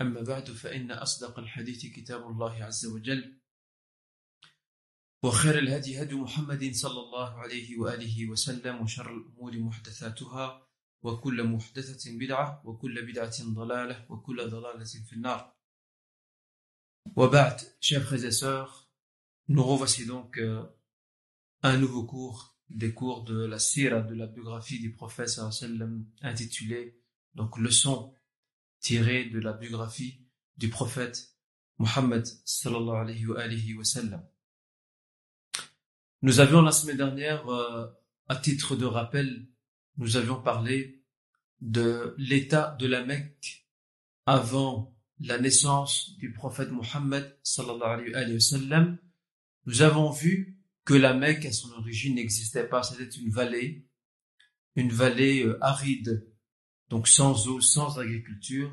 أما 0.00 0.22
بعد 0.22 0.50
فإن 0.50 0.90
أصدق 0.90 1.38
الحديث 1.38 1.86
كتاب 1.86 2.26
الله 2.26 2.64
عز 2.64 2.86
وجل 2.86 3.38
وخير 5.24 5.58
الهدي 5.58 6.02
هدي 6.02 6.14
محمد 6.14 6.74
صلى 6.74 7.00
الله 7.00 7.30
عليه 7.38 7.78
وآله 7.78 8.28
وسلم 8.30 8.80
وشر 8.80 9.16
الأمور 9.16 9.58
محدثاتها 9.58 10.68
وكل 11.02 11.44
محدثة 11.44 12.18
بدعة 12.18 12.62
وكل 12.66 13.06
بدعة 13.06 13.36
ضلالة 13.42 14.06
وكل 14.10 14.50
ضلالة 14.50 14.84
في 14.84 15.12
النار. 15.12 15.56
وبعد 17.16 17.60
chers 17.80 18.02
frères 18.02 18.24
et 18.24 18.30
sœurs 18.30 18.90
nous 19.48 19.64
revoici 19.64 20.06
donc 20.06 20.38
euh, 20.38 20.64
un 21.62 21.76
nouveau 21.76 22.04
cours 22.04 22.56
des 22.70 22.94
cours 22.94 23.24
de 23.24 23.44
la 23.44 23.58
sira 23.58 24.00
de 24.00 24.14
la 24.14 24.26
biographie 24.26 24.80
du 24.80 24.92
prophète 24.92 25.28
sallam 25.28 26.06
intitulé 26.22 27.00
donc 27.34 27.58
leçon 27.58 28.14
tirée 28.82 29.24
de 29.26 29.38
la 29.38 29.54
biographie 29.54 30.20
du 30.58 30.68
prophète 30.68 31.32
Muhammad 31.78 32.26
sallallahu 32.44 33.36
alayhi 33.36 33.74
wa, 33.74 33.84
sallam. 33.84 34.22
Nous 36.20 36.40
avions 36.40 36.62
la 36.62 36.72
semaine 36.72 36.98
dernière, 36.98 37.48
euh, 37.48 37.86
à 38.28 38.36
titre 38.36 38.76
de 38.76 38.84
rappel, 38.84 39.46
nous 39.96 40.16
avions 40.16 40.40
parlé 40.42 41.02
de 41.60 42.14
l'état 42.18 42.76
de 42.78 42.86
la 42.86 43.04
Mecque 43.04 43.68
avant 44.26 44.96
la 45.20 45.38
naissance 45.38 46.16
du 46.18 46.32
prophète 46.32 46.70
Muhammad 46.70 47.38
sallallahu 47.42 48.14
alayhi 48.14 48.34
wa 48.34 48.40
sallam. 48.40 48.98
Nous 49.66 49.82
avons 49.82 50.10
vu 50.10 50.60
que 50.84 50.94
la 50.94 51.14
Mecque 51.14 51.46
à 51.46 51.52
son 51.52 51.70
origine 51.72 52.16
n'existait 52.16 52.68
pas, 52.68 52.82
c'était 52.82 53.08
une 53.16 53.30
vallée, 53.30 53.86
une 54.74 54.90
vallée 54.90 55.44
euh, 55.44 55.58
aride, 55.60 56.31
donc 56.92 57.08
sans 57.08 57.48
eau, 57.48 57.62
sans 57.62 57.98
agriculture. 57.98 58.70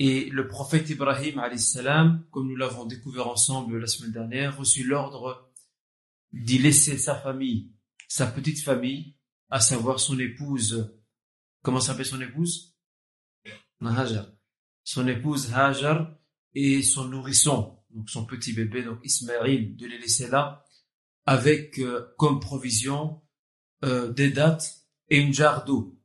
Et 0.00 0.28
le 0.30 0.48
prophète 0.48 0.90
Ibrahim 0.90 1.40
salam, 1.56 2.26
comme 2.32 2.48
nous 2.48 2.56
l'avons 2.56 2.86
découvert 2.86 3.28
ensemble 3.28 3.78
la 3.78 3.86
semaine 3.86 4.10
dernière, 4.10 4.58
reçut 4.58 4.82
l'ordre 4.82 5.48
d'y 6.32 6.58
laisser 6.58 6.98
sa 6.98 7.14
famille, 7.14 7.70
sa 8.08 8.26
petite 8.26 8.60
famille, 8.60 9.14
à 9.48 9.60
savoir 9.60 10.00
son 10.00 10.18
épouse. 10.18 10.92
Comment 11.62 11.78
s'appelle 11.78 12.04
son 12.04 12.20
épouse? 12.20 12.76
Hajar. 13.80 14.26
Son 14.82 15.06
épouse 15.06 15.52
Hajar 15.54 16.18
et 16.52 16.82
son 16.82 17.04
nourrisson, 17.04 17.78
donc 17.90 18.10
son 18.10 18.26
petit 18.26 18.54
bébé, 18.54 18.82
donc 18.82 18.98
Ismaël, 19.04 19.76
de 19.76 19.86
les 19.86 19.98
laisser 19.98 20.26
là, 20.26 20.64
avec 21.26 21.78
euh, 21.78 22.12
comme 22.18 22.40
provision 22.40 23.22
euh, 23.84 24.12
des 24.12 24.30
dates 24.30 24.84
et 25.10 25.18
une 25.18 25.32
jarre 25.32 25.64
d'eau. 25.64 25.95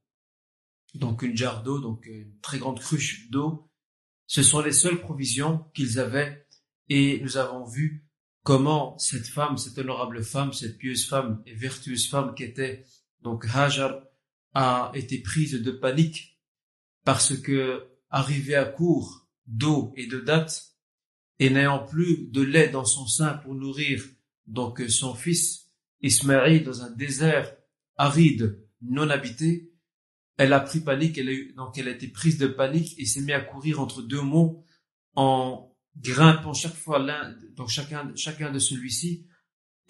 Donc 0.94 1.22
une 1.22 1.38
jarre 1.38 1.63
d'eau, 1.63 1.79
donc 1.79 2.06
une 2.06 2.40
très 2.41 2.59
grande 2.59 2.79
cruche 2.79 3.29
d'eau. 3.29 3.69
Ce 4.28 4.44
sont 4.44 4.62
les 4.62 4.72
seules 4.72 5.00
provisions 5.00 5.66
qu'ils 5.74 6.00
avaient 6.00 6.46
et 6.90 7.19
nous 7.22 7.38
avons 7.38 7.66
vu 7.66 8.06
comment 8.44 8.97
cette 8.97 9.28
femme, 9.28 9.57
cette 9.57 9.78
honorable 9.78 10.24
femme, 10.24 10.53
cette 10.53 10.78
pieuse 10.78 11.07
femme 11.07 11.41
et 11.46 11.53
vertueuse 11.53 12.09
femme 12.09 12.34
qui 12.35 12.44
était 12.44 12.84
donc 13.22 13.46
Hajar 13.53 14.01
a 14.53 14.91
été 14.96 15.22
prise 15.22 15.62
de 15.62 15.72
panique 15.72 16.40
parce 17.06 17.38
que 17.38 17.88
arrivée 18.09 18.56
à 18.56 18.66
court 18.66 19.28
d'eau 19.47 19.94
et 19.96 20.07
de 20.07 20.19
dates 20.19 20.75
et 21.40 21.50
n'ayant 21.50 21.85
plus 21.85 22.28
de 22.31 22.41
lait 22.41 22.69
dans 22.69 22.85
son 22.85 23.07
sein 23.07 23.35
pour 23.35 23.56
nourrir 23.56 24.03
donc 24.47 24.81
son 24.90 25.13
fils 25.13 25.72
Ismaël 26.01 26.63
dans 26.63 26.81
un 26.81 26.91
désert 26.91 27.56
aride 27.96 28.59
non 28.81 29.09
habité, 29.09 29.71
elle 30.38 30.53
a 30.53 30.59
pris 30.59 30.80
panique, 30.80 31.18
elle 31.18 31.30
a 31.30 31.34
eu, 31.34 31.53
donc 31.53 31.78
elle 31.78 31.88
a 31.88 31.92
été 31.92 32.08
prise 32.08 32.38
de 32.38 32.47
panique 32.47 32.96
et 32.97 33.06
s'est 33.06 33.22
mise 33.22 33.31
à 33.31 33.42
courir 33.42 33.80
entre 33.80 34.02
deux 34.02 34.22
monts 34.22 34.64
en 35.16 35.75
grimpant 35.97 36.53
chaque 36.53 36.75
fois 36.75 37.00
l'un, 37.00 37.36
donc 37.56 37.69
chacun, 37.69 38.12
chacun 38.16 38.52
de 38.52 38.59
celui-ci 38.59 39.28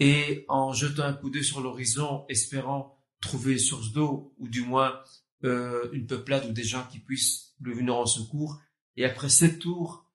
et 0.00 0.44
en 0.48 0.72
jetant 0.72 1.04
un 1.04 1.12
coup 1.12 1.30
d'œil 1.30 1.44
sur 1.44 1.60
l'horizon, 1.60 2.24
espérant 2.28 2.98
trouver 3.20 3.52
une 3.52 3.58
source 3.58 3.92
d'eau 3.92 4.34
ou 4.38 4.48
du 4.48 4.62
moins 4.62 5.00
euh, 5.44 5.88
une 5.92 6.06
peuplade 6.06 6.46
ou 6.46 6.52
des 6.52 6.64
gens 6.64 6.84
qui 6.90 6.98
puissent 6.98 7.54
lui 7.60 7.74
venir 7.74 7.94
en 7.96 8.06
secours. 8.06 8.60
Et 8.96 9.04
après 9.04 9.28
sept 9.28 9.60
tours 9.60 10.10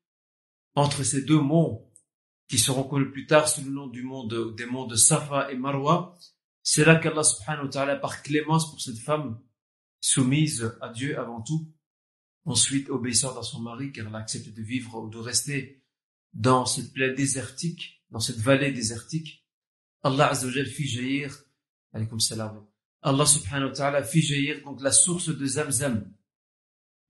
entre 0.76 1.04
ces 1.04 1.24
deux 1.24 1.40
monts 1.40 1.90
qui 2.48 2.60
seront 2.60 2.84
connus 2.84 3.12
plus 3.12 3.26
tard 3.28 3.48
sous 3.48 3.64
le 3.64 3.72
nom 3.72 3.88
du 3.88 4.04
monde 4.04 4.56
des 4.56 4.66
monts 4.66 4.86
de 4.86 4.96
Safa 4.96 5.52
et 5.52 5.56
Marwa, 5.56 6.18
c'est 6.64 6.86
là 6.86 6.98
qu'Allah 6.98 7.24
subhanahu 7.24 7.66
wa 7.66 7.72
ta'ala 7.72 7.96
par 7.96 8.22
clémence 8.24 8.70
pour 8.70 8.82
cette 8.82 9.00
femme 9.00 9.40
soumise 10.00 10.76
à 10.82 10.90
Dieu 10.90 11.20
avant 11.20 11.42
tout, 11.42 11.72
ensuite 12.46 12.90
obéissante 12.90 13.38
à 13.38 13.44
son 13.44 13.62
mari 13.62 13.92
car 13.92 14.08
elle 14.08 14.16
accepte 14.16 14.50
de 14.50 14.62
vivre 14.62 15.04
ou 15.04 15.10
de 15.10 15.18
rester 15.18 15.84
dans 16.34 16.66
cette 16.66 16.94
plaine 16.94 17.16
désertique, 17.16 18.04
dans 18.10 18.20
cette 18.20 18.38
vallée 18.38 18.72
désertique, 18.72 19.46
Allah 20.04 20.30
Azza 20.30 20.48
wa 20.48 20.54
Jal 20.54 20.68
fit 20.68 20.88
jaillir, 20.88 21.36
alaykum 21.94 22.20
salam, 22.20 22.66
Allah 23.02 23.26
subhanahu 23.26 23.70
wa 23.70 23.76
ta'ala 23.76 24.04
fit 24.04 24.22
jaillir 24.22 24.64
donc 24.64 24.82
la 24.82 24.92
source 24.92 25.30
de 25.30 25.46
Zamzam. 25.46 26.14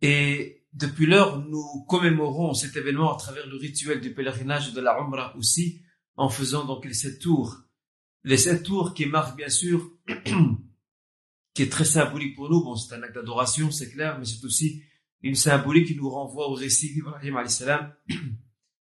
Et 0.01 0.65
depuis 0.73 1.05
l'heure, 1.05 1.39
nous 1.39 1.85
commémorons 1.87 2.53
cet 2.53 2.75
événement 2.75 3.13
à 3.13 3.17
travers 3.17 3.47
le 3.47 3.57
rituel 3.57 4.01
du 4.01 4.13
pèlerinage 4.13 4.73
de 4.73 4.81
la 4.81 4.99
Umrah 4.99 5.35
aussi, 5.37 5.81
en 6.15 6.29
faisant 6.29 6.65
donc 6.65 6.85
les 6.85 6.93
sept 6.93 7.19
tours. 7.19 7.63
Les 8.23 8.37
sept 8.37 8.63
tours 8.63 8.93
qui 8.93 9.05
marquent 9.05 9.37
bien 9.37 9.49
sûr 9.49 9.91
qui 11.57 11.63
est 11.63 11.71
très 11.71 11.85
symbolique 11.85 12.35
pour 12.35 12.51
nous. 12.51 12.63
Bon, 12.63 12.75
c'est 12.75 12.93
un 12.93 13.01
acte 13.01 13.15
d'adoration, 13.15 13.71
c'est 13.71 13.89
clair, 13.89 14.19
mais 14.19 14.25
c'est 14.25 14.45
aussi 14.45 14.83
une 15.23 15.33
symbolique 15.33 15.87
qui 15.87 15.95
nous 15.95 16.07
renvoie 16.07 16.47
au 16.47 16.53
récit 16.53 16.93
d'Ibrahim 16.93 17.47
salam 17.47 17.95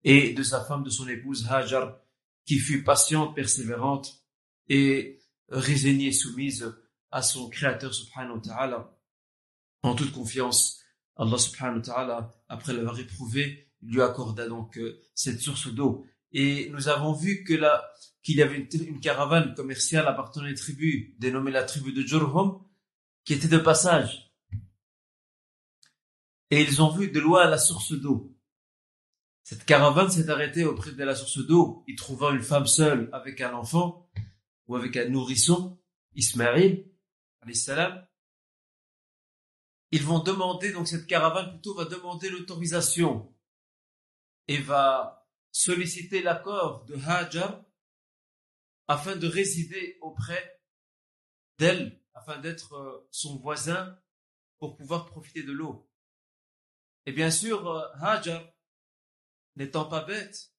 et 0.03 0.33
de 0.33 0.43
sa 0.43 0.65
femme, 0.65 0.83
de 0.83 0.89
son 0.89 1.07
épouse 1.07 1.47
Hajar, 1.49 1.97
qui 2.45 2.59
fut 2.59 2.83
patiente, 2.83 3.33
persévérante 3.33 4.25
et 4.67 5.21
résignée, 5.47 6.11
soumise 6.11 6.75
à 7.11 7.21
son 7.21 7.47
créateur 7.47 7.93
subhanahu 7.93 8.41
wa 8.45 8.99
en 9.83 9.95
toute 9.95 10.11
confiance. 10.11 10.81
Allah 11.15 11.37
subhanahu 11.37 11.81
wa 11.87 12.29
après 12.49 12.73
l'avoir 12.73 12.99
éprouvé, 12.99 13.69
lui 13.81 14.01
accorda 14.01 14.49
donc 14.49 14.77
euh, 14.77 14.99
cette 15.15 15.39
source 15.39 15.73
d'eau. 15.73 16.05
Et 16.33 16.69
nous 16.71 16.89
avons 16.89 17.13
vu 17.13 17.45
que 17.45 17.53
là, 17.53 17.89
qu'il 18.21 18.37
y 18.37 18.41
avait 18.41 18.57
une, 18.57 18.99
caravane 18.99 19.53
commerciale 19.55 20.07
appartenant 20.07 20.45
à 20.45 20.49
une 20.49 20.55
tribu, 20.55 21.15
dénommée 21.19 21.51
la 21.51 21.63
tribu 21.63 21.93
de 21.93 22.01
Jurhum, 22.01 22.63
qui 23.23 23.33
était 23.33 23.47
de 23.47 23.57
passage. 23.57 24.33
Et 26.51 26.61
ils 26.61 26.81
ont 26.81 26.89
vu 26.89 27.11
de 27.11 27.19
loin 27.19 27.47
la 27.47 27.57
source 27.57 27.93
d'eau. 27.93 28.35
Cette 29.43 29.65
caravane 29.65 30.09
s'est 30.09 30.29
arrêtée 30.29 30.65
auprès 30.65 30.91
de 30.91 31.03
la 31.03 31.15
source 31.15 31.45
d'eau, 31.45 31.83
y 31.87 31.95
trouvant 31.95 32.31
une 32.31 32.41
femme 32.41 32.67
seule 32.67 33.09
avec 33.13 33.41
un 33.41 33.53
enfant, 33.53 34.09
ou 34.67 34.75
avec 34.75 34.97
un 34.97 35.09
nourrisson, 35.09 35.79
Ismaël, 36.15 36.85
salam. 37.53 38.05
Ils 39.91 40.03
vont 40.03 40.19
demander, 40.19 40.71
donc 40.71 40.87
cette 40.87 41.07
caravane 41.07 41.49
plutôt 41.49 41.73
va 41.73 41.85
demander 41.85 42.29
l'autorisation 42.29 43.33
et 44.47 44.57
va 44.57 45.27
solliciter 45.51 46.21
l'accord 46.21 46.85
de 46.85 46.95
Hajar 46.95 47.63
afin 48.89 49.15
de 49.15 49.27
résider 49.27 49.99
auprès 50.01 50.59
d'elle, 51.59 52.01
afin 52.15 52.39
d'être 52.39 53.07
son 53.11 53.37
voisin 53.37 53.97
pour 54.57 54.75
pouvoir 54.75 55.05
profiter 55.05 55.43
de 55.43 55.51
l'eau. 55.51 55.87
Et 57.05 57.11
bien 57.11 57.29
sûr, 57.29 57.69
Hajar, 58.01 58.43
n'étant 59.55 59.85
pas 59.85 60.03
bête, 60.03 60.51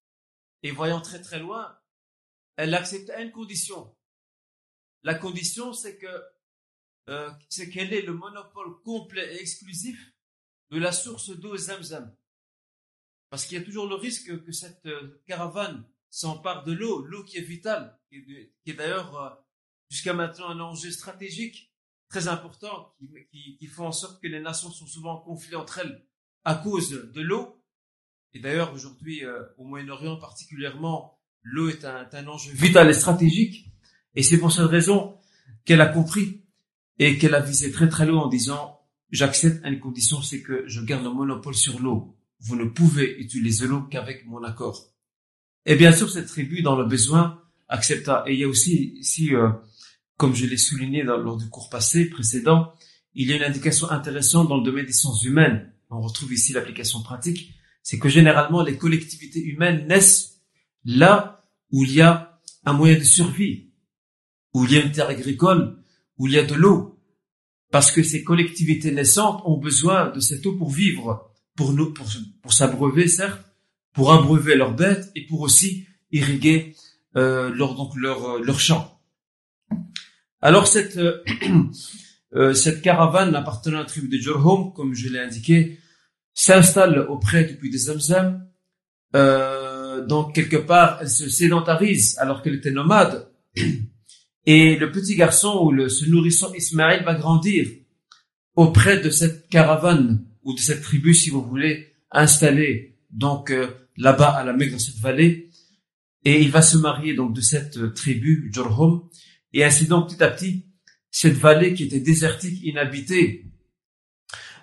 et 0.63 0.71
voyant 0.71 1.01
très 1.01 1.21
très 1.21 1.41
loin, 1.41 1.77
elle 2.57 2.73
accepte 2.75 3.11
une 3.19 3.33
condition. 3.33 3.97
La 5.03 5.17
condition, 5.17 5.73
c'est 5.73 5.99
que 5.99 6.25
euh, 7.09 7.33
c'est 7.49 7.69
qu'elle 7.69 7.93
ait 7.93 8.03
le 8.03 8.15
monopole 8.15 8.81
complet 8.83 9.35
et 9.35 9.41
exclusif 9.41 10.13
de 10.71 10.79
la 10.79 10.93
source 10.93 11.31
d'eau 11.31 11.57
Zamzam. 11.57 12.17
Parce 13.29 13.45
qu'il 13.45 13.59
y 13.59 13.61
a 13.61 13.65
toujours 13.65 13.89
le 13.89 13.97
risque 13.97 14.45
que 14.45 14.53
cette 14.53 14.87
euh, 14.87 15.21
caravane 15.27 15.90
s'empare 16.11 16.65
de 16.65 16.73
l'eau, 16.73 17.05
l'eau 17.07 17.25
qui 17.25 17.39
est 17.39 17.43
vitale, 17.43 17.99
qui 18.11 18.19
est 18.67 18.75
d'ailleurs 18.75 19.17
euh, 19.17 19.31
jusqu'à 19.89 20.13
maintenant 20.13 20.49
un 20.49 20.61
enjeu 20.61 20.91
stratégique 20.91 21.73
très 22.09 22.29
important, 22.29 22.95
qui, 22.99 23.09
qui, 23.31 23.57
qui 23.57 23.67
fait 23.67 23.83
en 23.83 23.93
sorte 23.93 24.21
que 24.21 24.27
les 24.27 24.41
nations 24.41 24.71
sont 24.71 24.87
souvent 24.87 25.15
en 25.15 25.21
conflit 25.21 25.55
entre 25.55 25.79
elles 25.79 26.05
à 26.45 26.57
cause 26.57 26.91
de 26.91 27.21
l'eau. 27.21 27.63
Et 28.33 28.41
d'ailleurs, 28.41 28.73
aujourd'hui, 28.75 29.25
euh, 29.25 29.43
au 29.59 29.65
Moyen-Orient 29.65 30.17
particulièrement, 30.17 31.19
l'eau 31.43 31.69
est 31.69 31.85
un, 31.85 32.09
un, 32.13 32.27
enjeu 32.27 32.53
vital 32.53 32.91
et 32.91 32.95
stratégique. 32.95 33.67
Et 34.15 34.23
c'est 34.23 34.39
pour 34.39 34.53
cette 34.53 34.67
raison 34.67 35.17
qu'elle 35.65 35.81
a 35.81 35.87
compris 35.87 36.45
et 36.99 37.19
qu'elle 37.19 37.35
a 37.35 37.41
visé 37.41 37.71
très 37.71 37.89
très 37.89 38.07
loin 38.07 38.23
en 38.23 38.29
disant, 38.29 38.81
j'accepte 39.11 39.65
une 39.65 39.81
condition, 39.81 40.21
c'est 40.23 40.43
que 40.43 40.65
je 40.67 40.81
garde 40.81 41.05
le 41.05 41.11
monopole 41.11 41.55
sur 41.55 41.81
l'eau. 41.81 42.17
Vous 42.41 42.57
ne 42.57 42.65
pouvez 42.65 43.21
utiliser 43.21 43.67
l'eau 43.67 43.83
qu'avec 43.83 44.27
mon 44.27 44.43
accord. 44.43 44.90
Et 45.67 45.77
bien 45.77 45.93
sûr, 45.93 46.11
cette 46.11 46.27
tribu, 46.27 46.63
dans 46.63 46.77
le 46.77 46.85
besoin, 46.85 47.43
accepta. 47.69 48.25
Et 48.27 48.35
il 48.35 48.41
y 48.41 48.45
a 48.45 48.49
aussi 48.49 48.95
ici, 48.99 49.35
euh, 49.35 49.51
comme 50.17 50.35
je 50.35 50.47
l'ai 50.47 50.57
souligné 50.57 51.05
dans, 51.05 51.17
lors 51.17 51.37
du 51.37 51.49
cours 51.49 51.71
passé 51.71 52.09
précédent, 52.09 52.73
il 53.15 53.29
y 53.29 53.33
a 53.33 53.37
une 53.37 53.43
indication 53.43 53.91
intéressante 53.91 54.49
dans 54.49 54.59
le 54.59 54.65
domaine 54.65 54.87
des 54.87 54.93
sciences 54.93 55.25
humaines. 55.25 55.73
On 55.91 56.01
retrouve 56.01 56.33
ici 56.33 56.53
l'application 56.53 57.03
pratique. 57.03 57.55
C'est 57.83 57.99
que 57.99 58.09
généralement, 58.09 58.63
les 58.63 58.77
collectivités 58.77 59.43
humaines 59.43 59.87
naissent 59.87 60.41
là 60.85 61.45
où 61.73 61.85
il 61.85 61.93
y 61.93 62.01
a 62.01 62.41
un 62.65 62.73
moyen 62.73 62.99
de 62.99 63.05
survie, 63.05 63.73
où 64.55 64.65
il 64.65 64.73
y 64.73 64.77
a 64.77 64.81
une 64.81 64.93
terre 64.93 65.09
agricole, 65.09 65.83
où 66.19 66.27
il 66.27 66.35
y 66.35 66.39
a 66.39 66.45
de 66.45 66.55
l'eau. 66.55 66.99
Parce 67.71 67.93
que 67.93 68.03
ces 68.03 68.25
collectivités 68.25 68.93
naissantes 68.93 69.43
ont 69.45 69.59
besoin 69.59 70.11
de 70.11 70.21
cette 70.21 70.45
eau 70.47 70.57
pour 70.57 70.71
vivre, 70.71 71.33
pour 71.57 71.73
nous, 71.73 71.93
pour, 71.93 72.07
pour 72.43 72.53
s'abreuver, 72.53 73.09
certes, 73.09 73.50
pour 73.93 74.13
abreuver 74.13 74.57
leurs 74.57 74.75
bêtes 74.75 75.11
et 75.15 75.27
pour 75.27 75.41
aussi 75.41 75.87
irriguer 76.13 76.75
euh, 77.17 77.51
leur, 77.51 77.75
donc 77.75 77.97
leur, 77.97 78.25
euh, 78.25 78.43
leur 78.43 78.61
champ. 78.61 79.01
Alors 80.43 80.67
cette, 80.67 80.97
euh, 80.97 81.23
euh, 82.35 82.55
cette 82.55 82.83
caravane 82.83 83.35
appartenant 83.35 83.79
à 83.79 83.81
la 83.81 83.87
tribu 83.87 84.09
de 84.09 84.17
Jurhum, 84.17 84.73
comme 84.73 84.95
je 84.95 85.09
l'ai 85.09 85.19
indiqué, 85.19 85.79
s'installe 86.33 87.01
auprès 87.09 87.45
du 87.45 87.57
puits 87.57 87.71
des 87.71 87.79
Zamzam. 87.79 88.47
Euh, 89.15 90.07
donc 90.07 90.35
quelque 90.35 90.57
part, 90.57 90.99
elle 91.01 91.11
se 91.11 91.29
sédentarise 91.29 92.17
alors 92.19 92.43
qu'elle 92.43 92.55
était 92.55 92.71
nomade. 92.71 93.31
Et 94.47 94.77
le 94.77 94.91
petit 94.91 95.17
garçon 95.17 95.61
ou 95.63 95.71
le, 95.71 95.89
ce 95.89 96.07
nourrisson 96.07 96.53
Ismaël 96.55 97.05
va 97.05 97.15
grandir 97.15 97.69
auprès 98.57 98.99
de 98.99 99.11
cette 99.11 99.49
caravane 99.49 100.25
ou 100.43 100.55
de 100.55 100.59
cette 100.59 100.81
tribu, 100.81 101.13
si 101.13 101.29
vous 101.29 101.43
voulez, 101.43 101.95
installée 102.11 102.90
donc 103.11 103.51
euh, 103.51 103.89
là-bas 103.97 104.31
à 104.31 104.45
la 104.45 104.53
Mecque 104.53 104.73
dans 104.73 104.79
cette 104.79 104.99
vallée. 104.99 105.51
Et 106.25 106.41
il 106.43 106.51
va 106.51 106.63
se 106.63 106.77
marier 106.77 107.15
donc 107.15 107.35
de 107.35 107.41
cette 107.41 107.79
euh, 107.79 107.93
tribu 107.93 108.51
Jurhum 108.53 109.09
et 109.53 109.65
ainsi 109.65 109.87
donc 109.87 110.09
petit 110.09 110.23
à 110.23 110.29
petit 110.29 110.67
cette 111.11 111.35
vallée 111.35 111.75
qui 111.75 111.85
était 111.85 112.01
désertique 112.01 112.63
inhabitée 112.63 113.51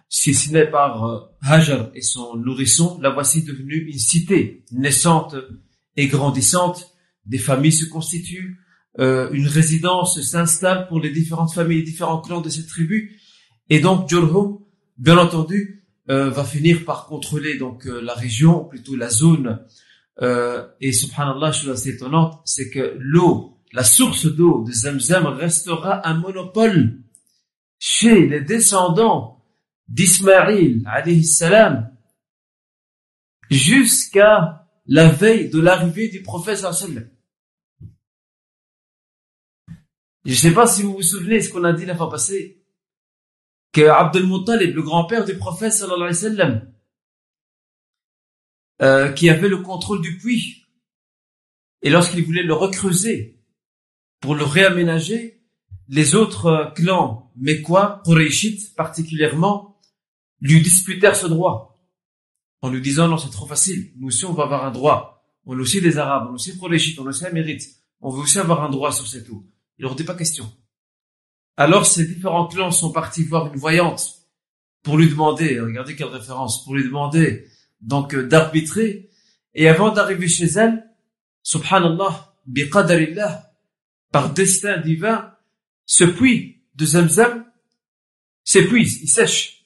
si 0.09 0.33
ce 0.33 0.51
n'est 0.51 0.69
par 0.69 1.05
euh, 1.05 1.19
Hajar 1.41 1.89
et 1.93 2.01
son 2.01 2.37
nourrisson 2.37 2.99
la 3.01 3.09
voici 3.09 3.43
devenue 3.43 3.77
une 3.77 3.99
cité 3.99 4.63
naissante 4.71 5.35
et 5.95 6.07
grandissante. 6.07 6.93
Des 7.25 7.39
familles 7.39 7.73
se 7.73 7.85
constituent 7.85 8.59
euh, 8.99 9.29
une 9.31 9.47
résidence 9.47 10.21
s'installe 10.21 10.87
pour 10.87 10.99
les 10.99 11.11
différentes 11.11 11.53
familles, 11.53 11.79
les 11.79 11.83
différents 11.83 12.21
clans 12.21 12.41
de 12.41 12.49
cette 12.49 12.67
tribu. 12.67 13.19
Et 13.69 13.79
donc 13.79 14.09
Jurhum 14.09 14.59
bien 14.97 15.17
entendu 15.17 15.76
euh, 16.09 16.29
va 16.29 16.45
finir 16.45 16.85
par 16.85 17.05
contrôler 17.05 17.57
donc 17.57 17.85
euh, 17.85 17.99
la 17.99 18.13
région, 18.13 18.63
plutôt 18.63 18.95
la 18.95 19.09
zone. 19.09 19.65
Euh, 20.21 20.65
et 20.79 20.93
subhanallah, 20.93 21.51
chose 21.51 21.69
assez 21.69 21.89
étonnante, 21.89 22.41
c'est 22.45 22.69
que 22.69 22.95
l'eau, 22.97 23.59
la 23.73 23.83
source 23.83 24.25
d'eau 24.25 24.63
de 24.63 24.71
Zamzam 24.71 25.25
restera 25.27 26.07
un 26.07 26.13
monopole 26.15 27.03
chez 27.77 28.27
les 28.27 28.41
descendants 28.41 29.45
d'Ismaïl, 29.87 30.83
alayhi 30.85 31.25
salam, 31.25 31.91
jusqu'à 33.49 34.65
la 34.85 35.09
veille 35.09 35.49
de 35.49 35.59
l'arrivée 35.59 36.09
du 36.09 36.21
prophète 36.21 36.57
sallam. 36.57 37.09
Je 40.25 40.31
ne 40.31 40.35
sais 40.35 40.53
pas 40.53 40.67
si 40.67 40.83
vous 40.83 40.93
vous 40.93 41.01
souvenez 41.01 41.41
ce 41.41 41.49
qu'on 41.49 41.63
a 41.63 41.73
dit 41.73 41.85
la 41.85 41.95
fois 41.95 42.09
passée 42.09 42.65
que 43.71 43.87
Abdel 43.87 44.25
Muttalib, 44.25 44.75
le 44.75 44.81
grand-père 44.81 45.25
du 45.25 45.37
prophète 45.37 45.73
sallallahu 45.73 46.09
alayhi 46.09 46.15
wa 46.15 46.29
sallam, 46.29 46.73
euh, 48.81 49.11
qui 49.11 49.29
avait 49.29 49.49
le 49.49 49.57
contrôle 49.57 50.01
du 50.01 50.17
puits, 50.17 50.65
et 51.81 51.89
lorsqu'il 51.89 52.23
voulait 52.23 52.43
le 52.43 52.53
recreuser 52.53 53.39
pour 54.19 54.35
le 54.35 54.43
réaménager, 54.43 55.43
les 55.89 56.15
autres 56.15 56.45
euh, 56.47 56.65
clans 56.71 57.31
mécois, 57.35 58.01
Qurayshites 58.05 58.75
particulièrement, 58.75 59.79
lui 60.41 60.61
disputèrent 60.61 61.15
ce 61.15 61.27
droit, 61.27 61.81
en 62.61 62.69
lui 62.69 62.81
disant 62.81 63.07
non 63.07 63.17
c'est 63.17 63.29
trop 63.29 63.47
facile, 63.47 63.93
nous 63.97 64.07
aussi 64.07 64.25
on 64.25 64.33
va 64.33 64.43
avoir 64.43 64.65
un 64.65 64.71
droit, 64.71 65.23
on 65.45 65.57
est 65.57 65.61
aussi 65.61 65.81
des 65.81 65.97
Arabes, 65.97 66.27
on 66.29 66.31
est 66.31 66.35
aussi 66.35 66.57
Qurayshites, 66.57 66.99
on 66.99 67.05
est 67.05 67.09
aussi 67.09 67.25
un 67.25 67.31
mérite, 67.31 67.63
on 68.01 68.09
veut 68.09 68.21
aussi 68.21 68.39
avoir 68.39 68.63
un 68.63 68.69
droit 68.69 68.91
sur 68.91 69.07
cette 69.07 69.29
eau. 69.29 69.45
Il 69.77 69.83
leur 69.83 69.95
dit 69.95 70.03
pas 70.03 70.15
question. 70.15 70.51
Alors 71.57 71.87
ces 71.87 72.05
différents 72.05 72.47
clans 72.47 72.71
sont 72.71 72.91
partis 72.91 73.23
voir 73.23 73.47
une 73.47 73.59
voyante 73.59 74.17
pour 74.83 74.97
lui 74.97 75.09
demander, 75.09 75.59
regardez 75.59 75.95
quelle 75.95 76.07
référence, 76.07 76.63
pour 76.63 76.75
lui 76.75 76.83
demander 76.83 77.47
donc 77.81 78.13
euh, 78.13 78.27
d'arbitrer. 78.27 79.09
Et 79.53 79.67
avant 79.67 79.91
d'arriver 79.91 80.27
chez 80.27 80.45
elle, 80.45 80.87
subhanallah, 81.41 82.35
biqadarillah, 82.45 83.51
par 84.11 84.31
destin 84.31 84.77
divin, 84.77 85.33
ce 85.85 86.03
puits 86.03 86.61
de 86.75 86.85
Zamzam 86.85 87.45
s'épuise, 88.43 89.01
il 89.01 89.09
sèche, 89.09 89.65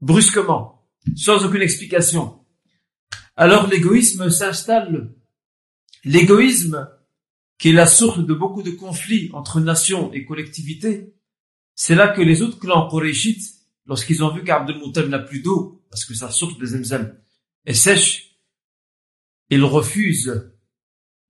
brusquement, 0.00 0.86
sans 1.16 1.44
aucune 1.44 1.62
explication. 1.62 2.38
Alors 3.36 3.66
l'égoïsme 3.66 4.30
s'installe. 4.30 5.12
L'égoïsme 6.04 6.88
qui 7.58 7.70
est 7.70 7.72
la 7.72 7.86
source 7.86 8.18
de 8.18 8.34
beaucoup 8.34 8.62
de 8.62 8.70
conflits 8.70 9.30
entre 9.32 9.60
nations 9.60 10.12
et 10.12 10.24
collectivités, 10.24 11.14
c'est 11.74 11.94
là 11.94 12.08
que 12.08 12.22
les 12.22 12.42
autres 12.42 12.58
clans 12.58 12.88
koréchites, 12.88 13.54
lorsqu'ils 13.86 14.24
ont 14.24 14.34
vu 14.34 14.44
qu'Abdel 14.44 15.08
n'a 15.08 15.18
plus 15.18 15.40
d'eau, 15.40 15.84
parce 15.90 16.04
que 16.04 16.14
sa 16.14 16.30
source 16.30 16.58
de 16.58 16.66
Zemzem 16.66 17.18
est 17.64 17.74
sèche, 17.74 18.38
ils 19.50 19.64
refusent 19.64 20.52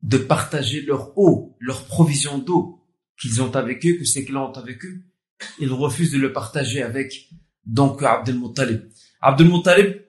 de 0.03 0.19
partager 0.19 0.83
leur 0.83 1.17
eau, 1.19 1.57
leur 1.61 1.85
provision 1.85 2.39
d'eau 2.39 2.81
qu'ils 3.21 3.43
ont 3.43 3.55
avec 3.55 3.85
eux, 3.87 3.95
que 3.99 4.05
ces 4.05 4.25
clans 4.25 4.51
ont 4.51 4.59
avec 4.59 4.85
eux. 4.85 5.03
Ils 5.59 5.73
refusent 5.73 6.13
de 6.13 6.19
le 6.19 6.33
partager 6.33 6.83
avec 6.83 7.29
donc 7.65 8.03
Abdel 8.03 8.39
Muttalib. 8.39 8.89
Abdel 9.21 9.49
Muttalib 9.49 10.03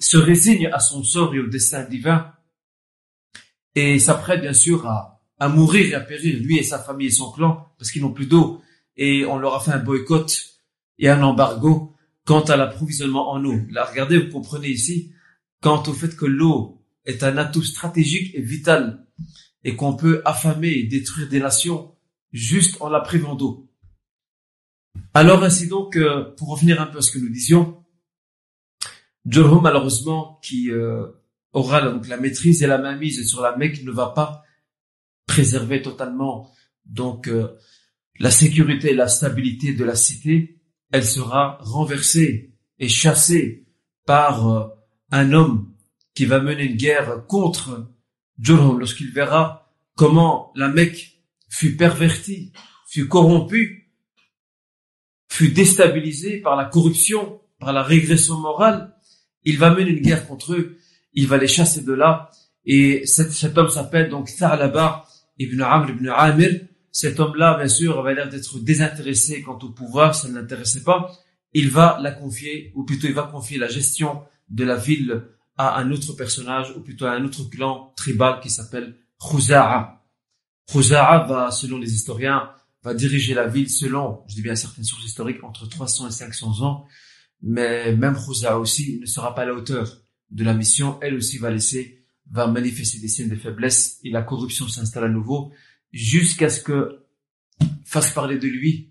se 0.00 0.16
résigne 0.16 0.66
à 0.66 0.80
son 0.80 1.04
sort 1.04 1.34
et 1.34 1.40
au 1.40 1.46
destin 1.46 1.84
divin 1.84 2.32
et 3.74 3.98
s'apprête 3.98 4.40
bien 4.40 4.52
sûr 4.52 4.86
à 4.86 5.11
à 5.42 5.48
mourir 5.48 5.90
et 5.90 5.94
à 5.94 6.00
périr, 6.00 6.40
lui 6.40 6.58
et 6.58 6.62
sa 6.62 6.78
famille 6.78 7.08
et 7.08 7.10
son 7.10 7.32
clan, 7.32 7.66
parce 7.76 7.90
qu'ils 7.90 8.02
n'ont 8.02 8.12
plus 8.12 8.26
d'eau, 8.26 8.62
et 8.96 9.26
on 9.26 9.38
leur 9.38 9.56
a 9.56 9.60
fait 9.60 9.72
un 9.72 9.80
boycott 9.80 10.30
et 11.00 11.08
un 11.08 11.20
embargo 11.20 11.96
quant 12.24 12.42
à 12.42 12.56
l'approvisionnement 12.56 13.32
en 13.32 13.44
eau. 13.44 13.56
Là, 13.72 13.84
regardez, 13.84 14.18
vous 14.18 14.30
comprenez 14.30 14.68
ici, 14.68 15.10
quant 15.60 15.82
au 15.88 15.92
fait 15.94 16.14
que 16.14 16.26
l'eau 16.26 16.80
est 17.06 17.24
un 17.24 17.36
atout 17.38 17.64
stratégique 17.64 18.32
et 18.36 18.40
vital, 18.40 19.04
et 19.64 19.74
qu'on 19.74 19.96
peut 19.96 20.22
affamer 20.24 20.68
et 20.68 20.84
détruire 20.84 21.28
des 21.28 21.40
nations 21.40 21.92
juste 22.30 22.76
en 22.80 22.88
la 22.88 23.00
privant 23.00 23.34
d'eau. 23.34 23.68
Alors 25.12 25.42
ainsi 25.42 25.66
donc, 25.66 25.96
euh, 25.96 26.32
pour 26.36 26.50
revenir 26.50 26.80
un 26.80 26.86
peu 26.86 26.98
à 26.98 27.02
ce 27.02 27.10
que 27.10 27.18
nous 27.18 27.30
disions, 27.30 27.82
Jurhum 29.26 29.62
malheureusement, 29.62 30.38
qui 30.40 30.70
euh, 30.70 31.08
aura 31.52 31.82
donc 31.82 32.06
la 32.06 32.16
maîtrise 32.16 32.62
et 32.62 32.68
la 32.68 32.78
mainmise 32.78 33.28
sur 33.28 33.42
la 33.42 33.56
Mecque, 33.56 33.82
ne 33.82 33.90
va 33.90 34.10
pas 34.10 34.44
préserver 35.26 35.82
totalement 35.82 36.50
donc 36.84 37.28
euh, 37.28 37.56
la 38.18 38.30
sécurité 38.30 38.90
et 38.90 38.94
la 38.94 39.08
stabilité 39.08 39.72
de 39.72 39.84
la 39.84 39.94
cité, 39.94 40.60
elle 40.90 41.04
sera 41.04 41.58
renversée 41.60 42.54
et 42.78 42.88
chassée 42.88 43.66
par 44.04 44.48
euh, 44.48 44.66
un 45.10 45.32
homme 45.32 45.72
qui 46.14 46.26
va 46.26 46.40
mener 46.40 46.64
une 46.64 46.76
guerre 46.76 47.26
contre 47.26 47.90
Jurhum 48.38 48.78
lorsqu'il 48.78 49.10
verra 49.10 49.72
comment 49.94 50.52
la 50.54 50.68
Mecque 50.68 51.20
fut 51.48 51.76
pervertie, 51.76 52.52
fut 52.86 53.08
corrompue, 53.08 53.92
fut 55.28 55.50
déstabilisée 55.50 56.38
par 56.38 56.56
la 56.56 56.66
corruption, 56.66 57.40
par 57.58 57.72
la 57.72 57.82
régression 57.82 58.38
morale, 58.38 58.94
il 59.44 59.58
va 59.58 59.74
mener 59.74 59.90
une 59.90 60.02
guerre 60.02 60.26
contre 60.26 60.54
eux, 60.54 60.78
il 61.14 61.26
va 61.26 61.38
les 61.38 61.48
chasser 61.48 61.82
de 61.82 61.92
là. 61.92 62.30
Et 62.64 63.06
cet, 63.06 63.32
cet 63.32 63.56
homme 63.58 63.68
s'appelle 63.68 64.08
donc 64.08 64.34
Tha'laba 64.36 65.06
ibn 65.42 65.60
Amr 65.60 65.90
ibn 65.90 66.08
Amir. 66.08 66.60
Cet 66.90 67.20
homme-là, 67.20 67.56
bien 67.56 67.68
sûr, 67.68 67.98
avait 67.98 68.14
l'air 68.14 68.28
d'être 68.28 68.58
désintéressé 68.58 69.42
quant 69.42 69.58
au 69.58 69.70
pouvoir, 69.70 70.14
ça 70.14 70.28
ne 70.28 70.34
l'intéressait 70.34 70.82
pas. 70.82 71.10
Il 71.54 71.70
va 71.70 71.98
la 72.02 72.12
confier, 72.12 72.72
ou 72.74 72.84
plutôt 72.84 73.06
il 73.06 73.14
va 73.14 73.22
confier 73.24 73.58
la 73.58 73.68
gestion 73.68 74.22
de 74.48 74.64
la 74.64 74.76
ville 74.76 75.22
à 75.56 75.78
un 75.78 75.90
autre 75.90 76.12
personnage, 76.12 76.72
ou 76.76 76.80
plutôt 76.80 77.06
à 77.06 77.12
un 77.12 77.24
autre 77.24 77.44
clan 77.44 77.92
tribal 77.96 78.40
qui 78.40 78.50
s'appelle 78.50 78.96
Khuza'a. 79.20 80.02
Khuza'a 80.70 81.26
va, 81.26 81.50
selon 81.50 81.78
les 81.78 81.94
historiens, 81.94 82.50
va 82.82 82.94
diriger 82.94 83.34
la 83.34 83.46
ville 83.46 83.70
selon, 83.70 84.22
je 84.28 84.34
dis 84.34 84.42
bien 84.42 84.56
certaines 84.56 84.84
sources 84.84 85.04
historiques, 85.04 85.42
entre 85.44 85.66
300 85.68 86.08
et 86.08 86.10
500 86.10 86.62
ans. 86.62 86.86
Mais 87.42 87.94
même 87.96 88.16
Khuza'a 88.16 88.58
aussi 88.58 88.98
ne 89.00 89.06
sera 89.06 89.34
pas 89.34 89.42
à 89.42 89.46
la 89.46 89.54
hauteur 89.54 89.98
de 90.30 90.44
la 90.44 90.54
mission. 90.54 90.98
Elle 91.00 91.14
aussi 91.14 91.38
va 91.38 91.50
laisser, 91.50 92.01
va 92.32 92.46
manifester 92.46 92.98
des 92.98 93.08
signes 93.08 93.28
de 93.28 93.36
faiblesse 93.36 94.00
et 94.02 94.10
la 94.10 94.22
corruption 94.22 94.66
s'installe 94.66 95.04
à 95.04 95.08
nouveau 95.08 95.52
jusqu'à 95.92 96.48
ce 96.48 96.60
que 96.60 97.06
fasse 97.84 98.10
parler 98.12 98.38
de 98.38 98.48
lui. 98.48 98.90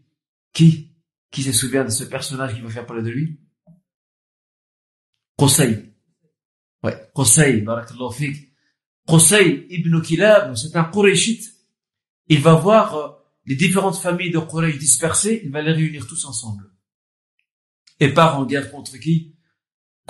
Qui? 0.53 0.91
Qui 1.31 1.43
se 1.43 1.51
souvient 1.51 1.83
de 1.83 1.89
ce 1.89 2.03
personnage 2.03 2.55
qui 2.55 2.61
va 2.61 2.69
faire 2.69 2.85
parler 2.85 3.03
de 3.03 3.09
lui? 3.09 3.39
Qusay. 5.37 5.91
Ouais, 6.83 7.09
Qusay, 7.15 7.61
barakallahu 7.61 8.13
fik. 8.13 8.53
Qusay 9.07 9.65
ibn 9.69 10.01
Kilab, 10.01 10.55
c'est 10.55 10.75
un 10.75 10.83
Qurayshite. 10.83 11.51
Il 12.27 12.41
va 12.41 12.53
voir 12.53 12.95
euh, 12.95 13.09
les 13.45 13.55
différentes 13.55 13.97
familles 13.97 14.31
de 14.31 14.39
Quraysh 14.39 14.77
dispersées, 14.77 15.41
il 15.43 15.51
va 15.51 15.61
les 15.61 15.71
réunir 15.71 16.05
tous 16.05 16.25
ensemble. 16.25 16.71
Et 17.99 18.13
part 18.13 18.37
en 18.37 18.45
guerre 18.45 18.69
contre 18.71 18.97
qui? 18.97 19.30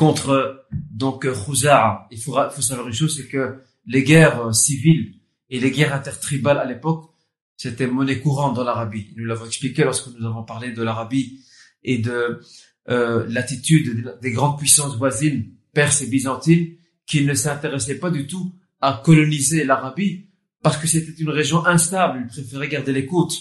Contre 0.01 0.65
donc 0.72 1.27
Khuza'a. 1.31 2.08
Il 2.10 2.17
faut, 2.20 2.36
faut 2.50 2.62
savoir 2.63 2.88
une 2.88 2.93
chose, 2.93 3.15
c'est 3.15 3.27
que 3.27 3.60
les 3.86 4.01
guerres 4.01 4.48
euh, 4.48 4.51
civiles 4.51 5.13
et 5.51 5.60
les 5.60 5.70
guerres 5.70 5.93
intertribales 5.93 6.58
à 6.58 6.65
l'époque, 6.65 7.12
c'était 7.55 7.86
monnaie 7.86 8.20
courante 8.20 8.55
dans 8.55 8.63
l'Arabie. 8.63 9.13
Nous 9.15 9.25
l'avons 9.25 9.46
expliqué 9.46 9.84
lorsque 9.84 10.08
nous 10.08 10.25
avons 10.25 10.41
parlé 10.41 10.72
de 10.72 10.81
l'Arabie 10.81 11.41
et 11.84 12.00
de 12.00 12.41
euh, 12.89 13.27
l'attitude 13.29 14.17
des 14.24 14.31
grandes 14.31 14.58
puissances 14.58 14.98
voisines, 14.98 15.51
perses 15.72 16.01
et 16.01 16.08
byzantines, 16.08 16.77
qui 17.05 17.24
ne 17.24 17.36
s'intéressaient 17.36 18.00
pas 18.00 18.10
du 18.10 18.25
tout 18.25 18.55
à 18.81 19.00
coloniser 19.05 19.65
l'Arabie, 19.65 20.25
parce 20.63 20.77
que 20.77 20.88
c'était 20.88 21.22
une 21.22 21.29
région 21.29 21.63
instable. 21.67 22.25
Ils 22.25 22.41
préféraient 22.41 22.70
garder 22.70 22.91
les 22.91 23.05
côtes. 23.05 23.38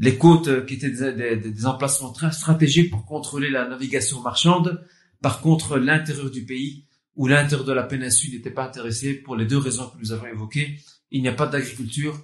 Les 0.00 0.18
côtes 0.18 0.48
euh, 0.48 0.66
qui 0.66 0.74
étaient 0.74 0.90
des, 0.90 1.36
des, 1.36 1.66
emplacements 1.66 2.10
très 2.10 2.32
stratégiques 2.32 2.90
pour 2.90 3.06
contrôler 3.06 3.48
la 3.48 3.68
navigation 3.68 4.20
marchande. 4.22 4.84
Par 5.22 5.40
contre, 5.40 5.78
l'intérieur 5.78 6.30
du 6.30 6.44
pays 6.44 6.86
ou 7.16 7.26
l'intérieur 7.26 7.66
de 7.66 7.72
la 7.72 7.82
péninsule 7.82 8.32
n'était 8.32 8.50
pas 8.50 8.66
intéressé 8.66 9.14
pour 9.14 9.36
les 9.36 9.46
deux 9.46 9.58
raisons 9.58 9.88
que 9.88 9.98
nous 9.98 10.12
avons 10.12 10.26
évoquées. 10.26 10.78
Il 11.10 11.22
n'y 11.22 11.28
a 11.28 11.32
pas 11.32 11.46
d'agriculture. 11.46 12.20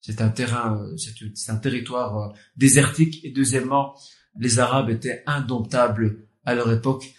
C'est 0.00 0.20
un 0.20 0.30
terrain, 0.30 0.80
euh, 0.80 0.96
c'est 1.34 1.52
un 1.52 1.56
territoire 1.56 2.18
euh, 2.18 2.34
désertique. 2.56 3.24
Et 3.24 3.30
deuxièmement, 3.30 3.94
les 4.38 4.58
Arabes 4.58 4.90
étaient 4.90 5.22
indomptables 5.26 6.26
à 6.44 6.54
leur 6.54 6.72
époque. 6.72 7.14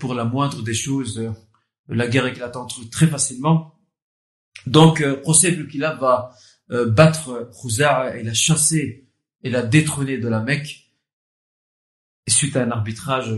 pour 0.00 0.12
la 0.12 0.26
moindre 0.26 0.62
des 0.62 0.74
choses, 0.74 1.18
la 1.88 2.08
guerre 2.08 2.26
éclate 2.26 2.56
entre 2.56 2.82
eux 2.82 2.88
très 2.90 3.06
facilement. 3.06 3.76
Donc, 4.66 5.00
euh, 5.00 5.20
Qusay 5.24 5.50
va 5.50 6.34
euh, 6.70 6.90
battre 6.90 7.50
Khuza'a 7.60 8.16
et 8.16 8.22
la 8.22 8.34
chasser 8.34 9.08
et 9.42 9.50
la 9.50 9.62
détrôner 9.62 10.18
de 10.18 10.28
la 10.28 10.40
Mecque 10.40 10.92
suite 12.28 12.56
à 12.56 12.64
un 12.64 12.70
arbitrage 12.70 13.32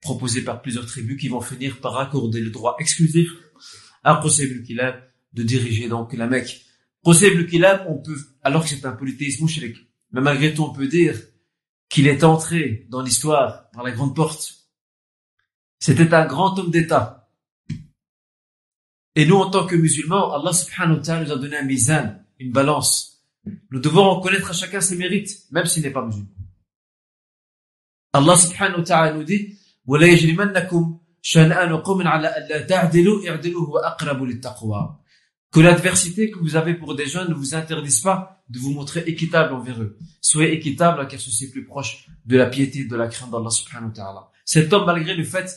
proposé 0.00 0.42
par 0.42 0.62
plusieurs 0.62 0.86
tribus 0.86 1.20
qui 1.20 1.28
vont 1.28 1.40
finir 1.40 1.80
par 1.80 1.98
accorder 1.98 2.40
le 2.40 2.50
droit 2.50 2.76
exclusif 2.78 3.30
à 4.02 4.20
Qusay 4.22 4.44
ibn 4.44 4.92
de 5.32 5.42
diriger 5.42 5.88
donc 5.88 6.12
la 6.14 6.26
Mecque. 6.26 6.64
Qusay 7.04 7.28
ibn 7.28 7.66
on 7.88 7.98
peut, 7.98 8.18
alors 8.42 8.62
que 8.62 8.70
c'est 8.70 8.84
un 8.86 8.92
polythéisme 8.92 9.42
mouchrik, 9.42 9.76
mais 10.12 10.20
malgré 10.20 10.54
tout 10.54 10.62
on 10.62 10.72
peut 10.72 10.88
dire 10.88 11.18
qu'il 11.88 12.06
est 12.06 12.24
entré 12.24 12.86
dans 12.88 13.02
l'histoire 13.02 13.70
par 13.70 13.82
la 13.82 13.90
grande 13.90 14.14
porte. 14.14 14.54
C'était 15.78 16.12
un 16.14 16.26
grand 16.26 16.58
homme 16.58 16.70
d'État 16.70 17.20
et 19.16 19.26
nous, 19.26 19.36
en 19.36 19.50
tant 19.50 19.66
que 19.66 19.74
musulmans, 19.74 20.32
Allah 20.32 20.52
subhanahu 20.52 20.98
wa 20.98 21.02
ta'ala 21.02 21.24
nous 21.24 21.32
a 21.32 21.36
donné 21.36 21.56
un 21.56 21.64
mizan, 21.64 22.14
une 22.38 22.52
balance. 22.52 23.22
Nous 23.70 23.80
devons 23.80 24.14
reconnaître 24.14 24.50
à 24.50 24.52
chacun 24.52 24.80
ses 24.80 24.96
mérites, 24.96 25.50
même 25.50 25.66
s'il 25.66 25.82
n'est 25.82 25.90
pas 25.90 26.04
musulman. 26.04 26.28
Allah 28.12 28.36
subhanahu 28.36 28.78
wa 28.78 28.84
ta'ala 28.84 29.12
nous 29.14 29.24
dit, 29.24 29.58
وَلَا 29.89 30.07
يَجْرِمَنَّكُمْ 30.07 30.99
شَنْآنُ 31.21 31.71
قَوْمٍ 31.73 32.07
عَلَىٰ 32.07 32.29
أَلَّا 32.37 32.61
تَعْدِلُوا 32.65 33.29
اعْدِلُوا 33.29 33.67
هُوَ 33.67 33.77
أَقْرَبُ 33.77 34.23
لِلتَّقْوَى 34.23 34.97
Que 35.51 35.59
l'adversité 35.59 36.31
que 36.31 36.39
vous 36.39 36.55
avez 36.55 36.73
pour 36.75 36.95
des 36.95 37.05
jeunes 37.05 37.29
ne 37.29 37.33
vous 37.33 37.55
interdise 37.55 38.01
pas 38.01 38.43
de 38.49 38.59
vous 38.59 38.71
montrer 38.71 39.03
équitable 39.07 39.53
envers 39.53 39.81
eux. 39.81 39.97
Soyez 40.21 40.53
équitable 40.53 41.07
car 41.07 41.19
ceci 41.19 41.45
est 41.45 41.51
plus 41.51 41.65
proche 41.65 42.07
de 42.25 42.37
la 42.37 42.47
piété, 42.47 42.85
de 42.85 42.95
la 42.95 43.07
crainte 43.07 43.31
d'Allah 43.31 43.49
subhanahu 43.49 43.89
wa 43.89 43.93
ta'ala. 43.93 44.31
Cet 44.43 44.71
homme, 44.73 44.85
malgré 44.85 45.15
le 45.15 45.23
fait 45.23 45.49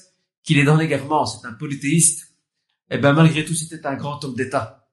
qu'il 0.42 0.58
est 0.58 0.64
dans 0.64 0.76
l'égarement, 0.76 1.26
c'est 1.26 1.46
un 1.46 1.52
polythéiste, 1.52 2.34
eh 2.90 2.98
ben 2.98 3.12
malgré 3.12 3.44
tout, 3.44 3.54
c'était 3.54 3.84
un 3.86 3.96
grand 3.96 4.24
homme 4.24 4.34
d'État. 4.34 4.88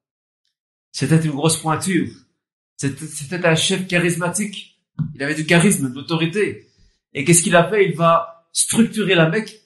C'était 0.91 1.21
une 1.23 1.31
grosse 1.31 1.57
pointure. 1.57 2.09
C'était 2.77 3.45
un 3.45 3.55
chef 3.55 3.87
charismatique. 3.87 4.81
Il 5.13 5.23
avait 5.23 5.35
du 5.35 5.45
charisme, 5.45 5.89
de 5.89 5.95
l'autorité. 5.95 6.67
Et 7.13 7.23
qu'est-ce 7.23 7.43
qu'il 7.43 7.55
a 7.55 7.69
fait 7.69 7.85
Il 7.85 7.95
va 7.95 8.38
structurer 8.52 9.14
la 9.14 9.28
Mecque 9.28 9.60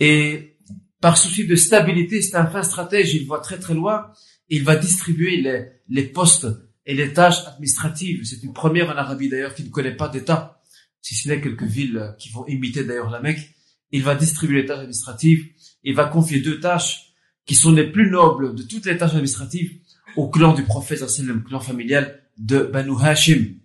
et 0.00 0.56
par 1.00 1.16
souci 1.16 1.46
de 1.46 1.56
stabilité, 1.56 2.22
c'est 2.22 2.36
un 2.36 2.46
fin 2.46 2.62
stratège, 2.62 3.14
il 3.14 3.26
voit 3.26 3.40
très 3.40 3.58
très 3.58 3.74
loin, 3.74 4.12
il 4.48 4.64
va 4.64 4.76
distribuer 4.76 5.36
les, 5.40 5.66
les 5.88 6.04
postes 6.04 6.46
et 6.86 6.94
les 6.94 7.12
tâches 7.12 7.46
administratives. 7.46 8.24
C'est 8.24 8.42
une 8.42 8.52
première 8.52 8.90
en 8.90 8.96
Arabie 8.96 9.28
d'ailleurs 9.28 9.54
qui 9.54 9.64
ne 9.64 9.70
connaît 9.70 9.94
pas 9.94 10.08
d'État, 10.08 10.62
si 11.00 11.14
ce 11.14 11.28
n'est 11.28 11.40
quelques 11.40 11.62
villes 11.62 12.14
qui 12.18 12.30
vont 12.30 12.46
imiter 12.46 12.84
d'ailleurs 12.84 13.10
la 13.10 13.20
Mecque. 13.20 13.54
Il 13.92 14.02
va 14.02 14.14
distribuer 14.14 14.62
les 14.62 14.66
tâches 14.66 14.78
administratives, 14.78 15.46
il 15.84 15.94
va 15.94 16.06
confier 16.06 16.40
deux 16.40 16.60
tâches 16.60 17.12
qui 17.46 17.54
sont 17.54 17.72
les 17.72 17.90
plus 17.90 18.10
nobles 18.10 18.54
de 18.54 18.62
toutes 18.62 18.86
les 18.86 18.98
tâches 18.98 19.12
administratives 19.12 19.80
au 20.16 20.28
clan 20.28 20.52
du 20.52 20.64
prophète, 20.64 21.00
le 21.00 21.40
clan 21.40 21.60
familial 21.60 22.22
de 22.36 22.58
Banu 22.60 22.92
Hashim. 23.00 23.57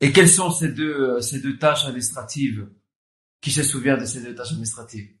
Et 0.00 0.12
quelles 0.12 0.30
sont 0.30 0.50
ces 0.50 0.68
deux, 0.68 1.20
ces 1.20 1.40
deux 1.40 1.58
tâches 1.58 1.84
administratives? 1.84 2.70
Qui 3.40 3.50
se 3.50 3.62
souvient 3.62 3.96
de 3.96 4.04
ces 4.04 4.22
deux 4.22 4.34
tâches 4.34 4.52
administratives? 4.52 5.16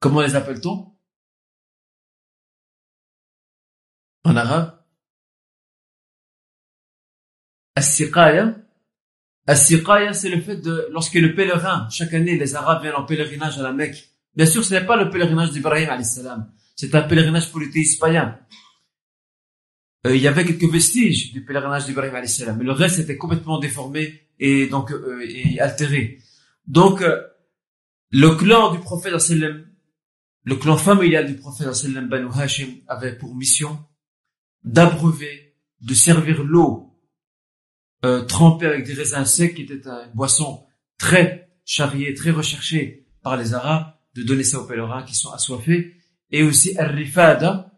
Comment 0.00 0.20
les 0.20 0.34
appelle-t-on? 0.34 0.92
En 4.24 4.36
arabe? 4.36 4.84
As-siqaya? 7.76 8.56
As-siqaya, 9.46 10.12
c'est 10.12 10.28
le 10.28 10.40
fait 10.40 10.56
de, 10.56 10.88
lorsque 10.90 11.14
le 11.14 11.34
pèlerin, 11.34 11.88
chaque 11.90 12.14
année, 12.14 12.36
les 12.36 12.54
Arabes 12.56 12.82
viennent 12.82 12.96
en 12.96 13.04
pèlerinage 13.04 13.58
à 13.58 13.62
la 13.62 13.72
Mecque. 13.72 14.10
Bien 14.34 14.46
sûr, 14.46 14.64
ce 14.64 14.74
n'est 14.74 14.84
pas 14.84 14.96
le 14.96 15.10
pèlerinage 15.10 15.52
d'Ibrahim. 15.52 16.02
C'est 16.74 16.94
un 16.94 17.02
pèlerinage 17.02 17.52
polythéiste 17.52 18.00
païen. 18.00 18.38
Euh, 20.06 20.16
il 20.16 20.22
y 20.22 20.28
avait 20.28 20.44
quelques 20.44 20.70
vestiges 20.70 21.32
du 21.32 21.44
pèlerinage 21.44 21.86
d'Ibrahim, 21.86 22.26
salam. 22.26 22.58
Mais 22.58 22.64
le 22.64 22.72
reste 22.72 22.98
était 22.98 23.16
complètement 23.16 23.58
déformé 23.58 24.22
et 24.38 24.66
donc, 24.66 24.92
euh, 24.92 25.26
et 25.28 25.58
altéré. 25.60 26.18
Donc, 26.66 27.02
euh, 27.02 27.22
le 28.10 28.30
clan 28.36 28.72
du 28.72 28.78
prophète, 28.78 29.14
le 30.44 30.56
clan 30.56 30.76
familial 30.76 31.26
du 31.26 31.34
prophète, 31.34 31.68
Banu 32.08 32.28
Hashim, 32.34 32.68
avait 32.86 33.16
pour 33.16 33.34
mission 33.34 33.78
d'abreuver, 34.64 35.54
de 35.80 35.94
servir 35.94 36.44
l'eau 36.44 36.94
euh, 38.04 38.24
trempé 38.24 38.66
avec 38.66 38.84
des 38.86 38.94
raisins 38.94 39.24
secs, 39.24 39.54
qui 39.54 39.62
était 39.62 39.74
une 39.74 40.12
boisson 40.14 40.64
très 40.98 41.50
charriée, 41.64 42.14
très 42.14 42.30
recherchée 42.30 43.06
par 43.22 43.36
les 43.36 43.54
Arabes, 43.54 43.92
de 44.14 44.22
donner 44.22 44.44
ça 44.44 44.60
aux 44.60 44.66
pèlerins 44.66 45.02
qui 45.02 45.14
sont 45.14 45.32
assoiffés, 45.32 45.96
et 46.30 46.42
aussi 46.42 46.76
al-rifada. 46.78 47.72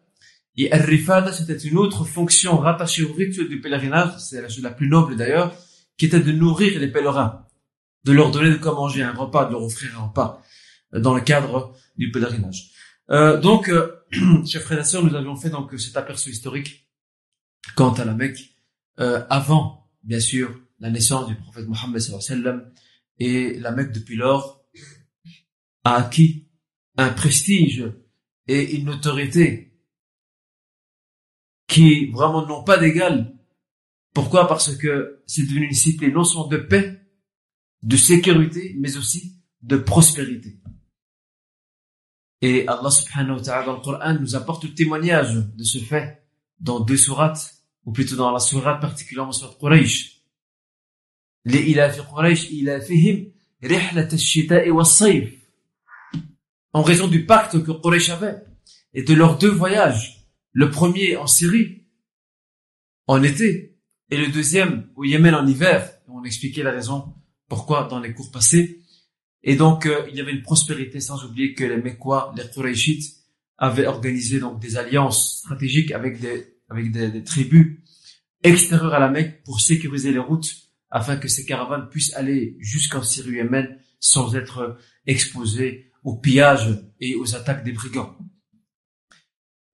Et 0.58 0.70
al-rifada, 0.70 1.32
c'était 1.32 1.56
une 1.56 1.78
autre 1.78 2.04
fonction 2.04 2.58
rattachée 2.58 3.04
au 3.04 3.12
rituel 3.12 3.48
du 3.48 3.60
pèlerinage, 3.60 4.18
c'est 4.18 4.42
la 4.42 4.48
chose 4.50 4.62
la 4.62 4.70
plus 4.70 4.88
noble 4.88 5.16
d'ailleurs, 5.16 5.54
qui 5.96 6.06
était 6.06 6.20
de 6.20 6.32
nourrir 6.32 6.78
les 6.78 6.88
pèlerins, 6.88 7.46
de 8.04 8.12
leur 8.12 8.30
donner 8.30 8.50
de 8.50 8.56
quoi 8.56 8.74
manger 8.74 9.02
un 9.02 9.14
repas, 9.14 9.46
de 9.46 9.52
leur 9.52 9.62
offrir 9.62 9.98
un 9.98 10.08
repas, 10.08 10.42
euh, 10.92 11.00
dans 11.00 11.14
le 11.14 11.22
cadre 11.22 11.74
du 11.96 12.10
pèlerinage. 12.10 12.70
Euh, 13.10 13.40
donc, 13.40 13.70
euh, 13.70 14.04
chers 14.46 14.62
frères 14.62 14.80
et 14.80 14.84
sœurs, 14.84 15.04
nous 15.04 15.14
avions 15.14 15.36
fait 15.36 15.48
donc 15.48 15.72
cet 15.78 15.96
aperçu 15.96 16.30
historique 16.30 16.90
quant 17.74 17.94
à 17.94 18.04
la 18.04 18.14
Mecque 18.14 18.56
euh, 19.00 19.24
avant 19.30 19.78
bien 20.02 20.20
sûr, 20.20 20.58
la 20.80 20.90
naissance 20.90 21.28
du 21.28 21.34
prophète 21.34 21.68
Mohammed 21.68 22.00
sallam 22.00 22.70
et 23.18 23.58
la 23.60 23.72
Mecque 23.72 23.92
depuis 23.92 24.16
lors 24.16 24.64
a 25.84 25.96
acquis 25.96 26.48
un 26.96 27.10
prestige 27.10 27.84
et 28.46 28.76
une 28.76 28.88
autorité 28.88 29.67
qui 31.68 32.06
vraiment 32.06 32.44
n'ont 32.46 32.64
pas 32.64 32.78
d'égal. 32.78 33.34
Pourquoi? 34.14 34.48
Parce 34.48 34.74
que 34.76 35.22
c'est 35.26 35.42
devenu 35.42 35.66
une 35.66 35.74
cité 35.74 36.10
non 36.10 36.24
seulement 36.24 36.48
de 36.48 36.56
paix, 36.56 37.00
de 37.82 37.96
sécurité, 37.96 38.74
mais 38.80 38.96
aussi 38.96 39.36
de 39.62 39.76
prospérité. 39.76 40.58
Et 42.40 42.66
Allah 42.66 42.90
subhanahu 42.90 43.36
wa 43.36 43.42
ta'ala 43.42 43.66
dans 43.66 43.76
le 43.76 43.80
Coran 43.80 44.14
nous 44.14 44.34
apporte 44.34 44.64
le 44.64 44.74
témoignage 44.74 45.34
de 45.34 45.64
ce 45.64 45.78
fait 45.78 46.24
dans 46.58 46.80
deux 46.80 46.96
sourates, 46.96 47.62
ou 47.84 47.92
plutôt 47.92 48.16
dans 48.16 48.32
la 48.32 48.40
sourate 48.40 48.80
particulièrement 48.80 49.32
sur 49.32 49.58
Quraysh. 49.58 50.22
En 56.72 56.82
raison 56.82 57.08
du 57.08 57.26
pacte 57.26 57.62
que 57.62 57.72
Quraysh 57.72 58.10
avait 58.10 58.42
et 58.94 59.02
de 59.02 59.14
leurs 59.14 59.38
deux 59.38 59.50
voyages. 59.50 60.17
Le 60.52 60.70
premier 60.70 61.16
en 61.16 61.26
Syrie, 61.26 61.86
en 63.06 63.22
été, 63.22 63.78
et 64.10 64.16
le 64.16 64.28
deuxième 64.28 64.88
au 64.96 65.04
Yémen 65.04 65.34
en 65.34 65.46
hiver. 65.46 65.90
On 66.08 66.24
expliquait 66.24 66.62
la 66.62 66.70
raison 66.70 67.14
pourquoi 67.48 67.84
dans 67.88 68.00
les 68.00 68.12
cours 68.12 68.30
passés. 68.30 68.82
Et 69.42 69.56
donc, 69.56 69.86
euh, 69.86 70.06
il 70.10 70.16
y 70.16 70.20
avait 70.20 70.32
une 70.32 70.42
prospérité, 70.42 71.00
sans 71.00 71.24
oublier 71.24 71.54
que 71.54 71.64
les 71.64 71.76
Mekwa, 71.76 72.34
les 72.36 72.48
Qurayshites, 72.50 73.16
avaient 73.56 73.86
organisé 73.86 74.40
donc 74.40 74.60
des 74.60 74.76
alliances 74.76 75.38
stratégiques 75.38 75.92
avec 75.92 76.20
des, 76.20 76.58
avec 76.68 76.92
des, 76.92 77.22
tribus 77.24 77.78
extérieures 78.42 78.94
à 78.94 79.00
la 79.00 79.08
Mecque 79.08 79.42
pour 79.44 79.60
sécuriser 79.60 80.12
les 80.12 80.18
routes 80.18 80.54
afin 80.90 81.16
que 81.16 81.28
ces 81.28 81.44
caravanes 81.44 81.88
puissent 81.88 82.14
aller 82.14 82.56
jusqu'en 82.60 83.02
Syrie 83.02 83.36
Yémen 83.36 83.78
sans 84.00 84.36
être 84.36 84.78
exposées 85.06 85.90
au 86.04 86.16
pillage 86.16 86.84
et 87.00 87.16
aux 87.16 87.34
attaques 87.34 87.64
des 87.64 87.72
brigands. 87.72 88.16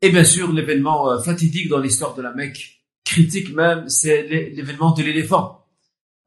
Et 0.04 0.10
bien 0.10 0.22
sûr, 0.22 0.52
l'événement 0.52 1.10
euh, 1.10 1.18
fatidique 1.18 1.70
dans 1.70 1.78
l'histoire 1.78 2.14
de 2.14 2.20
la 2.20 2.34
Mecque, 2.34 2.82
critique 3.06 3.54
même, 3.54 3.88
c'est 3.88 4.22
l'événement 4.24 4.90
de 4.92 5.02
l'éléphant, 5.02 5.64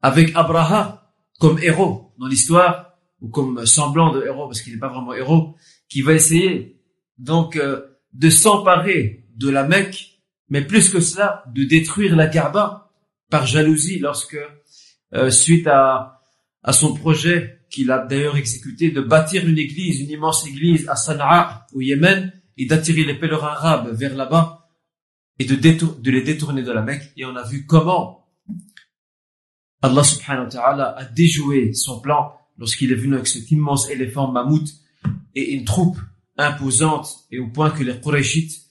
avec 0.02 0.32
Abraham 0.34 0.98
comme 1.38 1.60
héros 1.60 2.12
dans 2.18 2.26
l'histoire, 2.26 2.98
ou 3.20 3.28
comme 3.28 3.64
semblant 3.66 4.12
de 4.12 4.24
héros, 4.24 4.48
parce 4.48 4.62
qu'il 4.62 4.72
n'est 4.72 4.80
pas 4.80 4.88
vraiment 4.88 5.14
héros, 5.14 5.54
qui 5.88 6.02
va 6.02 6.14
essayer 6.14 6.80
donc 7.18 7.54
euh, 7.54 7.82
de 8.14 8.30
s'emparer 8.30 9.28
de 9.36 9.48
la 9.48 9.62
Mecque, 9.62 10.18
mais 10.48 10.62
plus 10.62 10.90
que 10.90 10.98
cela, 10.98 11.44
de 11.54 11.62
détruire 11.62 12.16
la 12.16 12.26
Kaaba 12.26 12.90
par 13.30 13.46
jalousie 13.46 14.00
lorsque, 14.00 14.38
euh, 15.14 15.30
suite 15.30 15.68
à, 15.68 16.20
à 16.64 16.72
son 16.72 16.94
projet 16.94 17.60
qu'il 17.70 17.92
a 17.92 18.04
d'ailleurs 18.04 18.38
exécuté, 18.38 18.90
de 18.90 19.02
bâtir 19.02 19.46
une 19.46 19.58
église, 19.58 20.00
une 20.00 20.10
immense 20.10 20.44
église 20.48 20.88
à 20.88 20.96
Sana'a, 20.96 21.64
au 21.72 21.80
Yémen, 21.80 22.32
et 22.58 22.66
d'attirer 22.66 23.04
les 23.04 23.14
pèlerins 23.14 23.48
arabes 23.48 23.94
vers 23.94 24.14
là-bas, 24.14 24.68
et 25.38 25.44
de, 25.44 26.10
les 26.10 26.22
détourner 26.22 26.62
de 26.62 26.72
la 26.72 26.82
Mecque. 26.82 27.12
Et 27.16 27.24
on 27.24 27.36
a 27.36 27.44
vu 27.44 27.64
comment 27.64 28.26
Allah 29.82 30.02
subhanahu 30.02 30.46
wa 30.46 30.50
ta'ala 30.50 30.98
a 30.98 31.04
déjoué 31.04 31.72
son 31.72 32.00
plan 32.00 32.32
lorsqu'il 32.58 32.90
est 32.90 32.96
venu 32.96 33.14
avec 33.14 33.28
cet 33.28 33.50
immense 33.52 33.88
éléphant 33.88 34.30
mammouth 34.30 34.68
et 35.34 35.54
une 35.54 35.64
troupe 35.64 35.98
imposante 36.36 37.26
et 37.30 37.38
au 37.38 37.48
point 37.48 37.70
que 37.70 37.84
les 37.84 38.00
Qurayshites 38.00 38.66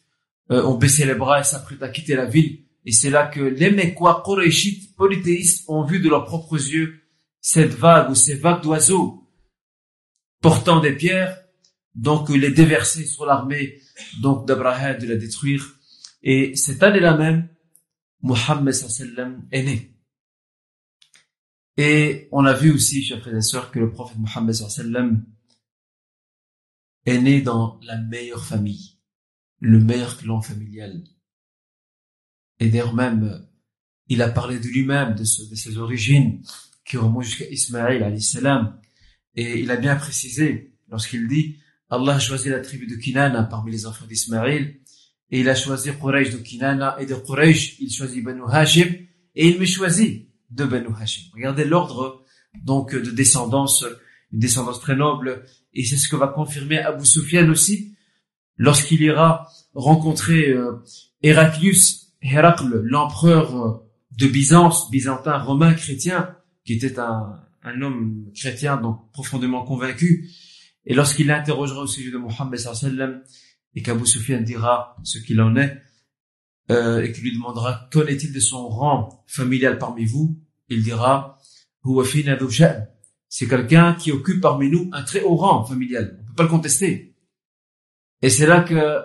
euh, 0.52 0.66
ont 0.66 0.78
baissé 0.78 1.06
les 1.06 1.16
bras 1.16 1.40
et 1.40 1.44
s'apprêtent 1.44 1.84
à 1.84 1.90
quitter 1.90 2.16
la 2.16 2.26
ville. 2.26 2.60
Et 2.86 2.92
c'est 2.92 3.10
là 3.10 3.28
que 3.28 3.40
les 3.40 3.72
Mekwa 3.72 4.22
Qurayshites 4.26 4.96
polythéistes 4.96 5.64
ont 5.70 5.86
vu 5.86 6.00
de 6.00 6.10
leurs 6.10 6.26
propres 6.26 6.58
yeux 6.58 7.02
cette 7.40 7.74
vague 7.74 8.10
ou 8.10 8.16
ces 8.16 8.36
vagues 8.36 8.64
d'oiseaux 8.64 9.24
portant 10.42 10.82
des 10.82 10.94
pierres, 10.94 11.38
donc 11.98 12.30
les 12.30 12.52
déverser 12.52 13.06
sur 13.06 13.26
l'armée 13.26 13.82
donc 14.22 14.48
d'Abraham 14.48 14.98
de 15.00 15.08
la 15.08 15.18
détruire. 15.18 15.80
Et 16.22 16.56
cette 16.56 16.82
année-là 16.84 17.18
même, 17.18 17.50
Mohammed 18.22 18.74
sallam 18.74 19.48
est 19.52 19.64
né. 19.64 19.94
Et 21.76 22.28
on 22.32 22.46
a 22.46 22.54
vu 22.54 22.72
aussi, 22.72 23.04
chers 23.04 23.20
frères 23.20 23.36
et 23.36 23.42
sœurs, 23.42 23.72
que 23.72 23.80
le 23.80 23.92
prophète 23.92 24.18
Mohammed 24.18 24.54
sallam 24.54 25.26
est 27.06 27.20
né 27.20 27.42
dans 27.42 27.80
la 27.84 27.98
meilleure 27.98 28.46
famille, 28.46 29.00
le 29.60 29.80
meilleur 29.80 30.18
clan 30.18 30.42
familial. 30.42 31.04
Et 32.60 32.70
d'ailleurs 32.70 32.94
même, 32.94 33.48
il 34.08 34.22
a 34.22 34.30
parlé 34.30 34.60
de 34.60 34.68
lui-même, 34.68 35.16
de, 35.16 35.24
ses 35.24 35.78
origines, 35.78 36.44
qui 36.86 36.98
remontent 36.98 37.22
jusqu'à 37.22 37.50
Ismaël, 37.50 38.22
salam. 38.22 38.80
Et 39.36 39.60
il 39.60 39.72
a 39.72 39.78
bien 39.78 39.96
précisé, 39.96 40.74
lorsqu'il 40.90 41.28
dit, 41.28 41.58
Allah 41.90 42.16
a 42.16 42.20
choisi 42.20 42.50
la 42.50 42.60
tribu 42.60 42.88
de 42.88 42.96
Kinana 42.96 43.44
parmi 43.44 43.72
les 43.72 43.86
enfants 43.86 44.06
d'Ismaël, 44.06 44.76
et 45.30 45.40
il 45.40 45.50
a 45.50 45.56
choisi 45.56 45.90
Quraysh 45.92 46.32
de 46.32 46.38
Kinana, 46.38 46.98
et 47.00 47.06
de 47.06 47.16
Quraysh, 47.16 47.80
il 47.80 47.92
choisit 47.92 48.24
Banu 48.24 48.42
Hashim, 48.50 48.88
et 49.36 49.48
il 49.48 49.60
me 49.60 49.66
choisit 49.66 50.30
de 50.50 50.66
Banu 50.66 50.90
Hashim. 51.00 51.24
Regardez 51.34 51.66
l'ordre 51.66 52.24
donc 52.64 52.96
de 52.96 53.12
descendance, 53.12 53.86
une 54.32 54.40
descendance 54.40 54.80
très 54.80 54.96
noble, 54.96 55.44
et 55.74 55.86
c'est 55.86 55.98
ce 55.98 56.10
que 56.10 56.16
va 56.16 56.28
confirmer 56.28 56.80
Abu 56.80 57.06
Sufyan 57.06 57.50
aussi 57.50 57.96
lorsqu'il 58.58 59.02
ira 59.02 59.48
rencontrer 59.74 60.50
euh, 60.50 60.84
Héraclius, 61.22 62.14
Héracle, 62.22 62.82
l'empereur 62.84 63.56
euh, 63.56 63.88
de 64.18 64.28
Byzance, 64.28 64.90
byzantin, 64.90 65.38
romain, 65.38 65.74
chrétien, 65.74 66.36
qui 66.66 66.74
était 66.74 67.00
un, 67.00 67.40
un 67.64 67.82
homme 67.82 68.26
chrétien 68.36 68.78
donc 68.78 69.12
profondément 69.12 69.64
convaincu. 69.64 70.30
Et 70.88 70.94
lorsqu'il 70.94 71.28
l'interrogera 71.28 71.82
au 71.82 71.88
sujet 71.88 72.12
de 72.12 72.18
Mohammed 72.18 72.58
sallam 72.58 73.22
et 73.76 73.82
qu'Abu 73.84 74.08
Sufyan 74.08 74.42
dira 74.42 74.96
ce 75.04 75.20
qu'il 75.20 75.40
en 75.42 75.56
est, 75.56 75.78
euh, 76.72 77.04
et 77.04 77.12
qu'il 77.12 77.24
lui 77.24 77.34
demandera 77.34 77.88
qu'en 77.92 78.06
est-il 78.08 78.34
de 78.34 78.40
son 78.40 78.68
rang 78.68 79.24
familial 79.28 79.78
parmi 79.78 80.06
vous, 80.06 80.40
il 80.70 80.82
dira 80.82 81.38
c'est 83.30 83.48
quelqu'un 83.48 83.94
qui 83.94 84.12
occupe 84.12 84.42
parmi 84.42 84.70
nous 84.70 84.90
un 84.94 85.04
très 85.04 85.22
haut 85.22 85.36
rang 85.36 85.64
familial. 85.64 86.20
On 86.22 86.28
peut 86.28 86.36
pas 86.36 86.44
le 86.44 86.50
contester. 86.50 87.16
Et 88.22 88.30
c'est 88.30 88.48
là 88.48 88.62
que 88.62 89.02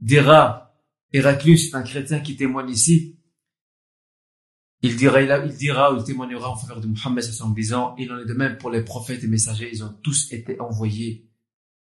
dira 0.00 0.74
Héraclius, 1.12 1.74
un 1.74 1.82
chrétien 1.82 2.20
qui 2.20 2.36
témoigne 2.36 2.70
ici, 2.70 3.17
il 4.82 4.96
dira, 4.96 5.20
il 5.20 5.56
dira, 5.56 5.94
il 5.96 6.04
témoignera 6.04 6.50
en 6.50 6.56
faveur 6.56 6.80
de 6.80 6.86
Mohammed 6.86 7.24
en 7.40 7.50
disant, 7.50 7.94
il 7.98 8.12
en 8.12 8.18
est 8.18 8.26
de 8.26 8.34
même 8.34 8.58
pour 8.58 8.70
les 8.70 8.82
prophètes 8.82 9.24
et 9.24 9.28
messagers, 9.28 9.70
ils 9.72 9.82
ont 9.82 9.92
tous 10.02 10.32
été 10.32 10.60
envoyés 10.60 11.28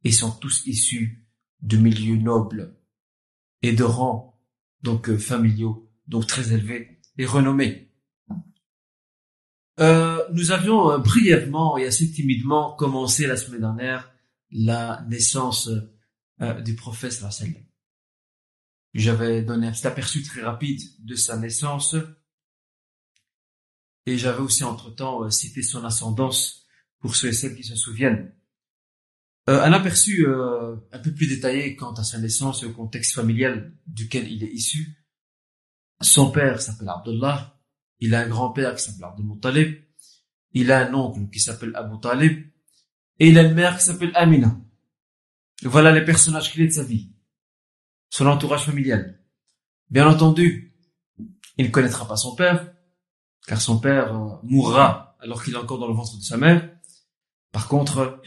et 0.04 0.12
sont 0.12 0.32
tous 0.32 0.66
issus 0.68 1.26
de 1.62 1.78
milieux 1.78 2.18
nobles 2.18 2.78
et 3.64 3.74
de 3.74 3.84
rangs 3.84 4.40
donc 4.84 5.10
euh, 5.10 5.18
familiaux, 5.18 5.92
donc 6.08 6.28
très 6.28 6.54
élevés 6.54 7.00
et 7.18 7.26
renommés. 7.26 7.92
Euh, 9.80 10.24
nous 10.32 10.52
avions 10.52 10.92
euh, 10.92 10.98
brièvement 11.00 11.78
et 11.78 11.86
assez 11.86 12.12
timidement 12.12 12.76
commencé 12.76 13.26
la 13.26 13.36
semaine 13.36 13.62
dernière 13.62 14.12
la 14.52 15.04
naissance 15.10 15.70
du 16.64 16.76
prophète 16.76 17.12
sallam. 17.12 17.56
J'avais 18.94 19.42
donné 19.42 19.68
un 19.68 19.86
aperçu 19.86 20.22
très 20.22 20.42
rapide 20.42 20.82
de 21.00 21.16
sa 21.16 21.38
naissance 21.38 21.96
et 24.06 24.18
j'avais 24.18 24.42
aussi 24.42 24.64
entre-temps 24.64 25.30
cité 25.30 25.62
son 25.64 25.84
ascendance 25.84 26.66
pour 27.00 27.16
ceux 27.16 27.30
et 27.30 27.34
celles 27.34 27.56
qui 27.56 27.64
se 27.64 27.76
souviennent. 27.76 28.34
un 29.48 29.74
aperçu 29.74 30.26
un 30.28 31.00
peu 31.00 31.14
plus 31.14 31.28
détaillé 31.28 31.76
quant 31.76 31.94
à 31.94 32.04
sa 32.04 32.18
naissance 32.20 32.64
et 32.64 32.66
au 32.66 32.74
contexte 32.74 33.14
familial 33.14 33.74
duquel 33.88 34.32
il 34.32 34.44
est 34.44 34.52
issu. 34.52 35.06
Son 36.02 36.32
père 36.32 36.62
s'appelle 36.62 36.90
Abdullah, 36.90 37.60
il 38.00 38.14
a 38.16 38.22
un 38.22 38.28
grand-père 38.28 38.76
qui 38.76 38.84
s'appelle 38.84 39.06
Abdul 39.06 39.86
il 40.56 40.72
a 40.72 40.88
un 40.88 40.94
oncle 40.94 41.30
qui 41.30 41.40
s'appelle 41.40 41.76
Abu 41.76 42.54
et 43.20 43.28
il 43.30 43.38
a 43.38 43.44
une 43.44 43.54
mère 43.54 43.78
qui 43.78 43.84
s'appelle 43.84 44.12
Amina. 44.16 44.58
Voilà 45.62 45.92
les 45.92 46.04
personnages 46.04 46.52
clés 46.52 46.68
de 46.68 46.72
sa 46.72 46.84
vie, 46.84 47.12
son 48.10 48.26
entourage 48.26 48.66
familial. 48.66 49.22
Bien 49.90 50.08
entendu, 50.08 50.74
il 51.58 51.66
ne 51.66 51.72
connaîtra 51.72 52.08
pas 52.08 52.18
son 52.18 52.36
père, 52.36 52.74
car 53.48 53.62
son 53.62 53.80
père 53.80 54.16
euh, 54.16 54.38
mourra 54.44 55.18
alors 55.20 55.44
qu'il 55.44 55.54
est 55.54 55.58
encore 55.58 55.80
dans 55.80 55.88
le 55.88 55.94
ventre 55.94 56.18
de 56.18 56.24
sa 56.24 56.38
mère. 56.38 56.78
Par 57.52 57.68
contre, 57.68 58.22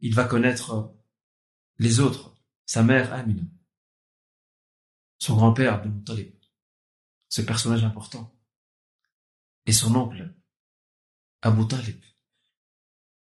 il 0.00 0.14
va 0.14 0.24
connaître 0.24 0.94
les 1.78 2.00
autres, 2.00 2.34
sa 2.66 2.82
mère 2.82 3.12
Amina, 3.12 3.42
son 5.18 5.36
grand-père 5.36 5.74
Abdul 5.74 5.92
Muttalib, 5.92 6.34
ce 7.28 7.42
personnage 7.42 7.84
important, 7.84 8.34
et 9.66 9.72
son 9.72 9.94
oncle 9.94 10.34
Abu 11.42 11.66
Talib. 11.66 12.00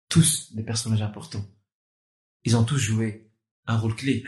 Tous 0.08 0.54
des 0.54 0.64
personnages 0.64 1.02
importants. 1.02 1.46
Ils 2.44 2.56
ont 2.56 2.64
tous 2.64 2.78
joué 2.78 3.30
un 3.66 3.78
rôle 3.78 3.96
clé 3.96 4.24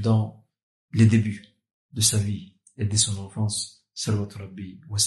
dans 0.00 0.46
les 0.92 1.06
débuts 1.06 1.44
de 1.92 2.00
sa 2.00 2.18
vie 2.18 2.54
et 2.76 2.84
de 2.84 2.96
son 2.96 3.18
enfance. 3.18 3.86
Rabbi 4.06 4.80
wa 4.88 4.98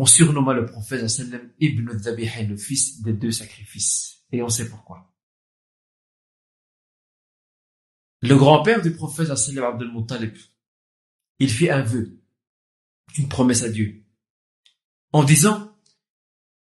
On 0.00 0.06
surnomma 0.06 0.54
le 0.54 0.64
prophète 0.64 1.06
sallam 1.10 1.52
Ibn 1.60 1.94
Dhabihain, 1.98 2.44
le 2.44 2.56
fils 2.56 3.02
des 3.02 3.12
deux 3.12 3.32
sacrifices. 3.32 4.24
Et 4.32 4.40
on 4.42 4.48
sait 4.48 4.66
pourquoi. 4.66 5.14
Le 8.22 8.34
grand-père 8.34 8.80
du 8.80 8.94
prophète 8.94 9.36
sallam 9.36 9.64
Abdul 9.64 9.92
Muttalib, 9.92 10.34
il 11.38 11.50
fit 11.50 11.68
un 11.68 11.82
vœu, 11.82 12.18
une 13.18 13.28
promesse 13.28 13.62
à 13.62 13.68
Dieu, 13.68 14.02
en 15.12 15.22
disant 15.22 15.76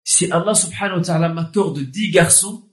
si 0.03 0.31
Allah 0.31 0.53
subhanahu 0.53 0.99
wa 0.99 1.03
ta'ala 1.03 1.29
m'accorde 1.29 1.79
dix 1.79 2.11
garçons, 2.11 2.71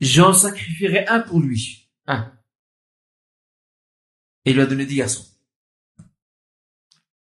j'en 0.00 0.32
sacrifierai 0.32 1.06
un 1.08 1.20
pour 1.20 1.40
lui. 1.40 1.90
Un. 2.06 2.32
Et 4.46 4.52
il 4.52 4.54
lui 4.54 4.62
a 4.62 4.66
donné 4.66 4.86
dix 4.86 4.96
garçons. 4.96 5.26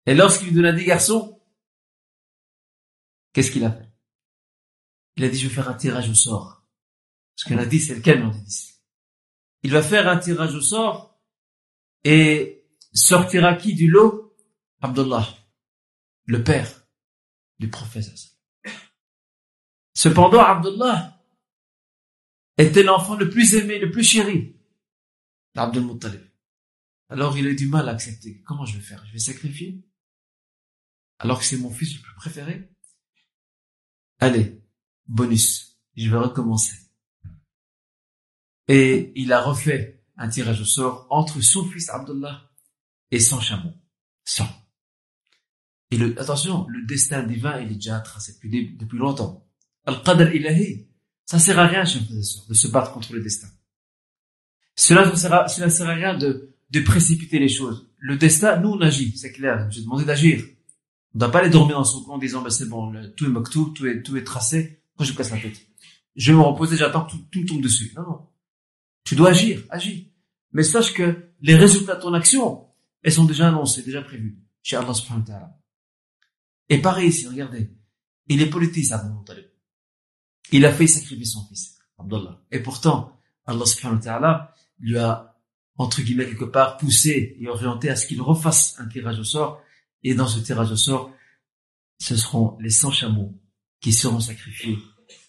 Et 0.06 0.14
lorsqu'il 0.14 0.50
lui 0.50 0.56
donna 0.56 0.74
dix 0.74 0.84
garçons, 0.84 1.33
qu'est-ce 3.34 3.52
qu'il 3.52 3.66
a 3.66 3.72
fait? 3.72 3.90
Il 5.18 5.24
a 5.26 5.30
dit, 5.30 5.38
je 5.38 5.48
vais 5.48 5.54
faire 5.54 5.70
un 5.70 5.74
tirage 5.74 6.10
au 6.10 6.16
sort. 6.16 6.66
Parce 7.36 7.46
qu'il 7.46 7.60
a 7.60 7.66
dit, 7.66 7.80
c'est 7.80 7.96
lequel, 7.96 8.24
on 8.24 8.30
dit 8.30 8.74
Il 9.64 9.72
va 9.72 9.82
faire 9.82 10.08
un 10.08 10.18
tirage 10.18 10.56
au 10.56 10.62
sort 10.62 11.20
et 12.04 12.66
sortira 12.94 13.56
qui 13.56 13.76
du 13.76 13.90
lot? 13.90 14.36
Abdullah, 14.82 15.26
le 16.26 16.44
père 16.44 16.86
du 17.58 17.70
prophète. 17.70 18.12
Cependant, 19.94 20.42
Abdullah 20.42 21.24
était 22.58 22.84
l'enfant 22.84 23.16
le 23.16 23.30
plus 23.30 23.54
aimé, 23.56 23.80
le 23.80 23.92
plus 23.92 24.04
chéri 24.04 24.60
d'Abdul 25.56 25.86
Muttalib. 25.86 26.22
Alors 27.10 27.38
il 27.38 27.48
a 27.48 27.54
du 27.54 27.68
mal 27.68 27.88
à 27.88 27.94
accepter. 27.94 28.42
Comment 28.42 28.66
je 28.66 28.76
vais 28.76 28.84
faire? 28.84 29.06
Je 29.06 29.14
vais 29.14 29.20
sacrifier? 29.20 29.88
Alors 31.20 31.40
que 31.40 31.46
c'est 31.46 31.58
mon 31.58 31.72
fils 31.72 31.96
le 31.96 32.02
plus 32.02 32.16
préféré? 32.16 32.73
Allez, 34.20 34.62
bonus, 35.08 35.78
je 35.96 36.10
vais 36.10 36.18
recommencer. 36.18 36.76
Et 38.68 39.12
il 39.16 39.34
a 39.34 39.42
refait 39.42 40.04
un 40.18 40.30
tirage 40.30 40.62
au 40.62 40.66
sort 40.66 41.08
entre 41.10 41.42
son 41.42 41.66
fils 41.70 41.90
Abdullah 41.90 42.50
et 43.12 43.20
son 43.20 43.40
chameau. 43.40 43.74
Sans. 44.24 44.48
Et 45.92 45.98
le, 45.98 46.20
attention, 46.20 46.66
le 46.70 46.86
destin 46.86 47.24
divin, 47.24 47.60
il 47.60 47.72
est 47.72 47.76
déjà 47.76 48.00
tracé 48.00 48.34
depuis, 48.34 48.76
depuis 48.76 48.98
longtemps. 48.98 49.46
Al-Qadr 49.86 50.34
ilahi, 50.34 50.88
ça 51.26 51.40
sert 51.40 51.60
à 51.60 51.68
rien, 51.68 51.86
chers 51.86 52.04
frères 52.04 52.18
et 52.18 52.50
de 52.50 52.54
se 52.54 52.68
battre 52.68 52.94
contre 52.94 53.14
le 53.14 53.22
destin. 53.22 53.48
Cela 54.76 55.06
ne 55.10 55.16
sert 55.16 55.34
à, 55.34 55.48
cela 55.48 55.70
sert 55.70 55.88
à 55.88 55.94
rien 55.94 56.18
de, 56.18 56.56
de 56.70 56.80
précipiter 56.80 57.38
les 57.38 57.50
choses. 57.50 57.88
Le 58.00 58.18
destin, 58.18 58.58
nous, 58.60 58.70
on 58.70 58.82
agit, 58.82 59.16
c'est 59.18 59.32
clair. 59.32 59.70
J'ai 59.70 59.82
demandé 59.82 60.06
d'agir. 60.06 60.44
On 61.16 61.20
doit 61.20 61.32
pas 61.32 61.40
aller 61.40 61.50
dormir 61.50 61.78
dans 61.78 61.84
son 61.84 62.04
coin 62.04 62.16
en 62.16 62.18
disant, 62.18 62.42
bah, 62.42 62.50
c'est 62.50 62.68
bon, 62.68 62.94
tout 63.16 63.26
est 63.26 63.30
maktou, 63.30 63.70
tout 63.70 63.86
est, 63.86 64.02
tout 64.02 64.18
est 64.18 64.24
tracé, 64.24 64.82
moi 64.98 65.06
je 65.06 65.14
casse 65.14 65.32
la 65.32 65.40
tête. 65.40 65.62
Je 66.16 66.32
vais 66.32 66.38
me 66.38 66.44
reposer, 66.44 66.78
j'attends 66.78 67.06
que 67.06 67.12
tout, 67.12 67.26
tout 67.32 67.46
tombe 67.46 67.62
dessus. 67.62 67.94
Non, 67.96 68.04
non. 68.04 68.28
Tu 69.04 69.16
dois 69.16 69.30
agir, 69.30 69.64
agis. 69.70 70.12
Mais 70.52 70.64
sache 70.64 70.94
que 70.94 71.30
les 71.42 71.56
résultats 71.56 71.96
de 71.96 72.02
ton 72.02 72.14
action, 72.14 72.68
elles 73.02 73.12
sont 73.12 73.26
déjà 73.26 73.48
annoncées, 73.48 73.84
déjà 73.84 74.02
prévues. 74.02 74.40
Chez 74.62 74.78
Allah 74.78 74.94
subhanahu 74.94 75.22
wa 75.22 75.28
ta'ala. 75.28 75.60
Et 76.70 76.82
pareil 76.82 77.10
ici, 77.10 77.28
regardez. 77.28 77.70
Il 78.28 78.42
est 78.42 78.50
politique, 78.50 78.90
Abdul 78.92 79.14
Muttalib. 79.14 79.46
Il 80.52 80.66
a 80.66 80.72
fait 80.72 80.88
sacrifier 80.88 81.26
son 81.26 81.46
fils, 81.48 81.78
Abdullah. 82.00 82.42
Et 82.52 82.60
pourtant, 82.60 83.20
Allah 83.46 83.66
subhanahu 83.66 83.98
wa 83.98 84.04
ta'ala 84.04 84.56
lui 84.80 84.98
a, 84.98 85.36
entre 85.78 86.02
guillemets, 86.02 86.26
quelque 86.26 86.46
part, 86.46 86.78
poussé 86.78 87.36
et 87.40 87.48
orienté 87.48 87.90
à 87.90 87.96
ce 87.96 88.08
qu'il 88.08 88.22
refasse 88.22 88.80
un 88.80 88.88
tirage 88.88 89.20
au 89.20 89.24
sort. 89.24 89.62
Et 90.04 90.16
dans 90.16 90.28
ce 90.28 90.40
tirage 90.40 90.72
au 90.72 90.76
sort, 90.76 91.12
ce 92.00 92.16
seront 92.16 92.58
les 92.60 92.70
100 92.70 92.92
chameaux 92.92 93.40
qui 93.80 93.94
seront 93.94 94.20
sacrifiés. 94.20 94.78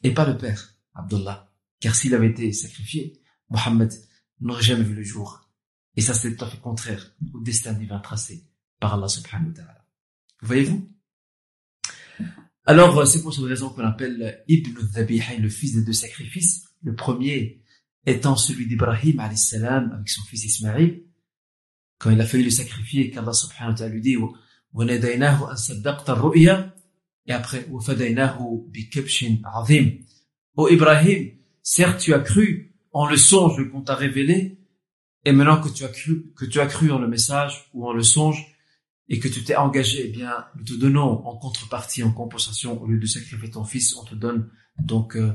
Et 0.02 0.12
pas 0.12 0.26
le 0.26 0.36
père, 0.36 0.74
Abdullah. 0.94 1.52
Car 1.80 1.94
s'il 1.94 2.14
avait 2.14 2.30
été 2.30 2.52
sacrifié, 2.52 3.20
Mohammed 3.50 3.92
n'aurait 4.40 4.62
jamais 4.62 4.84
vu 4.84 4.94
le 4.94 5.02
jour. 5.02 5.48
Et 5.96 6.00
ça, 6.00 6.14
c'est 6.14 6.34
tout 6.36 6.44
à 6.44 6.48
fait 6.48 6.60
contraire 6.60 7.14
au 7.32 7.40
destin 7.40 7.72
divin 7.72 8.00
tracé 8.00 8.44
par 8.80 8.94
Allah 8.94 9.08
subhanahu 9.08 9.48
wa 9.48 9.54
ta'ala. 9.54 9.86
Voyez-vous? 10.42 10.90
Alors, 12.66 13.06
c'est 13.06 13.22
pour 13.22 13.34
cette 13.34 13.44
raison 13.44 13.70
qu'on 13.70 13.84
appelle 13.84 14.42
Ibn 14.48 14.72
al 14.96 15.42
le 15.42 15.48
fils 15.48 15.74
des 15.74 15.84
deux 15.84 15.92
sacrifices. 15.92 16.64
Le 16.82 16.94
premier 16.94 17.62
étant 18.06 18.36
celui 18.36 18.66
d'Ibrahim 18.66 19.20
salam 19.36 19.92
avec 19.92 20.08
son 20.08 20.22
fils 20.22 20.44
Ismaïl. 20.44 21.04
Quand 21.98 22.10
il 22.10 22.20
a 22.20 22.26
fallu 22.26 22.44
le 22.44 22.50
sacrifier, 22.50 23.10
qu'Allah 23.10 23.32
subhanahu 23.32 23.72
wa 23.72 23.74
ta'ala 23.78 23.92
lui 23.92 24.00
dit 24.00 24.16
وَنَدَيْنَاهُ 24.73 25.51
أَن 25.51 25.55
صَدَّقْتَ 25.55 26.09
الرُّؤْيَا 26.09 26.73
et 27.27 27.33
après 27.33 27.65
وَفَدَيْنَاهُ 27.69 28.67
بِكَبْشٍ 28.67 29.25
عَظِيمٍ 29.43 30.05
Ô 30.55 30.67
Ibrahim, 30.67 31.31
certes 31.61 32.01
tu 32.01 32.13
as 32.13 32.19
cru 32.19 32.75
en 32.91 33.07
le 33.07 33.17
songe 33.17 33.69
qu'on 33.71 33.81
t'a 33.81 33.95
révélé, 33.95 34.59
et 35.25 35.31
maintenant 35.31 35.61
que 35.61 35.69
tu 35.69 35.83
as 35.83 35.89
cru, 35.89 36.31
que 36.35 36.45
tu 36.45 36.59
as 36.59 36.65
cru 36.65 36.91
en 36.91 36.99
le 36.99 37.07
message 37.07 37.69
ou 37.73 37.87
en 37.87 37.93
le 37.93 38.03
songe, 38.03 38.55
et 39.07 39.19
que 39.19 39.27
tu 39.27 39.43
t'es 39.43 39.55
engagé, 39.55 40.07
eh 40.07 40.09
bien, 40.09 40.45
nous 40.55 40.63
te 40.63 40.73
donnons 40.73 41.25
en 41.25 41.37
contrepartie, 41.37 42.03
en 42.03 42.11
compensation, 42.11 42.81
au 42.81 42.87
lieu 42.87 42.99
de 42.99 43.05
sacrifier 43.05 43.49
ton 43.49 43.63
fils, 43.63 43.95
on 43.95 44.05
te 44.05 44.15
donne 44.15 44.49
donc 44.77 45.15
euh, 45.15 45.33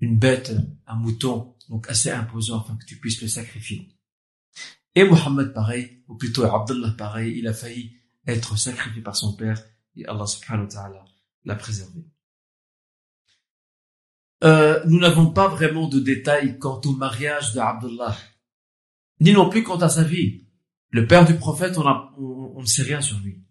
une 0.00 0.18
bête, 0.18 0.52
un 0.86 0.96
mouton, 0.96 1.54
donc 1.68 1.88
assez 1.88 2.10
imposant 2.10 2.60
afin 2.60 2.76
que 2.76 2.84
tu 2.84 2.96
puisses 2.96 3.20
le 3.20 3.28
sacrifier. 3.28 3.88
Et 4.94 5.04
Mohammed 5.04 5.52
pareil, 5.52 6.02
ou 6.08 6.16
plutôt 6.16 6.44
Abdullah 6.44 6.94
pareil, 6.96 7.38
il 7.38 7.46
a 7.46 7.54
failli 7.54 7.95
être 8.27 8.57
sacrifié 8.57 9.01
par 9.01 9.15
son 9.15 9.35
père 9.35 9.63
et 9.95 10.05
Allah 10.05 10.27
subhanahu 10.27 10.65
wa 10.65 10.71
ta'ala 10.71 11.05
l'a 11.45 11.55
préservé. 11.55 12.05
Euh, 14.43 14.83
nous 14.85 14.99
n'avons 14.99 15.31
pas 15.31 15.47
vraiment 15.47 15.87
de 15.87 15.99
détails 15.99 16.59
quant 16.59 16.79
au 16.85 16.91
mariage 16.91 17.53
d'Abdullah, 17.53 18.15
ni 19.19 19.31
non 19.31 19.49
plus 19.49 19.63
quant 19.63 19.79
à 19.79 19.89
sa 19.89 20.03
vie. 20.03 20.45
Le 20.89 21.07
père 21.07 21.25
du 21.25 21.35
prophète, 21.35 21.77
on, 21.77 22.61
ne 22.61 22.65
sait 22.65 22.83
rien 22.83 23.01
sur 23.01 23.19
lui. 23.19 23.43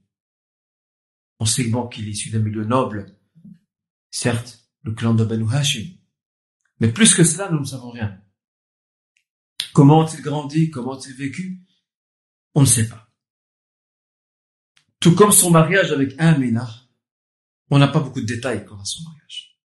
On 1.39 1.45
sait 1.45 1.65
bon 1.65 1.89
qu'il 1.89 2.07
est 2.07 2.13
issu 2.13 2.31
d'un 2.31 2.39
milieu 2.39 2.65
noble, 2.65 3.19
certes, 4.11 4.71
le 4.83 4.93
clan 4.93 5.15
de 5.15 5.25
Banu 5.25 5.47
Hashim. 5.53 5.99
Mais 6.81 6.93
plus 6.93 7.15
que 7.15 7.25
cela, 7.25 7.51
nous 7.51 7.61
ne 7.61 7.65
savons 7.65 7.91
rien. 7.91 8.21
Comment 9.75 10.03
a-t-il 10.07 10.23
grandi? 10.23 10.71
Comment 10.71 10.95
a-t-il 10.95 11.15
vécu? 11.17 11.63
On 12.55 12.63
ne 12.63 12.67
sait 12.67 12.89
pas. 12.89 13.06
Tout 15.01 15.15
comme 15.15 15.33
son 15.33 15.51
mariage 15.51 15.93
avec 15.93 16.15
Amina, 16.19 16.69
on 17.71 17.79
n'a 17.79 17.89
pas 17.89 18.01
beaucoup 18.01 18.21
de 18.21 18.27
détails 18.27 18.65
quant 18.65 18.81
à 18.81 18.85
son 18.85 19.03
mariage. 19.05 19.61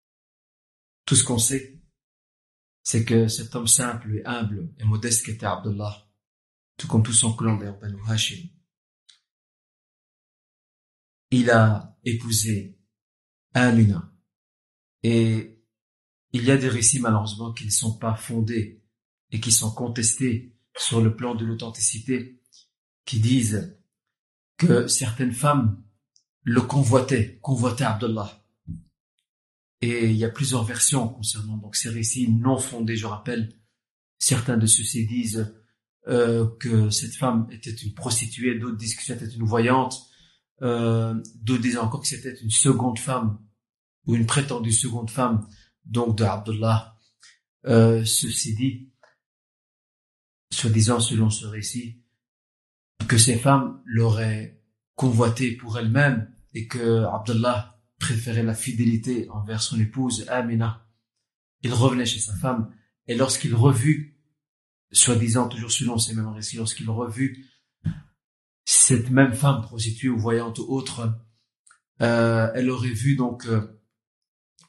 Tout 1.06 1.16
ce 1.16 1.24
qu'on 1.24 1.38
sait, 1.38 1.80
c'est 2.84 3.06
que 3.06 3.28
cet 3.28 3.56
homme 3.56 3.68
simple 3.68 4.18
et 4.18 4.26
humble 4.26 4.74
et 4.78 4.84
modeste 4.84 5.26
qu'était 5.26 5.46
Abdullah, 5.46 6.08
tout 6.78 6.88
comme 6.88 7.04
tout 7.04 7.14
son 7.14 7.34
clan 7.34 7.56
Banu 7.56 8.02
Hashim, 8.08 8.50
il 11.30 11.50
a 11.50 11.98
épousé 12.04 12.78
Amina. 13.54 14.12
Et 15.04 15.64
il 16.34 16.44
y 16.44 16.52
a 16.52 16.58
des 16.58 16.70
récits 16.70 17.00
malheureusement 17.00 17.54
qui 17.54 17.66
ne 17.66 17.72
sont 17.72 17.98
pas 17.98 18.16
fondés 18.16 18.84
et 19.32 19.40
qui 19.40 19.52
sont 19.52 19.72
contestés 19.74 20.56
sur 20.78 21.02
le 21.02 21.16
plan 21.16 21.36
de 21.36 21.46
l'authenticité, 21.46 22.42
qui 23.06 23.20
disent 23.20 23.81
que 24.62 24.88
certaines 24.88 25.34
femmes 25.34 25.82
le 26.44 26.62
convoitaient, 26.62 27.40
convoitaient 27.42 27.84
Abdullah. 27.84 28.44
Et 29.82 30.10
il 30.10 30.16
y 30.16 30.26
a 30.26 30.30
plusieurs 30.30 30.64
versions 30.64 31.08
concernant 31.08 31.58
donc 31.58 31.76
ces 31.76 31.90
récits 31.90 32.32
non 32.32 32.58
fondés, 32.58 32.96
je 32.96 33.08
rappelle. 33.08 33.54
Certains 34.20 34.58
de 34.58 34.68
ceux-ci 34.68 35.08
disent 35.08 35.52
euh, 36.08 36.48
que 36.60 36.92
cette 36.92 37.16
femme 37.16 37.48
était 37.52 37.72
une 37.72 37.94
prostituée, 37.94 38.60
d'autres 38.60 38.78
disent 38.78 38.96
que 38.96 39.04
c'était 39.04 39.28
une 39.28 39.44
voyante, 39.44 40.00
euh, 40.62 41.20
d'autres 41.36 41.64
disent 41.64 41.78
encore 41.78 42.02
que 42.02 42.08
c'était 42.08 42.36
une 42.36 42.52
seconde 42.52 43.00
femme 43.00 43.40
ou 44.06 44.16
une 44.16 44.28
prétendue 44.28 44.72
seconde 44.72 45.10
femme, 45.10 45.48
donc 45.86 46.18
de 46.18 46.24
Abdullah. 46.24 46.96
Euh, 47.66 48.06
ceci 48.06 48.56
dit, 48.56 48.92
soi-disant 50.52 51.00
selon 51.00 51.32
ce 51.32 51.46
récit, 51.48 52.01
que 53.08 53.18
ces 53.18 53.38
femmes 53.38 53.82
l'auraient 53.86 54.62
convoité 54.96 55.52
pour 55.54 55.78
elles-mêmes 55.78 56.32
et 56.54 56.68
que 56.68 57.06
Abdullah 57.06 57.80
préférait 58.00 58.44
la 58.44 58.54
fidélité 58.54 59.30
envers 59.30 59.62
son 59.62 59.80
épouse 59.80 60.26
Amina. 60.30 60.88
Il 61.62 61.74
revenait 61.74 62.06
chez 62.06 62.20
sa 62.20 62.36
femme 62.36 62.74
et 63.08 63.16
lorsqu'il 63.16 63.56
revut, 63.56 64.20
soi-disant 64.92 65.48
toujours 65.48 65.72
selon 65.72 65.98
ces 65.98 66.14
mêmes 66.14 66.28
récits, 66.28 66.58
lorsqu'il 66.58 66.90
revut 66.90 67.46
cette 68.66 69.10
même 69.10 69.34
femme 69.34 69.62
prostituée 69.62 70.10
ou 70.10 70.18
voyante 70.18 70.60
ou 70.60 70.66
autre, 70.68 71.14
euh, 72.02 72.52
elle 72.56 72.70
aurait 72.70 72.90
vu 72.90 73.16
donc 73.16 73.46
euh, 73.46 73.82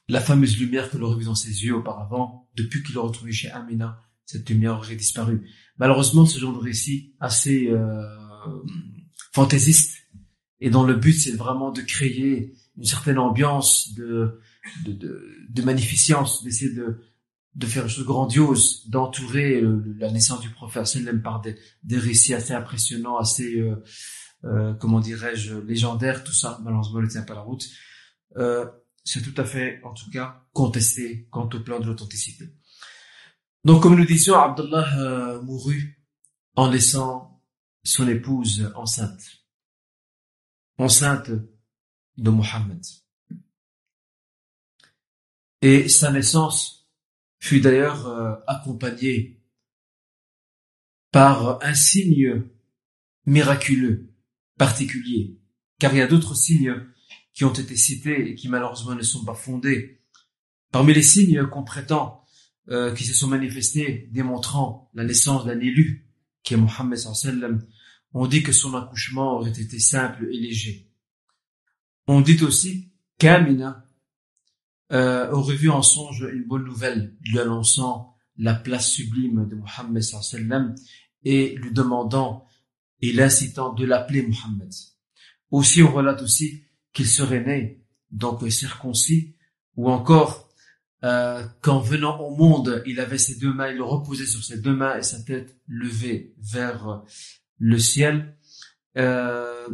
la 0.07 0.21
fameuse 0.21 0.57
lumière 0.59 0.89
qu'elle 0.89 1.03
aurait 1.03 1.17
vue 1.17 1.25
dans 1.25 1.35
ses 1.35 1.65
yeux 1.65 1.75
auparavant, 1.75 2.49
depuis 2.55 2.83
qu'il 2.83 2.97
aurait 2.97 3.07
retrouvé 3.07 3.31
chez 3.31 3.49
Amina, 3.51 3.99
cette 4.25 4.49
lumière 4.49 4.77
aurait 4.77 4.95
disparu. 4.95 5.49
Malheureusement, 5.77 6.25
ce 6.25 6.39
genre 6.39 6.53
de 6.53 6.63
récit 6.63 7.15
assez 7.19 7.67
euh, 7.69 8.22
fantaisiste, 9.31 9.97
et 10.59 10.69
dont 10.69 10.83
le 10.83 10.95
but 10.95 11.13
c'est 11.13 11.35
vraiment 11.35 11.71
de 11.71 11.81
créer 11.81 12.53
une 12.77 12.85
certaine 12.85 13.19
ambiance 13.19 13.93
de, 13.93 14.39
de, 14.85 14.93
de, 14.93 15.37
de 15.49 15.61
magnificence, 15.61 16.43
d'essayer 16.43 16.73
de, 16.73 17.01
de 17.55 17.67
faire 17.67 17.83
une 17.83 17.89
chose 17.89 18.05
grandiose, 18.05 18.87
d'entourer 18.89 19.61
euh, 19.61 19.83
la 19.99 20.11
naissance 20.11 20.41
du 20.41 20.49
prophète 20.49 21.21
par 21.21 21.41
des, 21.41 21.55
des 21.83 21.97
récits 21.97 22.33
assez 22.33 22.53
impressionnants, 22.53 23.17
assez, 23.17 23.59
euh, 23.59 23.83
euh, 24.45 24.73
comment 24.73 24.99
dirais-je, 24.99 25.55
légendaires, 25.55 26.23
tout 26.23 26.33
ça, 26.33 26.59
malheureusement, 26.63 27.01
ne 27.01 27.07
tient 27.07 27.21
pas 27.21 27.35
la 27.35 27.41
route. 27.41 27.65
Euh, 28.37 28.65
c'est 29.03 29.21
tout 29.21 29.39
à 29.39 29.45
fait, 29.45 29.81
en 29.83 29.93
tout 29.93 30.09
cas, 30.09 30.45
contesté 30.53 31.27
quant 31.29 31.49
au 31.53 31.59
plan 31.59 31.79
de 31.79 31.85
l'authenticité. 31.85 32.45
Donc, 33.63 33.83
comme 33.83 33.95
nous 33.95 34.05
disions, 34.05 34.35
Abdullah 34.35 34.99
euh, 34.99 35.41
mourut 35.41 36.03
en 36.55 36.69
laissant 36.69 37.32
son 37.83 38.07
épouse 38.07 38.71
enceinte. 38.75 39.43
Enceinte 40.77 41.31
de 42.17 42.29
Mohammed. 42.29 42.81
Et 45.61 45.87
sa 45.87 46.11
naissance 46.11 46.89
fut 47.39 47.61
d'ailleurs 47.61 48.07
euh, 48.07 48.35
accompagnée 48.47 49.41
par 51.11 51.63
un 51.63 51.73
signe 51.73 52.43
miraculeux, 53.25 54.13
particulier, 54.57 55.39
car 55.79 55.93
il 55.93 55.99
y 55.99 56.01
a 56.01 56.07
d'autres 56.07 56.35
signes 56.35 56.85
qui 57.33 57.45
ont 57.45 57.53
été 57.53 57.75
cités 57.75 58.29
et 58.29 58.35
qui 58.35 58.49
malheureusement 58.49 58.95
ne 58.95 59.01
sont 59.01 59.23
pas 59.23 59.35
fondés. 59.35 60.01
Parmi 60.71 60.93
les 60.93 61.03
signes 61.03 61.45
qu'on 61.47 61.63
prétend 61.63 62.23
euh, 62.69 62.93
qui 62.93 63.03
se 63.03 63.13
sont 63.13 63.27
manifestés 63.27 64.09
démontrant 64.11 64.89
la 64.93 65.03
naissance 65.03 65.45
d'un 65.45 65.59
élu, 65.59 66.02
qui 66.43 66.53
est 66.53 66.57
Mohammed 66.57 66.97
sallam, 66.97 67.65
on 68.13 68.27
dit 68.27 68.43
que 68.43 68.51
son 68.51 68.75
accouchement 68.75 69.37
aurait 69.37 69.49
été 69.49 69.79
simple 69.79 70.27
et 70.31 70.37
léger. 70.37 70.89
On 72.07 72.21
dit 72.21 72.43
aussi 72.43 72.91
qu'Amina 73.17 73.87
euh, 74.91 75.31
aurait 75.31 75.55
vu 75.55 75.69
en 75.69 75.81
songe 75.81 76.27
une 76.31 76.45
bonne 76.45 76.65
nouvelle, 76.65 77.15
lui 77.21 77.39
annonçant 77.39 78.15
la 78.37 78.53
place 78.53 78.89
sublime 78.89 79.47
de 79.47 79.55
Mohammed 79.55 80.03
sallam 80.03 80.75
et 81.23 81.55
lui 81.55 81.71
demandant 81.71 82.45
et 83.01 83.11
l'incitant 83.11 83.73
de 83.73 83.85
l'appeler 83.85 84.21
Mohammed. 84.21 84.71
Aussi, 85.51 85.83
on 85.83 85.93
relate 85.93 86.21
aussi 86.21 86.63
qu'il 86.93 87.07
serait 87.07 87.43
né, 87.43 87.83
donc 88.11 88.49
circoncis, 88.51 89.35
ou 89.75 89.89
encore 89.89 90.42
euh, 91.03 91.43
qu'en 91.61 91.79
venant 91.79 92.19
au 92.21 92.35
monde, 92.35 92.81
il 92.85 92.99
avait 92.99 93.17
ses 93.17 93.35
deux 93.35 93.53
mains, 93.53 93.71
il 93.71 93.81
reposait 93.81 94.25
sur 94.25 94.43
ses 94.43 94.59
deux 94.59 94.75
mains 94.75 94.97
et 94.97 95.03
sa 95.03 95.21
tête 95.21 95.57
levée 95.67 96.33
vers 96.39 97.03
le 97.59 97.77
ciel, 97.77 98.37
euh, 98.97 99.67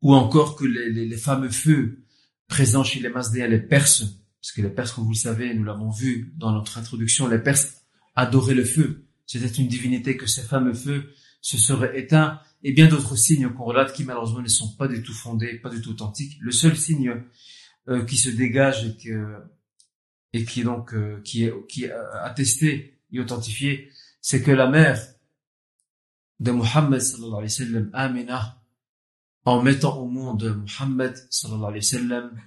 ou 0.00 0.14
encore 0.14 0.56
que 0.56 0.64
les, 0.64 0.90
les, 0.90 1.06
les, 1.06 1.16
fameux 1.16 1.50
feux 1.50 2.04
présents 2.48 2.84
chez 2.84 3.00
les 3.00 3.08
Masdéens, 3.08 3.48
les 3.48 3.60
Perses, 3.60 4.04
parce 4.40 4.52
que 4.52 4.62
les 4.62 4.70
Perses, 4.70 4.92
comme 4.92 5.04
vous 5.04 5.12
le 5.12 5.16
savez, 5.16 5.54
nous 5.54 5.64
l'avons 5.64 5.90
vu 5.90 6.32
dans 6.36 6.52
notre 6.52 6.78
introduction, 6.78 7.28
les 7.28 7.38
Perses 7.38 7.82
adoraient 8.14 8.54
le 8.54 8.64
feu. 8.64 9.06
C'était 9.26 9.46
une 9.46 9.68
divinité 9.68 10.16
que 10.16 10.26
ces 10.26 10.42
fameux 10.42 10.74
feux 10.74 11.10
se 11.40 11.58
seraient 11.58 11.98
éteints, 11.98 12.40
et 12.62 12.72
bien 12.72 12.88
d'autres 12.88 13.16
signes 13.16 13.48
qu'on 13.50 13.64
relate 13.64 13.92
qui 13.92 14.04
malheureusement 14.04 14.40
ne 14.40 14.48
sont 14.48 14.74
pas 14.76 14.88
du 14.88 15.02
tout 15.02 15.14
fondés, 15.14 15.58
pas 15.58 15.70
du 15.70 15.80
tout 15.80 15.90
authentiques. 15.90 16.38
Le 16.40 16.52
seul 16.52 16.76
signe 16.76 17.22
euh, 17.88 18.04
qui 18.04 18.16
se 18.16 18.28
dégage 18.28 18.84
et, 18.84 18.96
que, 18.96 19.36
et 20.32 20.44
qui 20.44 20.62
donc 20.62 20.94
euh, 20.94 21.20
qui 21.24 21.44
est 21.44 21.66
qui 21.68 21.84
est 21.84 21.92
attesté 22.22 22.98
et 23.12 23.20
authentifié, 23.20 23.90
c'est 24.20 24.42
que 24.42 24.50
la 24.50 24.68
mère 24.68 24.98
de 26.40 26.50
Muhammad 26.50 27.00
sallallahu 27.00 27.38
alayhi 27.38 27.44
wa 27.44 27.66
sallam, 27.66 27.90
Amina, 27.92 28.62
en 29.44 29.62
mettant 29.62 29.98
au 29.98 30.06
monde 30.06 30.56
Muhammad 30.64 31.14
sallallahu 31.30 31.68
alayhi 31.68 31.84
wa 31.84 31.98
sallam, 31.98 32.40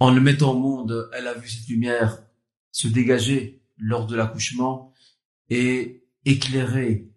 en 0.00 0.10
le 0.10 0.20
mettant 0.20 0.52
au 0.52 0.58
monde, 0.58 1.10
elle 1.12 1.26
a 1.26 1.34
vu 1.34 1.48
cette 1.48 1.68
lumière 1.68 2.22
se 2.70 2.88
dégager 2.88 3.62
lors 3.76 4.06
de 4.06 4.16
l'accouchement 4.16 4.92
et 5.50 6.04
éclairer 6.24 7.10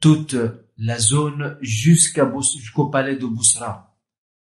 toute 0.00 0.36
la 0.78 0.98
zone 0.98 1.58
jusqu'au 1.60 2.86
palais 2.86 3.16
de 3.16 3.26
Bousra. 3.26 3.96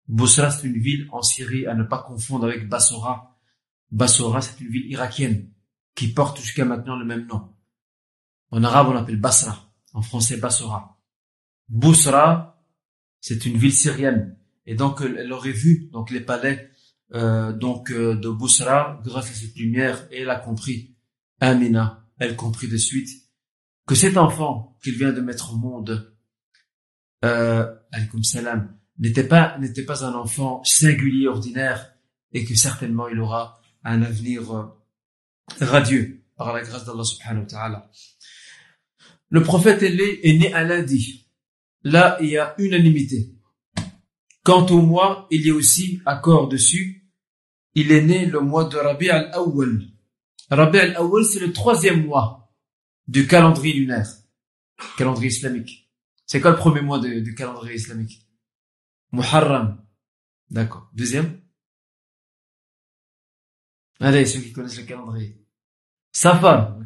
Bousra, 0.08 0.52
c'est 0.52 0.68
une 0.68 0.80
ville 0.80 1.08
en 1.12 1.22
Syrie 1.22 1.66
à 1.66 1.74
ne 1.74 1.84
pas 1.84 2.04
confondre 2.04 2.46
avec 2.46 2.68
Bassora. 2.68 3.31
Bassora, 3.92 4.42
c'est 4.42 4.60
une 4.62 4.70
ville 4.70 4.90
irakienne 4.90 5.50
qui 5.96 6.14
porte 6.14 6.40
jusqu'à 6.40 6.66
maintenant 6.66 6.98
le 6.98 7.06
même 7.06 7.28
nom. 7.28 7.54
En 8.52 8.64
arabe, 8.64 8.90
on 8.90 8.96
appelle 8.96 9.20
Basra. 9.20 9.72
En 9.94 10.02
français, 10.02 10.38
Bassora. 10.38 11.00
Bousra, 11.68 12.64
c'est 13.20 13.46
une 13.46 13.58
ville 13.58 13.74
syrienne. 13.74 14.38
Et 14.66 14.76
donc, 14.76 15.02
elle 15.02 15.32
aurait 15.32 15.52
vu 15.52 15.90
donc 15.92 16.12
les 16.12 16.22
palais 16.22 16.72
euh, 17.14 17.52
donc 17.52 17.92
euh, 17.92 18.16
de 18.16 18.30
Bousra 18.30 19.02
grâce 19.04 19.32
à 19.32 19.34
cette 19.34 19.56
lumière 19.58 20.08
et 20.12 20.22
elle 20.22 20.30
a 20.30 20.38
compris. 20.38 20.96
Amina, 21.42 22.08
elle 22.20 22.36
comprit 22.36 22.68
de 22.68 22.78
suite 22.78 23.10
que 23.86 23.96
cet 23.96 24.16
enfant 24.16 24.78
qu'il 24.84 24.96
vient 24.96 25.12
de 25.12 25.22
mettre 25.22 25.54
au 25.54 25.58
monde, 25.58 26.16
euh, 27.26 27.68
salam, 28.24 28.78
n'était 29.00 29.28
pas 29.28 29.58
n'était 29.60 29.84
pas 29.84 30.06
un 30.06 30.14
enfant 30.14 30.64
singulier 30.64 31.28
ordinaire 31.28 31.94
et 32.32 32.46
que 32.46 32.56
certainement 32.56 33.08
il 33.10 33.20
aura 33.20 33.61
un 33.84 34.02
avenir 34.02 34.52
euh, 34.56 34.66
radieux 35.60 36.24
par 36.36 36.54
la 36.54 36.62
grâce 36.62 36.86
d'Allah 36.86 37.04
subhanahu 37.04 37.44
wa 37.44 37.48
ta'ala. 37.48 37.92
Le 39.30 39.44
prophète 39.44 39.82
est 39.84 40.38
né 40.38 40.54
à 40.54 40.64
lundi. 40.64 41.28
Là, 41.84 42.18
il 42.22 42.30
y 42.30 42.38
a 42.38 42.54
unanimité. 42.58 43.34
Quant 44.44 44.66
au 44.68 44.82
mois, 44.82 45.28
il 45.32 45.46
y 45.46 45.52
a 45.52 45.54
aussi 45.54 46.02
accord 46.06 46.50
dessus. 46.50 47.10
Il 47.74 47.92
est 47.92 48.02
né 48.02 48.26
le 48.26 48.42
mois 48.42 48.66
de 48.66 48.78
Rabi 48.78 49.10
al-Awwal. 49.10 49.82
Rabi 50.50 50.80
al-Awwal, 50.80 51.24
c'est 51.24 51.40
le 51.40 51.54
troisième 51.54 52.06
mois 52.06 52.54
du 53.08 53.28
calendrier 53.28 53.74
lunaire, 53.74 54.08
calendrier 54.98 55.30
islamique. 55.30 55.90
C'est 56.26 56.42
quoi 56.42 56.52
le 56.52 56.58
premier 56.58 56.82
mois 56.82 57.00
du 57.00 57.36
calendrier 57.36 57.76
islamique? 57.76 58.28
Muharram. 59.12 59.82
D'accord. 60.50 60.90
Deuxième? 60.94 61.42
Allez, 64.02 64.26
ceux 64.26 64.40
qui 64.40 64.52
connaissent 64.52 64.80
le 64.80 64.84
calendrier. 64.84 65.38
Safar, 66.12 66.78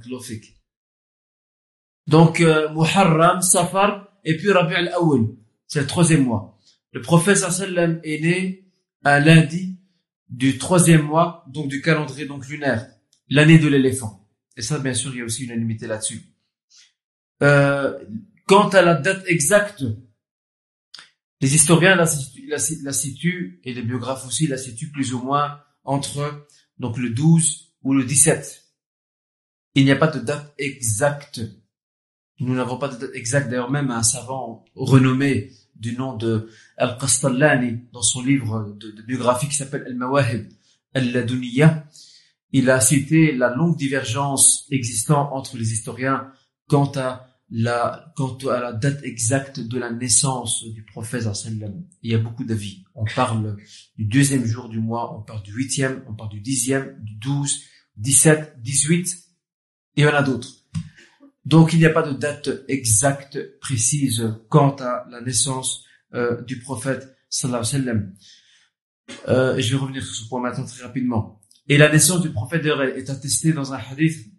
donc 2.08 2.42
euh, 2.42 2.70
Muharram, 2.70 3.42
Safar 3.42 4.08
et 4.24 4.38
puis 4.38 4.52
Rabi' 4.52 4.76
al-Awwal. 4.76 5.28
C'est 5.68 5.82
le 5.82 5.88
troisième 5.88 6.24
mois. 6.24 6.60
Le 6.92 7.02
prophète 7.02 7.38
sallam 7.38 8.00
est 8.04 8.22
né 8.22 8.70
à 9.04 9.20
lundi 9.20 9.80
du 10.30 10.58
troisième 10.58 11.04
mois, 11.04 11.46
donc 11.48 11.68
du 11.68 11.82
calendrier 11.82 12.26
donc 12.26 12.48
lunaire, 12.48 12.88
l'année 13.30 13.60
de 13.60 13.68
l'éléphant. 13.68 14.28
Et 14.58 14.62
ça, 14.62 14.80
bien 14.80 14.94
sûr, 14.94 15.14
il 15.14 15.20
y 15.20 15.22
a 15.22 15.26
aussi 15.26 15.44
une 15.44 15.52
unanimité 15.52 15.88
là-dessus. 15.88 16.22
Euh, 17.44 17.98
quant 18.48 18.70
à 18.70 18.82
la 18.82 18.96
date 18.96 19.24
exacte, 19.28 19.84
les 21.42 21.56
historiens 21.56 21.96
la, 21.96 22.06
la, 22.48 22.58
la, 22.84 22.94
situent, 22.94 23.60
et 23.64 23.74
les 23.74 23.82
biographes 23.82 24.26
aussi 24.26 24.48
la 24.48 24.58
situent 24.58 24.92
plus 24.92 25.14
ou 25.14 25.22
moins 25.22 25.60
entre 25.84 26.48
donc 26.80 26.98
le 26.98 27.10
12 27.10 27.74
ou 27.84 27.94
le 27.94 28.04
17. 28.04 28.64
Il 29.76 29.86
n'y 29.86 29.92
a 29.92 29.96
pas 29.96 30.08
de 30.08 30.20
date 30.20 30.54
exacte 30.58 31.42
nous 32.40 32.56
n'avons 32.56 32.78
pas 32.78 32.90
de 32.90 32.98
date 32.98 33.12
exacte. 33.14 33.50
D'ailleurs, 33.50 33.72
même 33.72 33.92
un 33.92 34.04
savant 34.04 34.66
renommé 34.76 35.52
du 35.76 35.96
nom 35.96 36.16
de 36.16 36.50
Al-Qastallani, 36.78 37.80
dans 37.94 38.02
son 38.02 38.22
livre 38.22 38.76
de, 38.78 39.02
biographie 39.04 39.48
qui 39.48 39.56
s'appelle 39.56 39.84
Al-Mawahib 39.88 40.48
Al-Laduniya, 40.94 41.86
il 42.52 42.70
a 42.70 42.80
cité 42.80 43.34
la 43.34 43.54
longue 43.54 43.78
divergence 43.78 44.66
existant 44.72 45.34
entre 45.34 45.58
les 45.58 45.74
historiens 45.74 46.32
quant 46.68 46.92
à 46.96 47.35
la, 47.58 48.12
quant 48.18 48.38
à 48.50 48.60
la 48.60 48.74
date 48.74 49.02
exacte 49.04 49.62
de 49.62 49.80
la 49.80 49.90
naissance 49.90 50.66
du 50.66 50.84
prophète. 50.84 51.24
Il 52.04 52.12
y 52.12 52.14
a 52.14 52.18
beaucoup 52.18 52.44
d'avis. 52.44 52.84
On 52.96 53.06
parle 53.06 53.56
du 53.98 54.04
deuxième 54.04 54.44
jour 54.44 54.68
du 54.68 54.80
mois, 54.80 55.18
on 55.18 55.22
parle 55.22 55.42
du 55.42 55.54
huitième, 55.54 56.04
on 56.10 56.14
parle 56.14 56.32
du 56.32 56.42
dixième, 56.42 57.02
du 57.02 57.16
douze, 57.16 57.62
dix-sept, 57.96 58.62
dix-huit, 58.62 59.08
et 59.96 60.02
il 60.02 60.04
y 60.04 60.08
en 60.08 60.14
a 60.14 60.22
d'autres. 60.22 60.50
Donc 61.46 61.72
il 61.72 61.80
n'y 61.80 61.86
a 61.86 61.92
pas 61.92 62.02
de 62.02 62.12
date 62.12 62.50
exacte, 62.68 63.40
précise 63.62 64.34
quant 64.50 64.76
à 64.82 65.06
la 65.10 65.22
naissance 65.22 65.86
euh, 66.14 66.42
du 66.42 66.60
prophète 66.60 67.16
sallallahu 67.30 67.74
alayhi 67.74 67.88
wa. 67.88 68.04
Euh, 69.30 69.62
je 69.62 69.72
vais 69.72 69.82
revenir 69.82 70.04
sur 70.04 70.14
ce 70.14 70.28
point 70.28 70.42
maintenant 70.42 70.66
très 70.66 70.84
rapidement. 70.84 71.40
Et 71.70 71.78
la 71.78 71.90
naissance 71.90 72.22
du 72.22 72.32
prophète 72.32 72.66
est 72.66 73.10
attestée 73.10 73.54
dans 73.54 73.72
un 73.72 73.78
hadith 73.78 74.35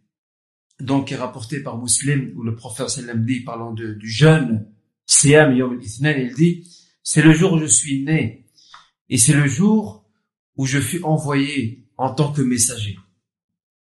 donc 0.80 1.12
est 1.12 1.16
rapporté 1.16 1.62
par 1.62 1.78
Muslim 1.78 2.32
où 2.36 2.42
le 2.42 2.54
prophète 2.54 2.88
sallam 2.88 3.24
dit 3.24 3.40
parlant 3.40 3.72
de, 3.72 3.94
du 3.94 4.08
jeune 4.08 4.68
Siam 5.06 5.56
Yom 5.56 5.80
il 5.80 6.34
dit 6.34 6.68
c'est 7.02 7.22
le 7.22 7.32
jour 7.32 7.52
où 7.52 7.58
je 7.58 7.66
suis 7.66 8.02
né 8.02 8.46
et 9.08 9.18
c'est 9.18 9.32
le 9.32 9.46
jour 9.46 10.04
où 10.56 10.66
je 10.66 10.80
fus 10.80 11.02
envoyé 11.04 11.88
en 11.96 12.12
tant 12.12 12.32
que 12.32 12.42
messager. 12.42 12.98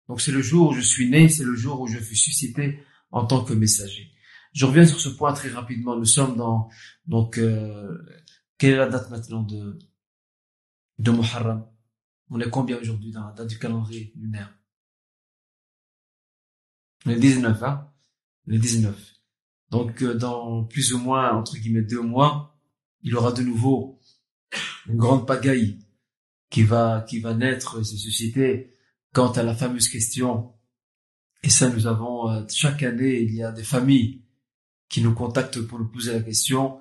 Donc 0.08 0.20
c'est 0.20 0.32
le 0.32 0.40
jour 0.40 0.70
où 0.70 0.72
je 0.72 0.80
suis 0.80 1.10
né, 1.10 1.28
c'est 1.28 1.44
le 1.44 1.56
jour 1.56 1.80
où 1.80 1.86
je 1.86 1.98
fus 1.98 2.16
suscité 2.16 2.80
en 3.10 3.26
tant 3.26 3.44
que 3.44 3.52
messager. 3.52 4.12
Je 4.52 4.64
reviens 4.64 4.86
sur 4.86 5.00
ce 5.00 5.08
point 5.08 5.32
très 5.32 5.48
rapidement. 5.48 5.96
Nous 5.96 6.04
sommes 6.04 6.36
dans 6.36 6.68
donc 7.06 7.38
euh, 7.38 7.98
quelle 8.58 8.74
est 8.74 8.76
la 8.76 8.88
date 8.88 9.10
maintenant 9.10 9.42
de 9.42 9.78
de 10.98 11.10
Muharram? 11.10 11.66
On 12.30 12.40
est 12.40 12.48
combien 12.48 12.78
aujourd'hui 12.78 13.10
dans 13.10 13.26
la 13.26 13.32
date 13.32 13.48
du 13.48 13.58
calendrier 13.58 14.12
lunaire? 14.16 14.55
Le 17.06 17.14
19, 17.14 17.62
hein. 17.62 17.88
Le 18.46 18.58
19. 18.58 19.14
Donc 19.70 20.02
euh, 20.02 20.14
dans 20.14 20.64
plus 20.64 20.92
ou 20.92 20.98
moins 20.98 21.32
entre 21.32 21.56
guillemets 21.56 21.82
deux 21.82 22.02
mois, 22.02 22.58
il 23.02 23.14
aura 23.14 23.30
de 23.30 23.42
nouveau 23.42 24.00
une 24.88 24.96
grande 24.96 25.26
pagaille 25.26 25.78
qui 26.50 26.64
va 26.64 27.04
qui 27.08 27.20
va 27.20 27.34
naître 27.34 27.80
et 27.80 27.84
se 27.84 27.96
susciter 27.96 28.72
quant 29.12 29.30
à 29.32 29.44
la 29.44 29.54
fameuse 29.54 29.88
question 29.88 30.52
et 31.42 31.50
ça, 31.50 31.68
nous 31.68 31.86
avons 31.86 32.28
euh, 32.28 32.42
chaque 32.52 32.82
année, 32.82 33.20
il 33.20 33.34
y 33.34 33.42
a 33.44 33.52
des 33.52 33.62
familles 33.62 34.24
qui 34.88 35.00
nous 35.00 35.14
contactent 35.14 35.60
pour 35.60 35.78
nous 35.78 35.88
poser 35.88 36.12
la 36.12 36.20
question 36.20 36.80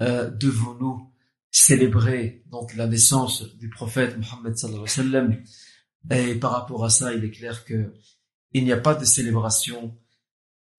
euh, 0.00 0.30
devons-nous 0.30 1.12
célébrer 1.50 2.44
donc 2.46 2.76
la 2.76 2.86
naissance 2.86 3.42
du 3.56 3.68
prophète 3.68 4.16
Mohammed 4.16 4.56
sallallahu 4.56 4.82
alayhi 4.82 4.82
wa 4.82 4.88
sallam? 4.88 5.42
Et 6.10 6.34
par 6.36 6.52
rapport 6.52 6.84
à 6.84 6.90
ça 6.90 7.14
il 7.14 7.24
est 7.24 7.30
clair 7.32 7.64
que 7.64 7.92
il 8.52 8.64
n'y 8.64 8.72
a 8.72 8.76
pas 8.76 8.94
de 8.94 9.04
célébration. 9.04 9.96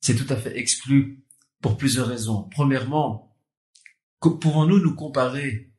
C'est 0.01 0.15
tout 0.15 0.31
à 0.31 0.37
fait 0.37 0.57
exclu 0.57 1.23
pour 1.61 1.77
plusieurs 1.77 2.07
raisons. 2.07 2.43
Premièrement 2.49 3.27
pouvons-nous 4.29 4.79
nous 4.79 4.95
comparer 4.95 5.71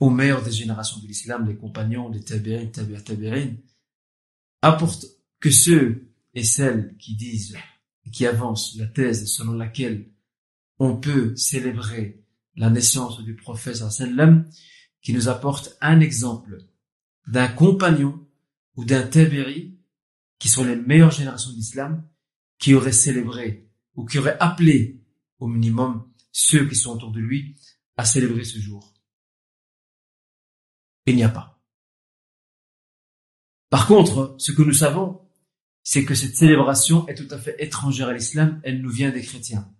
aux 0.00 0.10
meilleurs 0.10 0.42
des 0.42 0.52
générations 0.52 1.00
de 1.00 1.06
l'islam 1.06 1.46
les 1.46 1.56
compagnons 1.56 2.08
les 2.08 2.22
tabi'in 2.22 2.66
tabi'a 2.66 3.00
tabi'in 3.00 3.54
apporte 4.60 5.06
que 5.40 5.50
ceux 5.50 6.12
et 6.34 6.44
celles 6.44 6.96
qui 6.98 7.14
disent 7.14 7.56
qui 8.12 8.26
avancent 8.26 8.76
la 8.76 8.86
thèse 8.86 9.32
selon 9.32 9.52
laquelle 9.52 10.10
on 10.78 10.96
peut 10.96 11.36
célébrer 11.36 12.24
la 12.56 12.70
naissance 12.70 13.22
du 13.22 13.36
prophète 13.36 13.76
sallam 13.76 14.48
qui 15.00 15.12
nous 15.12 15.28
apporte 15.28 15.76
un 15.80 16.00
exemple 16.00 16.58
d'un 17.28 17.48
compagnon 17.48 18.26
ou 18.76 18.84
d'un 18.84 19.06
tabiri 19.06 19.71
qui 20.42 20.48
sont 20.48 20.64
les 20.64 20.74
meilleures 20.74 21.12
générations 21.12 21.52
d'islam 21.52 22.04
qui 22.58 22.74
auraient 22.74 22.90
célébré 22.90 23.70
ou 23.94 24.04
qui 24.04 24.18
auraient 24.18 24.36
appelé 24.40 25.00
au 25.38 25.46
minimum 25.46 26.12
ceux 26.32 26.68
qui 26.68 26.74
sont 26.74 26.94
autour 26.96 27.12
de 27.12 27.20
lui 27.20 27.56
à 27.96 28.04
célébrer 28.04 28.42
ce 28.42 28.58
jour. 28.58 28.92
Il 31.06 31.14
n'y 31.14 31.22
a 31.22 31.28
pas. 31.28 31.62
Par 33.70 33.86
contre, 33.86 34.34
ce 34.38 34.50
que 34.50 34.62
nous 34.62 34.72
savons, 34.72 35.20
c'est 35.84 36.04
que 36.04 36.16
cette 36.16 36.34
célébration 36.34 37.06
est 37.06 37.14
tout 37.14 37.32
à 37.32 37.38
fait 37.38 37.54
étrangère 37.60 38.08
à 38.08 38.12
l'islam, 38.12 38.60
elle 38.64 38.82
nous 38.82 38.90
vient 38.90 39.12
des 39.12 39.22
chrétiens, 39.22 39.72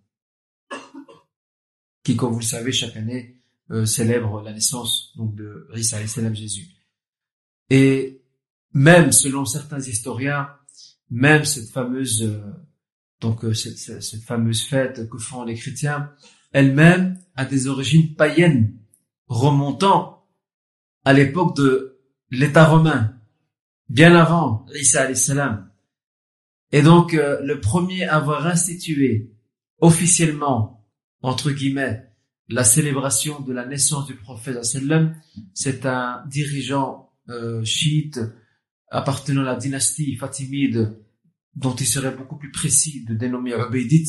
qui, 2.05 2.15
comme 2.15 2.35
vous 2.35 2.39
le 2.39 2.45
savez, 2.45 2.71
chaque 2.71 2.97
année 2.97 3.43
euh, 3.73 3.85
célèbrent 3.85 4.43
la 4.43 4.53
naissance 4.53 5.13
de 5.17 5.69
Isa 5.75 6.07
salam 6.07 6.37
Jésus. 6.37 6.69
Et 7.69 8.22
même 8.75 9.13
selon 9.13 9.45
certains 9.45 9.81
historiens, 9.81 10.49
même 11.11 11.45
cette 11.45 11.71
fameuse 11.71 12.23
euh, 12.23 12.41
donc 13.21 13.45
euh, 13.45 13.55
cette, 13.55 14.25
fameuse 14.25 14.63
fête 14.63 15.09
que 15.09 15.19
font 15.19 15.45
les 15.45 15.55
chrétiens, 15.55 16.11
elle-même 16.53 17.19
a 17.37 17.45
des 17.45 17.69
origines 17.69 18.15
païennes 18.15 18.77
remontant 19.27 20.27
à 21.05 21.13
l'époque 21.13 21.57
de 21.57 22.01
l'État 22.31 22.65
romain, 22.67 23.15
bien 23.89 24.15
avant 24.17 24.67
Isa 24.75 25.15
salam. 25.15 25.71
Et 26.73 26.83
donc, 26.83 27.15
euh, 27.15 27.41
le 27.43 27.61
premier 27.61 28.05
à 28.05 28.17
avoir 28.17 28.47
institué 28.47 29.31
officiellement, 29.79 30.85
entre 31.21 31.51
guillemets, 31.51 32.09
la 32.49 32.65
célébration 32.65 33.41
de 33.41 33.53
la 33.53 33.67
naissance 33.67 34.07
du 34.07 34.15
prophète 34.15 34.65
sallam, 34.65 35.15
c'est 35.55 35.87
un 35.87 36.25
dirigeant 36.29 37.11
chiite 37.65 38.19
appartenant 38.93 39.41
à 39.41 39.45
la 39.45 39.57
dynastie 39.57 40.17
fatimide, 40.17 40.99
dont 41.55 41.75
il 41.75 41.87
serait 41.87 42.15
beaucoup 42.15 42.37
plus 42.37 42.51
précis 42.51 43.05
de 43.05 43.15
dénommer 43.15 43.53
Ubaydit, 43.53 44.07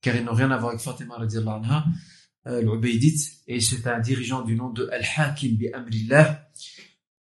car 0.00 0.16
il 0.16 0.24
n'a 0.24 0.32
rien 0.32 0.50
à 0.50 0.56
voir 0.56 0.70
avec 0.70 0.80
Fatima 0.80 1.16
anha, 1.16 1.84
euh, 2.46 2.80
et 3.46 3.60
c'est 3.60 3.86
un 3.86 4.00
dirigeant 4.00 4.42
du 4.42 4.56
nom 4.56 4.70
de 4.70 4.88
Al-Hakim 4.90 5.56
bi 5.56 5.68
Amrillah, 5.72 6.48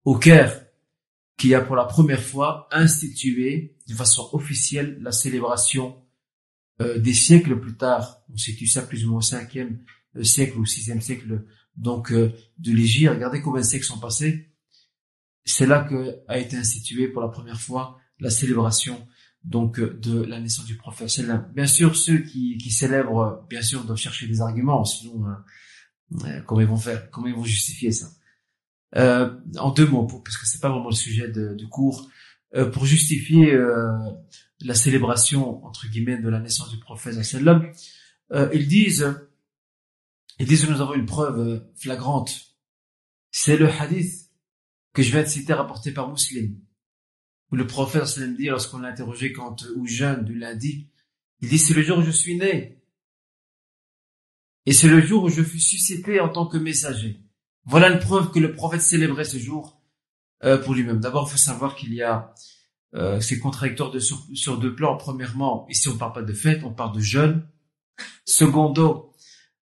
au 0.04 0.18
Caire, 0.18 0.66
qui 1.36 1.54
a 1.54 1.60
pour 1.60 1.76
la 1.76 1.84
première 1.84 2.22
fois 2.22 2.68
institué 2.70 3.76
de 3.88 3.94
façon 3.94 4.28
officielle 4.32 4.98
la 5.00 5.12
célébration 5.12 6.00
euh, 6.80 6.98
des 6.98 7.14
siècles 7.14 7.60
plus 7.60 7.76
tard, 7.76 8.22
on 8.32 8.36
situe 8.36 8.66
ça 8.66 8.82
plus 8.82 9.04
ou 9.04 9.10
moins 9.10 9.18
au 9.18 9.20
5e 9.20 9.78
euh, 10.16 10.22
siècle 10.22 10.58
ou 10.58 10.64
6e 10.64 11.00
siècle 11.00 11.44
donc 11.76 12.12
de 12.12 12.32
l'Égypte. 12.72 13.10
Regardez 13.10 13.42
combien 13.42 13.62
de 13.62 13.66
siècles 13.66 13.84
sont 13.84 13.98
passés. 13.98 14.53
C'est 15.44 15.66
là 15.66 15.84
que 15.84 16.20
a 16.28 16.38
été 16.38 16.56
instituée 16.56 17.08
pour 17.08 17.22
la 17.22 17.28
première 17.28 17.60
fois 17.60 17.98
la 18.20 18.30
célébration 18.30 19.06
donc 19.42 19.78
de 19.78 20.22
la 20.22 20.40
naissance 20.40 20.64
du 20.64 20.76
prophète. 20.76 21.10
Bien 21.54 21.66
sûr, 21.66 21.96
ceux 21.96 22.18
qui, 22.18 22.56
qui 22.56 22.70
célèbrent, 22.70 23.46
bien 23.50 23.60
sûr, 23.60 23.84
doivent 23.84 23.98
chercher 23.98 24.26
des 24.26 24.40
arguments, 24.40 24.84
sinon 24.84 25.26
comment 26.46 26.60
ils 26.60 26.66
vont 26.66 26.78
faire, 26.78 27.10
comment 27.10 27.26
ils 27.26 27.34
vont 27.34 27.44
justifier 27.44 27.92
ça? 27.92 28.08
Euh, 28.96 29.38
en 29.58 29.70
deux 29.70 29.86
mots, 29.86 30.06
parce 30.06 30.38
que 30.38 30.46
c'est 30.46 30.60
pas 30.60 30.70
vraiment 30.70 30.88
le 30.88 30.94
sujet 30.94 31.28
de, 31.28 31.54
de 31.54 31.66
cours, 31.66 32.08
euh, 32.54 32.70
pour 32.70 32.86
justifier 32.86 33.52
euh, 33.52 33.98
la 34.60 34.74
célébration 34.74 35.64
entre 35.64 35.88
guillemets 35.88 36.18
de 36.18 36.28
la 36.28 36.38
naissance 36.38 36.70
du 36.70 36.78
prophète 36.78 37.16
euh, 38.32 38.48
ils 38.54 38.68
disent, 38.68 39.12
ils 40.38 40.46
disent 40.46 40.64
que 40.64 40.70
nous 40.70 40.80
avons 40.80 40.94
une 40.94 41.06
preuve 41.06 41.66
flagrante. 41.76 42.54
C'est 43.32 43.56
le 43.56 43.68
hadith 43.68 44.23
que 44.94 45.02
je 45.02 45.10
viens 45.10 45.22
de 45.22 45.28
citer 45.28 45.52
rapporté 45.52 45.92
par 45.92 46.08
Muslim, 46.08 46.58
où 47.52 47.56
le 47.56 47.66
prophète 47.66 48.06
sallam 48.06 48.36
dit 48.36 48.46
lorsqu'on 48.46 48.78
l'a 48.78 48.88
interrogé 48.88 49.32
quand 49.32 49.66
ou 49.76 49.86
jeune 49.86 50.24
du 50.24 50.38
lundi, 50.38 50.88
il 51.40 51.48
dit 51.48 51.58
c'est 51.58 51.74
le 51.74 51.82
jour 51.82 51.98
où 51.98 52.02
je 52.02 52.10
suis 52.10 52.38
né. 52.38 52.80
Et 54.66 54.72
c'est 54.72 54.88
le 54.88 55.02
jour 55.02 55.24
où 55.24 55.28
je 55.28 55.42
fus 55.42 55.60
suscité 55.60 56.20
en 56.20 56.30
tant 56.30 56.46
que 56.46 56.56
messager. 56.56 57.20
Voilà 57.66 57.90
une 57.90 57.98
preuve 57.98 58.30
que 58.30 58.38
le 58.38 58.54
prophète 58.54 58.80
célébrait 58.80 59.24
ce 59.24 59.36
jour 59.36 59.82
euh, 60.44 60.56
pour 60.56 60.74
lui-même. 60.74 61.00
D'abord, 61.00 61.28
il 61.28 61.32
faut 61.32 61.38
savoir 61.38 61.74
qu'il 61.74 61.92
y 61.92 62.02
a 62.02 62.34
euh, 62.94 63.20
c'est 63.20 63.40
contradictoire 63.40 63.90
de, 63.90 63.98
sur, 63.98 64.24
sur, 64.34 64.58
deux 64.58 64.74
plans. 64.74 64.96
Premièrement, 64.96 65.66
ici 65.68 65.88
on 65.88 65.94
ne 65.94 65.98
parle 65.98 66.12
pas 66.12 66.22
de 66.22 66.32
fête, 66.32 66.62
on 66.62 66.72
parle 66.72 66.94
de 66.94 67.00
jeûne. 67.00 67.46
Secondo, 68.24 69.12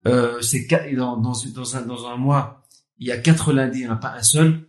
euh, 0.08 0.40
c'est 0.42 0.68
dans, 0.96 1.18
dans, 1.18 1.34
dans, 1.54 1.76
un, 1.76 1.82
dans 1.82 2.08
un 2.08 2.18
mois, 2.18 2.64
il 3.00 3.08
y 3.08 3.12
a 3.12 3.18
quatre 3.18 3.54
lundis, 3.54 3.80
il 3.80 3.86
n'y 3.86 3.90
en 3.90 3.94
a 3.94 3.98
pas 3.98 4.14
un 4.14 4.22
seul. 4.22 4.67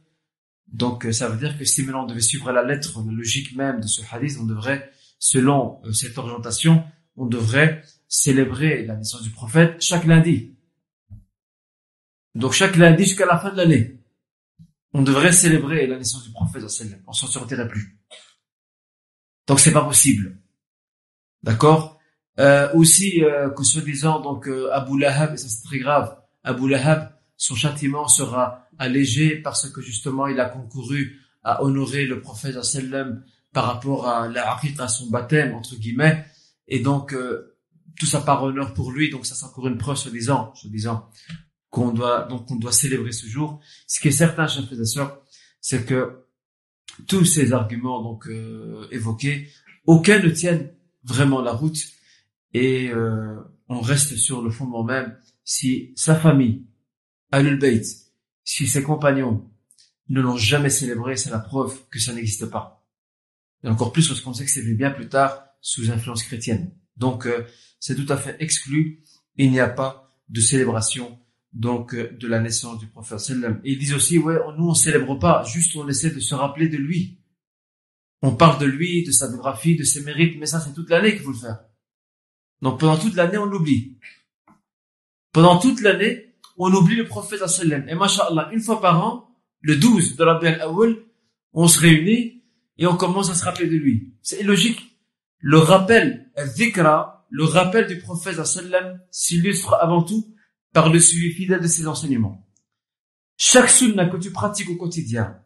Donc 0.72 1.06
euh, 1.06 1.12
ça 1.12 1.28
veut 1.28 1.38
dire 1.38 1.58
que 1.58 1.64
si 1.64 1.82
maintenant 1.82 2.04
on 2.04 2.06
devait 2.06 2.20
suivre 2.20 2.52
la 2.52 2.62
lettre, 2.62 3.02
la 3.04 3.12
logique 3.12 3.56
même 3.56 3.80
de 3.80 3.86
ce 3.86 4.02
hadith, 4.10 4.36
on 4.40 4.44
devrait, 4.44 4.90
selon 5.18 5.80
euh, 5.84 5.92
cette 5.92 6.18
orientation, 6.18 6.84
on 7.16 7.26
devrait 7.26 7.82
célébrer 8.06 8.84
la 8.84 8.96
naissance 8.96 9.22
du 9.22 9.30
prophète 9.30 9.80
chaque 9.80 10.04
lundi. 10.04 10.54
Donc 12.34 12.52
chaque 12.52 12.76
lundi 12.76 13.04
jusqu'à 13.04 13.26
la 13.26 13.38
fin 13.38 13.50
de 13.50 13.56
l'année, 13.56 13.98
on 14.92 15.02
devrait 15.02 15.32
célébrer 15.32 15.86
la 15.86 15.98
naissance 15.98 16.24
du 16.24 16.30
prophète 16.30 16.62
On 17.06 17.12
s'en 17.12 17.26
sortirait 17.26 17.68
plus. 17.68 17.98
Donc 19.46 19.60
c'est 19.60 19.72
pas 19.72 19.84
possible. 19.84 20.38
D'accord? 21.42 21.98
Euh, 22.38 22.72
Aussi 22.74 23.24
euh, 23.24 23.50
que 23.50 23.64
soi-disant 23.64 24.20
donc 24.20 24.46
euh, 24.46 24.70
Abu 24.72 24.98
Lahab, 24.98 25.34
et 25.34 25.36
ça 25.36 25.48
c'est 25.48 25.64
très 25.64 25.78
grave, 25.78 26.16
Abu 26.44 26.68
Lahab, 26.68 27.17
son 27.38 27.54
châtiment 27.54 28.08
sera 28.08 28.68
allégé 28.78 29.36
parce 29.36 29.70
que 29.70 29.80
justement 29.80 30.26
il 30.26 30.38
a 30.40 30.46
concouru 30.46 31.20
à 31.44 31.62
honorer 31.62 32.04
le 32.04 32.20
prophète 32.20 32.62
sallam 32.62 33.24
par 33.52 33.64
rapport 33.64 34.08
à 34.08 34.28
la 34.28 34.58
à 34.78 34.88
son 34.88 35.08
baptême 35.08 35.54
entre 35.54 35.76
guillemets, 35.76 36.26
et 36.66 36.80
donc 36.80 37.14
euh, 37.14 37.56
tout 37.98 38.06
ça 38.06 38.20
par 38.20 38.42
honneur 38.42 38.74
pour 38.74 38.90
lui, 38.90 39.08
donc 39.10 39.24
ça 39.24 39.34
c'est 39.34 39.46
encore 39.46 39.68
une 39.68 39.78
preuve 39.78 39.96
soi-disant, 39.96 40.52
soi-disant 40.54 41.08
qu'on 41.70 41.92
doit 41.92 42.26
donc 42.28 42.50
on 42.50 42.56
doit 42.56 42.72
célébrer 42.72 43.12
ce 43.12 43.26
jour. 43.26 43.60
Ce 43.86 44.00
qui 44.00 44.08
est 44.08 44.12
certain, 44.12 44.48
chers 44.48 44.66
frères 44.66 44.80
et 44.80 44.84
sœurs, 44.84 45.22
c'est 45.60 45.86
que 45.86 46.24
tous 47.06 47.24
ces 47.24 47.52
arguments 47.52 48.02
donc 48.02 48.26
euh, 48.26 48.88
évoqués, 48.90 49.48
aucun 49.86 50.18
ne 50.18 50.28
tiennent 50.28 50.72
vraiment 51.04 51.40
la 51.40 51.52
route 51.52 51.78
et 52.52 52.90
euh, 52.90 53.36
on 53.68 53.80
reste 53.80 54.16
sur 54.16 54.42
le 54.42 54.50
fondement 54.50 54.82
même. 54.82 55.16
Si 55.44 55.92
sa 55.94 56.16
famille, 56.16 56.67
Alul 57.30 57.58
Bayt, 57.58 57.84
si 58.44 58.66
ses 58.66 58.82
compagnons 58.82 59.50
ne 60.08 60.20
l'ont 60.20 60.36
jamais 60.36 60.70
célébré, 60.70 61.16
c'est 61.16 61.30
la 61.30 61.38
preuve 61.38 61.86
que 61.90 61.98
ça 61.98 62.12
n'existe 62.12 62.46
pas. 62.46 62.86
Et 63.62 63.68
encore 63.68 63.92
plus 63.92 64.08
lorsqu'on 64.08 64.32
sait 64.32 64.44
que 64.44 64.50
c'est 64.50 64.62
bien 64.74 64.90
plus 64.90 65.08
tard 65.08 65.44
sous 65.60 65.90
influence 65.90 66.22
chrétienne. 66.22 66.72
Donc 66.96 67.26
euh, 67.26 67.44
c'est 67.80 67.94
tout 67.94 68.10
à 68.12 68.16
fait 68.16 68.36
exclu. 68.40 69.02
Il 69.36 69.50
n'y 69.50 69.60
a 69.60 69.68
pas 69.68 70.16
de 70.28 70.40
célébration 70.40 71.18
donc 71.52 71.94
euh, 71.94 72.16
de 72.18 72.28
la 72.28 72.40
naissance 72.40 72.78
du 72.78 72.86
prophète 72.86 73.20
sallam. 73.20 73.60
Et 73.64 73.72
ils 73.72 73.78
disent 73.78 73.94
aussi, 73.94 74.18
ouais, 74.18 74.38
nous 74.56 74.68
on 74.68 74.74
célèbre 74.74 75.16
pas, 75.16 75.44
juste 75.44 75.76
on 75.76 75.88
essaie 75.88 76.10
de 76.10 76.20
se 76.20 76.34
rappeler 76.34 76.68
de 76.68 76.76
lui. 76.76 77.18
On 78.22 78.34
parle 78.34 78.60
de 78.60 78.66
lui, 78.66 79.04
de 79.04 79.12
sa 79.12 79.28
biographie, 79.28 79.76
de 79.76 79.84
ses 79.84 80.02
mérites, 80.02 80.38
mais 80.38 80.46
ça 80.46 80.60
c'est 80.60 80.72
toute 80.72 80.90
l'année 80.90 81.12
qu'il 81.12 81.22
faut 81.22 81.32
le 81.32 81.38
faire. 81.38 81.60
Donc 82.62 82.80
pendant 82.80 82.98
toute 82.98 83.14
l'année 83.14 83.38
on 83.38 83.44
l'oublie. 83.44 83.98
Pendant 85.32 85.58
toute 85.58 85.80
l'année, 85.80 86.27
on 86.58 86.72
oublie 86.72 86.96
le 86.96 87.06
prophète 87.06 87.46
sallam. 87.46 87.88
Et 87.88 87.94
machallah, 87.94 88.50
une 88.52 88.60
fois 88.60 88.80
par 88.80 89.04
an, 89.04 89.28
le 89.60 89.76
12 89.76 90.16
de 90.16 90.24
la 90.24 90.36
al-Awwal, 90.36 90.96
on 91.52 91.68
se 91.68 91.80
réunit 91.80 92.42
et 92.76 92.86
on 92.86 92.96
commence 92.96 93.30
à 93.30 93.34
se 93.34 93.44
rappeler 93.44 93.68
de 93.68 93.76
lui. 93.76 94.14
C'est 94.22 94.42
logique. 94.42 94.96
Le 95.40 95.58
rappel, 95.58 96.30
le 97.30 97.44
rappel 97.44 97.86
du 97.86 97.98
prophète 97.98 98.44
sallam 98.44 99.00
s'illustre 99.10 99.74
avant 99.80 100.02
tout 100.02 100.34
par 100.72 100.90
le 100.90 100.98
suivi 100.98 101.32
fidèle 101.32 101.60
de 101.60 101.68
ses 101.68 101.86
enseignements. 101.86 102.44
Chaque 103.36 103.70
sunna 103.70 104.06
que 104.06 104.16
tu 104.16 104.32
pratiques 104.32 104.70
au 104.70 104.76
quotidien, 104.76 105.38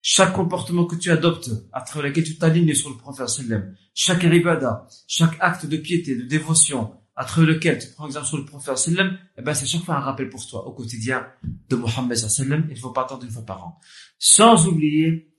chaque 0.00 0.32
comportement 0.32 0.84
que 0.84 0.94
tu 0.94 1.10
adoptes, 1.10 1.50
à 1.72 1.80
travers 1.80 2.10
lequel 2.10 2.24
tu 2.24 2.38
t'alignes 2.38 2.74
sur 2.74 2.90
le 2.90 2.96
prophète 2.96 3.28
sallam, 3.28 3.74
chaque 3.94 4.22
ribada, 4.22 4.86
chaque 5.08 5.36
acte 5.40 5.66
de 5.66 5.76
piété, 5.76 6.14
de 6.14 6.22
dévotion, 6.22 6.94
à 7.14 7.24
travers 7.24 7.54
lequel 7.54 7.78
tu 7.78 7.88
prends 7.92 8.06
exemple 8.06 8.26
sur 8.26 8.38
le 8.38 8.44
prophète 8.44 8.78
sallam, 8.78 9.18
eh 9.36 9.42
ben 9.42 9.54
c'est 9.54 9.66
chaque 9.66 9.82
fois 9.82 9.96
un 9.96 10.00
rappel 10.00 10.30
pour 10.30 10.46
toi 10.46 10.66
au 10.66 10.72
quotidien 10.72 11.26
de 11.68 11.76
Mohammed 11.76 12.16
sallam. 12.16 12.66
Il 12.68 12.74
ne 12.74 12.80
faut 12.80 12.90
pas 12.90 13.02
attendre 13.02 13.24
une 13.24 13.30
fois 13.30 13.44
par 13.44 13.64
an. 13.64 13.80
Sans 14.18 14.66
oublier 14.66 15.34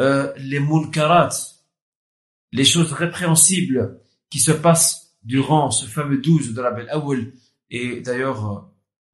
euh, 0.00 0.32
les 0.36 0.60
munkarat, 0.60 1.30
les 2.52 2.64
choses 2.64 2.92
répréhensibles 2.92 4.00
qui 4.30 4.40
se 4.40 4.52
passent 4.52 5.16
durant 5.22 5.70
ce 5.70 5.86
fameux 5.86 6.18
12 6.18 6.54
de 6.54 6.60
la 6.60 6.70
Belle 6.70 6.90
Awel. 6.90 7.32
Et 7.70 8.00
d'ailleurs, 8.00 8.52
euh, 8.52 8.60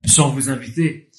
sans 0.08 0.30
vous 0.30 0.50
inviter, 0.50 1.10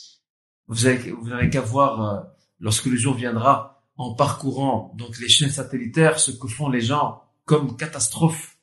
vous 0.68 0.84
n'avez 0.86 1.50
qu'à 1.50 1.62
voir 1.62 2.02
euh, 2.02 2.22
lorsque 2.60 2.86
le 2.86 2.98
jour 2.98 3.16
viendra 3.16 3.84
en 3.96 4.16
parcourant 4.16 4.94
donc 4.98 5.18
les 5.20 5.30
chaînes 5.30 5.50
satellitaires 5.50 6.20
ce 6.20 6.32
que 6.32 6.48
font 6.48 6.70
les 6.70 6.82
gens 6.82 7.22
comme 7.46 7.78
catastrophe. 7.78 8.58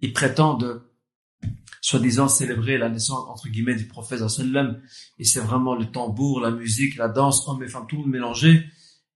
Ils 0.00 0.12
prétendent 0.12 0.85
soi-disant 1.80 2.28
célébrer 2.28 2.78
la 2.78 2.88
naissance 2.88 3.28
entre 3.28 3.48
guillemets 3.48 3.74
du 3.74 3.86
prophète 3.86 4.26
sallam. 4.28 4.80
Et 5.18 5.24
c'est 5.24 5.40
vraiment 5.40 5.74
le 5.74 5.86
tambour, 5.86 6.40
la 6.40 6.50
musique, 6.50 6.96
la 6.96 7.08
danse, 7.08 7.46
hommes 7.48 7.62
et 7.62 7.68
femmes 7.68 7.86
tout 7.88 8.04
mélangé. 8.04 8.64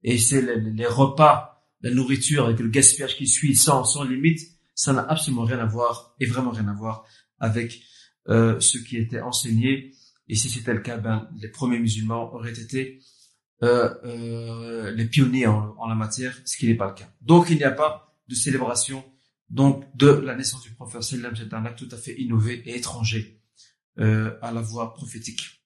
Et 0.02 0.18
c'est 0.18 0.42
les, 0.42 0.86
repas, 0.86 1.64
la 1.82 1.90
nourriture 1.90 2.46
avec 2.46 2.60
le 2.60 2.68
gaspillage 2.68 3.16
qui 3.16 3.26
suit 3.26 3.54
sans 3.54 3.84
sans 3.84 4.04
limite, 4.04 4.40
ça 4.74 4.92
n'a 4.92 5.02
absolument 5.02 5.44
rien 5.44 5.58
à 5.58 5.66
voir 5.66 6.14
et 6.20 6.26
vraiment 6.26 6.50
rien 6.50 6.68
à 6.68 6.74
voir 6.74 7.04
avec 7.38 7.82
euh, 8.28 8.58
ce 8.60 8.78
qui 8.78 8.96
était 8.96 9.20
enseigné. 9.20 9.92
Et 10.28 10.36
si 10.36 10.48
c'était 10.48 10.74
le 10.74 10.80
cas, 10.80 10.96
ben 10.96 11.28
les 11.36 11.48
premiers 11.48 11.78
musulmans 11.78 12.32
auraient 12.32 12.52
été 12.52 13.00
euh, 13.62 13.92
euh, 14.04 14.90
les 14.92 15.04
pionniers 15.04 15.46
en, 15.46 15.74
en 15.76 15.86
la 15.86 15.94
matière, 15.94 16.34
ce 16.46 16.56
qui 16.56 16.66
n'est 16.66 16.76
pas 16.76 16.88
le 16.88 16.94
cas. 16.94 17.12
Donc 17.20 17.50
il 17.50 17.56
n'y 17.56 17.64
a 17.64 17.70
pas 17.70 18.16
de 18.28 18.34
célébration 18.34 19.04
donc 19.50 19.84
de 19.96 20.08
la 20.08 20.36
naissance 20.36 20.62
du 20.62 20.70
prophète 20.70 21.02
sallam, 21.02 21.34
c'est 21.36 21.52
un 21.52 21.64
acte 21.64 21.78
tout 21.80 21.94
à 21.94 21.98
fait 21.98 22.14
innové 22.18 22.62
et 22.66 22.76
étranger 22.76 23.42
euh, 23.98 24.38
à 24.42 24.52
la 24.52 24.60
voie 24.60 24.94
prophétique. 24.94 25.60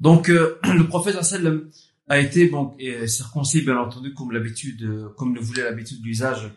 Donc 0.00 0.30
euh, 0.30 0.58
le 0.64 0.86
prophète 0.86 1.22
sallam 1.22 1.70
a 2.08 2.18
été 2.18 2.46
bon 2.46 2.74
et 2.78 3.06
circoncis 3.06 3.62
bien 3.62 3.76
entendu 3.76 4.14
comme 4.14 4.32
l'habitude, 4.32 4.82
euh, 4.82 5.08
comme 5.16 5.34
le 5.34 5.40
voulait 5.40 5.64
l'habitude 5.64 6.00
d'usage 6.00 6.50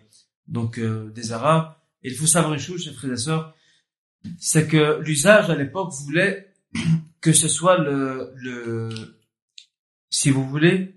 donc 0.47 0.79
euh, 0.79 1.09
des 1.11 1.33
Arabes. 1.33 1.75
Et 2.03 2.09
il 2.09 2.15
faut 2.15 2.27
savoir 2.27 2.53
une 2.53 2.59
chose, 2.59 2.83
chers 2.83 2.93
frères 2.93 3.11
et 3.11 3.17
sœurs, 3.17 3.55
c'est 4.37 4.67
que 4.67 5.01
l'usage 5.01 5.49
à 5.49 5.55
l'époque 5.55 5.91
voulait 6.05 6.53
que 7.21 7.33
ce 7.33 7.49
soit 7.49 7.77
le, 7.77 8.31
le, 8.35 8.89
si 10.09 10.29
vous 10.29 10.47
voulez, 10.47 10.95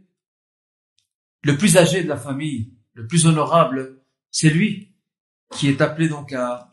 le 1.42 1.58
plus 1.58 1.76
âgé 1.76 2.04
de 2.04 2.08
la 2.08 2.16
famille, 2.16 2.72
le 2.94 3.06
plus 3.08 3.26
honorable, 3.26 4.00
c'est 4.30 4.50
lui 4.50 4.91
qui 5.52 5.68
est 5.68 5.80
appelé 5.80 6.08
donc 6.08 6.32
à, 6.32 6.70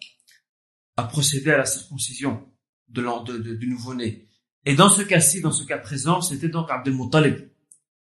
à 0.97 1.03
procéder 1.03 1.51
à 1.51 1.57
la 1.57 1.65
circoncision 1.65 2.47
de, 2.87 3.03
de, 3.25 3.55
du 3.55 3.67
nouveau-né. 3.67 4.27
Et 4.65 4.75
dans 4.75 4.89
ce 4.89 5.01
cas-ci, 5.01 5.41
dans 5.41 5.51
ce 5.51 5.63
cas 5.63 5.77
présent, 5.77 6.21
c'était 6.21 6.49
donc 6.49 6.69
Abdel 6.69 6.93
Muttalib, 6.93 7.49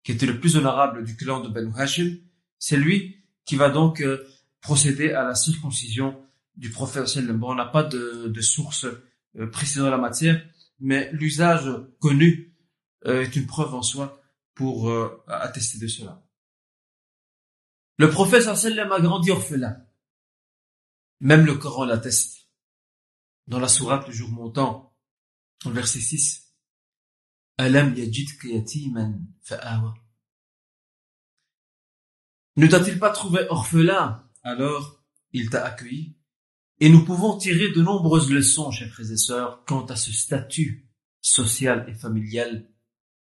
qui 0.02 0.12
était 0.12 0.26
le 0.26 0.40
plus 0.40 0.56
honorable 0.56 1.04
du 1.04 1.16
clan 1.16 1.40
de 1.40 1.48
Banu 1.48 1.72
Hashim. 1.76 2.18
C'est 2.58 2.76
lui 2.76 3.16
qui 3.44 3.56
va 3.56 3.70
donc 3.70 4.00
euh, 4.00 4.26
procéder 4.60 5.12
à 5.12 5.24
la 5.24 5.34
circoncision 5.34 6.16
du 6.56 6.70
prophète 6.70 7.18
Bon, 7.32 7.52
on 7.52 7.54
n'a 7.54 7.66
pas 7.66 7.84
de, 7.84 8.28
de 8.28 8.40
source 8.40 8.86
euh, 9.36 9.46
précise 9.50 9.78
dans 9.78 9.90
la 9.90 9.98
matière, 9.98 10.44
mais 10.80 11.10
l'usage 11.12 11.70
connu 12.00 12.54
euh, 13.06 13.22
est 13.22 13.36
une 13.36 13.46
preuve 13.46 13.74
en 13.74 13.82
soi 13.82 14.20
pour 14.54 14.90
euh, 14.90 15.22
attester 15.28 15.78
de 15.78 15.86
cela. 15.86 16.22
Le 17.96 18.10
prophète 18.10 18.42
sallam 18.42 18.92
a 18.92 19.00
grandi 19.00 19.30
orphelin. 19.30 19.76
Même 21.20 21.44
le 21.46 21.54
Coran 21.56 21.84
l'atteste. 21.84 22.48
Dans 23.46 23.58
la 23.58 23.68
sourate 23.68 24.06
le 24.06 24.12
jour 24.12 24.28
montant, 24.30 24.96
verset 25.64 26.00
6, 26.00 26.54
Alam. 27.56 27.94
Ne 32.56 32.66
t'a-t-il 32.66 32.98
pas 32.98 33.10
trouvé 33.10 33.46
orphelin? 33.48 34.28
Alors, 34.42 35.02
il 35.32 35.50
t'a 35.50 35.64
accueilli. 35.64 36.16
Et 36.80 36.88
nous 36.88 37.04
pouvons 37.04 37.36
tirer 37.36 37.72
de 37.72 37.82
nombreuses 37.82 38.30
leçons, 38.30 38.70
chers 38.70 38.92
frères 38.92 39.10
et 39.10 39.16
sœurs, 39.16 39.64
quant 39.64 39.84
à 39.86 39.96
ce 39.96 40.12
statut 40.12 40.88
social 41.20 41.84
et 41.88 41.94
familial 41.94 42.70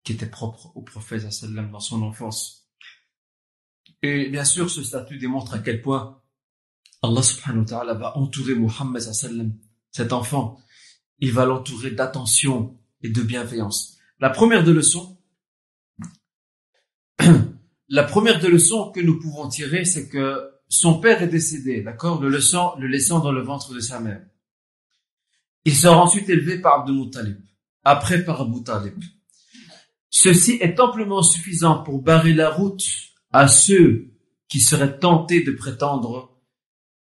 qui 0.03 0.13
était 0.13 0.29
propre 0.29 0.71
au 0.75 0.81
prophète 0.83 1.23
dans 1.71 1.79
son 1.79 2.03
enfance. 2.03 2.69
Et 4.01 4.29
bien 4.29 4.45
sûr, 4.45 4.69
ce 4.69 4.83
statut 4.83 5.17
démontre 5.17 5.55
à 5.55 5.59
quel 5.59 5.81
point 5.81 6.18
Allah 7.01 7.23
subhanahu 7.23 7.61
wa 7.61 7.65
ta'ala 7.65 7.93
va 7.93 8.17
entourer 8.17 8.55
Muhammad 8.55 9.01
sallam, 9.01 9.53
cet 9.91 10.11
enfant. 10.13 10.59
Il 11.19 11.31
va 11.31 11.45
l'entourer 11.45 11.91
d'attention 11.91 12.77
et 13.01 13.09
de 13.09 13.21
bienveillance. 13.21 13.97
La 14.19 14.29
première 14.29 14.63
de 14.63 14.71
leçons, 14.71 15.17
la 17.89 18.03
première 18.03 18.39
des 18.39 18.49
leçons 18.49 18.91
que 18.91 18.99
nous 18.99 19.19
pouvons 19.19 19.47
tirer, 19.47 19.85
c'est 19.85 20.09
que 20.09 20.49
son 20.67 20.99
père 20.99 21.23
est 21.23 21.27
décédé, 21.27 21.81
d'accord, 21.81 22.21
le 22.21 22.29
laissant, 22.29 22.75
le 22.77 22.87
laissant 22.87 23.19
dans 23.19 23.31
le 23.31 23.41
ventre 23.41 23.73
de 23.73 23.79
sa 23.79 23.99
mère. 23.99 24.23
Il 25.65 25.75
sera 25.75 25.97
ensuite 25.97 26.29
élevé 26.29 26.59
par 26.59 26.81
Abdul 26.81 26.95
Muttalib, 26.95 27.37
après 27.83 28.23
par 28.23 28.41
Abu 28.41 28.63
Talib. 28.63 29.01
Ceci 30.09 30.57
est 30.61 30.79
amplement 30.79 31.21
suffisant 31.21 31.83
pour 31.83 32.01
barrer 32.01 32.33
la 32.33 32.49
route 32.49 32.83
à 33.31 33.47
ceux 33.47 34.11
qui 34.47 34.59
seraient 34.59 34.97
tentés 34.99 35.43
de 35.43 35.51
prétendre 35.51 36.28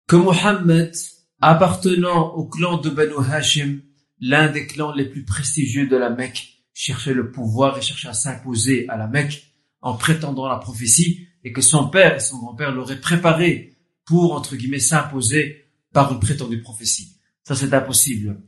que 0.08 0.16
Mohammed, 0.16 0.94
appartenant 1.42 2.34
au 2.36 2.48
clan 2.48 2.78
de 2.78 2.90
Banu 2.90 3.16
Hashim, 3.32 3.82
l'un 4.20 4.50
des 4.50 4.68
clans 4.68 4.94
les 4.94 5.10
plus 5.10 5.26
prestigieux 5.26 5.88
de 5.88 5.98
la 5.98 6.10
Mecque, 6.10 6.64
cherchait 6.74 7.14
le 7.14 7.32
pouvoir 7.32 7.78
et 7.78 7.82
cherchait 7.82 8.08
à 8.08 8.14
s'imposer 8.14 8.88
à 8.90 8.98
la 8.98 9.08
Mecque 9.08 9.54
en 9.82 9.96
prétendant 9.96 10.48
la 10.48 10.58
prophétie 10.58 11.28
et 11.44 11.52
que 11.52 11.62
son 11.62 11.90
père 11.90 12.16
et 12.16 12.20
son 12.20 12.38
grand-père 12.38 12.72
l'auraient 12.72 13.02
préparé 13.02 13.78
pour, 14.06 14.34
entre 14.34 14.56
guillemets, 14.56 14.80
s'imposer 14.80 15.66
par 15.92 16.12
une 16.12 16.20
prétendue 16.20 16.62
prophétie. 16.62 17.18
Ça, 17.44 17.56
c'est 17.56 17.74
impossible. 17.74 18.42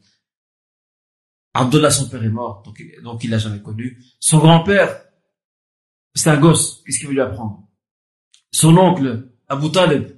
Abdullah, 1.54 1.92
son 1.92 2.10
père 2.10 2.24
est 2.24 2.30
mort, 2.30 2.64
donc, 2.64 2.84
donc 3.04 3.24
il 3.24 3.30
l'a 3.30 3.38
jamais 3.38 3.62
connu. 3.62 4.04
Son 4.20 4.40
grand-père, 4.40 5.04
c'est 6.14 6.30
un 6.30 6.38
gosse, 6.38 6.82
qu'est-ce 6.86 7.00
qu'il 7.00 7.08
veut 7.08 7.14
lui 7.14 7.22
apprendre? 7.22 7.68
Son 8.52 8.76
oncle, 8.78 9.30
Abu 9.48 9.72
Talib, 9.72 10.10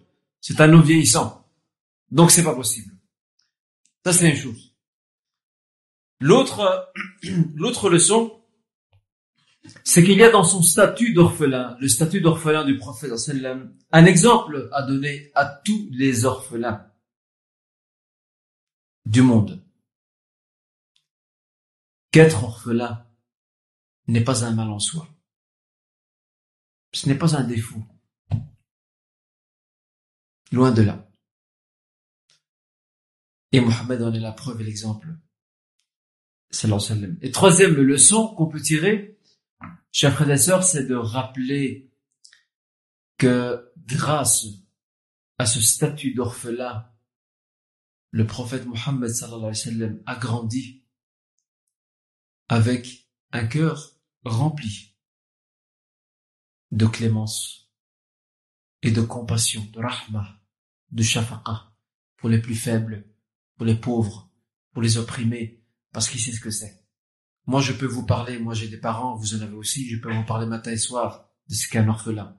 c'est 0.42 0.62
un 0.62 0.72
homme 0.74 0.84
vieillissant. 0.84 1.46
Donc 2.12 2.32
c'est 2.32 2.44
pas 2.44 2.56
possible. 2.56 2.94
Ça 4.06 4.14
c'est 4.14 4.30
une 4.30 4.38
chose. 4.38 4.76
L'autre, 6.20 6.92
l'autre 7.56 7.90
leçon, 7.90 8.42
c'est 9.84 10.04
qu'il 10.04 10.18
y 10.18 10.24
a 10.24 10.32
dans 10.32 10.44
son 10.44 10.62
statut 10.62 11.14
d'orphelin, 11.14 11.78
le 11.80 11.88
statut 11.88 12.22
d'orphelin 12.22 12.64
du 12.64 12.78
prophète 12.78 13.12
un 13.92 14.06
exemple 14.06 14.70
à 14.72 14.84
donner 14.84 15.32
à 15.36 15.46
tous 15.46 15.90
les 15.92 16.26
orphelins 16.26 16.90
du 19.06 19.22
monde. 19.22 19.64
Qu'être 22.12 22.44
orphelin 22.44 23.06
n'est 24.08 24.24
pas 24.24 24.46
un 24.46 24.52
mal 24.52 24.70
en 24.70 24.80
soi. 24.80 25.08
Ce 26.94 27.08
n'est 27.08 27.18
pas 27.18 27.36
un 27.36 27.44
défaut. 27.44 27.84
Loin 30.52 30.72
de 30.72 30.82
là. 30.82 31.10
Et 33.52 33.60
Mohammed 33.60 34.02
en 34.02 34.14
est 34.14 34.20
la 34.20 34.32
preuve 34.32 34.62
et 34.62 34.64
l'exemple. 34.64 35.08
Et 37.22 37.32
troisième 37.32 37.76
leçon 37.76 38.34
qu'on 38.36 38.48
peut 38.48 38.62
tirer, 38.62 39.20
chers 39.92 40.14
frères 40.14 40.32
et 40.32 40.38
sœurs, 40.38 40.64
c'est 40.64 40.86
de 40.86 40.96
rappeler 40.96 41.92
que 43.18 43.72
grâce 43.78 44.46
à 45.38 45.46
ce 45.46 45.60
statut 45.60 46.14
d'orphelin, 46.14 46.90
le 48.12 48.26
prophète 48.26 48.66
Mohammed 48.66 49.12
a 50.06 50.16
grandi 50.16 50.84
avec 52.48 53.10
un 53.32 53.46
cœur 53.46 54.00
rempli 54.24 54.96
de 56.72 56.86
clémence 56.86 57.70
et 58.82 58.92
de 58.92 59.02
compassion, 59.02 59.66
de 59.74 59.80
rahma, 59.80 60.37
de 60.92 61.04
shafaqa 61.04 61.72
pour 62.18 62.30
les 62.30 62.42
plus 62.42 62.56
faibles, 62.56 63.06
pour 63.56 63.66
les 63.66 63.76
pauvres, 63.76 64.30
pour 64.72 64.82
les 64.82 64.98
opprimés, 64.98 65.64
parce 65.92 66.10
qu'il 66.10 66.20
sait 66.20 66.32
ce 66.32 66.40
que 66.40 66.52
c'est. 66.52 66.84
Moi, 67.46 67.62
je 67.62 67.74
peux 67.74 67.86
vous 67.86 68.06
parler, 68.06 68.40
moi 68.40 68.54
j'ai 68.54 68.68
des 68.68 68.78
parents, 68.78 69.16
vous 69.16 69.36
en 69.36 69.42
avez 69.42 69.56
aussi, 69.56 69.88
je 69.90 69.98
peux 69.98 70.14
vous 70.14 70.26
parler 70.26 70.46
matin 70.46 70.72
et 70.72 70.78
soir 70.78 71.30
de 71.48 71.54
ce 71.54 71.68
qu'est 71.68 71.80
un 71.80 71.88
orphelin. 71.88 72.38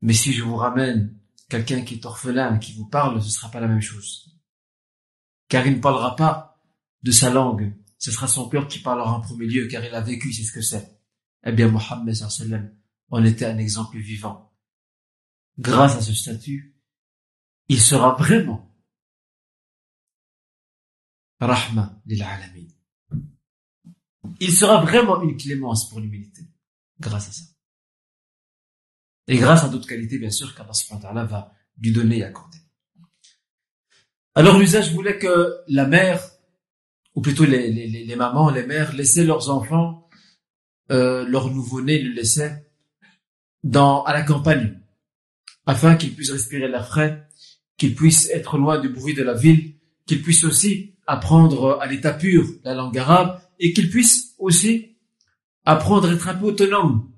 Mais 0.00 0.14
si 0.14 0.32
je 0.32 0.42
vous 0.42 0.56
ramène 0.56 1.18
quelqu'un 1.48 1.82
qui 1.82 1.94
est 1.94 2.06
orphelin, 2.06 2.58
qui 2.58 2.72
vous 2.72 2.86
parle, 2.88 3.22
ce 3.22 3.30
sera 3.30 3.50
pas 3.50 3.60
la 3.60 3.68
même 3.68 3.80
chose. 3.80 4.38
Car 5.48 5.66
il 5.66 5.74
ne 5.76 5.80
parlera 5.80 6.16
pas 6.16 6.60
de 7.02 7.12
sa 7.12 7.30
langue, 7.30 7.74
ce 7.98 8.10
sera 8.10 8.26
son 8.26 8.48
cœur 8.48 8.68
qui 8.68 8.78
parlera 8.80 9.12
en 9.12 9.20
premier 9.20 9.46
lieu, 9.46 9.66
car 9.68 9.84
il 9.84 9.94
a 9.94 10.00
vécu, 10.00 10.32
c'est 10.32 10.44
ce 10.44 10.52
que 10.52 10.62
c'est. 10.62 10.98
Eh 11.44 11.52
bien, 11.52 11.68
Mohammed 11.68 12.16
en 13.10 13.24
était 13.24 13.44
un 13.46 13.58
exemple 13.58 13.98
vivant. 13.98 14.52
Grâce 15.58 15.96
à 15.96 16.02
ce 16.02 16.12
statut, 16.12 16.75
il 17.68 17.80
sera 17.80 18.14
vraiment 18.14 18.70
rahma 21.40 22.00
lil. 22.06 22.24
Il 24.40 24.52
sera 24.52 24.80
vraiment 24.82 25.22
une 25.22 25.36
clémence 25.36 25.88
pour 25.88 26.00
l'humilité 26.00 26.42
grâce 27.00 27.28
à 27.28 27.32
ça. 27.32 27.44
Et 29.28 29.36
grâce 29.38 29.64
à 29.64 29.68
d'autres 29.68 29.88
qualités, 29.88 30.18
bien 30.18 30.30
sûr, 30.30 30.54
qu'Allah 30.54 31.24
va 31.24 31.52
lui 31.78 31.92
donner 31.92 32.18
et 32.18 32.24
accorder. 32.24 32.58
Alors 34.34 34.58
l'usage 34.58 34.92
voulait 34.92 35.18
que 35.18 35.56
la 35.68 35.86
mère, 35.86 36.22
ou 37.14 37.22
plutôt 37.22 37.44
les, 37.44 37.72
les, 37.72 38.04
les 38.04 38.16
mamans, 38.16 38.50
les 38.50 38.66
mères, 38.66 38.92
laissaient 38.92 39.24
leurs 39.24 39.50
enfants, 39.50 40.08
euh, 40.90 41.26
leur 41.26 41.50
nouveau-né, 41.50 42.00
le 42.00 42.12
laissaient 42.12 42.70
dans, 43.64 44.04
à 44.04 44.12
la 44.12 44.22
campagne, 44.22 44.80
afin 45.64 45.96
qu'ils 45.96 46.14
puissent 46.14 46.30
respirer 46.30 46.68
l'air 46.68 46.86
frais, 46.86 47.25
qu'ils 47.76 47.94
puissent 47.94 48.30
être 48.30 48.58
loin 48.58 48.78
du 48.80 48.88
bruit 48.88 49.14
de 49.14 49.22
la 49.22 49.34
ville, 49.34 49.74
qu'ils 50.06 50.22
puissent 50.22 50.44
aussi 50.44 50.94
apprendre 51.06 51.78
à 51.80 51.86
l'état 51.86 52.12
pur 52.12 52.44
la 52.64 52.74
langue 52.74 52.96
arabe, 52.98 53.40
et 53.58 53.72
qu'ils 53.72 53.90
puissent 53.90 54.34
aussi 54.38 54.96
apprendre 55.64 56.08
à 56.08 56.12
être 56.12 56.28
un 56.28 56.34
peu 56.34 56.46
autonome. 56.46 57.10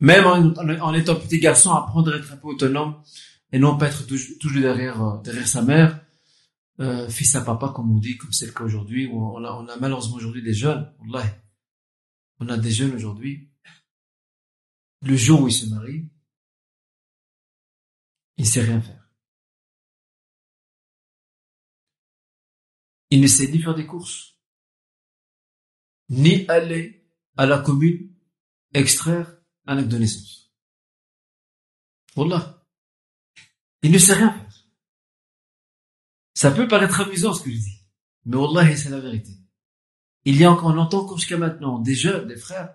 Même 0.00 0.26
en, 0.26 0.94
étant 0.94 1.16
petit 1.16 1.38
garçon, 1.38 1.72
apprendre 1.72 2.12
à 2.12 2.16
être 2.16 2.32
un 2.32 2.36
peu 2.36 2.48
autonome 2.48 3.02
et 3.52 3.58
non 3.58 3.76
pas 3.76 3.88
être 3.88 4.06
toujours, 4.06 4.60
derrière, 4.60 5.02
euh, 5.02 5.20
derrière 5.22 5.46
sa 5.46 5.62
mère, 5.62 6.00
euh, 6.80 7.08
fils 7.08 7.34
à 7.34 7.42
papa, 7.42 7.72
comme 7.74 7.94
on 7.94 7.98
dit, 7.98 8.16
comme 8.16 8.32
c'est 8.32 8.46
le 8.46 8.52
cas 8.52 8.64
aujourd'hui, 8.64 9.10
on 9.12 9.44
a, 9.44 9.76
malheureusement 9.78 10.16
aujourd'hui 10.16 10.42
des 10.42 10.54
jeunes, 10.54 10.90
on 12.38 12.48
a 12.48 12.56
des 12.56 12.70
jeunes 12.70 12.94
aujourd'hui, 12.94 13.50
le 15.02 15.16
jour 15.16 15.42
où 15.42 15.48
ils 15.48 15.52
se 15.52 15.66
marient, 15.66 16.08
il 18.38 18.44
ne 18.44 18.48
sait 18.48 18.62
rien 18.62 18.80
faire. 18.80 18.99
Il 23.10 23.20
ne 23.20 23.26
sait 23.26 23.48
ni 23.48 23.60
faire 23.60 23.74
des 23.74 23.86
courses, 23.86 24.36
ni 26.08 26.46
aller 26.48 27.08
à 27.36 27.46
la 27.46 27.58
commune 27.58 28.14
extraire 28.72 29.36
un 29.66 29.78
acte 29.78 29.88
de 29.88 29.98
naissance. 29.98 30.52
Wallah. 32.16 32.64
Il 33.82 33.90
ne 33.90 33.98
sait 33.98 34.14
rien 34.14 34.32
faire. 34.32 34.66
Ça 36.34 36.50
peut 36.50 36.68
paraître 36.68 37.00
amusant 37.00 37.34
ce 37.34 37.42
que 37.42 37.50
je 37.50 37.56
dis, 37.56 37.80
mais 38.24 38.36
Wallah, 38.36 38.76
c'est 38.76 38.90
la 38.90 39.00
vérité. 39.00 39.32
Il 40.24 40.36
y 40.36 40.44
a 40.44 40.52
encore, 40.52 40.76
encore 40.76 41.18
jusqu'à 41.18 41.38
maintenant 41.38 41.78
des 41.78 41.94
jeunes, 41.94 42.28
des 42.28 42.36
frères, 42.36 42.74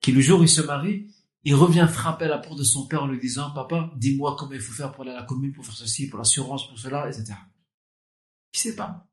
qui 0.00 0.12
le 0.12 0.20
jour 0.20 0.40
où 0.40 0.42
ils 0.44 0.48
se 0.48 0.62
marient, 0.62 1.12
il 1.44 1.54
revient 1.54 1.88
frapper 1.90 2.26
à 2.26 2.28
la 2.28 2.38
porte 2.38 2.58
de 2.58 2.64
son 2.64 2.86
père 2.86 3.02
en 3.02 3.06
lui 3.06 3.18
disant, 3.18 3.50
papa, 3.52 3.90
dis-moi 3.96 4.36
comment 4.38 4.52
il 4.52 4.60
faut 4.60 4.72
faire 4.72 4.92
pour 4.92 5.02
aller 5.02 5.12
à 5.12 5.20
la 5.20 5.22
commune, 5.24 5.52
pour 5.52 5.64
faire 5.64 5.74
ceci, 5.74 6.08
pour 6.08 6.18
l'assurance, 6.18 6.68
pour 6.68 6.78
cela, 6.78 7.08
etc. 7.08 7.34
Il 8.54 8.58
sait 8.58 8.76
pas. 8.76 9.07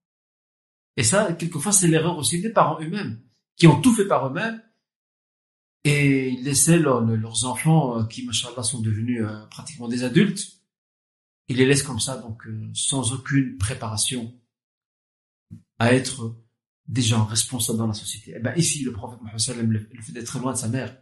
Et 0.98 1.04
ça, 1.04 1.34
quelquefois, 1.34 1.72
c'est 1.72 1.88
l'erreur 1.88 2.18
aussi 2.18 2.42
des 2.42 2.50
parents 2.50 2.80
eux-mêmes, 2.82 3.22
qui 3.56 3.68
ont 3.68 3.82
tout 3.82 3.94
fait 3.94 4.08
par 4.08 4.28
eux-mêmes, 4.28 4.62
et 5.84 6.30
ils 6.30 6.44
laissaient 6.44 6.80
leurs 6.80 7.46
enfants, 7.46 8.00
euh, 8.00 8.06
qui, 8.06 8.26
machallah, 8.26 8.64
sont 8.64 8.82
devenus 8.82 9.24
euh, 9.24 9.46
pratiquement 9.48 9.88
des 9.88 10.04
adultes, 10.04 10.56
ils 11.48 11.58
les 11.58 11.66
laissent 11.66 11.84
comme 11.84 12.00
ça, 12.00 12.18
donc 12.18 12.46
euh, 12.48 12.70
sans 12.74 13.14
aucune 13.14 13.58
préparation 13.58 14.34
à 15.78 15.94
être 15.94 16.36
des 16.88 17.02
gens 17.02 17.26
responsables 17.26 17.78
dans 17.78 17.88
la 17.88 17.94
société. 17.94 18.32
Et 18.32 18.36
eh 18.38 18.40
ben 18.40 18.56
ici, 18.56 18.84
le 18.84 18.92
prophète 18.92 19.22
Mohammed 19.22 19.90
le 19.94 20.02
fait 20.02 20.12
d'être 20.12 20.40
loin 20.40 20.54
de 20.54 20.58
sa 20.58 20.70
mère, 20.70 20.98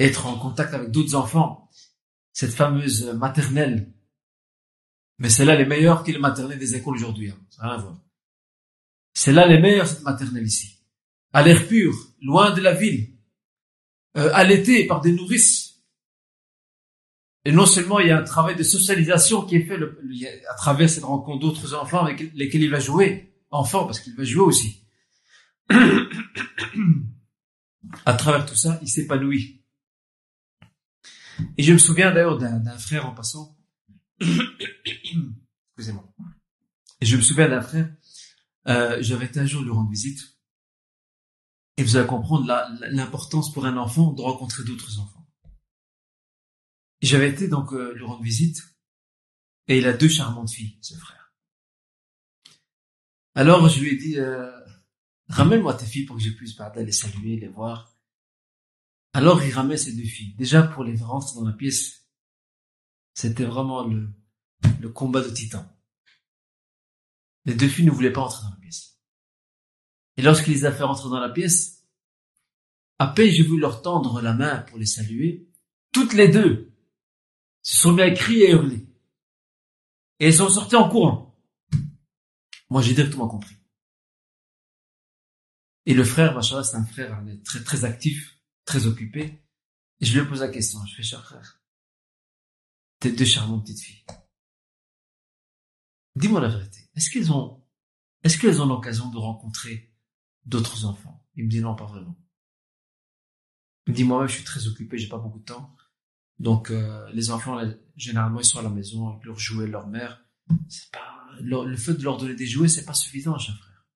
être 0.00 0.26
en 0.26 0.38
contact 0.38 0.74
avec 0.74 0.90
d'autres 0.90 1.14
enfants, 1.14 1.70
cette 2.32 2.52
fameuse 2.52 3.06
maternelle. 3.14 3.92
Mais 5.18 5.28
c'est 5.28 5.44
là 5.44 5.54
les 5.54 5.66
meilleurs 5.66 6.02
que 6.02 6.10
les 6.10 6.18
maternelles 6.18 6.58
des 6.58 6.74
écoles 6.74 6.96
aujourd'hui. 6.96 7.30
Hein. 7.30 7.38
Ça 7.50 7.62
rien 7.62 7.74
à 7.74 7.78
voir. 7.78 8.00
C'est 9.22 9.32
là 9.32 9.46
les 9.46 9.60
meilleurs, 9.60 9.86
cette 9.86 10.02
maternelle 10.02 10.46
ici. 10.46 10.78
À 11.34 11.42
l'air 11.42 11.68
pur, 11.68 11.92
loin 12.22 12.52
de 12.52 12.62
la 12.62 12.72
ville, 12.72 13.18
euh, 14.16 14.30
allaité 14.32 14.86
par 14.86 15.02
des 15.02 15.12
nourrices. 15.12 15.82
Et 17.44 17.52
non 17.52 17.66
seulement 17.66 18.00
il 18.00 18.08
y 18.08 18.12
a 18.12 18.18
un 18.18 18.24
travail 18.24 18.56
de 18.56 18.62
socialisation 18.62 19.44
qui 19.44 19.56
est 19.56 19.66
fait 19.66 19.78
à 20.48 20.54
travers 20.54 20.88
cette 20.88 21.04
rencontre 21.04 21.40
d'autres 21.40 21.74
enfants 21.74 22.02
avec 22.02 22.32
lesquels 22.32 22.62
il 22.62 22.70
va 22.70 22.80
jouer, 22.80 23.34
enfant 23.50 23.84
parce 23.84 24.00
qu'il 24.00 24.16
va 24.16 24.24
jouer 24.24 24.40
aussi. 24.40 24.86
à 28.06 28.14
travers 28.14 28.46
tout 28.46 28.56
ça, 28.56 28.78
il 28.80 28.88
s'épanouit. 28.88 29.62
Et 31.58 31.62
je 31.62 31.74
me 31.74 31.78
souviens 31.78 32.10
d'ailleurs 32.10 32.38
d'un 32.38 32.78
frère 32.78 33.04
en 33.04 33.12
passant. 33.12 33.54
Excusez-moi. 34.20 36.10
Et 37.02 37.04
je 37.04 37.18
me 37.18 37.22
souviens 37.22 37.50
d'un 37.50 37.60
frère. 37.60 37.90
Euh, 38.68 38.98
J'avais 39.00 39.36
un 39.38 39.46
jour 39.46 39.62
lui 39.62 39.70
rendre 39.70 39.90
visite. 39.90 40.38
Et 41.76 41.82
vous 41.82 41.96
allez 41.96 42.06
comprendre 42.06 42.46
l'importance 42.90 43.52
pour 43.52 43.64
un 43.64 43.76
enfant 43.76 44.12
de 44.12 44.20
rencontrer 44.20 44.64
d'autres 44.64 44.98
enfants. 44.98 45.26
J'avais 47.00 47.30
été 47.30 47.48
donc 47.48 47.72
euh, 47.72 47.94
lui 47.94 48.04
rendre 48.04 48.22
visite. 48.22 48.62
Et 49.68 49.78
il 49.78 49.86
a 49.86 49.92
deux 49.92 50.08
charmantes 50.08 50.50
filles, 50.50 50.78
ce 50.82 50.94
frère. 50.94 51.32
Alors 53.34 53.68
je 53.68 53.80
lui 53.80 53.90
ai 53.90 53.96
dit, 53.96 54.18
euh, 54.18 54.50
ramène-moi 55.28 55.74
tes 55.74 55.86
filles 55.86 56.04
pour 56.04 56.16
que 56.16 56.22
je 56.22 56.30
puisse 56.30 56.58
les 56.76 56.92
saluer, 56.92 57.36
les 57.36 57.48
voir. 57.48 57.96
Alors 59.12 59.42
il 59.42 59.52
ramait 59.52 59.76
ses 59.76 59.94
deux 59.94 60.04
filles. 60.04 60.34
Déjà 60.34 60.62
pour 60.62 60.84
les 60.84 60.96
rentrer 60.96 61.36
dans 61.36 61.46
la 61.46 61.52
pièce, 61.52 62.08
c'était 63.14 63.44
vraiment 63.44 63.86
le, 63.86 64.08
le 64.80 64.88
combat 64.90 65.22
de 65.22 65.30
titans. 65.30 65.68
Les 67.44 67.54
deux 67.54 67.68
filles 67.68 67.86
ne 67.86 67.90
voulaient 67.90 68.12
pas 68.12 68.22
entrer 68.22 68.44
dans 68.44 68.50
la 68.50 68.60
pièce. 68.60 68.98
Et 70.16 70.22
lorsqu'il 70.22 70.52
les 70.52 70.64
a 70.64 70.72
fait 70.72 70.82
rentrer 70.82 71.08
dans 71.08 71.20
la 71.20 71.30
pièce, 71.30 71.86
à 72.98 73.06
peine 73.06 73.30
j'ai 73.30 73.42
voulu 73.42 73.60
leur 73.60 73.82
tendre 73.82 74.20
la 74.20 74.34
main 74.34 74.58
pour 74.62 74.78
les 74.78 74.86
saluer, 74.86 75.48
toutes 75.92 76.12
les 76.12 76.28
deux 76.28 76.72
se 77.62 77.76
sont 77.76 77.92
mis 77.92 78.02
à 78.02 78.10
crier 78.10 78.50
et 78.50 78.52
hurler. 78.52 78.86
Et 80.18 80.26
elles 80.26 80.34
sont 80.34 80.48
sorties 80.48 80.76
en 80.76 80.88
courant. 80.88 81.38
Moi, 82.68 82.82
j'ai 82.82 82.94
directement 82.94 83.28
compris. 83.28 83.56
Et 85.86 85.94
le 85.94 86.04
frère, 86.04 86.34
machin, 86.34 86.62
c'est 86.62 86.76
un 86.76 86.84
frère 86.84 87.22
très, 87.44 87.64
très 87.64 87.84
actif 87.84 88.36
très 88.64 88.86
occupé. 88.86 89.42
Et 90.00 90.06
je 90.06 90.18
lui 90.18 90.28
pose 90.28 90.40
la 90.40 90.48
question, 90.48 90.84
je 90.86 90.94
fais, 90.94 91.02
cher 91.02 91.24
frère, 91.24 91.60
tes 93.00 93.12
deux 93.12 93.24
charmantes 93.24 93.64
petites 93.64 93.80
filles. 93.80 94.04
Dis-moi 96.16 96.40
la 96.40 96.48
vérité. 96.48 96.90
Est-ce 96.94 97.10
qu'elles 97.10 97.32
ont, 97.32 97.62
est-ce 98.22 98.38
qu'elles 98.38 98.60
ont 98.60 98.66
l'occasion 98.66 99.10
de 99.10 99.16
rencontrer 99.16 99.92
d'autres 100.44 100.84
enfants? 100.84 101.26
Il 101.34 101.44
me 101.44 101.50
dit 101.50 101.60
non, 101.60 101.74
pas 101.74 101.86
vraiment. 101.86 102.18
Il 103.86 103.92
me 103.92 103.96
dit 103.96 104.04
moi-même, 104.04 104.28
je 104.28 104.34
suis 104.34 104.44
très 104.44 104.66
occupé, 104.66 104.98
j'ai 104.98 105.08
pas 105.08 105.18
beaucoup 105.18 105.38
de 105.38 105.44
temps. 105.44 105.74
Donc, 106.38 106.70
euh, 106.70 107.08
les 107.12 107.30
enfants, 107.30 107.60
généralement, 107.96 108.40
ils 108.40 108.44
sont 108.44 108.58
à 108.58 108.62
la 108.62 108.70
maison 108.70 109.08
avec 109.08 109.24
leurs 109.24 109.38
jouets, 109.38 109.66
leur 109.66 109.86
mère. 109.86 110.24
C'est 110.68 110.90
pas, 110.90 111.28
le, 111.40 111.76
fait 111.76 111.94
de 111.94 112.02
leur 112.02 112.16
donner 112.16 112.34
des 112.34 112.46
jouets, 112.46 112.68
c'est 112.68 112.84
pas 112.84 112.94
suffisant, 112.94 113.38
cher 113.38 113.56
frère. 113.56 113.86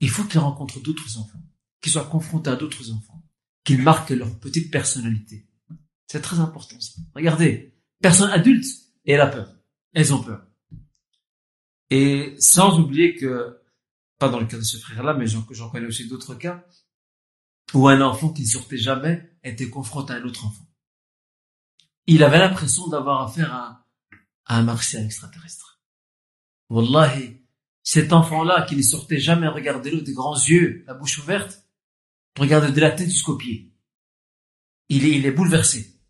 Il 0.00 0.10
faut 0.10 0.24
qu'ils 0.24 0.40
rencontrent 0.40 0.80
d'autres 0.80 1.18
enfants, 1.18 1.42
qu'ils 1.80 1.92
soient 1.92 2.06
confrontés 2.06 2.50
à 2.50 2.56
d'autres 2.56 2.90
enfants 2.92 3.18
qu'ils 3.68 3.82
marquent 3.82 4.10
leur 4.10 4.40
petite 4.40 4.70
personnalité. 4.70 5.46
C'est 6.06 6.22
très 6.22 6.38
important 6.38 6.80
ça. 6.80 7.02
Regardez, 7.14 7.78
personne 8.00 8.30
adulte 8.30 8.64
et 9.04 9.12
elle 9.12 9.20
a 9.20 9.26
peur. 9.26 9.54
Elles 9.92 10.14
ont 10.14 10.22
peur. 10.22 10.46
Et 11.90 12.36
sans 12.38 12.78
oublier 12.78 13.16
que, 13.16 13.60
pas 14.18 14.28
dans 14.28 14.40
le 14.40 14.46
cas 14.46 14.56
de 14.56 14.62
ce 14.62 14.76
frère-là, 14.76 15.14
mais 15.14 15.26
j'en 15.26 15.70
connais 15.70 15.86
aussi 15.86 16.08
d'autres 16.08 16.34
cas, 16.34 16.64
où 17.74 17.88
un 17.88 18.00
enfant 18.00 18.30
qui 18.32 18.42
ne 18.42 18.48
sortait 18.48 18.78
jamais 18.78 19.30
était 19.42 19.70
confronté 19.70 20.12
à 20.12 20.16
un 20.16 20.24
autre 20.24 20.46
enfant. 20.46 20.66
Il 22.06 22.22
avait 22.24 22.38
l'impression 22.38 22.88
d'avoir 22.88 23.22
affaire 23.22 23.52
à, 23.54 23.86
un 24.46 24.62
martien 24.62 25.04
extraterrestre. 25.04 25.80
Wallahi, 26.70 27.42
cet 27.82 28.12
enfant-là 28.12 28.66
qui 28.66 28.76
ne 28.76 28.82
sortait 28.82 29.18
jamais, 29.18 29.48
regardez-le 29.48 30.00
des 30.00 30.14
grands 30.14 30.36
yeux, 30.36 30.84
la 30.86 30.94
bouche 30.94 31.18
ouverte, 31.18 31.68
Regarde 32.38 32.72
de 32.72 32.80
la 32.80 32.92
tête 32.92 33.10
jusqu'au 33.10 33.36
pied. 33.36 33.72
Il 34.88 35.04
est, 35.04 35.18
il 35.18 35.26
est 35.26 35.32
bouleversé. 35.32 36.00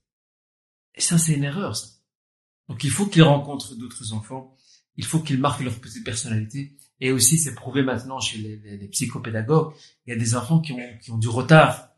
Et 0.94 1.00
ça, 1.00 1.16
c'est 1.16 1.34
une 1.34 1.44
erreur, 1.44 1.74
ça. 1.74 1.88
Donc 2.68 2.84
il 2.84 2.90
faut 2.90 3.06
qu'il 3.06 3.22
rencontre 3.22 3.74
d'autres 3.76 4.12
enfants. 4.12 4.54
Il 4.98 5.06
faut 5.06 5.20
qu'ils 5.20 5.38
marquent 5.38 5.62
leur 5.62 5.74
petite 5.74 6.04
personnalité. 6.04 6.76
Et 7.00 7.12
aussi, 7.12 7.38
c'est 7.38 7.54
prouvé 7.54 7.82
maintenant 7.82 8.20
chez 8.20 8.38
les, 8.38 8.88
psychopédagogues. 8.88 9.72
Il 10.06 10.10
y 10.10 10.12
a 10.12 10.18
des 10.18 10.34
enfants 10.34 10.60
qui 10.60 10.72
ont, 10.72 10.98
qui 11.00 11.10
ont 11.12 11.18
du 11.18 11.28
retard 11.28 11.90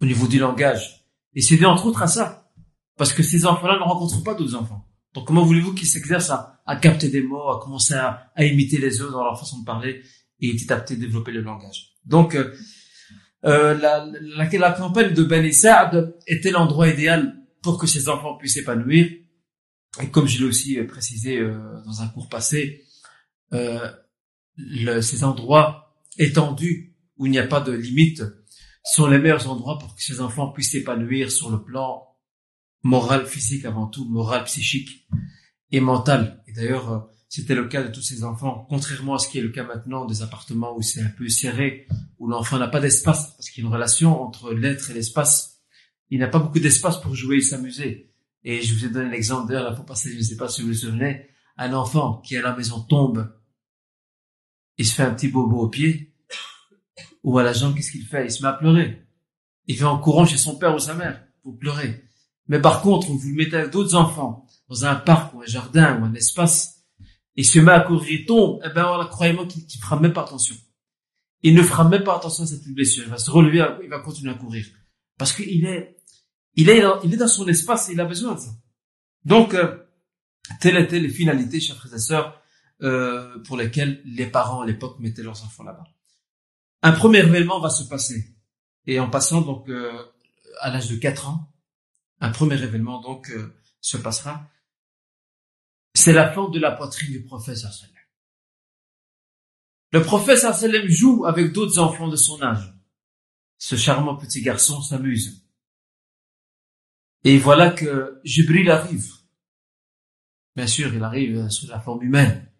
au 0.00 0.06
niveau 0.06 0.28
du 0.28 0.38
langage. 0.38 1.06
Et 1.34 1.40
c'est 1.40 1.56
dû 1.56 1.64
entre 1.64 1.86
autres 1.86 2.02
à 2.02 2.06
ça. 2.06 2.52
Parce 2.96 3.12
que 3.12 3.22
ces 3.22 3.46
enfants-là 3.46 3.78
ne 3.78 3.82
rencontrent 3.82 4.22
pas 4.22 4.34
d'autres 4.34 4.54
enfants. 4.54 4.86
Donc 5.14 5.26
comment 5.26 5.42
voulez-vous 5.42 5.74
qu'ils 5.74 5.88
s'exercent 5.88 6.30
à, 6.30 6.60
à, 6.66 6.76
capter 6.76 7.08
des 7.08 7.22
mots, 7.22 7.48
à 7.48 7.58
commencer 7.60 7.94
à, 7.94 8.30
à, 8.36 8.44
imiter 8.44 8.78
les 8.78 9.00
autres 9.00 9.12
dans 9.12 9.24
leur 9.24 9.38
façon 9.38 9.60
de 9.60 9.64
parler 9.64 10.02
et 10.38 10.52
petit 10.52 10.72
à 10.72 10.80
développer 10.80 11.32
le 11.32 11.40
langage? 11.40 11.94
Donc, 12.04 12.34
euh, 12.34 12.54
euh, 13.46 13.74
la, 13.78 14.06
la, 14.20 14.48
la, 14.50 14.72
campagne 14.72 15.14
de 15.14 15.24
Ben 15.24 15.50
Saad 15.50 16.14
était 16.26 16.50
l'endroit 16.50 16.88
idéal 16.88 17.40
pour 17.62 17.78
que 17.78 17.86
ces 17.86 18.08
enfants 18.10 18.36
puissent 18.36 18.54
s'épanouir. 18.54 19.08
Et 20.00 20.10
comme 20.10 20.26
je 20.26 20.38
l'ai 20.38 20.44
aussi 20.44 20.76
précisé 20.84 21.38
euh, 21.38 21.58
dans 21.84 22.02
un 22.02 22.08
cours 22.08 22.28
passé, 22.28 22.84
euh, 23.52 23.90
le, 24.56 25.00
ces 25.00 25.24
endroits 25.24 25.96
étendus 26.18 26.94
où 27.16 27.26
il 27.26 27.32
n'y 27.32 27.38
a 27.38 27.46
pas 27.46 27.60
de 27.60 27.72
limite 27.72 28.22
sont 28.84 29.06
les 29.06 29.18
meilleurs 29.18 29.50
endroits 29.50 29.78
pour 29.78 29.94
que 29.94 30.02
ces 30.02 30.20
enfants 30.20 30.52
puissent 30.52 30.72
s'épanouir 30.72 31.30
sur 31.30 31.50
le 31.50 31.62
plan 31.62 32.06
moral, 32.82 33.26
physique 33.26 33.64
avant 33.64 33.86
tout, 33.86 34.04
moral, 34.04 34.44
psychique 34.44 35.06
et 35.70 35.80
mental. 35.80 36.42
Et 36.46 36.52
d'ailleurs, 36.52 36.92
euh, 36.92 36.98
c'était 37.28 37.54
le 37.54 37.66
cas 37.68 37.82
de 37.82 37.92
tous 37.92 38.02
ces 38.02 38.24
enfants, 38.24 38.66
contrairement 38.68 39.14
à 39.14 39.18
ce 39.18 39.28
qui 39.28 39.38
est 39.38 39.42
le 39.42 39.50
cas 39.50 39.64
maintenant 39.64 40.04
des 40.04 40.22
appartements 40.22 40.76
où 40.76 40.82
c'est 40.82 41.02
un 41.02 41.10
peu 41.10 41.28
serré, 41.28 41.86
où 42.18 42.28
l'enfant 42.28 42.58
n'a 42.58 42.68
pas 42.68 42.80
d'espace, 42.80 43.36
parce 43.36 43.50
qu'il 43.50 43.62
y 43.62 43.66
a 43.66 43.68
une 43.68 43.72
relation 43.72 44.20
entre 44.20 44.52
l'être 44.52 44.90
et 44.90 44.94
l'espace. 44.94 45.60
Il 46.08 46.18
n'a 46.18 46.28
pas 46.28 46.40
beaucoup 46.40 46.58
d'espace 46.58 47.00
pour 47.00 47.14
jouer 47.14 47.36
et 47.36 47.40
s'amuser. 47.40 48.09
Et 48.44 48.62
je 48.62 48.74
vous 48.74 48.86
ai 48.86 48.88
donné 48.88 49.10
l'exemple 49.10 49.48
d'ailleurs 49.48 49.70
la 49.70 49.76
fois 49.76 49.84
je 49.94 50.16
ne 50.16 50.22
sais 50.22 50.36
pas 50.36 50.48
si 50.48 50.62
vous 50.62 50.68
vous 50.68 50.74
souvenez, 50.74 51.28
un 51.56 51.72
enfant 51.74 52.20
qui 52.24 52.36
à 52.36 52.42
la 52.42 52.56
maison 52.56 52.80
tombe, 52.80 53.30
il 54.78 54.86
se 54.86 54.94
fait 54.94 55.02
un 55.02 55.14
petit 55.14 55.28
bobo 55.28 55.58
au 55.58 55.68
pied, 55.68 56.14
ou 57.22 57.38
à 57.38 57.42
la 57.42 57.52
jambe, 57.52 57.74
qu'est-ce 57.74 57.92
qu'il 57.92 58.06
fait? 58.06 58.24
Il 58.24 58.30
se 58.30 58.42
met 58.42 58.48
à 58.48 58.54
pleurer. 58.54 59.06
Il 59.66 59.76
fait 59.76 59.84
en 59.84 59.98
courant 59.98 60.24
chez 60.24 60.38
son 60.38 60.56
père 60.56 60.74
ou 60.74 60.78
sa 60.78 60.94
mère 60.94 61.22
pour 61.42 61.58
pleurer. 61.58 62.02
Mais 62.48 62.60
par 62.60 62.80
contre, 62.82 63.08
vous 63.08 63.28
le 63.28 63.34
mettez 63.34 63.56
avec 63.56 63.70
d'autres 63.70 63.94
enfants, 63.94 64.46
dans 64.68 64.84
un 64.84 64.94
parc 64.94 65.34
ou 65.34 65.42
un 65.42 65.46
jardin 65.46 66.00
ou 66.00 66.04
un 66.04 66.14
espace, 66.14 66.84
il 67.36 67.44
se 67.44 67.58
met 67.58 67.72
à 67.72 67.80
courir, 67.80 68.10
il 68.10 68.26
tombe, 68.26 68.60
eh 68.64 68.70
ben 68.70 68.86
voilà, 68.86 69.04
croyez-moi 69.04 69.46
qu'il 69.46 69.64
ne 69.64 69.82
fera 69.82 70.00
même 70.00 70.12
pas 70.12 70.22
attention. 70.22 70.56
Il 71.42 71.54
ne 71.54 71.62
fera 71.62 71.88
même 71.88 72.04
pas 72.04 72.16
attention 72.16 72.44
à 72.44 72.46
cette 72.46 72.66
blessure. 72.68 73.04
Il 73.04 73.10
va 73.10 73.18
se 73.18 73.30
relever, 73.30 73.64
il 73.82 73.88
va 73.88 74.00
continuer 74.00 74.32
à 74.32 74.34
courir. 74.34 74.66
Parce 75.16 75.32
qu'il 75.32 75.64
est, 75.64 75.96
il 76.54 76.68
est, 76.68 76.80
dans, 76.82 77.28
son 77.28 77.46
espace 77.48 77.88
et 77.88 77.92
il 77.92 78.00
a 78.00 78.04
besoin 78.04 78.34
de 78.34 78.40
ça. 78.40 78.50
Donc, 79.24 79.54
euh, 79.54 79.78
telles 80.60 80.76
étaient 80.76 80.98
les 80.98 81.08
finalités, 81.08 81.60
chers 81.60 81.76
frères 81.76 81.94
et 81.94 81.98
sœurs, 81.98 82.42
euh, 82.82 83.38
pour 83.44 83.56
lesquelles 83.56 84.00
les 84.04 84.26
parents 84.26 84.62
à 84.62 84.66
l'époque 84.66 84.98
mettaient 85.00 85.22
leurs 85.22 85.44
enfants 85.44 85.64
là-bas. 85.64 85.84
Un 86.82 86.92
premier 86.92 87.18
événement 87.18 87.60
va 87.60 87.68
se 87.68 87.84
passer. 87.84 88.34
Et 88.86 88.98
en 88.98 89.10
passant 89.10 89.42
donc 89.42 89.68
euh, 89.68 89.92
à 90.60 90.70
l'âge 90.70 90.88
de 90.88 90.96
4 90.96 91.28
ans, 91.28 91.52
un 92.20 92.30
premier 92.30 92.60
événement 92.62 93.00
donc 93.02 93.30
euh, 93.30 93.54
se 93.82 93.98
passera. 93.98 94.48
C'est 95.94 96.14
la 96.14 96.32
fente 96.32 96.54
de 96.54 96.58
la 96.58 96.72
poitrine 96.72 97.12
du 97.12 97.22
prophète 97.22 97.58
sallam. 97.58 97.94
Le 99.92 100.02
prophète 100.02 100.38
sallam 100.38 100.88
joue 100.88 101.26
avec 101.26 101.52
d'autres 101.52 101.78
enfants 101.78 102.08
de 102.08 102.16
son 102.16 102.40
âge. 102.42 102.74
Ce 103.58 103.76
charmant 103.76 104.16
petit 104.16 104.40
garçon 104.40 104.80
s'amuse. 104.80 105.44
Et 107.24 107.38
voilà 107.38 107.70
que 107.70 108.20
Jibril 108.24 108.70
arrive. 108.70 109.12
Bien 110.56 110.66
sûr, 110.66 110.94
il 110.94 111.02
arrive 111.02 111.48
sous 111.48 111.66
la 111.66 111.80
forme 111.80 112.02
humaine. 112.02 112.50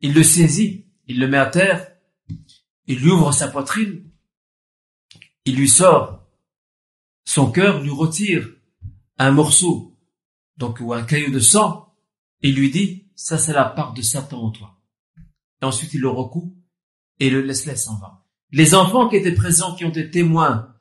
Il 0.00 0.14
le 0.14 0.22
saisit, 0.22 0.86
il 1.06 1.18
le 1.18 1.28
met 1.28 1.38
à 1.38 1.46
terre, 1.46 1.92
il 2.86 3.00
lui 3.00 3.10
ouvre 3.10 3.32
sa 3.32 3.48
poitrine, 3.48 4.10
il 5.44 5.56
lui 5.56 5.68
sort 5.68 6.26
son 7.24 7.50
cœur, 7.50 7.80
lui 7.80 7.90
retire 7.90 8.48
un 9.18 9.30
morceau, 9.30 9.96
donc 10.56 10.80
ou 10.80 10.92
un 10.92 11.04
caillou 11.04 11.30
de 11.30 11.38
sang, 11.38 11.94
et 12.42 12.50
lui 12.50 12.70
dit, 12.70 13.10
ça 13.14 13.38
c'est 13.38 13.52
la 13.52 13.64
part 13.64 13.94
de 13.94 14.02
Satan 14.02 14.42
en 14.42 14.50
toi. 14.50 14.80
Et 15.60 15.64
ensuite 15.64 15.94
il 15.94 16.00
le 16.00 16.08
recoue 16.08 16.56
et 17.20 17.30
le 17.30 17.40
laisse 17.40 17.64
laisse 17.66 17.88
en 17.88 17.98
va. 17.98 18.26
Les 18.50 18.74
enfants 18.74 19.08
qui 19.08 19.16
étaient 19.16 19.34
présents, 19.34 19.74
qui 19.74 19.84
ont 19.84 19.90
été 19.90 20.10
témoins, 20.10 20.74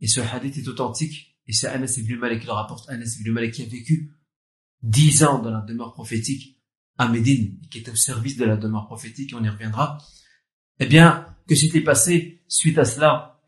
et 0.00 0.08
ce 0.08 0.20
hadith 0.20 0.58
est 0.58 0.68
authentique, 0.68 1.33
et 1.46 1.52
c'est 1.52 1.68
Anas 1.68 1.96
ibn 1.98 2.16
Malik 2.16 2.40
qui 2.40 2.46
le 2.46 2.52
rapporte, 2.52 2.88
Anas 2.88 3.16
ibn 3.20 3.30
Malik 3.32 3.54
qui 3.54 3.62
a 3.62 3.66
vécu 3.66 4.12
dix 4.82 5.24
ans 5.24 5.40
dans 5.40 5.50
la 5.50 5.60
demeure 5.60 5.92
prophétique 5.92 6.60
à 6.96 7.08
Médine, 7.08 7.60
qui 7.70 7.78
était 7.78 7.90
au 7.90 7.96
service 7.96 8.36
de 8.36 8.44
la 8.44 8.56
demeure 8.56 8.86
prophétique, 8.86 9.32
et 9.32 9.34
on 9.34 9.42
y 9.42 9.48
reviendra, 9.48 9.98
eh 10.78 10.86
bien, 10.86 11.36
que 11.48 11.54
s'était 11.54 11.80
passé 11.80 12.44
suite 12.48 12.78
à 12.78 12.84
cela? 12.84 13.40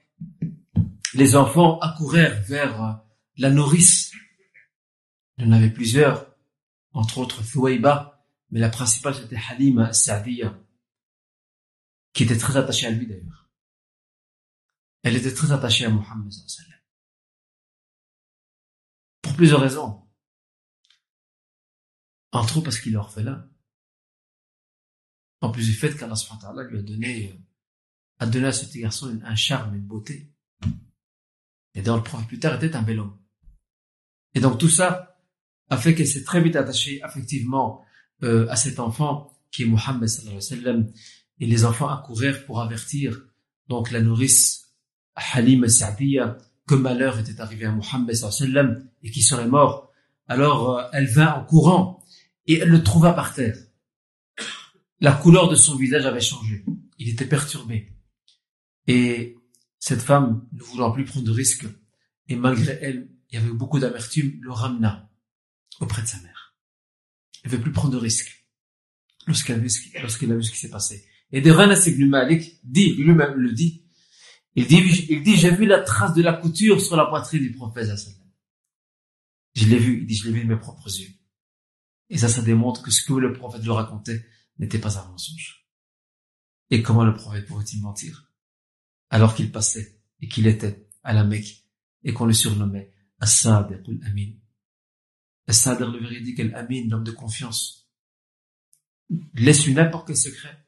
Les 1.14 1.36
enfants 1.36 1.78
accourèrent 1.78 2.42
vers 2.42 3.02
la 3.36 3.50
nourrice. 3.50 4.12
Il 5.38 5.44
y 5.44 5.48
en 5.48 5.52
avait 5.52 5.70
plusieurs, 5.70 6.34
entre 6.92 7.18
autres 7.18 7.42
Thuwayba, 7.42 8.26
mais 8.50 8.60
la 8.60 8.68
principale 8.68 9.14
c'était 9.14 9.38
Halima 9.50 9.92
Sa'diya, 9.92 10.58
qui 12.12 12.24
était 12.24 12.38
très 12.38 12.56
attachée 12.56 12.86
à 12.86 12.90
lui 12.90 13.06
d'ailleurs. 13.06 13.50
Elle 15.02 15.16
était 15.16 15.32
très 15.34 15.52
attachée 15.52 15.84
à 15.84 15.90
Mohammed 15.90 16.32
Plusieurs 19.36 19.60
raisons. 19.60 20.02
Entre 22.32 22.56
autres 22.56 22.64
parce 22.64 22.78
qu'il 22.78 22.94
est 22.94 22.96
orphelin. 22.96 23.48
En 25.40 25.50
plus 25.50 25.66
du 25.66 25.74
fait 25.74 25.94
qu'Allah 25.96 26.14
lui 26.68 26.78
a 26.78 26.82
donné, 26.82 27.32
euh, 27.32 27.36
a 28.18 28.26
donné 28.26 28.46
à 28.46 28.52
ce 28.52 28.64
petit 28.64 28.80
garçon 28.80 29.18
un 29.22 29.34
charme, 29.34 29.74
une 29.74 29.86
beauté. 29.86 30.32
Et 31.74 31.82
dans 31.82 31.96
le 31.96 32.02
prophète 32.02 32.28
plus 32.28 32.38
tard 32.38 32.54
était 32.54 32.74
un 32.74 32.82
bel 32.82 33.00
homme. 33.00 33.18
Et 34.34 34.40
donc 34.40 34.58
tout 34.58 34.68
ça, 34.68 35.16
a 35.68 35.76
fait 35.76 35.94
qu'elle 35.94 36.06
s'est 36.06 36.24
très 36.24 36.42
vite 36.42 36.56
attachée 36.56 37.00
effectivement 37.06 37.84
euh, 38.22 38.46
à 38.48 38.56
cet 38.56 38.78
enfant 38.78 39.32
qui 39.50 39.62
est 39.62 39.66
Mohammed 39.66 40.08
et 41.38 41.46
les 41.46 41.64
enfants 41.64 41.88
accoururent 41.88 42.44
pour 42.46 42.60
avertir 42.60 43.20
donc 43.68 43.90
la 43.90 44.00
nourrice 44.00 44.74
Halim 45.14 45.68
Sa'diya 45.68 46.38
que 46.66 46.74
malheur 46.74 47.18
était 47.18 47.40
arrivé 47.40 47.64
à 47.64 47.72
Mohammed 47.72 48.16
et 49.02 49.10
qu'il 49.10 49.22
serait 49.22 49.48
mort 49.48 49.92
alors 50.28 50.78
euh, 50.78 50.84
elle 50.92 51.06
vint 51.06 51.34
en 51.34 51.44
courant 51.44 52.04
et 52.46 52.58
elle 52.58 52.68
le 52.68 52.82
trouva 52.82 53.12
par 53.12 53.34
terre 53.34 53.56
la 55.00 55.12
couleur 55.12 55.48
de 55.48 55.54
son 55.56 55.76
visage 55.76 56.06
avait 56.06 56.20
changé 56.20 56.64
il 56.98 57.08
était 57.08 57.26
perturbé 57.26 57.92
et 58.86 59.36
cette 59.78 60.02
femme 60.02 60.46
ne 60.52 60.62
voulant 60.62 60.90
plus 60.90 61.04
prendre 61.04 61.26
de 61.26 61.32
risques 61.32 61.66
et 62.28 62.36
malgré 62.36 62.78
elle 62.80 63.08
il 63.30 63.38
y 63.38 63.42
avait 63.42 63.52
beaucoup 63.52 63.78
d'amertume 63.78 64.38
le 64.40 64.52
ramena 64.52 65.10
auprès 65.80 66.02
de 66.02 66.06
sa 66.06 66.20
mère. 66.20 66.54
Elle 67.42 67.50
veut 67.50 67.60
plus 67.60 67.72
prendre 67.72 67.92
de 67.92 67.98
risques 67.98 68.46
lorsqu'elle 69.26 69.56
a 69.56 69.58
vu 69.58 69.70
ce 69.70 69.80
qui, 69.80 69.96
a 69.96 70.02
vu 70.02 70.42
ce 70.42 70.50
qui 70.50 70.58
s'est 70.58 70.70
passé. 70.70 71.04
Et 71.32 71.40
de 71.40 71.50
Anas 71.52 71.86
ibn 71.86 72.06
Malik 72.06 72.60
dit, 72.62 72.94
lui-même 72.94 73.34
le 73.34 73.52
dit, 73.52 73.84
il 74.56 74.66
dit, 74.66 75.06
il 75.10 75.22
dit, 75.22 75.36
j'ai 75.36 75.54
vu 75.54 75.66
la 75.66 75.80
trace 75.80 76.14
de 76.14 76.22
la 76.22 76.32
couture 76.32 76.80
sur 76.80 76.96
la 76.96 77.06
poitrine 77.06 77.42
du 77.42 77.52
prophète 77.52 77.88
Je 79.54 79.66
l'ai 79.66 79.78
vu, 79.78 80.00
il 80.00 80.06
dit, 80.06 80.14
je 80.14 80.24
l'ai 80.26 80.32
vu 80.32 80.44
de 80.44 80.48
mes 80.48 80.58
propres 80.58 80.88
yeux. 80.88 81.10
Et 82.08 82.18
ça, 82.18 82.28
ça 82.28 82.42
démontre 82.42 82.82
que 82.82 82.90
ce 82.90 83.04
que 83.04 83.12
le 83.12 83.32
prophète 83.32 83.62
lui 83.62 83.70
racontait 83.70 84.26
n'était 84.58 84.78
pas 84.78 84.98
un 84.98 85.08
mensonge. 85.08 85.68
Et 86.70 86.82
comment 86.82 87.04
le 87.04 87.14
prophète 87.14 87.46
pourrait-il 87.46 87.80
mentir? 87.82 88.32
Alors 89.10 89.34
qu'il 89.34 89.52
passait 89.52 90.00
et 90.20 90.28
qu'il 90.28 90.46
était 90.46 90.88
à 91.04 91.12
la 91.12 91.22
Mecque 91.22 91.64
et 92.02 92.12
qu'on 92.12 92.26
le 92.26 92.32
surnommait 92.32 92.92
As-Sadiq 93.20 93.88
al-Amin, 93.88 94.32
Al-Sadr, 95.46 95.88
le 95.88 96.00
véridique, 96.00 96.40
Al-Amin, 96.40 96.88
l'homme 96.88 97.04
de 97.04 97.12
confiance. 97.12 97.88
Laisse-lui 99.34 99.74
n'importe 99.74 100.08
quel 100.08 100.16
secret. 100.16 100.66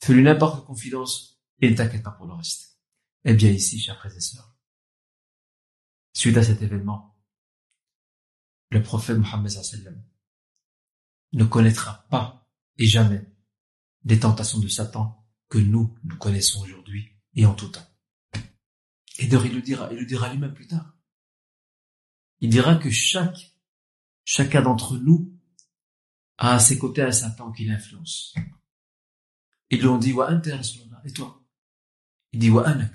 Fais-lui 0.00 0.22
n'importe 0.22 0.56
quelle 0.56 0.66
confidence 0.66 1.42
et 1.60 1.70
ne 1.70 1.76
t'inquiète 1.76 2.02
pas 2.02 2.12
pour 2.12 2.26
le 2.26 2.34
reste. 2.34 2.65
Eh 3.28 3.34
bien 3.34 3.50
ici, 3.50 3.80
chers 3.80 3.98
frères 3.98 4.16
et 4.16 4.20
sœurs, 4.20 4.56
suite 6.12 6.36
à 6.36 6.44
cet 6.44 6.62
événement, 6.62 7.20
le 8.70 8.80
prophète 8.82 9.18
Mohammed 9.18 9.52
ne 11.32 11.44
connaîtra 11.44 12.06
pas 12.08 12.48
et 12.78 12.86
jamais 12.86 13.26
les 14.04 14.20
tentations 14.20 14.60
de 14.60 14.68
Satan 14.68 15.26
que 15.48 15.58
nous, 15.58 15.98
nous 16.04 16.16
connaissons 16.16 16.62
aujourd'hui 16.62 17.12
et 17.34 17.44
en 17.44 17.54
tout 17.54 17.68
temps. 17.68 17.86
Et 19.18 19.26
d'ailleurs, 19.26 19.46
il 19.46 19.54
le 19.56 19.62
dira, 19.62 19.92
il 19.92 19.98
le 19.98 20.06
dira 20.06 20.32
lui-même 20.32 20.54
plus 20.54 20.68
tard. 20.68 20.96
Il 22.40 22.48
dira 22.48 22.76
que 22.76 22.90
chaque 22.90 23.56
Chacun 24.28 24.60
d'entre 24.60 24.98
nous 24.98 25.32
a 26.36 26.54
à 26.54 26.58
ses 26.58 26.78
côtés 26.78 27.02
un 27.02 27.12
Satan 27.12 27.52
qui 27.52 27.64
l'influence. 27.64 28.34
Ils 29.70 29.78
lui 29.78 29.86
ont 29.86 29.98
dit, 29.98 30.12
wa 30.12 30.32
et 31.04 31.12
toi? 31.12 31.40
Il 32.32 32.40
dit, 32.40 32.50
wa 32.50 32.66
ana 32.66 32.90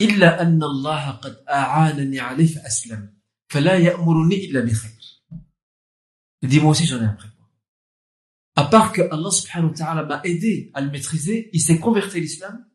Allah 0.00 1.20
qad 1.22 1.42
a'anani 1.46 2.18
alayhi 2.18 2.54
fa 2.54 2.60
aslam. 2.64 3.12
Fala 3.48 3.78
ya'muruni 3.78 4.36
illa 4.46 4.62
bi 4.62 4.72
khayr. 4.72 4.92
Il 6.42 6.48
dit, 6.48 6.60
moi 6.60 6.72
aussi 6.72 6.86
j'en 6.86 7.00
ai 7.00 7.06
moi. 7.06 7.16
À 8.56 8.64
part 8.64 8.92
que 8.92 9.02
Allah 9.02 9.30
subhanahu 9.30 9.70
wa 9.70 9.76
ta'ala 9.76 10.02
m'a 10.04 10.20
aidé 10.24 10.70
à 10.74 10.80
le 10.80 10.90
maîtriser, 10.90 11.50
il 11.52 11.60
s'est 11.60 11.78
converti 11.78 12.18
à 12.18 12.20
l'islam 12.20 12.68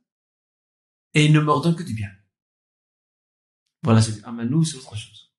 et 1.13 1.25
il 1.25 1.31
ne 1.31 1.39
m'ordonne 1.39 1.75
que 1.75 1.83
du 1.83 1.93
bien. 1.93 2.11
Voilà, 3.83 4.01
c'est, 4.01 4.21
nous, 4.25 4.63
c'est 4.65 4.75
autre 4.77 4.95
chose. 4.95 5.31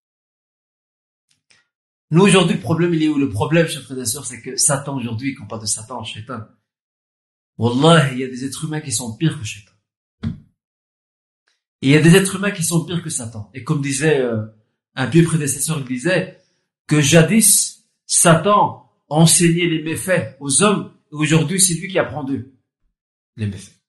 Nous, 2.11 2.23
aujourd'hui, 2.23 2.57
le 2.57 2.61
problème, 2.61 2.95
il 2.95 3.03
est 3.03 3.09
où? 3.09 3.19
Le 3.19 3.29
problème, 3.29 3.69
chers 3.69 3.83
frères 3.83 3.99
et 3.99 4.07
sœurs, 4.07 4.25
c'est 4.27 4.41
que 4.41 4.57
Satan, 4.57 4.97
aujourd'hui, 4.97 5.35
quand 5.35 5.45
on 5.45 5.47
parle 5.47 5.61
de 5.61 5.67
Satan, 5.67 6.03
Shaitan, 6.05 6.41
Wallah, 7.59 8.13
il 8.13 8.19
y 8.21 8.25
a 8.25 8.29
des 8.29 8.45
êtres 8.45 8.65
humains 8.65 8.81
qui 8.81 8.93
sont 8.93 9.17
pires 9.17 9.39
que 9.39 9.45
Shaitan. 9.45 9.70
Il 11.83 11.91
y 11.91 11.97
a 11.97 12.01
des 12.01 12.15
êtres 12.15 12.37
humains 12.37 12.51
qui 12.51 12.63
sont 12.63 12.85
pires 12.85 13.03
que 13.03 13.11
Satan. 13.11 13.51
Et 13.55 13.65
comme 13.65 13.81
disait 13.81 14.21
euh, 14.21 14.45
un 14.95 15.07
vieux 15.07 15.25
prédécesseur, 15.25 15.79
il 15.79 15.87
disait 15.87 16.39
que 16.87 17.01
jadis, 17.01 17.87
Satan 18.07 18.91
enseignait 19.09 19.67
les 19.67 19.83
méfaits 19.83 20.37
aux 20.41 20.63
hommes 20.63 20.93
et 21.13 21.15
aujourd'hui 21.15 21.61
c'est 21.61 21.75
lui 21.75 21.89
qui 21.89 21.99
apprend 21.99 22.25
d'eux 22.25 22.55
les 23.37 23.47
méfaits. 23.47 23.81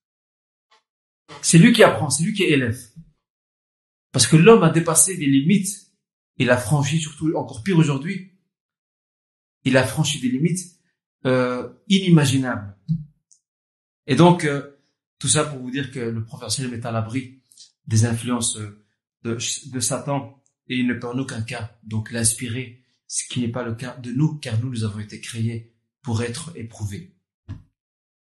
C'est 1.42 1.58
lui 1.58 1.74
qui 1.74 1.84
apprend, 1.84 2.10
c'est 2.10 2.24
lui 2.24 2.34
qui 2.34 2.44
élève. 2.44 2.80
Parce 4.12 4.28
que 4.28 4.36
l'homme 4.36 4.64
a 4.64 4.70
dépassé 4.70 5.18
des 5.18 5.26
limites, 5.26 5.92
il 6.38 6.50
a 6.50 6.58
franchi, 6.58 7.00
surtout 7.00 7.34
encore 7.36 7.64
pire 7.64 7.78
aujourd'hui, 7.78 8.32
il 9.64 9.78
a 9.78 9.86
franchi 9.86 10.20
des 10.20 10.30
limites 10.30 10.80
euh, 11.26 11.70
inimaginables. 11.88 12.78
Et 14.08 14.16
donc, 14.16 14.46
euh, 14.46 14.78
tout 15.20 15.28
ça 15.28 15.46
pour 15.46 15.60
vous 15.60 15.72
dire 15.72 15.92
que 15.92 16.00
le 16.00 16.26
professionnel 16.26 16.74
est 16.74 16.86
à 16.86 16.92
l'abri 16.92 17.41
des 17.88 18.06
influences 18.06 18.58
de, 19.24 19.38
de, 19.72 19.80
Satan 19.80 20.42
et 20.68 20.78
il 20.78 20.88
ne 20.88 20.94
peut 20.94 21.08
en 21.08 21.18
aucun 21.18 21.42
cas 21.42 21.78
donc 21.84 22.12
l'inspirer, 22.12 22.84
ce 23.08 23.24
qui 23.26 23.42
n'est 23.42 23.52
pas 23.52 23.64
le 23.64 23.76
cas 23.76 23.98
de 23.98 24.12
nous, 24.12 24.38
car 24.40 24.60
nous, 24.60 24.70
nous 24.70 24.84
avons 24.84 25.00
été 25.00 25.20
créés 25.20 25.74
pour 26.02 26.24
être 26.24 26.52
éprouvés. 26.56 27.16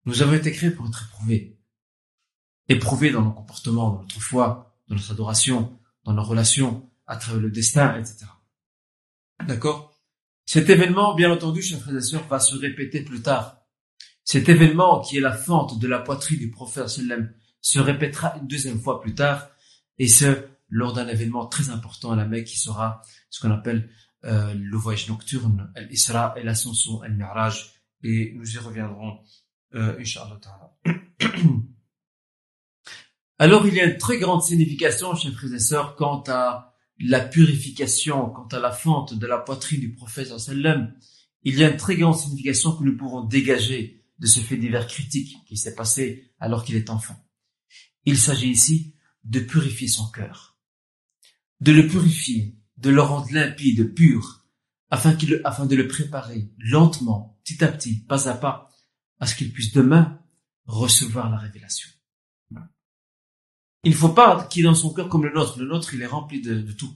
Nous 0.04 0.22
avons 0.22 0.34
été 0.34 0.50
créés 0.52 0.70
pour 0.70 0.86
être 0.88 1.04
éprouvés. 1.08 1.58
Éprouvés 2.68 3.10
dans 3.10 3.22
nos 3.22 3.32
comportements, 3.32 3.90
dans 3.90 4.02
notre 4.02 4.20
foi, 4.20 4.76
dans 4.88 4.96
notre 4.96 5.12
adoration, 5.12 5.78
dans 6.04 6.12
nos 6.12 6.24
relations, 6.24 6.90
à 7.06 7.16
travers 7.16 7.40
le 7.40 7.50
destin, 7.50 7.98
etc. 7.98 8.26
D'accord? 9.46 9.92
Cet 10.44 10.68
événement, 10.70 11.14
bien 11.14 11.30
entendu, 11.30 11.62
chers 11.62 11.80
frères 11.80 11.96
et 11.96 12.00
sœurs, 12.00 12.26
va 12.28 12.40
se 12.40 12.56
répéter 12.56 13.02
plus 13.02 13.22
tard. 13.22 13.58
Cet 14.24 14.48
événement, 14.48 15.00
qui 15.00 15.16
est 15.16 15.20
la 15.20 15.32
fente 15.32 15.78
de 15.78 15.88
la 15.88 15.98
poitrine 15.98 16.38
du 16.38 16.50
prophète 16.50 16.88
sallam, 16.88 17.32
se 17.62 17.78
répétera 17.78 18.36
une 18.40 18.46
deuxième 18.46 18.78
fois 18.78 19.00
plus 19.00 19.14
tard, 19.14 19.48
et 19.98 20.08
ce, 20.08 20.46
lors 20.68 20.92
d'un 20.92 21.08
événement 21.08 21.46
très 21.46 21.70
important 21.70 22.12
à 22.12 22.16
la 22.16 22.26
Mecque, 22.26 22.48
qui 22.48 22.58
sera 22.58 23.00
ce 23.30 23.40
qu'on 23.40 23.50
appelle 23.50 23.88
euh, 24.24 24.52
le 24.54 24.76
voyage 24.76 25.08
nocturne, 25.08 25.72
l'Isra 25.88 26.34
et 26.36 26.42
l'ascension, 26.42 27.00
al-Mi'raj, 27.00 27.72
et 28.02 28.34
nous 28.36 28.54
y 28.54 28.58
reviendrons 28.58 29.20
euh, 29.74 29.96
Alors 33.38 33.66
il 33.66 33.74
y 33.74 33.80
a 33.80 33.84
une 33.84 33.96
très 33.96 34.18
grande 34.18 34.42
signification, 34.42 35.14
chers 35.14 35.32
frères 35.32 35.54
et 35.54 35.58
sœurs, 35.58 35.96
quant 35.96 36.22
à 36.28 36.74
la 36.98 37.20
purification, 37.20 38.28
quant 38.30 38.46
à 38.48 38.58
la 38.58 38.70
fente 38.70 39.14
de 39.14 39.26
la 39.26 39.38
poitrine 39.38 39.80
du 39.80 39.92
prophète 39.92 40.38
sallam. 40.38 40.94
Il 41.42 41.58
y 41.58 41.64
a 41.64 41.70
une 41.70 41.76
très 41.76 41.96
grande 41.96 42.16
signification 42.16 42.76
que 42.76 42.84
nous 42.84 42.96
pourrons 42.96 43.24
dégager 43.24 44.04
de 44.18 44.26
ce 44.26 44.40
fait 44.40 44.56
divers 44.56 44.86
critique 44.86 45.38
qui 45.46 45.56
s'est 45.56 45.74
passé 45.74 46.30
alors 46.38 46.64
qu'il 46.64 46.76
est 46.76 46.90
enfant. 46.90 47.16
Il 48.04 48.18
s'agit 48.18 48.50
ici 48.50 48.94
de 49.24 49.40
purifier 49.40 49.88
son 49.88 50.10
cœur, 50.10 50.58
de 51.60 51.72
le 51.72 51.86
purifier, 51.86 52.56
de 52.76 52.90
le 52.90 53.00
rendre 53.00 53.32
limpide, 53.32 53.94
pur, 53.94 54.44
afin, 54.90 55.14
qu'il, 55.14 55.40
afin 55.44 55.66
de 55.66 55.76
le 55.76 55.88
préparer 55.88 56.50
lentement, 56.58 57.38
petit 57.44 57.62
à 57.62 57.68
petit, 57.68 58.00
pas 58.00 58.28
à 58.28 58.34
pas, 58.34 58.70
à 59.20 59.26
ce 59.26 59.36
qu'il 59.36 59.52
puisse 59.52 59.72
demain 59.72 60.20
recevoir 60.66 61.30
la 61.30 61.38
révélation. 61.38 61.88
Il 63.84 63.92
ne 63.92 63.96
faut 63.96 64.10
pas 64.10 64.44
qu'il 64.44 64.64
ait 64.64 64.68
dans 64.68 64.74
son 64.74 64.92
cœur 64.92 65.08
comme 65.08 65.24
le 65.24 65.32
nôtre. 65.32 65.58
Le 65.58 65.66
nôtre, 65.66 65.94
il 65.94 66.02
est 66.02 66.06
rempli 66.06 66.40
de, 66.40 66.70
tout. 66.72 66.94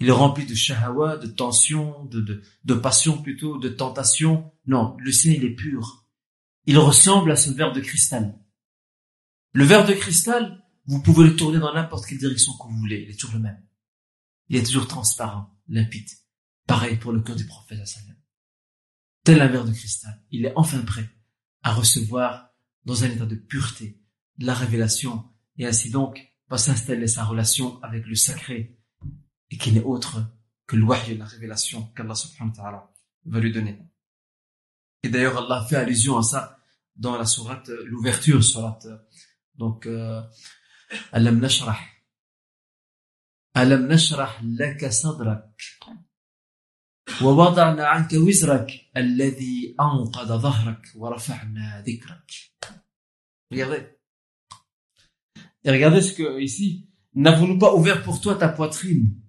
Il 0.00 0.08
est 0.08 0.12
rempli 0.12 0.46
de 0.46 0.54
shahawa, 0.54 1.18
de 1.18 1.26
tension, 1.26 2.04
de, 2.06 2.42
de, 2.64 2.74
passion 2.74 3.20
plutôt, 3.20 3.58
de 3.58 3.68
tentation. 3.68 4.52
Non, 4.66 4.96
le 4.98 5.12
sien, 5.12 5.32
il 5.32 5.44
est 5.44 5.54
pur. 5.54 6.06
Il 6.66 6.78
ressemble 6.78 7.30
à 7.30 7.36
ce 7.36 7.50
verre 7.50 7.72
de 7.72 7.80
cristal. 7.80 8.38
Le 9.54 9.64
verre 9.64 9.86
de 9.86 9.94
cristal, 9.94 10.62
vous 10.86 11.00
pouvez 11.00 11.28
le 11.28 11.36
tourner 11.36 11.60
dans 11.60 11.72
n'importe 11.72 12.06
quelle 12.06 12.18
direction 12.18 12.52
que 12.54 12.68
vous 12.68 12.76
voulez. 12.76 13.04
Il 13.04 13.10
est 13.10 13.18
toujours 13.18 13.36
le 13.36 13.42
même. 13.42 13.64
Il 14.48 14.56
est 14.56 14.64
toujours 14.64 14.88
transparent, 14.88 15.56
limpide. 15.68 16.08
Pareil 16.66 16.96
pour 16.96 17.12
le 17.12 17.20
cœur 17.20 17.36
du 17.36 17.46
prophète 17.46 17.78
tel 19.24 19.40
un 19.40 19.46
verre 19.46 19.64
de 19.64 19.72
cristal. 19.72 20.22
Il 20.30 20.44
est 20.44 20.52
enfin 20.54 20.80
prêt 20.82 21.08
à 21.62 21.72
recevoir 21.72 22.50
dans 22.84 23.04
un 23.04 23.10
état 23.10 23.24
de 23.24 23.36
pureté 23.36 24.02
la 24.38 24.54
révélation 24.54 25.24
et 25.56 25.66
ainsi 25.66 25.90
donc 25.90 26.34
va 26.48 26.58
s'installer 26.58 27.06
sa 27.06 27.24
relation 27.24 27.82
avec 27.82 28.06
le 28.06 28.14
sacré 28.16 28.78
et 29.50 29.56
qui 29.56 29.72
n'est 29.72 29.82
autre 29.82 30.20
que 30.66 30.76
le 30.76 30.84
wahy, 30.84 31.16
la 31.16 31.24
révélation 31.24 31.86
qu'Allah 31.96 32.14
subhanahu 32.14 32.50
wa 32.50 32.56
ta'ala 32.56 32.90
va 33.26 33.40
lui 33.40 33.52
donner. 33.52 33.78
Et 35.02 35.08
d'ailleurs 35.08 35.38
Allah 35.38 35.64
fait 35.68 35.76
allusion 35.76 36.18
à 36.18 36.22
ça 36.22 36.58
dans 36.96 37.16
la 37.16 37.24
sourate, 37.24 37.68
l'ouverture 37.86 38.42
sourate, 38.44 38.86
donc, 39.55 39.85
euh, 39.85 40.21
Alam 41.11 41.39
nashrah. 41.39 41.79
Alam 43.53 43.87
nashrah 43.87 44.33
laka 44.43 44.91
sadrak. 44.91 45.45
ووضعنا 47.21 47.85
عنك 47.85 48.13
وزرك 48.13 48.91
الذي 48.97 49.75
أنقذ 49.81 50.37
ظهرك 50.37 50.91
ورفعنا 50.95 51.83
ذكرك 51.87 52.31
Regardez. 53.51 53.83
Et 55.63 55.71
regardez 55.71 56.01
ce 56.01 56.13
que 56.13 56.39
ici, 56.39 56.87
n'avons-nous 57.15 57.57
pas 57.57 57.73
ouvert 57.73 58.03
pour 58.03 58.21
toi 58.21 58.35
ta 58.35 58.47
poitrine 58.47 59.19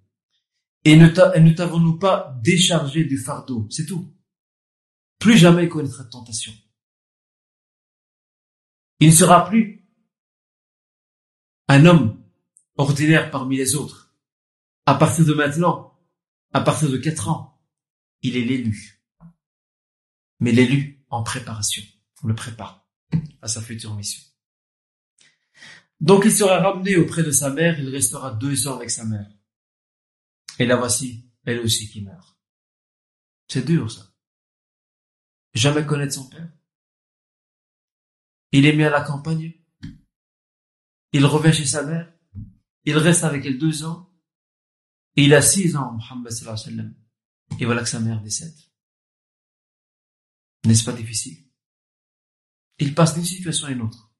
et 0.85 0.97
ne 0.97 1.55
t'avons-nous 1.55 1.99
pas 1.99 2.39
déchargé 2.43 3.05
du 3.05 3.18
fardeau 3.18 3.66
C'est 3.71 3.87
tout. 3.87 4.14
Plus 5.18 5.37
jamais 5.37 5.64
il 5.64 5.68
connaîtra 5.68 6.05
de 6.05 6.11
tentation. 6.11 6.53
Il 9.01 9.09
ne 9.09 9.14
sera 9.14 9.49
plus 9.49 9.74
un 11.68 11.86
homme 11.86 12.24
ordinaire 12.78 13.32
parmi 13.32 13.57
les 13.57 13.76
autres. 13.76 14.13
À 14.86 14.95
partir 14.95 15.26
de 15.26 15.34
maintenant, 15.34 15.99
à 16.53 16.61
partir 16.61 16.89
de 16.89 16.97
quatre 16.97 17.30
ans, 17.30 17.61
il 18.22 18.38
est 18.38 18.45
l'élu. 18.45 19.03
Mais 20.39 20.51
l'élu 20.51 21.03
en 21.09 21.24
préparation. 21.24 21.84
On 22.24 22.28
le 22.28 22.36
prépare 22.36 22.88
à 23.41 23.47
sa 23.47 23.61
future 23.61 23.95
mission. 23.95 24.22
Donc 25.99 26.24
il 26.26 26.32
sera 26.32 26.59
ramené 26.59 26.97
auprès 26.97 27.24
de 27.24 27.32
sa 27.32 27.49
mère, 27.49 27.80
il 27.80 27.89
restera 27.89 28.32
deux 28.32 28.68
ans 28.68 28.76
avec 28.76 28.91
sa 28.91 29.05
mère. 29.05 29.30
Et 30.59 30.66
la 30.66 30.76
voici, 30.76 31.30
elle 31.45 31.59
aussi 31.59 31.89
qui 31.89 32.01
meurt. 32.01 32.38
C'est 33.47 33.66
dur 33.66 33.91
ça. 33.91 34.11
Jamais 35.53 35.86
connaître 35.86 36.13
son 36.13 36.30
père. 36.30 36.49
Il 38.51 38.66
est 38.66 38.74
mis 38.74 38.84
à 38.84 38.89
la 38.89 39.01
campagne. 39.01 39.53
Il 41.18 41.26
revient 41.26 41.53
chez 41.53 41.66
sa 41.66 41.82
mère. 41.84 42.11
Il 42.84 42.97
reste 42.97 43.24
avec 43.24 43.45
elle 43.45 43.57
deux 43.57 43.86
ans. 43.86 44.11
Et 45.16 45.24
il 45.24 45.34
a 45.34 45.41
six 45.41 45.78
ans, 45.78 45.93
Mohammed 45.93 46.30
sallallahu 46.30 46.61
alayhi 46.61 46.78
wa 46.78 46.84
sallam. 46.84 46.95
Et 47.57 47.66
voilà 47.66 47.82
que 47.84 47.88
sa 47.95 48.01
mère 48.01 48.22
décède. 48.22 48.57
N'est-ce 50.66 50.84
pas 50.84 50.91
difficile? 50.91 51.38
Il 52.80 52.93
passe 52.93 53.13
d'une 53.13 53.24
situation 53.24 53.68
à 53.68 53.72
une 53.72 53.84
autre. 53.88 54.11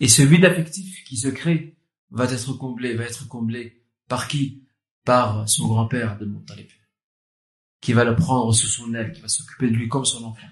Et 0.00 0.08
ce 0.08 0.22
vide 0.22 0.46
affectif 0.46 1.04
qui 1.04 1.16
se 1.16 1.28
crée 1.28 1.78
va 2.10 2.24
être 2.24 2.52
comblé, 2.54 2.96
va 2.96 3.04
être 3.04 3.28
comblé 3.28 3.86
par 4.08 4.26
qui? 4.26 4.66
Par 5.04 5.48
son 5.48 5.68
grand-père 5.68 6.18
de 6.18 6.24
Montalib, 6.24 6.68
qui 7.80 7.92
va 7.92 8.02
le 8.02 8.16
prendre 8.16 8.52
sous 8.52 8.66
son 8.66 8.92
aile, 8.94 9.12
qui 9.12 9.20
va 9.20 9.28
s'occuper 9.28 9.70
de 9.70 9.76
lui 9.76 9.86
comme 9.86 10.04
son 10.04 10.24
enfant, 10.24 10.48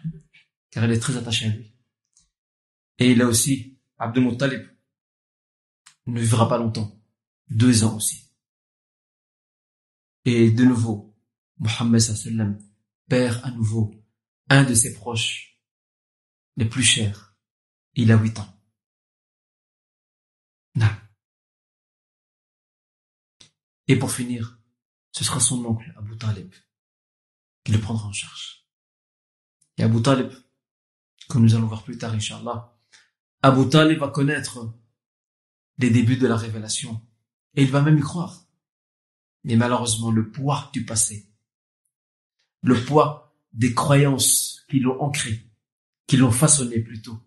car 0.71 0.85
elle 0.85 0.93
est 0.93 1.01
très 1.01 1.17
attachée 1.17 1.47
à 1.47 1.57
lui. 1.57 1.75
Et 3.01 3.11
il 3.11 3.21
a 3.21 3.27
aussi, 3.27 3.77
Abdel 3.99 4.23
Muttalib, 4.23 4.74
ne 6.07 6.21
vivra 6.21 6.49
pas 6.49 6.59
longtemps, 6.59 7.01
deux 7.49 7.85
ans 7.85 7.97
aussi. 7.97 8.31
Et 10.25 10.51
de 10.51 10.65
nouveau, 10.65 11.15
Mohammed 11.59 12.01
sallam 12.01 12.59
perd 13.09 13.41
à 13.45 13.51
nouveau 13.51 13.95
un 14.49 14.65
de 14.65 14.75
ses 14.75 14.95
proches 14.95 15.61
les 16.57 16.67
plus 16.67 16.83
chers. 16.83 17.37
Il 17.95 18.11
a 18.11 18.17
huit 18.17 18.39
ans. 18.39 18.61
Non. 20.75 20.91
Et 23.87 23.97
pour 23.97 24.11
finir, 24.11 24.59
ce 25.13 25.25
sera 25.25 25.39
son 25.41 25.65
oncle, 25.65 25.93
Abu 25.97 26.17
Talib, 26.17 26.53
qui 27.63 27.73
le 27.73 27.81
prendra 27.81 28.09
en 28.09 28.13
charge. 28.13 28.67
Et 29.77 29.83
Abu 29.83 30.03
Talib, 30.03 30.33
que 31.29 31.39
nous 31.39 31.55
allons 31.55 31.67
voir 31.67 31.85
plus 31.85 31.99
tard, 31.99 32.15
Inch'Allah, 32.15 32.77
Abu 33.43 33.69
Talib 33.69 33.99
va 33.99 34.09
connaître 34.09 34.75
les 35.79 35.91
débuts 35.91 36.17
de 36.17 36.27
la 36.27 36.37
révélation. 36.37 37.01
Et 37.55 37.63
il 37.63 37.71
va 37.71 37.83
même 37.83 37.99
y 37.99 38.03
croire. 38.03 38.47
Mais 39.45 39.57
malheureusement, 39.57 40.11
le 40.11 40.31
poids 40.31 40.71
du 40.73 40.85
passé 40.85 41.35
le 42.65 42.83
poids 42.83 43.37
des 43.53 43.75
croyances 43.75 44.65
qui 44.69 44.81
l'ont 44.81 45.01
ancré, 45.01 45.47
qui 46.07 46.17
l'ont 46.17 46.33
façonné 46.33 46.81
plutôt, 46.81 47.21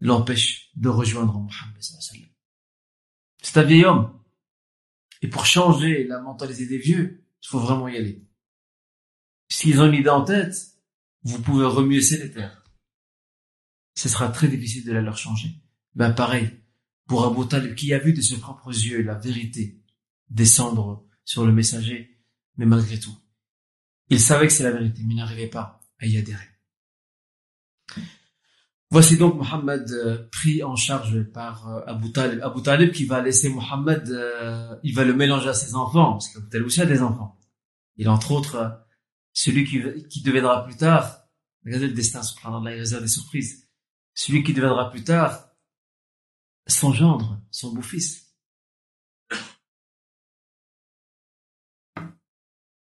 l'empêche 0.00 0.70
de 0.74 0.88
rejoindre 0.88 1.34
Mohammed 1.34 1.82
C'est 3.42 3.58
un 3.58 3.62
vieil 3.62 3.84
homme. 3.84 4.18
Et 5.22 5.28
pour 5.28 5.46
changer 5.46 6.04
la 6.04 6.20
mentalité 6.20 6.66
des 6.66 6.78
vieux, 6.78 7.24
il 7.42 7.48
faut 7.48 7.60
vraiment 7.60 7.88
y 7.88 7.96
aller. 7.96 8.26
S'ils 9.48 9.80
ont 9.80 9.86
une 9.86 9.94
idée 9.94 10.08
en 10.08 10.24
tête, 10.24 10.56
vous 11.22 11.40
pouvez 11.40 11.66
remuer 11.66 12.00
les 12.00 12.30
terres. 12.30 12.64
Ce 13.94 14.08
sera 14.08 14.28
très 14.30 14.48
difficile 14.48 14.84
de 14.84 14.92
la 14.92 15.02
leur 15.02 15.18
changer. 15.18 15.50
Ben 15.94 16.12
pareil, 16.12 16.50
pour 17.06 17.24
Abu 17.24 17.46
Talib 17.48 17.74
qui 17.74 17.92
a 17.94 17.98
vu 17.98 18.12
de 18.12 18.20
ses 18.20 18.38
propres 18.38 18.70
yeux 18.70 19.02
la 19.02 19.14
vérité 19.14 19.80
descendre 20.28 21.06
sur 21.24 21.46
le 21.46 21.52
messager, 21.52 22.18
mais 22.56 22.66
malgré 22.66 22.98
tout, 22.98 23.16
il 24.08 24.20
savait 24.20 24.46
que 24.46 24.52
c'est 24.52 24.64
la 24.64 24.72
vérité, 24.72 25.02
mais 25.04 25.14
n'arrivait 25.14 25.48
pas 25.48 25.80
à 25.98 26.06
y 26.06 26.16
adhérer. 26.16 26.48
Voici 28.90 29.16
donc 29.16 29.34
Mohammed 29.34 29.90
euh, 29.90 30.28
pris 30.30 30.62
en 30.62 30.76
charge 30.76 31.24
par 31.32 31.68
euh, 31.68 31.80
Abu 31.86 32.12
Talib. 32.12 32.40
Abu 32.42 32.62
Talib 32.62 32.92
qui 32.92 33.04
va 33.04 33.20
laisser 33.20 33.48
Mohammed, 33.48 34.08
euh, 34.08 34.76
il 34.84 34.94
va 34.94 35.04
le 35.04 35.12
mélanger 35.12 35.48
à 35.48 35.54
ses 35.54 35.74
enfants, 35.74 36.12
parce 36.12 36.28
qu'Abu 36.28 36.48
Talib 36.48 36.66
aussi 36.66 36.80
a 36.80 36.86
des 36.86 37.02
enfants. 37.02 37.36
Il 37.96 38.08
entre 38.08 38.30
autres 38.30 38.80
celui 39.32 39.64
qui, 39.64 39.82
qui 40.08 40.22
deviendra 40.22 40.64
plus 40.64 40.76
tard, 40.76 41.24
regardez 41.64 41.88
le 41.88 41.94
destin, 41.94 42.22
subhanallah, 42.22 42.74
il 42.74 42.78
réserve 42.78 43.02
des 43.02 43.08
surprises, 43.08 43.68
celui 44.14 44.44
qui 44.44 44.54
deviendra 44.54 44.90
plus 44.90 45.02
tard 45.02 45.50
son 46.66 46.92
gendre, 46.92 47.40
son 47.50 47.72
beau-fils. 47.72 48.34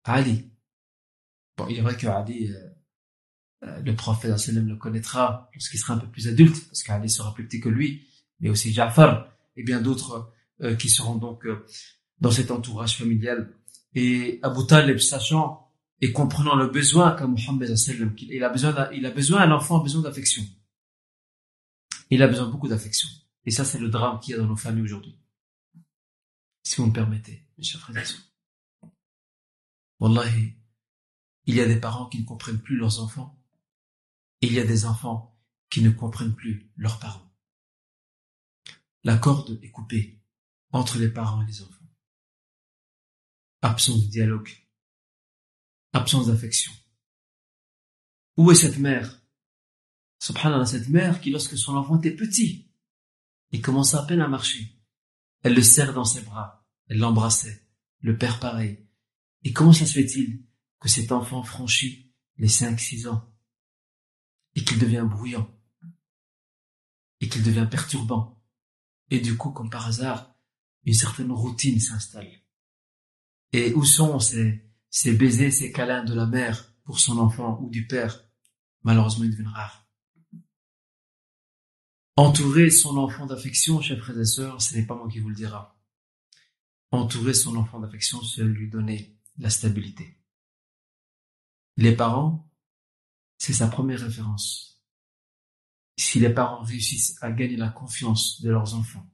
Ali. 0.04 0.50
Bon, 1.56 1.66
il 1.68 1.78
est 1.78 1.82
vrai 1.82 1.96
que 1.96 2.06
Ali, 2.06 2.52
euh, 3.62 3.80
le 3.82 3.94
prophète 3.94 4.46
le 4.48 4.76
connaîtra 4.76 5.50
lorsqu'il 5.54 5.80
sera 5.80 5.94
un 5.94 5.98
peu 5.98 6.08
plus 6.08 6.28
adulte, 6.28 6.66
parce 6.66 6.82
qu'Ali 6.82 7.10
sera 7.10 7.34
plus 7.34 7.46
petit 7.46 7.60
que 7.60 7.68
lui, 7.68 8.06
mais 8.40 8.50
aussi 8.50 8.72
Ja'far 8.72 9.28
et 9.56 9.64
bien 9.64 9.80
d'autres 9.80 10.32
euh, 10.62 10.76
qui 10.76 10.88
seront 10.88 11.16
donc 11.16 11.44
euh, 11.46 11.66
dans 12.20 12.30
cet 12.30 12.50
entourage 12.50 12.98
familial. 12.98 13.52
Et 13.94 14.38
Abu 14.42 14.66
Talib, 14.66 14.98
sachant 14.98 15.72
et 16.00 16.12
comprenant 16.12 16.54
le 16.54 16.68
besoin 16.68 17.12
qu'a 17.12 17.26
sallam, 17.76 18.14
il 18.18 18.44
a 18.44 18.50
besoin, 18.50 18.90
il 18.92 19.06
a 19.06 19.10
besoin, 19.10 19.40
un 19.40 19.50
enfant 19.52 19.80
a 19.80 19.82
besoin 19.82 20.02
d'affection. 20.02 20.44
Il 22.10 22.22
a 22.22 22.28
besoin 22.28 22.48
beaucoup 22.48 22.68
d'affection. 22.68 23.08
Et 23.46 23.50
ça, 23.50 23.64
c'est 23.64 23.78
le 23.78 23.88
drame 23.88 24.20
qu'il 24.20 24.32
y 24.32 24.34
a 24.34 24.40
dans 24.40 24.48
nos 24.48 24.56
familles 24.56 24.82
aujourd'hui. 24.82 25.16
Si 26.62 26.76
vous 26.76 26.86
me 26.86 26.92
permettez, 26.92 27.46
mes 27.56 27.64
chers 27.64 27.80
frères 27.80 27.96
et 27.96 28.04
sœurs. 28.04 28.20
Wallahi, 30.00 30.56
il 31.46 31.54
y 31.54 31.60
a 31.60 31.66
des 31.66 31.80
parents 31.80 32.08
qui 32.08 32.20
ne 32.20 32.26
comprennent 32.26 32.60
plus 32.60 32.76
leurs 32.76 33.00
enfants 33.00 33.36
il 34.40 34.52
y 34.52 34.60
a 34.60 34.64
des 34.64 34.84
enfants 34.84 35.36
qui 35.70 35.82
ne 35.82 35.90
comprennent 35.90 36.34
plus 36.34 36.70
leurs 36.76 36.98
parents. 36.98 37.32
La 39.02 39.16
corde 39.16 39.58
est 39.62 39.70
coupée 39.70 40.20
entre 40.70 40.98
les 40.98 41.08
parents 41.08 41.42
et 41.42 41.46
les 41.46 41.62
enfants. 41.62 41.72
Absence 43.62 44.06
de 44.06 44.10
dialogue. 44.10 44.50
Absence 45.92 46.26
d'affection. 46.26 46.72
Où 48.36 48.50
est 48.50 48.56
cette 48.56 48.78
mère? 48.78 49.22
Subhanallah, 50.20 50.66
cette 50.66 50.88
mère 50.88 51.20
qui, 51.20 51.30
lorsque 51.30 51.56
son 51.56 51.76
enfant 51.76 51.98
était 51.98 52.14
petit, 52.14 52.65
il 53.50 53.62
commençait 53.62 53.96
à 53.96 54.02
peine 54.02 54.20
à 54.20 54.28
marcher, 54.28 54.76
elle 55.42 55.54
le 55.54 55.62
serre 55.62 55.94
dans 55.94 56.04
ses 56.04 56.22
bras, 56.22 56.66
elle 56.88 56.98
l'embrassait, 56.98 57.68
le 58.00 58.16
père 58.18 58.40
pareil. 58.40 58.88
Et 59.42 59.52
comment 59.52 59.72
ça 59.72 59.86
se 59.86 59.92
fait-il 59.92 60.44
que 60.80 60.88
cet 60.88 61.12
enfant 61.12 61.42
franchit 61.42 62.12
les 62.36 62.48
cinq, 62.48 62.80
six 62.80 63.06
ans 63.06 63.32
et 64.54 64.64
qu'il 64.64 64.78
devient 64.78 65.06
bruyant 65.08 65.48
et 67.20 67.28
qu'il 67.28 67.42
devient 67.42 67.68
perturbant? 67.70 68.44
Et 69.10 69.20
du 69.20 69.36
coup, 69.36 69.50
comme 69.52 69.70
par 69.70 69.86
hasard, 69.86 70.34
une 70.84 70.94
certaine 70.94 71.30
routine 71.30 71.80
s'installe. 71.80 72.30
Et 73.52 73.72
où 73.74 73.84
sont 73.84 74.18
ces, 74.18 74.68
ces 74.90 75.12
baisers, 75.12 75.52
ces 75.52 75.70
câlins 75.70 76.04
de 76.04 76.14
la 76.14 76.26
mère 76.26 76.74
pour 76.84 76.98
son 76.98 77.18
enfant 77.18 77.60
ou 77.60 77.70
du 77.70 77.86
père? 77.86 78.24
Malheureusement, 78.82 79.24
ils 79.24 79.30
deviennent 79.30 79.48
rares. 79.48 79.85
Entourer 82.16 82.70
son 82.70 82.96
enfant 82.96 83.26
d'affection, 83.26 83.80
chers 83.80 83.98
frères 83.98 84.18
et 84.18 84.24
sœurs, 84.24 84.62
ce 84.62 84.74
n'est 84.74 84.86
pas 84.86 84.94
moi 84.94 85.08
qui 85.08 85.20
vous 85.20 85.28
le 85.28 85.34
dira. 85.34 85.78
Entourer 86.90 87.34
son 87.34 87.56
enfant 87.56 87.78
d'affection, 87.78 88.22
c'est 88.22 88.42
lui 88.42 88.70
donner 88.70 89.18
la 89.38 89.50
stabilité. 89.50 90.18
Les 91.76 91.94
parents 91.94 92.46
c'est 93.38 93.52
sa 93.52 93.68
première 93.68 94.00
référence. 94.00 94.82
Si 95.98 96.20
les 96.20 96.30
parents 96.30 96.62
réussissent 96.62 97.16
à 97.22 97.30
gagner 97.30 97.56
la 97.56 97.68
confiance 97.68 98.40
de 98.42 98.50
leurs 98.50 98.74
enfants, 98.74 99.06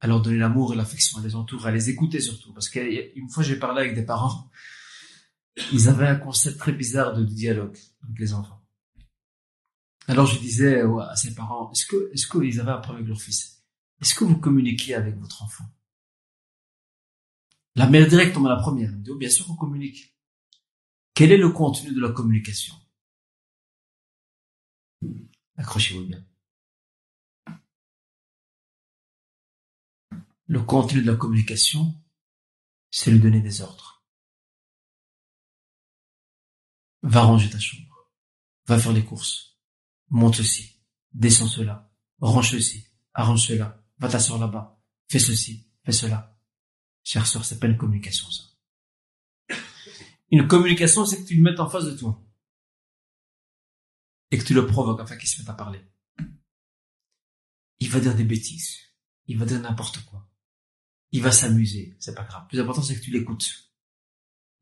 à 0.00 0.06
leur 0.06 0.22
donner 0.22 0.38
l'amour 0.38 0.72
et 0.72 0.76
l'affection, 0.76 1.18
à 1.18 1.22
les 1.22 1.34
entourer, 1.34 1.68
à 1.68 1.72
les 1.72 1.90
écouter 1.90 2.20
surtout, 2.20 2.52
parce 2.52 2.68
qu'une 2.68 3.28
fois 3.30 3.42
j'ai 3.42 3.58
parlé 3.58 3.82
avec 3.82 3.94
des 3.94 4.04
parents, 4.04 4.50
ils 5.72 5.88
avaient 5.88 6.08
un 6.08 6.16
concept 6.16 6.58
très 6.58 6.72
bizarre 6.72 7.14
de 7.14 7.24
dialogue 7.24 7.76
avec 8.02 8.18
les 8.18 8.32
enfants. 8.32 8.59
Alors 10.10 10.26
je 10.26 10.40
disais 10.40 10.80
à 10.80 11.14
ces 11.14 11.36
parents, 11.36 11.70
est-ce 11.70 11.86
que, 11.86 12.10
est-ce 12.12 12.26
qu'ils 12.26 12.58
avaient 12.58 12.72
un 12.72 12.78
problème 12.78 13.04
avec 13.04 13.10
leur 13.10 13.22
fils? 13.22 13.64
Est-ce 14.00 14.16
que 14.16 14.24
vous 14.24 14.38
communiquez 14.38 14.96
avec 14.96 15.14
votre 15.14 15.44
enfant? 15.44 15.62
La 17.76 17.88
mère 17.88 18.08
directe, 18.08 18.36
on 18.36 18.42
la 18.42 18.56
première. 18.56 18.92
Dit, 18.92 19.10
oh, 19.12 19.16
bien 19.16 19.30
sûr 19.30 19.46
qu'on 19.46 19.54
communique. 19.54 20.16
Quel 21.14 21.30
est 21.30 21.36
le 21.36 21.50
contenu 21.50 21.94
de 21.94 22.00
la 22.00 22.10
communication? 22.10 22.74
Accrochez-vous 25.56 26.04
bien. 26.04 26.26
Le 30.46 30.60
contenu 30.60 31.02
de 31.02 31.06
la 31.12 31.16
communication, 31.16 31.94
c'est 32.90 33.12
lui 33.12 33.20
donner 33.20 33.40
des 33.40 33.60
ordres. 33.60 34.04
Va 37.02 37.22
ranger 37.22 37.48
ta 37.48 37.60
chambre. 37.60 38.10
Va 38.66 38.76
faire 38.76 38.92
les 38.92 39.04
courses. 39.04 39.49
Monte 40.10 40.36
ceci. 40.36 40.80
Descends 41.12 41.48
cela. 41.48 41.90
Range 42.20 42.50
ceci. 42.50 42.86
Arrange 43.14 43.46
cela. 43.46 43.82
Va 43.98 44.08
t'asseoir 44.08 44.38
là-bas. 44.38 44.80
Fais 45.08 45.18
ceci. 45.18 45.66
Fais 45.84 45.92
cela. 45.92 46.38
Chère 47.02 47.26
sœur, 47.26 47.44
c'est 47.44 47.58
pas 47.58 47.66
une 47.66 47.76
communication, 47.76 48.30
ça. 48.30 48.44
Une 50.30 50.46
communication, 50.46 51.06
c'est 51.06 51.22
que 51.22 51.26
tu 51.26 51.36
le 51.36 51.42
mettes 51.42 51.58
en 51.58 51.68
face 51.68 51.84
de 51.84 51.96
toi 51.96 52.22
et 54.30 54.38
que 54.38 54.44
tu 54.44 54.54
le 54.54 54.66
provoques 54.66 55.00
afin 55.00 55.16
qu'il 55.16 55.28
se 55.28 55.40
mette 55.40 55.48
à 55.48 55.54
parler. 55.54 55.80
Il 57.80 57.88
va 57.88 58.00
dire 58.00 58.14
des 58.14 58.24
bêtises. 58.24 58.78
Il 59.26 59.38
va 59.38 59.44
dire 59.44 59.60
n'importe 59.60 60.04
quoi. 60.04 60.28
Il 61.12 61.22
va 61.22 61.32
s'amuser. 61.32 61.96
C'est 61.98 62.14
pas 62.14 62.24
grave. 62.24 62.46
Plus 62.48 62.60
important, 62.60 62.82
c'est 62.82 62.94
que 62.94 63.02
tu 63.02 63.10
l'écoutes. 63.10 63.72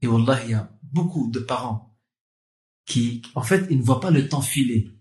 Et 0.01 0.07
Wallah, 0.07 0.43
il 0.45 0.51
y 0.51 0.55
a 0.55 0.73
beaucoup 0.83 1.31
de 1.31 1.41
parents 1.41 1.99
qui, 2.87 3.23
en 3.35 3.43
fait, 3.43 3.67
ils 3.71 3.79
ne 3.79 3.83
voient 3.83 4.01
pas 4.01 4.11
le 4.11 4.29
temps 4.29 4.41
filer. 4.41 4.98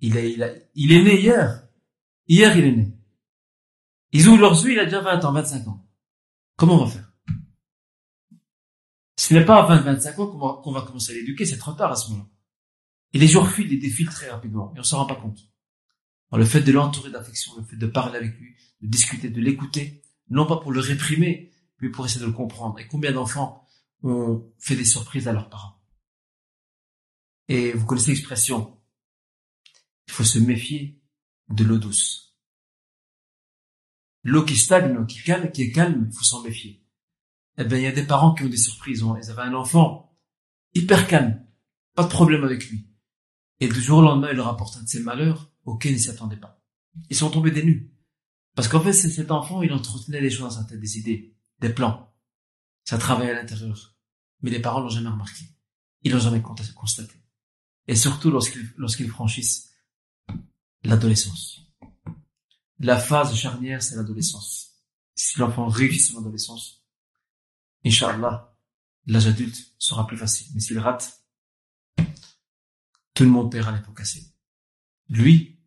Il 0.00 0.16
est, 0.16 0.32
il, 0.32 0.66
il 0.74 0.92
est 0.92 1.02
né 1.02 1.20
hier. 1.20 1.68
Hier, 2.26 2.56
il 2.56 2.64
est 2.64 2.72
né. 2.72 2.92
Ils 4.12 4.28
ouvrent 4.28 4.40
leurs 4.40 4.64
yeux, 4.64 4.72
il 4.72 4.78
a 4.78 4.84
déjà 4.84 5.00
20 5.00 5.24
ans, 5.24 5.32
25 5.32 5.68
ans. 5.68 5.86
Comment 6.56 6.80
on 6.80 6.84
va 6.84 6.90
faire? 6.90 7.12
Ce 9.16 9.34
n'est 9.34 9.44
pas 9.44 9.62
à 9.62 9.66
20, 9.66 9.82
25 9.82 10.18
ans 10.18 10.60
qu'on 10.62 10.72
va, 10.72 10.82
commencer 10.82 11.12
à 11.12 11.14
l'éduquer, 11.14 11.44
c'est 11.44 11.58
trop 11.58 11.72
tard 11.72 11.92
à 11.92 11.96
ce 11.96 12.10
moment-là. 12.10 12.28
Et 13.12 13.18
les 13.18 13.26
jours 13.26 13.48
filent 13.48 13.72
et 13.72 13.76
défilent 13.76 14.08
très 14.08 14.30
rapidement, 14.30 14.72
et 14.74 14.80
on 14.80 14.82
s'en 14.82 14.98
rend 14.98 15.06
pas 15.06 15.16
compte. 15.16 15.38
le 16.32 16.44
fait 16.44 16.62
de 16.62 16.72
l'entourer 16.72 17.10
d'affection, 17.10 17.52
le 17.56 17.64
fait 17.64 17.76
de 17.76 17.86
parler 17.86 18.16
avec 18.16 18.38
lui, 18.38 18.54
de 18.80 18.86
discuter, 18.88 19.28
de 19.28 19.40
l'écouter, 19.40 20.02
non 20.30 20.46
pas 20.46 20.56
pour 20.56 20.72
le 20.72 20.80
réprimer, 20.80 21.50
mais 21.80 21.90
pour 21.90 22.06
essayer 22.06 22.20
de 22.20 22.26
le 22.26 22.32
comprendre. 22.32 22.78
Et 22.78 22.86
combien 22.86 23.12
d'enfants 23.12 23.66
ont 24.02 24.50
fait 24.58 24.76
des 24.76 24.84
surprises 24.84 25.28
à 25.28 25.32
leurs 25.32 25.50
parents? 25.50 25.82
Et 27.48 27.72
vous 27.72 27.84
connaissez 27.84 28.12
l'expression, 28.12 28.79
il 30.10 30.12
faut 30.12 30.24
se 30.24 30.40
méfier 30.40 31.00
de 31.50 31.62
l'eau 31.62 31.78
douce. 31.78 32.36
L'eau 34.24 34.44
qui 34.44 34.56
stagne, 34.56 35.06
qui, 35.06 35.22
calme, 35.22 35.52
qui 35.52 35.62
est 35.62 35.70
calme, 35.70 36.08
il 36.10 36.12
faut 36.12 36.24
s'en 36.24 36.42
méfier. 36.42 36.84
Eh 37.56 37.64
bien, 37.64 37.78
il 37.78 37.84
y 37.84 37.86
a 37.86 37.92
des 37.92 38.06
parents 38.06 38.34
qui 38.34 38.42
ont 38.42 38.48
des 38.48 38.56
surprises. 38.56 39.04
Ils 39.22 39.30
avaient 39.30 39.42
un 39.42 39.54
enfant 39.54 40.18
hyper 40.74 41.06
calme, 41.06 41.46
pas 41.94 42.02
de 42.02 42.08
problème 42.08 42.42
avec 42.42 42.68
lui. 42.68 42.88
Et 43.60 43.68
du 43.68 43.80
jour 43.80 43.98
au 43.98 44.02
lendemain, 44.02 44.30
il 44.32 44.36
leur 44.36 44.48
apporte 44.48 44.76
un 44.78 44.82
de 44.82 44.88
ces 44.88 45.00
malheurs 45.00 45.52
auxquels 45.64 45.92
ils 45.92 45.98
ne 45.98 46.00
s'attendaient 46.00 46.36
pas. 46.36 46.60
Ils 47.08 47.16
sont 47.16 47.30
tombés 47.30 47.52
des 47.52 47.62
nues. 47.62 47.94
Parce 48.56 48.66
qu'en 48.66 48.80
fait, 48.80 48.92
cet 48.92 49.30
enfant, 49.30 49.62
il 49.62 49.72
entretenait 49.72 50.20
des 50.20 50.30
choses 50.30 50.56
dans 50.56 50.62
sa 50.62 50.64
tête, 50.64 50.80
des 50.80 50.98
idées, 50.98 51.36
des 51.60 51.72
plans. 51.72 52.12
Ça 52.82 52.98
travaillait 52.98 53.30
à 53.30 53.40
l'intérieur. 53.40 53.94
Mais 54.42 54.50
les 54.50 54.60
parents 54.60 54.80
l'ont 54.80 54.88
jamais 54.88 55.08
remarqué. 55.08 55.44
Ils 56.02 56.10
l'ont 56.10 56.18
jamais 56.18 56.42
constaté. 56.42 57.14
Et 57.86 57.94
surtout 57.94 58.32
lorsqu'ils 58.32 58.72
lorsqu'ils 58.76 59.08
franchissent 59.08 59.69
l'adolescence. 60.84 61.60
La 62.78 62.98
phase 62.98 63.34
charnière, 63.34 63.82
c'est 63.82 63.96
l'adolescence. 63.96 64.82
Si 65.14 65.38
l'enfant 65.38 65.66
réussit 65.68 66.12
son 66.12 66.20
adolescence, 66.20 66.82
Inch'Allah, 67.84 68.56
l'âge 69.06 69.26
adulte 69.26 69.74
sera 69.78 70.06
plus 70.06 70.16
facile. 70.16 70.48
Mais 70.54 70.60
s'il 70.60 70.78
rate, 70.78 71.22
tout 73.14 73.24
le 73.24 73.30
monde 73.30 73.50
paiera 73.50 73.72
les 73.72 73.82
pots 73.82 73.92
cassés. 73.92 74.32
Lui, 75.08 75.58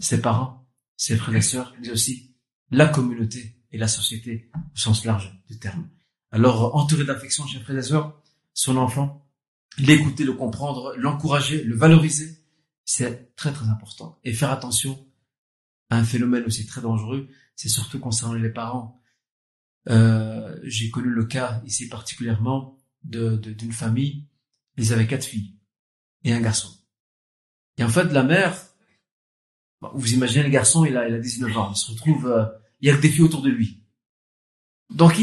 ses 0.00 0.20
parents, 0.20 0.68
ses 0.96 1.16
frères 1.16 1.36
et 1.36 1.42
sœurs, 1.42 1.74
mais 1.80 1.90
aussi 1.90 2.34
la 2.70 2.88
communauté 2.88 3.62
et 3.70 3.78
la 3.78 3.88
société 3.88 4.50
au 4.74 4.76
sens 4.76 5.04
large 5.04 5.32
du 5.48 5.58
terme. 5.58 5.88
Alors, 6.30 6.74
entouré 6.74 7.04
d'affection, 7.04 7.46
chers 7.46 7.62
frères 7.62 7.78
et 7.78 7.82
sœurs, 7.82 8.20
son 8.54 8.76
enfant, 8.76 9.30
l'écouter, 9.78 10.24
le 10.24 10.32
comprendre, 10.32 10.94
l'encourager, 10.96 11.62
le 11.62 11.76
valoriser, 11.76 12.41
c'est 12.84 13.34
très 13.36 13.52
très 13.52 13.66
important. 13.66 14.18
Et 14.24 14.32
faire 14.32 14.50
attention 14.50 15.06
à 15.90 15.98
un 15.98 16.04
phénomène 16.04 16.44
aussi 16.44 16.66
très 16.66 16.80
dangereux, 16.80 17.28
c'est 17.54 17.68
surtout 17.68 17.98
concernant 17.98 18.34
les 18.34 18.50
parents. 18.50 19.00
Euh, 19.88 20.58
J'ai 20.64 20.90
connu 20.90 21.10
le 21.10 21.24
cas 21.24 21.60
ici 21.66 21.88
particulièrement 21.88 22.78
d'une 23.04 23.36
de, 23.36 23.52
d'une 23.52 23.72
famille, 23.72 24.28
ils 24.76 24.92
avaient 24.92 25.06
quatre 25.06 25.24
filles 25.24 25.56
et 26.24 26.32
un 26.32 26.40
garçon. 26.40 26.70
Et 27.78 27.84
en 27.84 27.88
fait, 27.88 28.04
la 28.04 28.22
mère, 28.22 28.56
vous 29.94 30.12
imaginez 30.12 30.44
le 30.44 30.50
garçon, 30.50 30.84
il 30.84 30.96
a, 30.96 31.08
il 31.08 31.14
a 31.14 31.18
19 31.18 31.58
ans, 31.58 31.72
il 31.72 31.76
se 31.76 31.90
retrouve, 31.90 32.28
euh, 32.28 32.44
il 32.80 32.88
y 32.88 32.90
a 32.90 32.96
que 32.96 33.02
des 33.02 33.10
filles 33.10 33.24
autour 33.24 33.42
de 33.42 33.50
lui. 33.50 33.82
Donc, 34.90 35.14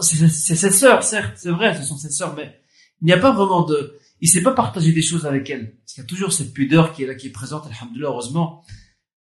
c'est 0.00 0.28
ses 0.28 0.70
sœurs, 0.70 1.02
certes, 1.02 1.36
c'est 1.36 1.50
vrai, 1.50 1.76
ce 1.76 1.82
sont 1.82 1.96
ses 1.96 2.10
sœurs, 2.10 2.34
mais 2.34 2.60
il 3.02 3.06
n'y 3.06 3.12
a 3.12 3.18
pas 3.18 3.32
vraiment 3.32 3.64
de, 3.64 3.98
il 4.20 4.28
sait 4.28 4.42
pas 4.42 4.54
partager 4.54 4.92
des 4.92 5.02
choses 5.02 5.26
avec 5.26 5.48
elles. 5.50 5.76
Parce 5.76 5.92
qu'il 5.94 6.02
y 6.02 6.06
a 6.06 6.08
toujours 6.08 6.32
cette 6.32 6.52
pudeur 6.52 6.92
qui 6.92 7.02
est 7.02 7.06
là, 7.06 7.14
qui 7.14 7.26
est 7.26 7.30
présente, 7.30 7.66
alhamdoulilah, 7.66 8.08
heureusement. 8.08 8.64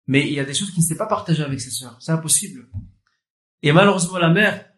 Mais 0.06 0.26
il 0.26 0.32
y 0.32 0.40
a 0.40 0.44
des 0.44 0.54
choses 0.54 0.70
qu'il 0.70 0.82
ne 0.82 0.88
sait 0.88 0.96
pas 0.96 1.06
partager 1.06 1.42
avec 1.42 1.60
ses 1.60 1.70
sœurs. 1.70 1.96
C'est 2.00 2.12
impossible. 2.12 2.68
Et 3.62 3.72
malheureusement, 3.72 4.18
la 4.18 4.30
mère, 4.30 4.68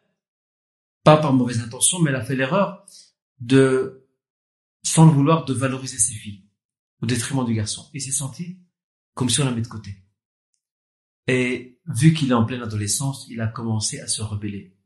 pas 1.04 1.16
par 1.16 1.32
mauvaise 1.32 1.60
intention, 1.60 2.00
mais 2.00 2.10
elle 2.10 2.16
a 2.16 2.24
fait 2.24 2.36
l'erreur 2.36 2.84
de, 3.40 4.06
sans 4.82 5.06
le 5.06 5.12
vouloir, 5.12 5.44
de 5.44 5.52
valoriser 5.52 5.98
ses 5.98 6.14
filles 6.14 6.44
au 7.00 7.06
détriment 7.06 7.44
du 7.44 7.54
garçon. 7.54 7.88
Il 7.94 8.00
s'est 8.00 8.12
senti 8.12 8.58
comme 9.14 9.28
si 9.28 9.40
on 9.40 9.44
la 9.44 9.50
met 9.50 9.62
de 9.62 9.68
côté. 9.68 9.96
Et 11.26 11.80
vu 11.86 12.12
qu'il 12.12 12.30
est 12.30 12.34
en 12.34 12.44
pleine 12.44 12.62
adolescence, 12.62 13.26
il 13.28 13.40
a 13.40 13.46
commencé 13.46 14.00
à 14.00 14.06
se 14.06 14.22
rebeller. 14.22 14.76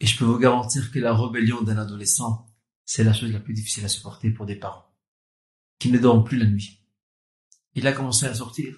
Et 0.00 0.06
je 0.06 0.18
peux 0.18 0.24
vous 0.24 0.38
garantir 0.38 0.90
que 0.90 0.98
la 0.98 1.14
rébellion 1.14 1.62
d'un 1.62 1.76
adolescent, 1.78 2.46
c'est 2.84 3.04
la 3.04 3.12
chose 3.12 3.32
la 3.32 3.40
plus 3.40 3.54
difficile 3.54 3.84
à 3.84 3.88
supporter 3.88 4.30
pour 4.30 4.46
des 4.46 4.56
parents 4.56 4.92
qui 5.82 5.90
ne 5.90 5.98
dorment 5.98 6.22
plus 6.22 6.38
la 6.38 6.46
nuit. 6.46 6.80
Il 7.74 7.88
a 7.88 7.92
commencé 7.92 8.26
à 8.26 8.34
sortir 8.34 8.76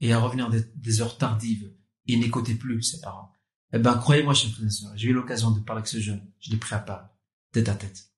et 0.00 0.12
à 0.12 0.20
revenir 0.20 0.50
des, 0.50 1.00
heures 1.00 1.18
tardives. 1.18 1.74
Il 2.06 2.20
n'écoutait 2.20 2.54
plus 2.54 2.80
ses 2.82 3.00
parents. 3.00 3.32
Eh 3.72 3.78
ben, 3.80 3.94
croyez-moi, 3.94 4.32
chers 4.32 4.52
frères 4.52 4.66
et 4.66 4.70
sœurs, 4.70 4.96
j'ai 4.96 5.08
eu 5.08 5.12
l'occasion 5.12 5.50
de 5.50 5.58
parler 5.58 5.80
avec 5.80 5.88
ce 5.88 5.98
jeune. 5.98 6.24
Je 6.38 6.50
l'ai 6.50 6.58
pris 6.58 6.76
à 6.76 6.78
part, 6.78 7.10
tête 7.50 7.68
à 7.68 7.74
tête. 7.74 8.12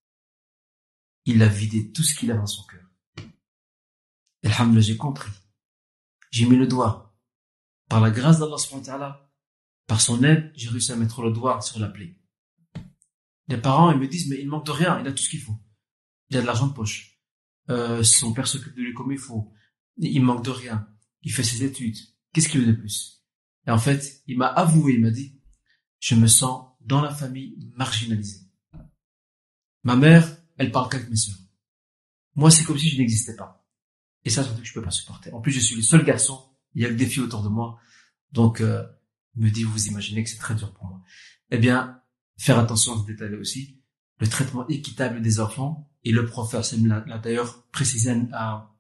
Il 1.25 1.43
a 1.43 1.49
vidé 1.49 1.93
tout 1.93 2.03
ce 2.03 2.15
qu'il 2.15 2.31
avait 2.31 2.41
dans 2.41 2.47
son 2.47 2.65
cœur. 2.65 2.83
Alhamdulillah, 4.43 4.83
j'ai 4.83 4.97
compris. 4.99 5.33
J'ai 6.31 6.47
mis 6.47 6.57
le 6.57 6.67
doigt. 6.67 7.17
Par 7.89 8.03
la 8.03 8.11
grâce 8.11 8.39
d'Allah, 8.39 9.31
par 9.87 10.01
son 10.03 10.23
aide, 10.25 10.53
j'ai 10.57 10.69
réussi 10.69 10.93
à 10.93 10.97
mettre 10.97 11.23
le 11.23 11.33
doigt 11.33 11.63
sur 11.63 11.79
la 11.79 11.89
plaie. 11.89 12.19
Les 13.49 13.59
parents, 13.59 13.93
ils 13.93 13.99
me 13.99 14.09
disent, 14.09 14.29
mais 14.29 14.41
il 14.41 14.49
manque 14.49 14.67
de 14.67 14.71
rien, 14.71 15.01
il 15.01 15.07
a 15.07 15.13
tout 15.13 15.23
ce 15.23 15.29
qu'il 15.29 15.41
faut. 15.41 15.59
Il 16.31 16.37
a 16.37 16.41
de 16.41 16.47
l'argent 16.47 16.67
de 16.67 16.73
poche. 16.73 17.21
Euh, 17.71 18.03
son 18.03 18.33
père 18.33 18.47
s'occupe 18.47 18.75
de 18.75 18.83
lui 18.83 18.95
comme 18.95 19.13
il 19.13 19.19
faut. 19.19 19.53
Il 19.99 20.23
manque 20.23 20.45
de 20.45 20.51
rien. 20.51 20.89
Il 21.23 21.33
fait 21.33 21.43
ses 21.43 21.65
études. 21.65 21.97
Qu'est-ce 22.33 22.49
qu'il 22.49 22.61
veut 22.61 22.73
de 22.73 22.79
plus? 22.79 23.23
Et 23.67 23.71
en 23.71 23.79
fait, 23.79 24.23
il 24.27 24.39
m'a 24.39 24.47
avoué, 24.47 24.95
il 24.95 25.01
m'a 25.01 25.11
dit, 25.11 25.41
je 26.01 26.15
me 26.15 26.27
sens 26.27 26.67
dans 26.81 27.01
la 27.01 27.15
famille 27.15 27.57
marginalisée. 27.77 28.41
Ma 29.85 29.97
mère, 29.97 30.37
elle 30.59 30.71
parle 30.71 30.91
qu'avec 30.91 31.09
mes 31.09 31.17
sœurs. 31.17 31.39
Moi, 32.35 32.51
c'est 32.51 32.65
comme 32.65 32.79
si 32.79 32.89
je 32.89 32.99
n'existais 32.99 33.37
pas. 33.37 33.67
Et 34.25 34.31
ça, 34.31 34.43
surtout 34.43 34.61
que 34.61 34.67
je 34.67 34.73
peux 34.73 34.83
pas 34.83 34.91
supporter. 34.91 35.33
En 35.33 35.41
plus, 35.41 35.53
je 35.53 35.61
suis 35.61 35.77
le 35.77 35.83
seul 35.83 36.05
garçon. 36.05 36.51
Il 36.75 36.83
y 36.83 36.87
a 36.87 36.93
des 36.93 37.07
filles 37.07 37.23
autour 37.23 37.43
de 37.43 37.49
moi. 37.49 37.79
Donc, 38.33 38.61
euh, 38.61 38.85
me 39.37 39.51
dit, 39.51 39.63
vous 39.63 39.87
imaginez 39.87 40.25
que 40.25 40.31
c'est 40.31 40.39
très 40.39 40.55
dur 40.55 40.73
pour 40.73 40.87
moi. 40.87 41.03
Eh 41.51 41.59
bien, 41.59 42.03
faire 42.39 42.59
attention 42.59 42.95
à 42.95 43.03
ce 43.03 43.07
détail 43.07 43.35
aussi. 43.35 43.81
Le 44.21 44.29
traitement 44.29 44.67
équitable 44.69 45.21
des 45.23 45.41
enfants. 45.41 45.91
Et 46.05 46.13
le 46.13 46.27
professeur 46.27 46.79
l'a 47.07 47.19
d'ailleurs 47.19 47.65
précisé 47.71 48.15
à, 48.33 48.71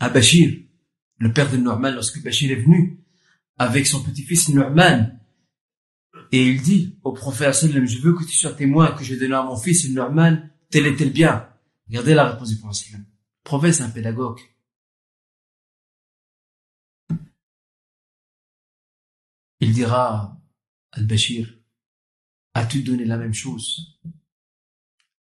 à 0.00 0.08
Bachir, 0.10 0.54
le 1.18 1.32
père 1.32 1.50
de 1.50 1.56
Norman, 1.56 1.90
lorsque 1.92 2.22
Bachir 2.22 2.50
est 2.50 2.60
venu 2.60 3.00
avec 3.56 3.86
son 3.86 4.02
petit-fils 4.02 4.50
Norman. 4.50 5.10
Et 6.30 6.46
il 6.46 6.60
dit 6.60 6.98
au 7.02 7.12
prophète, 7.12 7.54
je 7.54 8.00
veux 8.00 8.14
que 8.14 8.24
tu 8.24 8.36
sois 8.36 8.52
témoin 8.52 8.92
que 8.92 9.02
j'ai 9.02 9.16
donné 9.18 9.34
à 9.34 9.42
mon 9.42 9.56
fils 9.56 9.88
Norman 9.90 10.38
tel 10.70 10.86
et 10.86 10.94
tel 10.94 11.10
bien. 11.10 11.48
Regardez 11.88 12.14
la 12.14 12.30
réponse 12.30 12.50
du 12.50 12.56
prophète. 12.56 12.92
Le 12.98 13.04
prophète, 13.44 13.74
c'est 13.74 13.82
un 13.82 13.90
pédagogue. 13.90 14.40
Il 19.60 19.72
dira 19.72 20.38
Al-Bashir, 20.92 21.57
as-tu 22.58 22.82
donné 22.82 23.04
la 23.04 23.16
même 23.16 23.34
chose 23.34 24.00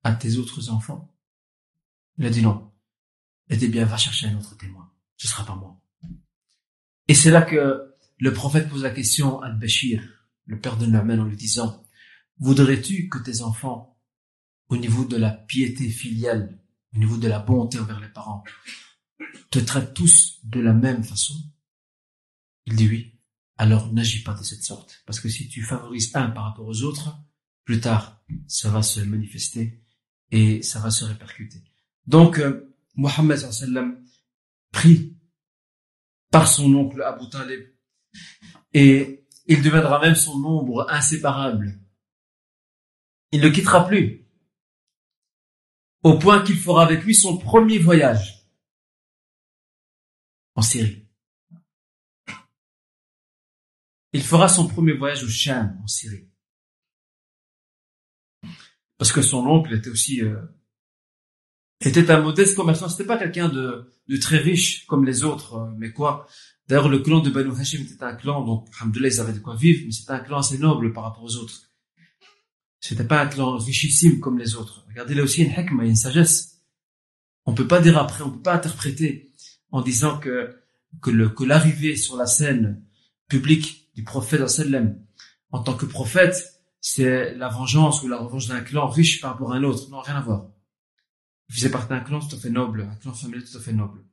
à 0.02 0.14
tes 0.14 0.38
autres 0.38 0.70
enfants? 0.70 1.14
Il 2.16 2.24
a 2.24 2.30
dit 2.30 2.40
non. 2.40 2.72
Il 3.48 3.56
a 3.56 3.58
dit 3.58 3.68
bien, 3.68 3.84
va 3.84 3.98
chercher 3.98 4.28
un 4.28 4.38
autre 4.38 4.56
témoin. 4.56 4.90
Ce 5.16 5.28
sera 5.28 5.44
pas 5.44 5.54
moi. 5.54 5.78
Et 7.08 7.14
c'est 7.14 7.30
là 7.30 7.42
que 7.42 7.94
le 8.18 8.32
prophète 8.32 8.68
pose 8.68 8.82
la 8.82 8.90
question 8.90 9.42
à 9.42 9.48
Al-Bashir, 9.48 10.02
le 10.46 10.58
père 10.58 10.78
de 10.78 10.86
Nu'man, 10.86 11.20
en 11.20 11.24
lui 11.24 11.36
disant, 11.36 11.84
voudrais-tu 12.38 13.08
que 13.08 13.18
tes 13.18 13.42
enfants, 13.42 13.98
au 14.68 14.78
niveau 14.78 15.04
de 15.04 15.16
la 15.16 15.30
piété 15.30 15.90
filiale, 15.90 16.58
au 16.94 16.98
niveau 16.98 17.18
de 17.18 17.28
la 17.28 17.38
bonté 17.38 17.78
envers 17.78 18.00
les 18.00 18.08
parents, 18.08 18.44
te 19.50 19.58
traitent 19.58 19.94
tous 19.94 20.40
de 20.44 20.60
la 20.60 20.72
même 20.72 21.04
façon? 21.04 21.34
Il 22.64 22.76
dit 22.76 22.88
oui 22.88 23.16
alors 23.58 23.92
n'agis 23.92 24.22
pas 24.22 24.34
de 24.34 24.42
cette 24.42 24.62
sorte. 24.62 25.02
Parce 25.06 25.20
que 25.20 25.28
si 25.28 25.48
tu 25.48 25.62
favorises 25.62 26.14
un 26.14 26.30
par 26.30 26.44
rapport 26.44 26.66
aux 26.66 26.82
autres, 26.82 27.18
plus 27.66 27.80
tard, 27.80 28.22
ça 28.48 28.70
va 28.70 28.82
se 28.82 29.00
manifester 29.00 29.82
et 30.30 30.62
ça 30.62 30.78
va 30.80 30.90
se 30.90 31.04
répercuter. 31.04 31.62
Donc, 32.06 32.38
euh, 32.38 32.72
Mohammed 32.94 33.36
sallam 33.36 34.02
prie 34.72 35.18
par 36.30 36.48
son 36.48 36.74
oncle 36.74 37.02
Abu 37.02 37.28
Talib 37.28 37.60
et 38.72 39.26
il 39.46 39.62
deviendra 39.62 40.00
même 40.00 40.14
son 40.14 40.42
ombre 40.44 40.86
inséparable. 40.88 41.78
Il 43.32 43.42
ne 43.42 43.48
quittera 43.50 43.86
plus 43.86 44.26
au 46.02 46.18
point 46.18 46.42
qu'il 46.42 46.56
fera 46.56 46.84
avec 46.84 47.04
lui 47.04 47.14
son 47.14 47.36
premier 47.36 47.78
voyage 47.78 48.48
en 50.54 50.62
Syrie. 50.62 51.06
il 54.16 54.22
fera 54.22 54.48
son 54.48 54.66
premier 54.66 54.94
voyage 54.94 55.24
au 55.24 55.28
Sham, 55.28 55.78
en 55.82 55.86
Syrie. 55.86 56.26
Parce 58.98 59.12
que 59.12 59.22
son 59.22 59.46
oncle 59.46 59.74
était 59.74 59.90
aussi 59.90 60.22
euh, 60.22 60.36
était 61.80 62.10
un 62.10 62.20
modeste 62.20 62.56
commerçant. 62.56 62.88
C'était 62.88 63.04
pas 63.04 63.18
quelqu'un 63.18 63.48
de, 63.48 63.90
très 64.20 64.38
riche 64.38 64.86
comme 64.86 65.04
les 65.04 65.24
autres, 65.24 65.54
euh, 65.54 65.70
mais 65.78 65.92
quoi. 65.92 66.26
D'ailleurs, 66.68 66.88
le 66.88 66.98
clan 66.98 67.20
de 67.20 67.30
Banu 67.30 67.52
Hashim 67.52 67.82
était 67.82 68.02
un 68.02 68.14
clan, 68.14 68.44
donc, 68.44 68.66
alhamdoulilah, 68.80 69.08
ils 69.08 69.20
avaient 69.20 69.32
de 69.32 69.38
quoi 69.38 69.54
vivre, 69.54 69.82
mais 69.86 69.92
c'était 69.92 70.12
un 70.12 70.18
clan 70.18 70.38
assez 70.38 70.58
noble 70.58 70.92
par 70.92 71.04
rapport 71.04 71.22
aux 71.22 71.36
autres. 71.36 71.70
C'était 72.80 73.04
pas 73.04 73.22
un 73.22 73.26
clan 73.26 73.56
richissime 73.56 74.18
comme 74.18 74.38
les 74.38 74.56
autres. 74.56 74.84
Regardez 74.88 75.14
là 75.14 75.22
aussi, 75.22 75.44
une 75.44 75.52
hikmah, 75.52 75.84
il 75.84 75.86
y 75.86 75.88
a 75.88 75.90
une 75.90 75.96
sagesse. 75.96 76.62
On 77.44 77.54
peut 77.54 77.68
pas 77.68 77.80
dire 77.80 77.96
après, 77.98 78.24
on 78.24 78.30
peut 78.30 78.42
pas 78.42 78.54
interpréter 78.54 79.32
en 79.70 79.80
disant 79.80 80.18
que, 80.18 80.56
que 81.00 81.10
que 81.10 81.44
l'arrivée 81.44 81.96
sur 81.96 82.16
la 82.16 82.26
scène 82.26 82.82
publique 83.28 83.92
du 83.94 84.02
prophète. 84.02 84.42
En 85.52 85.62
tant 85.62 85.74
que 85.74 85.86
prophète, 85.86 86.55
c'est 86.88 87.34
la 87.34 87.48
vengeance 87.48 88.04
ou 88.04 88.08
la 88.08 88.16
revanche 88.16 88.46
d'un 88.46 88.60
clan 88.60 88.86
riche 88.86 89.20
par 89.20 89.32
rapport 89.32 89.52
à 89.52 89.56
un 89.56 89.64
autre. 89.64 89.90
Non, 89.90 90.02
rien 90.02 90.14
à 90.14 90.20
voir. 90.20 90.52
Il 91.48 91.56
faisait 91.56 91.68
partie 91.68 91.88
d'un 91.88 91.98
clan 91.98 92.20
tout 92.20 92.36
à 92.36 92.38
fait 92.38 92.48
noble, 92.48 92.82
un 92.82 92.94
clan 92.94 93.12
familial 93.12 93.42
tout 93.42 93.58
à 93.58 93.60
fait 93.60 93.72
noble. 93.72 94.04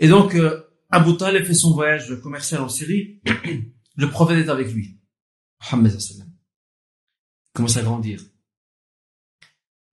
Et 0.00 0.08
donc, 0.08 0.34
euh, 0.34 0.60
Abu 0.90 1.16
Talib 1.16 1.44
fait 1.44 1.54
son 1.54 1.74
voyage 1.74 2.20
commercial 2.20 2.62
en 2.62 2.68
Syrie. 2.68 3.22
le 3.96 4.10
prophète 4.10 4.44
est 4.44 4.50
avec 4.50 4.72
lui. 4.72 4.98
Mohammed. 5.70 5.96
Commence 7.52 7.76
à 7.76 7.82
grandir. 7.82 8.22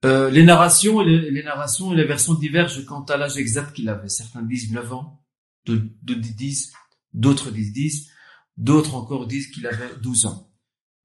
Euh, 0.05 0.31
les 0.31 0.43
narrations 0.43 1.01
et 1.01 1.05
les, 1.05 1.43
narrations 1.43 1.93
et 1.93 1.95
les 1.95 2.05
versions 2.05 2.33
divergent 2.33 2.83
quant 2.85 3.03
à 3.03 3.15
l'âge 3.15 3.37
exact 3.37 3.75
qu'il 3.75 3.89
avait. 3.89 4.09
Certains 4.09 4.41
disent 4.41 4.71
9 4.71 4.91
ans, 4.91 5.23
d'autres 5.67 6.33
disent, 6.35 6.73
d'autres 7.13 7.51
disent 7.51 7.73
10, 7.73 8.09
D'autres 8.57 8.95
encore 8.95 9.27
disent 9.27 9.51
qu'il 9.51 9.67
avait 9.67 9.95
12 10.01 10.25
ans. 10.25 10.49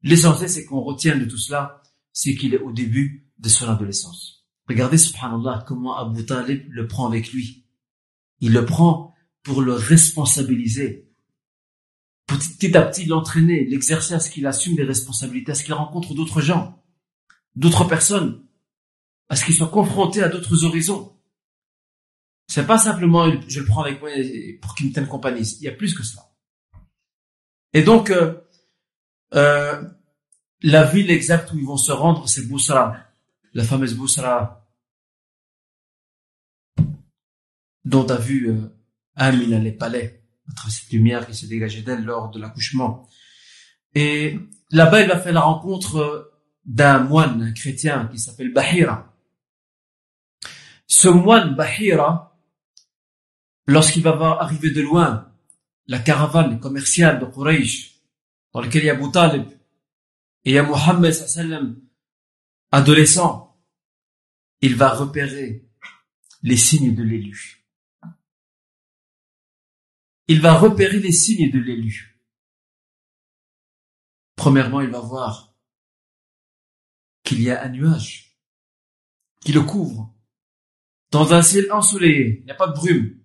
L'essentiel, 0.03 0.49
c'est 0.49 0.65
qu'on 0.65 0.81
retient 0.81 1.17
de 1.17 1.25
tout 1.25 1.39
cela, 1.39 1.83
c'est 2.13 2.35
qu'il 2.35 2.55
est 2.55 2.61
au 2.61 2.73
début 2.73 3.31
de 3.39 3.49
son 3.49 3.69
adolescence. 3.69 4.47
Regardez, 4.69 4.99
subhanallah, 4.99 5.65
comment 5.67 5.97
Abu 5.97 6.25
Talib 6.25 6.67
le 6.71 6.87
prend 6.87 7.07
avec 7.07 7.33
lui. 7.33 7.67
Il 8.41 8.53
le 8.53 8.65
prend 8.65 9.15
pour 9.43 9.63
le 9.63 9.75
responsabiliser. 9.75 11.11
Petit 12.27 12.77
à 12.77 12.83
petit, 12.83 13.05
l'entraîner, 13.05 13.67
l'exercer 13.67 14.15
à 14.15 14.21
ce 14.21 14.31
qu'il 14.31 14.47
assume 14.47 14.77
des 14.77 14.85
responsabilités, 14.85 15.53
à 15.53 15.55
ce 15.55 15.65
qu'il 15.65 15.75
rencontre 15.75 16.15
d'autres 16.15 16.41
gens, 16.41 16.83
d'autres 17.57 17.85
personnes, 17.85 18.45
à 19.29 19.37
ce 19.37 19.45
qu'il 19.45 19.55
soit 19.55 19.69
confronté 19.69 20.23
à 20.23 20.29
d'autres 20.29 20.65
horizons. 20.65 21.17
C'est 22.47 22.67
pas 22.67 22.79
simplement, 22.79 23.31
je 23.49 23.61
le 23.61 23.67
prends 23.67 23.83
avec 23.83 24.01
moi 24.01 24.11
pour 24.61 24.75
qu'il 24.75 24.89
me 24.89 24.93
tienne 24.93 25.07
compagnie. 25.07 25.43
Il 25.61 25.65
y 25.65 25.69
a 25.69 25.73
plus 25.73 25.95
que 25.95 26.03
cela. 26.03 26.23
Et 27.73 27.83
donc, 27.83 28.11
euh, 28.11 28.35
euh, 29.35 29.83
la 30.63 30.85
ville 30.85 31.11
exacte 31.11 31.53
où 31.53 31.59
ils 31.59 31.67
vont 31.67 31.77
se 31.77 31.93
rendre, 31.93 32.29
c'est 32.29 32.47
Boussra, 32.47 32.97
la 33.55 33.65
fameuse 33.65 33.95
Boussra, 33.95 34.69
dont 37.85 38.07
a 38.07 38.17
vu 38.17 38.51
euh, 38.51 38.69
Amina 39.17 39.59
les 39.59 39.73
palais, 39.73 40.25
à 40.49 40.55
travers 40.55 40.73
cette 40.73 40.91
lumière 40.91 41.27
qui 41.27 41.35
s'est 41.35 41.47
dégagée 41.47 41.83
d'elle 41.83 42.05
lors 42.05 42.31
de 42.31 42.41
l'accouchement. 42.41 43.09
Et 43.95 44.39
là-bas, 44.71 45.03
il 45.03 45.09
va 45.09 45.19
faire 45.19 45.33
la 45.33 45.41
rencontre 45.41 45.97
euh, 45.97 46.33
d'un 46.65 47.01
moine, 47.01 47.53
chrétien 47.55 48.09
qui 48.13 48.19
s'appelle 48.19 48.53
Bahira. 48.53 49.17
Ce 50.87 51.09
moine 51.09 51.55
Bahira 51.55 52.39
lorsqu'il 53.67 54.03
va 54.03 54.13
voir 54.13 54.43
arriver 54.43 54.71
de 54.71 54.81
loin 54.81 55.33
la 55.87 55.99
caravane 55.99 56.61
commerciale 56.61 57.19
de 57.19 57.27
Quraysh, 57.27 58.00
dans 58.53 58.61
laquelle 58.61 58.83
il 58.83 58.87
y 58.87 58.91
a 58.91 58.95
Abu 58.95 59.61
et 60.45 60.51
il 60.51 60.55
y 60.55 60.59
a 60.59 60.63
Mohammed 60.63 61.13
sallam, 61.13 61.81
adolescent, 62.73 63.59
il 64.61 64.77
va 64.77 64.91
repérer 64.91 65.69
les 66.43 66.57
signes 66.57 66.95
de 66.95 67.03
l'élu. 67.03 67.67
Il 70.29 70.41
va 70.41 70.55
repérer 70.55 70.99
les 70.99 71.13
signes 71.13 71.51
de 71.51 71.59
l'élu. 71.59 72.23
Premièrement, 74.37 74.81
il 74.81 74.91
va 74.91 75.01
voir 75.01 75.55
qu'il 77.23 77.43
y 77.43 77.51
a 77.51 77.63
un 77.63 77.69
nuage 77.69 78.39
qui 79.41 79.53
le 79.53 79.63
couvre. 79.63 80.15
Dans 81.11 81.35
un 81.35 81.43
ciel 81.43 81.71
ensoleillé, 81.73 82.39
il 82.41 82.45
n'y 82.45 82.51
a 82.51 82.55
pas 82.55 82.69
de 82.69 82.75
brume. 82.75 83.19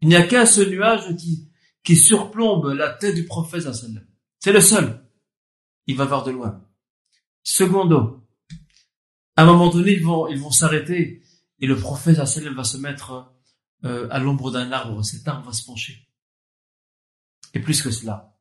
Il 0.00 0.08
n'y 0.08 0.16
a 0.16 0.26
qu'un 0.26 0.46
seul 0.46 0.70
nuage 0.70 1.16
qui, 1.16 1.50
qui 1.82 1.96
surplombe 1.96 2.66
la 2.74 2.90
tête 2.90 3.14
du 3.14 3.24
prophète 3.24 3.66
C'est 4.42 4.52
le 4.52 4.60
seul. 4.60 5.00
Il 5.86 5.96
va 5.96 6.04
voir 6.04 6.24
de 6.24 6.32
loin. 6.32 6.68
Secondo, 7.44 8.26
à 9.36 9.42
un 9.42 9.46
moment 9.46 9.70
donné, 9.70 9.92
ils 9.92 10.02
vont, 10.02 10.26
ils 10.26 10.40
vont 10.40 10.50
s'arrêter 10.50 11.22
et 11.60 11.66
le 11.68 11.76
prophète 11.76 12.16
va 12.16 12.26
se 12.26 12.76
mettre 12.76 13.32
euh, 13.84 14.08
à 14.10 14.18
l'ombre 14.18 14.50
d'un 14.50 14.72
arbre. 14.72 15.04
Cet 15.04 15.28
arbre 15.28 15.46
va 15.46 15.52
se 15.52 15.64
pencher. 15.64 16.08
Et 17.54 17.60
plus 17.60 17.82
que 17.82 17.92
cela, 17.92 18.36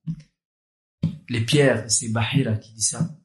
les 1.29 1.45
pierres, 1.45 1.85
c'est 1.91 2.09
Bahira 2.09 2.55
qui 2.55 2.73
dit 2.73 2.81
ça, 2.81 3.15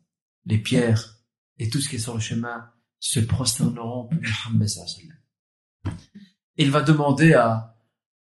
les 0.45 0.59
pierres 0.59 1.17
et 1.57 1.71
tout 1.71 1.81
ce 1.81 1.89
qui 1.89 1.97
est 1.97 2.01
sur 2.01 2.13
le 2.13 2.21
chemin 2.21 2.71
se 3.01 3.21
prosterneront 3.21 4.09
pour 4.09 4.21
Muhammad 4.21 4.69
Il 6.59 6.71
va 6.71 6.83
demander 6.83 7.33
à, 7.33 7.75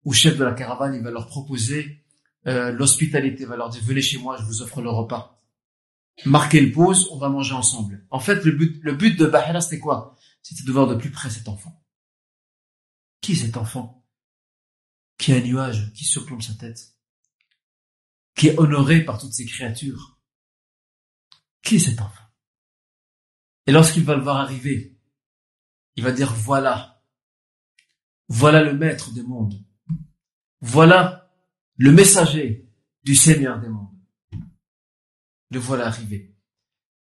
au 0.03 0.11
chef 0.11 0.37
de 0.37 0.43
la 0.43 0.53
caravane, 0.53 0.93
il 0.93 1.01
va 1.01 1.11
leur 1.11 1.27
proposer 1.27 2.00
euh, 2.47 2.71
l'hospitalité, 2.71 3.45
va 3.45 3.55
leur 3.55 3.69
dire 3.69 3.83
venez 3.83 4.01
chez 4.01 4.17
moi, 4.17 4.37
je 4.37 4.43
vous 4.43 4.61
offre 4.61 4.81
le 4.81 4.89
repas. 4.89 5.41
Marquez 6.25 6.61
le 6.61 6.71
pause, 6.71 7.07
on 7.11 7.17
va 7.17 7.29
manger 7.29 7.53
ensemble. 7.53 8.05
En 8.09 8.19
fait, 8.19 8.43
le 8.43 8.51
but, 8.51 8.79
le 8.83 8.93
but 8.93 9.17
de 9.17 9.25
Bahira, 9.25 9.61
c'était 9.61 9.79
quoi? 9.79 10.15
C'était 10.41 10.63
de 10.63 10.71
voir 10.71 10.87
de 10.87 10.95
plus 10.95 11.11
près 11.11 11.29
cet 11.29 11.47
enfant. 11.47 11.83
Qui 13.21 13.33
est 13.33 13.35
cet 13.35 13.57
enfant? 13.57 14.05
Qui 15.17 15.33
a 15.33 15.37
un 15.37 15.41
nuage 15.41 15.93
qui 15.93 16.05
surplombe 16.05 16.41
sa 16.41 16.53
tête? 16.55 16.95
Qui 18.35 18.47
est 18.47 18.59
honoré 18.59 19.03
par 19.03 19.19
toutes 19.19 19.33
ces 19.33 19.45
créatures? 19.45 20.19
Qui 21.63 21.75
est 21.75 21.79
cet 21.79 22.01
enfant? 22.01 22.23
Et 23.67 23.71
lorsqu'il 23.71 24.03
va 24.03 24.15
le 24.15 24.23
voir 24.23 24.37
arriver, 24.37 24.99
il 25.95 26.03
va 26.03 26.11
dire 26.11 26.33
voilà, 26.33 27.03
voilà 28.27 28.63
le 28.63 28.73
maître 28.73 29.11
des 29.13 29.21
mondes. 29.21 29.63
Voilà 30.61 31.20
le 31.81 31.91
messager 31.91 32.69
du 33.03 33.15
Seigneur 33.15 33.59
des 33.59 33.67
mondes. 33.67 33.87
Le 35.49 35.57
voilà 35.57 35.87
arriver. 35.87 36.35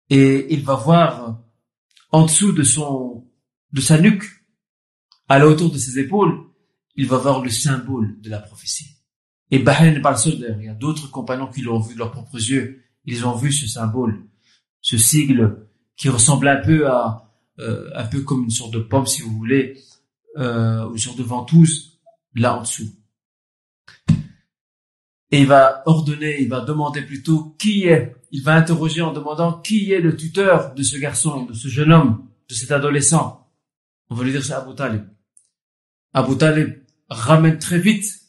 Et 0.09 0.53
il 0.53 0.63
va 0.63 0.75
voir 0.75 1.43
en 2.09 2.25
dessous 2.25 2.53
de 2.53 2.63
son, 2.63 3.27
de 3.73 3.81
sa 3.81 3.99
nuque, 3.99 4.23
à 5.27 5.39
la 5.39 5.47
hauteur 5.47 5.69
de 5.69 5.77
ses 5.77 5.99
épaules, 5.99 6.39
il 6.95 7.05
va 7.05 7.17
voir 7.17 7.43
le 7.43 7.49
symbole 7.49 8.21
de 8.21 8.29
la 8.29 8.39
prophétie. 8.39 8.95
Et 9.49 9.59
Bahreïn 9.59 9.93
n'est 9.93 10.01
pas 10.01 10.11
le 10.11 10.17
seul. 10.17 10.57
Il 10.61 10.65
y 10.65 10.69
a 10.69 10.73
d'autres 10.73 11.11
compagnons 11.11 11.47
qui 11.47 11.61
l'ont 11.61 11.81
vu 11.81 11.93
de 11.95 11.99
leurs 11.99 12.11
propres 12.11 12.37
yeux. 12.39 12.81
Ils 13.03 13.25
ont 13.25 13.35
vu 13.35 13.51
ce 13.51 13.67
symbole, 13.67 14.23
ce 14.79 14.97
sigle 14.97 15.67
qui 15.97 16.07
ressemble 16.07 16.47
un 16.47 16.61
peu 16.61 16.87
à, 16.87 17.29
euh, 17.59 17.89
un 17.93 18.05
peu 18.05 18.21
comme 18.21 18.45
une 18.45 18.49
sorte 18.49 18.73
de 18.73 18.79
pomme, 18.79 19.05
si 19.05 19.21
vous 19.21 19.35
voulez, 19.37 19.77
euh, 20.37 20.87
ou 20.87 20.93
une 20.93 20.97
sorte 20.97 21.17
de 21.17 21.23
ventouse, 21.23 21.99
là 22.35 22.57
en 22.57 22.61
dessous 22.61 22.89
et 25.31 25.39
il 25.39 25.47
va 25.47 25.81
ordonner, 25.85 26.41
il 26.41 26.49
va 26.49 26.59
demander 26.61 27.01
plutôt 27.01 27.55
qui 27.57 27.85
est, 27.85 28.15
il 28.31 28.43
va 28.43 28.55
interroger 28.55 29.01
en 29.01 29.13
demandant 29.13 29.61
qui 29.61 29.91
est 29.91 30.01
le 30.01 30.15
tuteur 30.15 30.73
de 30.75 30.83
ce 30.83 30.97
garçon, 30.97 31.45
de 31.45 31.53
ce 31.53 31.69
jeune 31.69 31.93
homme, 31.93 32.29
de 32.49 32.53
cet 32.53 32.71
adolescent. 32.71 33.49
On 34.09 34.15
va 34.15 34.25
lui 34.25 34.31
dire 34.31 34.43
c'est 34.43 34.53
Abu 34.53 34.75
Talib. 34.75 35.07
Abu 36.13 36.37
Talib 36.37 36.83
ramène 37.09 37.59
très 37.59 37.79
vite, 37.79 38.21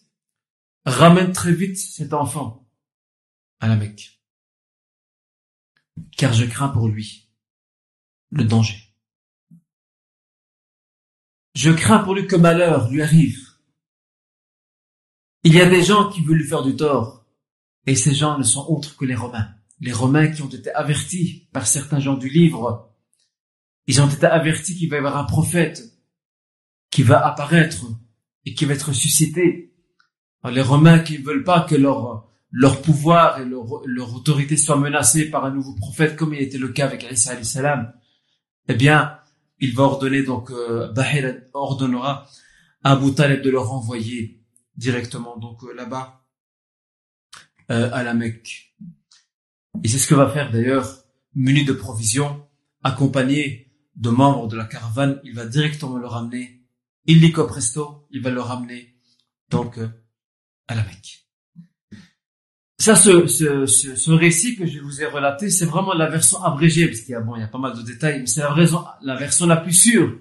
ramène 0.85 1.33
très 1.33 1.53
vite 1.53 1.77
cet 1.77 2.13
enfant 2.13 2.69
à 3.59 3.67
la 3.67 3.75
Mecque. 3.75 4.21
Car 6.17 6.33
je 6.33 6.45
crains 6.45 6.69
pour 6.69 6.89
lui 6.89 7.29
le 8.31 8.45
danger. 8.45 8.79
Je 11.55 11.71
crains 11.71 11.99
pour 11.99 12.15
lui 12.15 12.27
que 12.27 12.37
malheur 12.37 12.89
lui 12.91 13.03
arrive 13.03 13.52
il 15.45 15.55
y 15.55 15.61
a 15.61 15.69
des 15.69 15.83
gens 15.83 16.09
qui 16.09 16.23
veulent 16.23 16.45
faire 16.45 16.63
du 16.63 16.77
tort, 16.77 17.25
et 17.87 17.97
ces 17.97 18.15
gens 18.15 18.39
ne 18.39 18.45
sont 18.45 18.65
autres 18.69 18.97
que 18.97 19.05
les 19.05 19.15
Romains. 19.15 19.49
Les 19.81 19.93
Romains 19.93 20.29
qui 20.29 20.43
ont 20.43 20.49
été 20.49 20.71
avertis 20.73 21.49
par 21.53 21.67
certains 21.67 21.99
gens 21.99 22.17
du 22.17 22.29
livre, 22.29 22.95
ils 23.87 24.01
ont 24.01 24.09
été 24.09 24.27
avertis 24.27 24.77
qu'il 24.77 24.89
va 24.89 24.97
y 24.97 24.99
avoir 25.01 25.17
un 25.17 25.25
prophète 25.25 25.83
qui 26.91 27.03
va 27.03 27.27
apparaître 27.27 27.85
et 28.45 28.55
qui 28.55 28.65
va 28.65 28.75
être 28.75 28.93
suscité. 28.93 29.75
les 30.45 30.63
Romains 30.63 31.01
qui 31.01 31.19
ne 31.19 31.25
veulent 31.25 31.45
pas 31.45 31.63
que 31.63 31.75
leur, 31.75 32.29
leur 32.53 32.83
pouvoir 32.83 33.41
et 33.41 33.45
leur, 33.45 34.15
autorité 34.15 34.57
soient 34.57 34.77
menacés 34.77 35.31
par 35.31 35.45
un 35.45 35.51
nouveau 35.51 35.75
prophète, 35.75 36.17
comme 36.17 36.35
il 36.35 36.43
était 36.43 36.59
le 36.59 36.69
cas 36.69 36.85
avec 36.85 37.05
Isa 37.11 37.43
salam, 37.43 37.93
eh 38.69 38.75
bien, 38.75 39.19
il 39.59 39.75
va 39.75 39.85
ordonner 39.85 40.23
donc, 40.23 40.51
euh, 40.51 40.93
ordonnera 41.55 42.29
à 42.85 42.93
Abu 42.93 43.15
Talib 43.15 43.43
de 43.43 43.51
leur 43.51 43.73
envoyer 43.73 44.42
directement 44.83 45.37
donc 45.37 45.63
euh, 45.63 45.73
là-bas 45.73 46.27
euh, 47.71 47.89
à 47.93 48.03
la 48.03 48.15
Mecque. 48.15 48.75
Et 49.83 49.89
c'est 49.89 49.99
ce 49.99 50.07
que 50.07 50.15
va 50.15 50.29
faire 50.29 50.51
d'ailleurs, 50.51 51.05
muni 51.35 51.65
de 51.65 51.73
provisions, 51.73 52.45
accompagné 52.83 53.73
de 53.97 54.11
membres 54.11 54.49
de 54.49 54.57
la 54.57 54.65
caravane, 54.65 55.21
il 55.25 55.35
va 55.35 55.47
directement 55.47 55.97
le 55.97 56.07
ramener, 56.07 56.65
illico 57.07 57.47
presto, 57.47 58.07
il 58.11 58.21
va 58.23 58.31
le 58.31 58.41
ramener 58.41 58.97
donc 59.49 59.79
euh, 59.79 59.89
à 60.67 60.75
la 60.75 60.83
Mecque. 60.83 61.21
Ça, 62.79 62.97
ce, 62.97 63.29
ce, 63.29 63.67
ce, 63.67 64.11
récit 64.11 64.57
que 64.57 64.67
je 64.67 64.81
vous 64.81 65.03
ai 65.03 65.07
relaté, 65.07 65.51
c'est 65.51 65.67
vraiment 65.67 65.95
la 65.95 66.11
version 66.11 66.43
abrégée, 66.43 66.89
parce 66.89 67.01
qu'il 67.01 67.13
y 67.13 67.15
a 67.15 67.21
bon, 67.21 67.37
il 67.37 67.41
y 67.41 67.45
a 67.45 67.49
pas 67.49 67.59
mal 67.59 67.77
de 67.77 67.83
détails, 67.83 68.19
mais 68.21 68.27
c'est 68.27 68.41
la, 68.41 68.99
la 69.03 69.15
version 69.15 69.47
la 69.47 69.59
plus 69.59 69.73
sûre, 69.73 70.19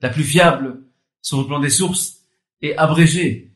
la 0.00 0.10
plus 0.10 0.22
fiable 0.22 0.84
sur 1.20 1.40
le 1.40 1.46
plan 1.46 1.58
des 1.58 1.70
sources, 1.70 2.20
et 2.62 2.76
abrégée. 2.78 3.53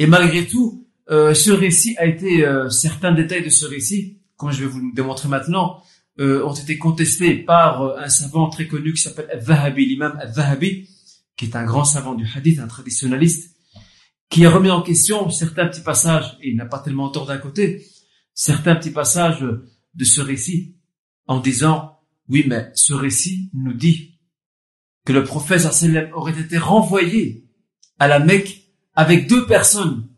Et 0.00 0.06
malgré 0.06 0.46
tout, 0.46 0.88
euh, 1.10 1.34
ce 1.34 1.50
récit 1.50 1.94
a 1.98 2.06
été, 2.06 2.42
euh, 2.42 2.70
certains 2.70 3.12
détails 3.12 3.44
de 3.44 3.50
ce 3.50 3.66
récit, 3.66 4.18
comme 4.38 4.50
je 4.50 4.60
vais 4.60 4.66
vous 4.66 4.80
le 4.80 4.94
démontrer 4.94 5.28
maintenant, 5.28 5.82
euh, 6.18 6.42
ont 6.42 6.54
été 6.54 6.78
contestés 6.78 7.34
par 7.34 7.98
un 7.98 8.08
savant 8.08 8.48
très 8.48 8.66
connu 8.66 8.94
qui 8.94 9.02
s'appelle 9.02 9.28
Al-Zahabi, 9.30 9.84
l'imam 9.84 10.18
Al-Zahabi, 10.18 10.88
qui 11.36 11.44
est 11.44 11.54
un 11.54 11.64
grand 11.64 11.84
savant 11.84 12.14
du 12.14 12.26
hadith, 12.34 12.60
un 12.60 12.66
traditionnaliste, 12.66 13.54
qui 14.30 14.46
a 14.46 14.50
remis 14.50 14.70
en 14.70 14.80
question 14.80 15.28
certains 15.28 15.66
petits 15.66 15.82
passages, 15.82 16.38
et 16.40 16.48
il 16.48 16.56
n'a 16.56 16.64
pas 16.64 16.78
tellement 16.78 17.10
tort 17.10 17.26
d'un 17.26 17.36
côté, 17.36 17.84
certains 18.32 18.76
petits 18.76 18.92
passages 18.92 19.42
de 19.42 20.04
ce 20.04 20.22
récit, 20.22 20.76
en 21.26 21.40
disant, 21.40 21.98
oui, 22.30 22.44
mais 22.46 22.70
ce 22.72 22.94
récit 22.94 23.50
nous 23.52 23.74
dit 23.74 24.18
que 25.04 25.12
le 25.12 25.24
prophète 25.24 25.68
aurait 26.14 26.40
été 26.40 26.56
renvoyé 26.56 27.50
à 27.98 28.08
la 28.08 28.18
Mecque 28.18 28.59
avec 28.94 29.26
deux 29.26 29.46
personnes 29.46 30.08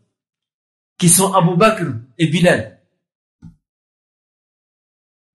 qui 0.97 1.09
sont 1.09 1.33
Abu 1.33 1.55
Bakr 1.57 1.85
et 2.17 2.27
Bilal. 2.27 2.81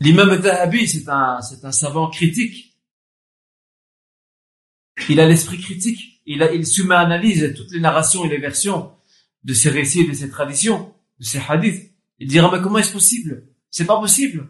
L'imam 0.01 0.41
Zahabi, 0.41 0.87
c'est 0.87 1.09
un, 1.09 1.41
c'est 1.41 1.65
un 1.65 1.73
savant 1.73 2.09
critique. 2.09 2.77
Il 5.09 5.21
a 5.21 5.27
l'esprit 5.27 5.59
critique. 5.59 6.23
Il, 6.27 6.43
a, 6.43 6.53
il 6.53 6.93
analyse 6.93 7.55
toutes 7.57 7.73
les 7.73 7.81
narrations 7.81 8.25
et 8.25 8.29
les 8.29 8.39
versions 8.39 8.93
de 9.45 9.55
ces 9.55 9.71
récits 9.71 10.01
et 10.01 10.09
de 10.09 10.13
ces 10.13 10.29
traditions, 10.29 10.95
de 11.19 11.25
ces 11.25 11.41
hadiths. 11.49 11.91
Il 12.19 12.29
dira, 12.29 12.51
mais 12.51 12.63
comment 12.63 12.79
est-ce 12.79 12.93
possible? 12.93 13.47
C'est 13.71 13.87
pas 13.87 13.99
possible. 13.99 14.49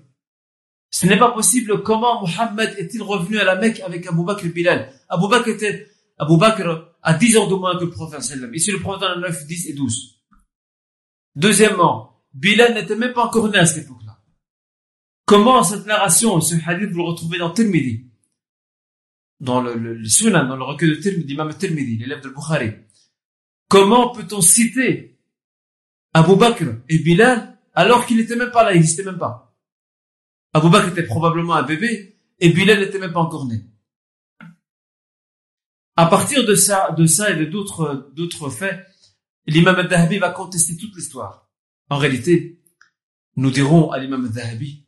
Ce 0.90 1.06
n'est 1.06 1.18
pas 1.18 1.30
possible. 1.30 1.82
Comment 1.82 2.20
Mohammed 2.20 2.74
est-il 2.78 3.02
revenu 3.02 3.38
à 3.38 3.44
la 3.44 3.56
Mecque 3.56 3.80
avec 3.80 4.06
Abu 4.06 4.24
Bakr 4.24 4.46
et 4.46 4.48
Bilal? 4.48 4.92
Abu 5.08 5.28
Bakr 5.28 5.48
était, 5.48 5.88
Abu 6.18 6.36
Bakr 6.36 6.94
à 7.02 7.14
10 7.14 7.36
ans 7.38 7.46
de 7.48 7.54
moins 7.54 7.78
que 7.78 7.84
le 7.84 7.90
prophète 7.90 8.22
sallam. 8.22 8.54
Ici, 8.54 8.72
le 8.72 8.80
prophète 8.80 9.08
a 9.08 9.16
9, 9.16 9.46
10 9.46 9.68
et 9.68 9.72
12. 9.74 10.22
Deuxièmement, 11.36 12.24
Bilal 12.34 12.74
n'était 12.74 12.96
même 12.96 13.12
pas 13.12 13.24
encore 13.24 13.48
né 13.48 13.58
à 13.58 13.66
cette 13.66 13.84
époque-là. 13.84 14.18
Comment 15.24 15.62
cette 15.62 15.86
narration, 15.86 16.40
ce 16.40 16.54
hadith, 16.66 16.90
vous 16.90 16.98
le 16.98 17.04
retrouvez 17.04 17.38
dans 17.38 17.50
Tirmidhi, 17.50 18.06
dans 19.40 19.60
le, 19.60 19.74
le, 19.74 19.94
le 19.94 20.08
Sunan, 20.08 20.48
dans 20.48 20.56
le 20.56 20.64
recueil 20.64 20.90
de 20.90 20.94
Tirmidhi, 20.96 21.28
l'imam 21.28 21.54
Tirmidhi, 21.54 21.98
l'élève 21.98 22.22
de 22.22 22.30
Bukhari. 22.30 22.72
Comment 23.68 24.10
peut-on 24.10 24.40
citer 24.40 25.18
Abu 26.14 26.36
Bakr 26.36 26.64
et 26.88 26.98
Bilal 26.98 27.58
alors 27.74 28.06
qu'il 28.06 28.16
n'était 28.16 28.34
même 28.34 28.50
pas 28.50 28.64
là, 28.64 28.72
il 28.72 28.76
n'existait 28.76 29.04
même 29.04 29.18
pas 29.18 29.54
Abu 30.52 30.70
Bakr 30.70 30.88
était 30.88 31.04
probablement 31.04 31.54
un 31.54 31.62
bébé 31.62 32.18
et 32.40 32.48
Bilal 32.48 32.80
n'était 32.80 32.98
même 32.98 33.12
pas 33.12 33.20
encore 33.20 33.46
né. 33.46 33.62
À 36.00 36.06
partir 36.06 36.44
de 36.44 36.54
ça, 36.54 36.94
de 36.96 37.06
ça 37.06 37.28
et 37.32 37.34
de 37.34 37.44
d'autres, 37.44 38.12
d'autres 38.14 38.50
faits, 38.50 38.86
l'imam 39.48 39.74
al-Dhahabi 39.74 40.18
va 40.18 40.30
contester 40.30 40.76
toute 40.76 40.94
l'histoire. 40.94 41.50
En 41.90 41.98
réalité, 41.98 42.62
nous 43.34 43.50
dirons 43.50 43.90
à 43.90 43.98
l'imam 43.98 44.24
al-Dhahabi, 44.26 44.86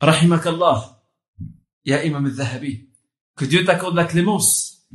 Rahimakallah, 0.00 1.02
ya 1.84 2.04
imam 2.04 2.26
al-Dhahabi, 2.26 2.90
que 3.34 3.44
Dieu 3.44 3.64
t'accorde 3.64 3.96
la 3.96 4.04
clémence. 4.04 4.86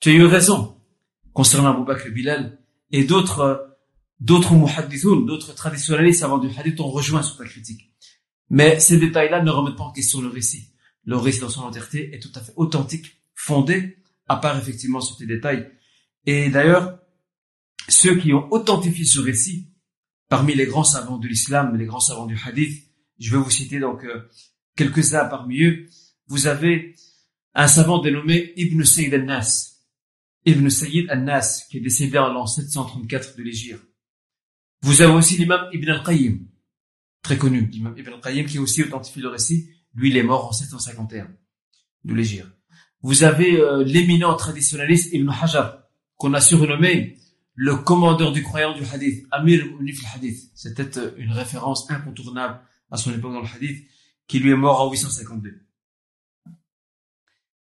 Tu 0.00 0.08
as 0.08 0.14
eu 0.14 0.24
raison 0.24 0.82
concernant 1.32 1.72
Abu 1.76 1.84
Bakr 1.84 2.10
Bilal 2.10 2.58
et 2.90 3.04
d'autres 3.04 3.78
d'autres 4.18 4.54
muhaddithoun, 4.54 5.24
d'autres 5.24 5.54
traditionnalistes 5.54 6.24
avant 6.24 6.38
du 6.38 6.48
hadith 6.48 6.80
ont 6.80 6.90
rejoint 6.90 7.22
sur 7.22 7.36
ta 7.36 7.44
critique. 7.44 7.94
Mais 8.50 8.80
ces 8.80 8.98
détails-là 8.98 9.44
ne 9.44 9.52
remettent 9.52 9.76
pas 9.76 9.84
en 9.84 9.92
question 9.92 10.20
le 10.20 10.28
récit. 10.28 10.72
Le 11.04 11.16
récit 11.16 11.42
dans 11.42 11.48
son 11.48 11.62
entièreté 11.62 12.12
est 12.12 12.18
tout 12.18 12.32
à 12.34 12.40
fait 12.40 12.54
authentique, 12.56 13.22
fondé, 13.36 13.98
à 14.28 14.36
part 14.36 14.58
effectivement 14.58 15.00
sur 15.00 15.16
tes 15.16 15.26
détails. 15.26 15.70
Et 16.26 16.50
d'ailleurs, 16.50 16.98
ceux 17.88 18.16
qui 18.16 18.32
ont 18.32 18.50
authentifié 18.52 19.04
ce 19.04 19.20
récit, 19.20 19.72
parmi 20.28 20.54
les 20.54 20.66
grands 20.66 20.84
savants 20.84 21.18
de 21.18 21.28
l'islam, 21.28 21.76
les 21.76 21.86
grands 21.86 22.00
savants 22.00 22.26
du 22.26 22.38
hadith, 22.44 22.82
je 23.18 23.30
vais 23.30 23.42
vous 23.42 23.50
citer 23.50 23.78
donc 23.78 24.04
euh, 24.04 24.28
quelques-uns 24.76 25.24
parmi 25.26 25.62
eux. 25.62 25.86
Vous 26.26 26.46
avez 26.46 26.94
un 27.54 27.68
savant 27.68 28.00
dénommé 28.00 28.52
Ibn 28.56 28.82
Sayyid 28.84 29.14
al-Nas. 29.14 29.76
Ibn 30.44 30.68
Sayyid 30.68 31.10
al-Nas, 31.10 31.64
qui 31.70 31.78
est 31.78 31.80
décédé 31.80 32.18
en 32.18 32.32
l'an 32.32 32.46
734 32.46 33.36
de 33.36 33.42
l'Égypte. 33.42 33.82
Vous 34.82 35.00
avez 35.00 35.12
aussi 35.12 35.36
l'imam 35.38 35.68
Ibn 35.72 35.90
al-Qayyim, 35.90 36.38
très 37.22 37.38
connu, 37.38 37.66
l'imam 37.66 37.94
Ibn 37.96 38.12
al-Qayyim, 38.14 38.46
qui 38.46 38.58
a 38.58 38.60
aussi 38.60 38.82
authentifié 38.82 39.22
le 39.22 39.28
récit. 39.28 39.70
Lui, 39.94 40.10
il 40.10 40.16
est 40.16 40.22
mort 40.22 40.48
en 40.48 40.52
751 40.52 41.28
de 42.04 42.14
l'Égypte. 42.14 42.55
Vous 43.02 43.24
avez 43.24 43.60
euh, 43.60 43.84
l'éminent 43.84 44.34
traditionnaliste 44.34 45.12
Ibn 45.12 45.30
Hajar, 45.30 45.78
qu'on 46.16 46.34
a 46.34 46.40
surnommé 46.40 47.18
le 47.54 47.76
commandeur 47.76 48.32
du 48.32 48.42
croyant 48.42 48.74
du 48.74 48.84
hadith, 48.84 49.26
Amir 49.30 49.64
Munif 49.78 50.04
al-Hadith. 50.04 50.50
C'était 50.54 50.98
euh, 50.98 51.14
une 51.16 51.32
référence 51.32 51.90
incontournable 51.90 52.60
à 52.90 52.96
son 52.96 53.12
époque 53.12 53.32
dans 53.32 53.40
le 53.40 53.46
hadith, 53.46 53.86
qui 54.26 54.38
lui 54.38 54.50
est 54.50 54.56
mort 54.56 54.80
en 54.80 54.90
852. 54.90 55.62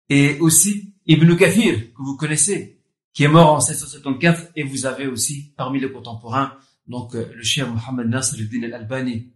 Et 0.09 0.39
aussi 0.39 0.93
Ibn 1.05 1.35
Kathir, 1.35 1.93
que 1.93 2.01
vous 2.01 2.15
connaissez, 2.15 2.79
qui 3.13 3.23
est 3.23 3.27
mort 3.27 3.53
en 3.53 3.59
774, 3.59 4.49
et 4.55 4.63
vous 4.63 4.85
avez 4.85 5.07
aussi, 5.07 5.53
parmi 5.57 5.79
les 5.79 5.91
contemporains, 5.91 6.53
donc 6.87 7.15
euh, 7.15 7.31
le 7.33 7.43
cher 7.43 7.71
Mohammed 7.71 8.07
Nasr 8.07 8.35
al-Din 8.39 8.63
al-Albani, 8.63 9.31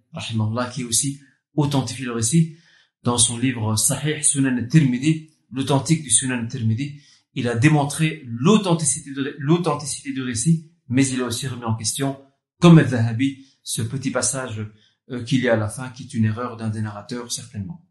qui 0.73 0.83
aussi 0.83 1.19
authentifie 1.55 2.03
le 2.03 2.11
récit 2.13 2.57
dans 3.03 3.17
son 3.17 3.37
livre 3.37 3.75
Sahih 3.75 4.23
Sunan 4.23 4.57
al-Tirmidhi, 4.57 5.31
l'authentique 5.53 6.03
du 6.03 6.09
Sunan 6.09 6.39
al-Tirmidhi, 6.39 6.99
il 7.35 7.47
a 7.47 7.55
démontré 7.55 8.23
l'authenticité 8.25 9.13
de, 9.13 9.35
l'authenticité 9.39 10.11
du 10.11 10.21
récit, 10.21 10.71
mais 10.89 11.07
il 11.07 11.21
a 11.21 11.25
aussi 11.25 11.47
remis 11.47 11.63
en 11.63 11.75
question, 11.75 12.19
comme 12.59 12.77
al-Zahabi, 12.77 13.45
ce 13.63 13.81
petit 13.81 14.11
passage 14.11 14.65
euh, 15.11 15.23
qu'il 15.23 15.41
y 15.41 15.49
a 15.49 15.53
à 15.53 15.57
la 15.57 15.69
fin, 15.69 15.89
qui 15.89 16.03
est 16.03 16.13
une 16.13 16.25
erreur 16.25 16.57
d'un 16.57 16.69
des 16.69 16.81
narrateurs, 16.81 17.31
certainement. 17.31 17.85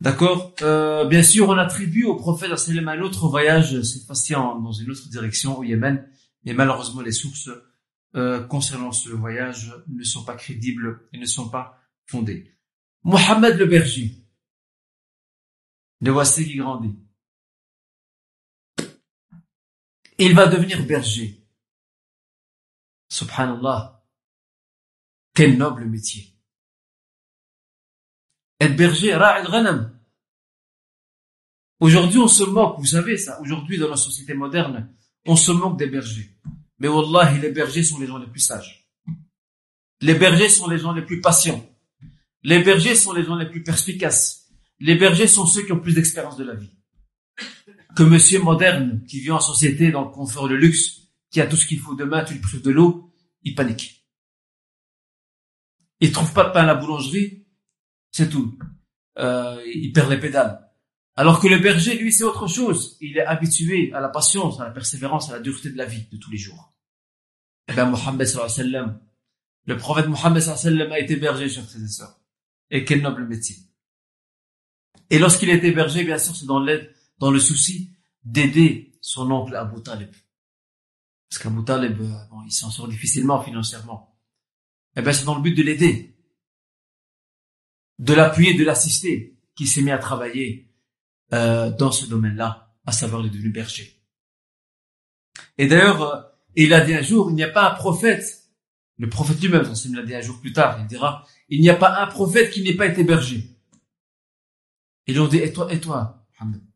D'accord 0.00 0.54
euh, 0.62 1.06
Bien 1.06 1.22
sûr, 1.22 1.48
on 1.48 1.56
attribue 1.56 2.04
au 2.04 2.16
prophète 2.16 2.50
un 2.50 3.00
autre 3.00 3.28
voyage, 3.28 3.80
cette 3.82 4.06
fois-ci 4.06 4.32
dans 4.34 4.72
une 4.72 4.90
autre 4.90 5.08
direction, 5.08 5.58
au 5.58 5.64
Yémen, 5.64 6.06
mais 6.44 6.52
malheureusement, 6.52 7.00
les 7.00 7.12
sources 7.12 7.50
euh, 8.14 8.40
concernant 8.40 8.92
ce 8.92 9.10
voyage 9.10 9.74
ne 9.88 10.04
sont 10.04 10.24
pas 10.24 10.36
crédibles 10.36 11.00
et 11.12 11.18
ne 11.18 11.26
sont 11.26 11.48
pas 11.48 11.78
fondées. 12.06 12.52
Mohamed 13.02 13.56
le 13.56 13.66
berger, 13.66 14.25
le 16.00 16.10
voici 16.10 16.44
qui 16.44 16.56
grandit. 16.56 16.94
Il 20.18 20.34
va 20.34 20.46
devenir 20.46 20.84
berger. 20.86 21.42
Subhanallah. 23.08 24.04
Quel 25.34 25.56
noble 25.58 25.84
métier. 25.84 26.32
Être 28.58 28.76
berger, 28.76 29.14
ra'il 29.14 29.46
ghanam. 29.50 29.92
Aujourd'hui, 31.78 32.18
on 32.18 32.28
se 32.28 32.44
moque, 32.44 32.78
vous 32.78 32.86
savez 32.86 33.18
ça, 33.18 33.38
aujourd'hui 33.42 33.76
dans 33.76 33.90
la 33.90 33.96
société 33.96 34.32
moderne, 34.32 34.94
on 35.26 35.36
se 35.36 35.52
moque 35.52 35.78
des 35.78 35.88
bergers. 35.88 36.30
Mais 36.78 36.88
wallahi, 36.88 37.38
les 37.40 37.50
bergers 37.52 37.82
sont 37.82 37.98
les 37.98 38.06
gens 38.06 38.16
les 38.16 38.26
plus 38.26 38.40
sages. 38.40 38.88
Les 40.00 40.14
bergers 40.14 40.48
sont 40.48 40.68
les 40.68 40.78
gens 40.78 40.92
les 40.92 41.04
plus 41.04 41.20
patients. 41.20 41.62
Les 42.42 42.62
bergers 42.62 42.94
sont 42.94 43.12
les 43.12 43.24
gens 43.24 43.34
les 43.34 43.48
plus 43.48 43.62
perspicaces. 43.62 44.45
Les 44.78 44.94
bergers 44.94 45.26
sont 45.26 45.46
ceux 45.46 45.64
qui 45.64 45.72
ont 45.72 45.80
plus 45.80 45.94
d'expérience 45.94 46.36
de 46.36 46.44
la 46.44 46.54
vie. 46.54 46.72
Que 47.96 48.02
monsieur 48.02 48.40
moderne, 48.40 49.02
qui 49.08 49.20
vit 49.20 49.30
en 49.30 49.40
société 49.40 49.90
dans 49.90 50.04
le 50.04 50.10
confort, 50.10 50.48
le 50.48 50.56
luxe, 50.56 51.02
qui 51.30 51.40
a 51.40 51.46
tout 51.46 51.56
ce 51.56 51.66
qu'il 51.66 51.78
faut 51.78 51.94
demain, 51.94 52.24
tu 52.24 52.34
lui 52.34 52.40
prives 52.40 52.62
de 52.62 52.70
l'eau, 52.70 53.14
il 53.42 53.54
panique. 53.54 54.06
Il 56.00 56.12
trouve 56.12 56.32
pas 56.32 56.44
de 56.44 56.52
pain 56.52 56.62
à 56.62 56.66
la 56.66 56.74
boulangerie, 56.74 57.46
c'est 58.10 58.28
tout. 58.28 58.58
Euh, 59.18 59.62
il 59.74 59.92
perd 59.92 60.10
les 60.10 60.20
pédales. 60.20 60.66
Alors 61.14 61.40
que 61.40 61.48
le 61.48 61.58
berger, 61.58 61.96
lui, 61.96 62.12
c'est 62.12 62.24
autre 62.24 62.46
chose. 62.46 62.98
Il 63.00 63.16
est 63.16 63.24
habitué 63.24 63.90
à 63.94 64.00
la 64.00 64.10
patience, 64.10 64.60
à 64.60 64.64
la 64.64 64.70
persévérance, 64.70 65.30
à 65.30 65.34
la 65.34 65.40
dureté 65.40 65.70
de 65.70 65.78
la 65.78 65.86
vie 65.86 66.06
de 66.12 66.18
tous 66.18 66.30
les 66.30 66.36
jours. 66.36 66.74
Eh 67.68 67.72
bien, 67.72 67.86
Mohammed 67.86 68.26
sallam, 68.26 69.00
le 69.64 69.76
prophète 69.78 70.08
Mohammed 70.08 70.42
sallam 70.42 70.92
a 70.92 70.98
été 70.98 71.16
berger, 71.16 71.48
chers 71.48 71.64
frères 71.64 71.82
et 71.82 71.88
sœurs. 71.88 72.20
Et 72.70 72.84
quel 72.84 73.00
noble 73.00 73.26
métier. 73.26 73.56
Et 75.10 75.18
lorsqu'il 75.18 75.50
était 75.50 75.72
berger, 75.72 76.04
bien 76.04 76.18
sûr, 76.18 76.34
c'est 76.34 76.46
dans 76.46 76.60
l'aide, 76.60 76.92
dans 77.18 77.30
le 77.30 77.38
souci 77.38 77.92
d'aider 78.24 78.92
son 79.00 79.30
oncle 79.30 79.54
Abu 79.54 79.82
Talib. 79.82 80.10
Parce 81.28 81.42
qu'Abu 81.42 81.64
Talib, 81.64 82.00
euh, 82.00 82.24
bon, 82.30 82.42
il 82.44 82.52
s'en 82.52 82.70
sort 82.70 82.88
difficilement 82.88 83.42
financièrement. 83.42 84.16
Eh 84.96 85.02
bien, 85.02 85.12
c'est 85.12 85.24
dans 85.24 85.36
le 85.36 85.42
but 85.42 85.54
de 85.54 85.62
l'aider. 85.62 86.16
De 87.98 88.14
l'appuyer, 88.14 88.54
de 88.54 88.64
l'assister, 88.64 89.38
qui 89.54 89.66
s'est 89.66 89.82
mis 89.82 89.90
à 89.90 89.98
travailler 89.98 90.70
euh, 91.32 91.70
dans 91.70 91.92
ce 91.92 92.06
domaine-là, 92.06 92.74
à 92.84 92.92
savoir 92.92 93.22
le 93.22 93.30
devenu 93.30 93.50
berger. 93.50 94.02
Et 95.58 95.66
d'ailleurs, 95.66 96.02
euh, 96.02 96.22
il 96.54 96.72
a 96.72 96.80
dit 96.80 96.94
un 96.94 97.02
jour, 97.02 97.30
il 97.30 97.34
n'y 97.34 97.42
a 97.42 97.48
pas 97.48 97.70
un 97.70 97.74
prophète, 97.74 98.44
le 98.98 99.08
prophète 99.08 99.40
lui-même, 99.40 99.70
il 99.84 99.94
l'a 99.94 100.02
dit 100.02 100.14
un 100.14 100.20
jour 100.20 100.40
plus 100.40 100.52
tard, 100.52 100.78
il 100.80 100.86
dira, 100.86 101.26
il 101.48 101.60
n'y 101.60 101.68
a 101.68 101.74
pas 101.74 102.00
un 102.02 102.06
prophète 102.06 102.50
qui 102.50 102.62
n'ait 102.62 102.74
pas 102.74 102.86
été 102.86 103.04
berger. 103.04 103.55
Et 105.06 105.12
lui 105.12 105.20
ont 105.20 105.28
dit, 105.28 105.38
et 105.38 105.52
toi, 105.52 105.72
et 105.72 105.80
toi, 105.80 106.26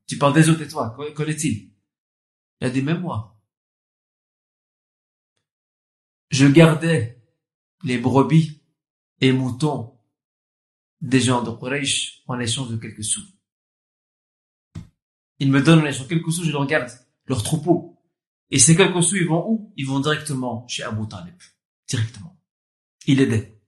tu 0.06 0.18
parles 0.18 0.34
des 0.34 0.48
autres 0.48 0.62
et 0.62 0.68
toi, 0.68 0.96
qu'en 1.14 1.24
est-il? 1.24 1.72
Il 2.60 2.66
a 2.66 2.70
dit, 2.70 2.82
même 2.82 3.00
moi. 3.00 3.40
Je 6.30 6.46
gardais 6.46 7.20
les 7.82 7.98
brebis 7.98 8.62
et 9.20 9.32
moutons 9.32 9.98
des 11.00 11.20
gens 11.20 11.42
de 11.42 11.50
Quraysh 11.50 12.22
en 12.26 12.38
échange 12.38 12.70
de 12.70 12.76
quelques 12.76 13.04
sous. 13.04 13.22
Ils 15.38 15.50
me 15.50 15.62
donnent 15.62 15.84
les 15.84 16.06
quelques 16.06 16.32
sous, 16.32 16.44
je 16.44 16.52
leur 16.52 16.66
garde 16.66 16.90
leur 17.26 17.42
troupeau. 17.42 17.98
Et 18.50 18.58
ces 18.58 18.76
quelques 18.76 19.02
sous, 19.02 19.16
ils 19.16 19.26
vont 19.26 19.48
où? 19.48 19.72
Ils 19.76 19.86
vont 19.86 20.00
directement 20.00 20.68
chez 20.68 20.82
Abu 20.82 21.08
Talib. 21.08 21.34
Directement. 21.88 22.38
Il 23.06 23.20
aidait. 23.20 23.59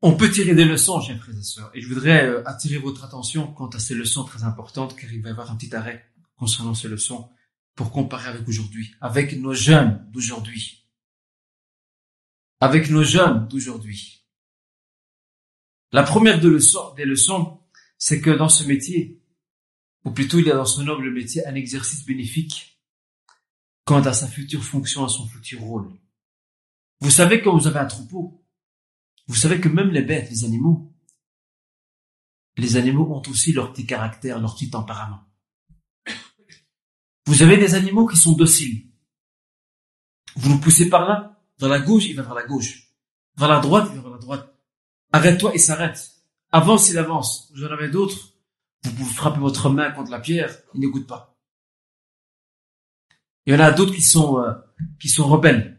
On 0.00 0.16
peut 0.16 0.30
tirer 0.30 0.54
des 0.54 0.64
leçons, 0.64 1.00
chers 1.00 1.18
frères 1.18 1.36
et 1.36 1.42
sœurs. 1.42 1.70
Et 1.74 1.80
je 1.80 1.88
voudrais 1.88 2.24
euh, 2.24 2.48
attirer 2.48 2.78
votre 2.78 3.04
attention 3.04 3.52
quant 3.52 3.68
à 3.68 3.80
ces 3.80 3.94
leçons 3.94 4.24
très 4.24 4.44
importantes, 4.44 4.96
car 4.96 5.12
il 5.12 5.20
va 5.20 5.30
y 5.30 5.32
avoir 5.32 5.50
un 5.50 5.56
petit 5.56 5.74
arrêt 5.74 6.08
concernant 6.36 6.74
ces 6.74 6.88
leçons 6.88 7.28
pour 7.74 7.90
comparer 7.90 8.28
avec 8.28 8.46
aujourd'hui, 8.46 8.94
avec 9.00 9.36
nos 9.38 9.54
jeunes 9.54 10.06
d'aujourd'hui. 10.12 10.84
Avec 12.60 12.90
nos 12.90 13.02
jeunes 13.02 13.48
d'aujourd'hui. 13.48 14.24
La 15.90 16.02
première 16.02 16.40
des 16.40 17.04
leçons, 17.04 17.60
c'est 17.96 18.20
que 18.20 18.30
dans 18.30 18.48
ce 18.48 18.64
métier, 18.64 19.20
ou 20.04 20.10
plutôt 20.12 20.38
il 20.38 20.46
y 20.46 20.50
a 20.50 20.54
dans 20.54 20.64
ce 20.64 20.82
noble 20.82 21.10
métier 21.10 21.44
un 21.46 21.54
exercice 21.54 22.04
bénéfique 22.04 22.80
quant 23.84 24.02
à 24.02 24.12
sa 24.12 24.28
future 24.28 24.62
fonction, 24.62 25.04
à 25.04 25.08
son 25.08 25.26
futur 25.26 25.60
rôle. 25.60 25.90
Vous 27.00 27.10
savez 27.10 27.40
quand 27.42 27.56
vous 27.56 27.66
avez 27.66 27.78
un 27.78 27.86
troupeau, 27.86 28.44
vous 29.28 29.34
savez 29.34 29.60
que 29.60 29.68
même 29.68 29.90
les 29.90 30.02
bêtes, 30.02 30.30
les 30.30 30.44
animaux, 30.44 30.92
les 32.56 32.76
animaux 32.76 33.06
ont 33.14 33.22
aussi 33.30 33.52
leur 33.52 33.72
petit 33.72 33.86
caractère, 33.86 34.40
leur 34.40 34.54
petit 34.54 34.70
tempérament. 34.70 35.24
Vous 37.26 37.42
avez 37.42 37.56
des 37.56 37.74
animaux 37.74 38.06
qui 38.06 38.16
sont 38.16 38.32
dociles. 38.32 38.86
Vous 40.34 40.54
le 40.54 40.60
poussez 40.60 40.88
par 40.88 41.06
là, 41.06 41.40
vers 41.60 41.68
la 41.68 41.80
gauche, 41.80 42.06
il 42.06 42.16
va 42.16 42.22
vers 42.22 42.34
la 42.34 42.46
gauche. 42.46 42.90
Vers 43.36 43.48
la 43.48 43.60
droite, 43.60 43.88
il 43.92 43.96
va 43.96 44.02
vers 44.02 44.12
la 44.12 44.18
droite. 44.18 44.54
Arrête-toi, 45.12 45.52
il 45.54 45.60
s'arrête. 45.60 46.10
Avance, 46.50 46.88
il 46.88 46.98
avance. 46.98 47.52
Vous 47.54 47.64
en 47.64 47.70
avez 47.70 47.88
d'autres 47.88 48.32
vous 48.84 48.92
pouvez 48.92 49.12
frapper 49.12 49.40
votre 49.40 49.70
main 49.70 49.90
contre 49.90 50.10
la 50.10 50.20
pierre, 50.20 50.56
il 50.74 50.80
n'écoute 50.80 51.06
pas. 51.06 51.36
Il 53.46 53.54
y 53.54 53.56
en 53.56 53.60
a 53.60 53.70
d'autres 53.70 53.94
qui 53.94 54.02
sont 54.02 54.40
euh, 54.40 54.52
qui 55.00 55.08
sont 55.08 55.26
rebelles. 55.26 55.77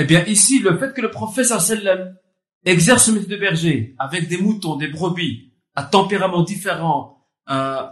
Eh 0.00 0.04
bien 0.04 0.24
ici, 0.24 0.60
le 0.60 0.78
fait 0.78 0.92
que 0.94 1.02
le 1.02 1.10
professeur 1.10 1.60
sallam 1.60 2.16
exerce 2.64 3.04
ce 3.06 3.10
métier 3.10 3.28
de 3.28 3.36
berger 3.36 3.94
avec 3.98 4.28
des 4.28 4.38
moutons, 4.38 4.76
des 4.76 4.88
brebis, 4.88 5.52
à 5.74 5.82
tempérament 5.82 6.42
différent, 6.42 6.98
euh, 7.50 7.86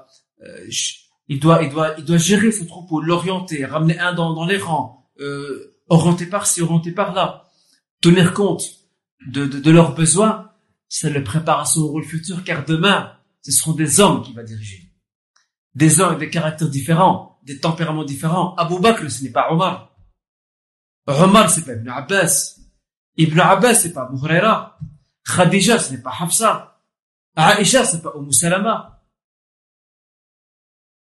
Il 1.30 1.40
doit, 1.40 1.62
il 1.62 1.68
doit, 1.68 1.90
il 1.98 2.04
doit 2.04 2.16
gérer 2.16 2.50
ce 2.58 2.64
troupeau, 2.64 3.02
l'orienter, 3.02 3.66
ramener 3.66 3.98
un 3.98 4.14
dans, 4.14 4.32
dans 4.32 4.46
les 4.46 4.56
rangs, 4.56 5.10
euh, 5.20 5.76
orienter 5.88 6.24
par-ci, 6.26 6.62
orienter 6.62 6.92
par-là, 6.92 7.26
tenir 8.00 8.32
compte 8.32 8.64
de, 9.26 9.44
de, 9.44 9.58
de 9.60 9.70
leurs 9.70 9.94
besoins. 9.94 10.50
Ça 10.88 11.10
le 11.10 11.22
prépare 11.22 11.60
à 11.60 11.66
son 11.66 11.86
rôle 11.86 12.04
futur, 12.04 12.44
car 12.44 12.64
demain, 12.64 13.12
ce 13.42 13.52
seront 13.52 13.74
des 13.74 14.00
hommes 14.00 14.22
qui 14.22 14.32
va 14.32 14.42
diriger. 14.42 14.80
Des 15.74 16.00
hommes 16.00 16.14
avec 16.14 16.20
des 16.20 16.30
caractères 16.30 16.70
différents, 16.70 17.38
des 17.42 17.60
tempéraments 17.60 18.04
différents. 18.04 18.54
Abu 18.56 18.80
Bakr, 18.80 19.10
ce 19.10 19.22
n'est 19.22 19.32
pas 19.38 19.52
Omar. 19.52 19.87
Omar, 21.08 21.50
c'est 21.50 21.64
pas 21.64 21.72
Ibn 21.72 21.88
Abbas. 21.88 22.58
Ibn 23.16 23.40
Abbas, 23.40 23.74
c'est 23.74 23.92
pas 23.92 24.02
Abu. 24.02 24.18
Khadija, 25.24 25.78
ce 25.78 25.92
n'est 25.92 26.02
pas 26.02 26.12
Hafsa. 26.20 26.80
Aisha, 27.36 27.84
c'est 27.84 28.02
pas 28.02 28.12
Umm 28.16 28.32
Salama. 28.32 29.02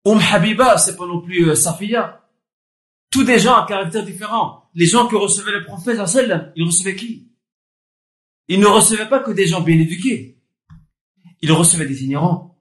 Umm 0.04 0.20
Habiba, 0.20 0.78
c'est 0.78 0.96
pas 0.96 1.06
non 1.06 1.20
plus 1.20 1.48
euh, 1.48 1.54
Safiya. 1.54 2.22
Tous 3.10 3.24
des 3.24 3.38
gens 3.38 3.54
à 3.54 3.66
caractère 3.66 4.04
différents. 4.04 4.68
Les 4.74 4.86
gens 4.86 5.06
que 5.06 5.16
recevait 5.16 5.52
le 5.52 5.64
prophète, 5.64 5.96
ils 6.56 6.64
recevaient 6.64 6.96
qui? 6.96 7.30
Ils 8.48 8.60
ne 8.60 8.66
recevaient 8.66 9.08
pas 9.08 9.20
que 9.20 9.30
des 9.30 9.46
gens 9.46 9.60
bien 9.60 9.78
éduqués. 9.78 10.42
Ils 11.40 11.52
recevaient 11.52 11.86
des 11.86 12.04
ignorants. 12.04 12.58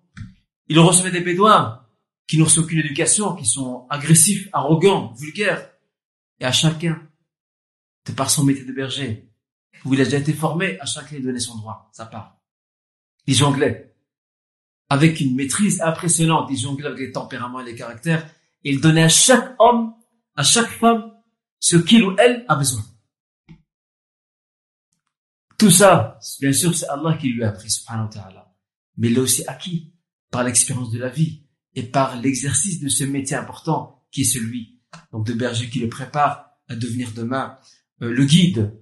Ils 0.67 0.79
recevaient 0.79 1.11
des 1.11 1.21
bédouins 1.21 1.85
qui 2.27 2.37
n'ont 2.37 2.47
aucune 2.57 2.79
éducation, 2.79 3.35
qui 3.35 3.45
sont 3.45 3.87
agressifs, 3.89 4.47
arrogants, 4.53 5.13
vulgaires. 5.13 5.71
Et 6.39 6.45
à 6.45 6.51
chacun, 6.51 7.01
de 8.05 8.11
par 8.11 8.29
son 8.29 8.43
métier 8.43 8.65
de 8.65 8.73
berger, 8.73 9.29
où 9.85 9.93
il 9.93 10.01
a 10.01 10.05
déjà 10.05 10.17
été 10.17 10.33
formé, 10.33 10.79
à 10.79 10.85
chacun 10.85 11.17
il 11.17 11.23
donnait 11.23 11.39
son 11.39 11.57
droit, 11.57 11.89
sa 11.91 12.05
part. 12.05 12.39
Il 13.27 13.35
jonglait. 13.35 13.95
Avec 14.89 15.19
une 15.19 15.35
maîtrise 15.35 15.81
impressionnante, 15.81 16.49
il 16.51 16.57
jonglait 16.57 16.87
avec 16.87 16.99
les 16.99 17.11
tempéraments 17.11 17.61
et 17.61 17.65
les 17.65 17.75
caractères, 17.75 18.29
et 18.63 18.71
il 18.71 18.81
donnait 18.81 19.03
à 19.03 19.09
chaque 19.09 19.55
homme, 19.59 19.93
à 20.35 20.43
chaque 20.43 20.69
femme, 20.69 21.11
ce 21.59 21.77
qu'il 21.77 22.03
ou 22.03 22.15
elle 22.17 22.45
a 22.47 22.55
besoin. 22.55 22.83
Tout 25.57 25.71
ça, 25.71 26.19
bien 26.41 26.51
sûr, 26.51 26.75
c'est 26.75 26.87
Allah 26.89 27.17
qui 27.17 27.29
lui 27.29 27.43
a 27.43 27.49
appris, 27.49 27.69
subhanahu 27.69 28.05
wa 28.05 28.11
ta'ala. 28.11 28.53
Mais 28.97 29.07
il 29.07 29.15
l'a 29.15 29.21
aussi 29.21 29.45
acquis 29.47 29.93
par 30.29 30.43
l'expérience 30.43 30.91
de 30.91 30.99
la 30.99 31.09
vie 31.09 31.43
et 31.73 31.83
par 31.83 32.19
l'exercice 32.19 32.81
de 32.81 32.89
ce 32.89 33.03
métier 33.03 33.37
important 33.37 34.05
qui 34.11 34.21
est 34.21 34.25
celui 34.25 34.81
donc 35.11 35.25
de 35.25 35.33
berger 35.33 35.69
qui 35.69 35.79
le 35.79 35.89
prépare 35.89 36.51
à 36.67 36.75
devenir 36.75 37.11
demain 37.13 37.57
euh, 38.01 38.11
le 38.11 38.25
guide, 38.25 38.73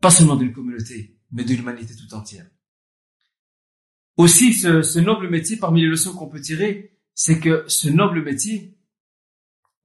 pas 0.00 0.10
seulement 0.10 0.36
d'une 0.36 0.52
communauté, 0.52 1.18
mais 1.32 1.44
de 1.44 1.54
l'humanité 1.54 1.94
tout 1.96 2.14
entière. 2.14 2.46
Aussi, 4.16 4.54
ce, 4.54 4.82
ce, 4.82 4.98
noble 4.98 5.28
métier, 5.28 5.56
parmi 5.56 5.82
les 5.82 5.88
leçons 5.88 6.14
qu'on 6.14 6.28
peut 6.28 6.40
tirer, 6.40 6.98
c'est 7.14 7.40
que 7.40 7.64
ce 7.66 7.88
noble 7.88 8.22
métier 8.22 8.76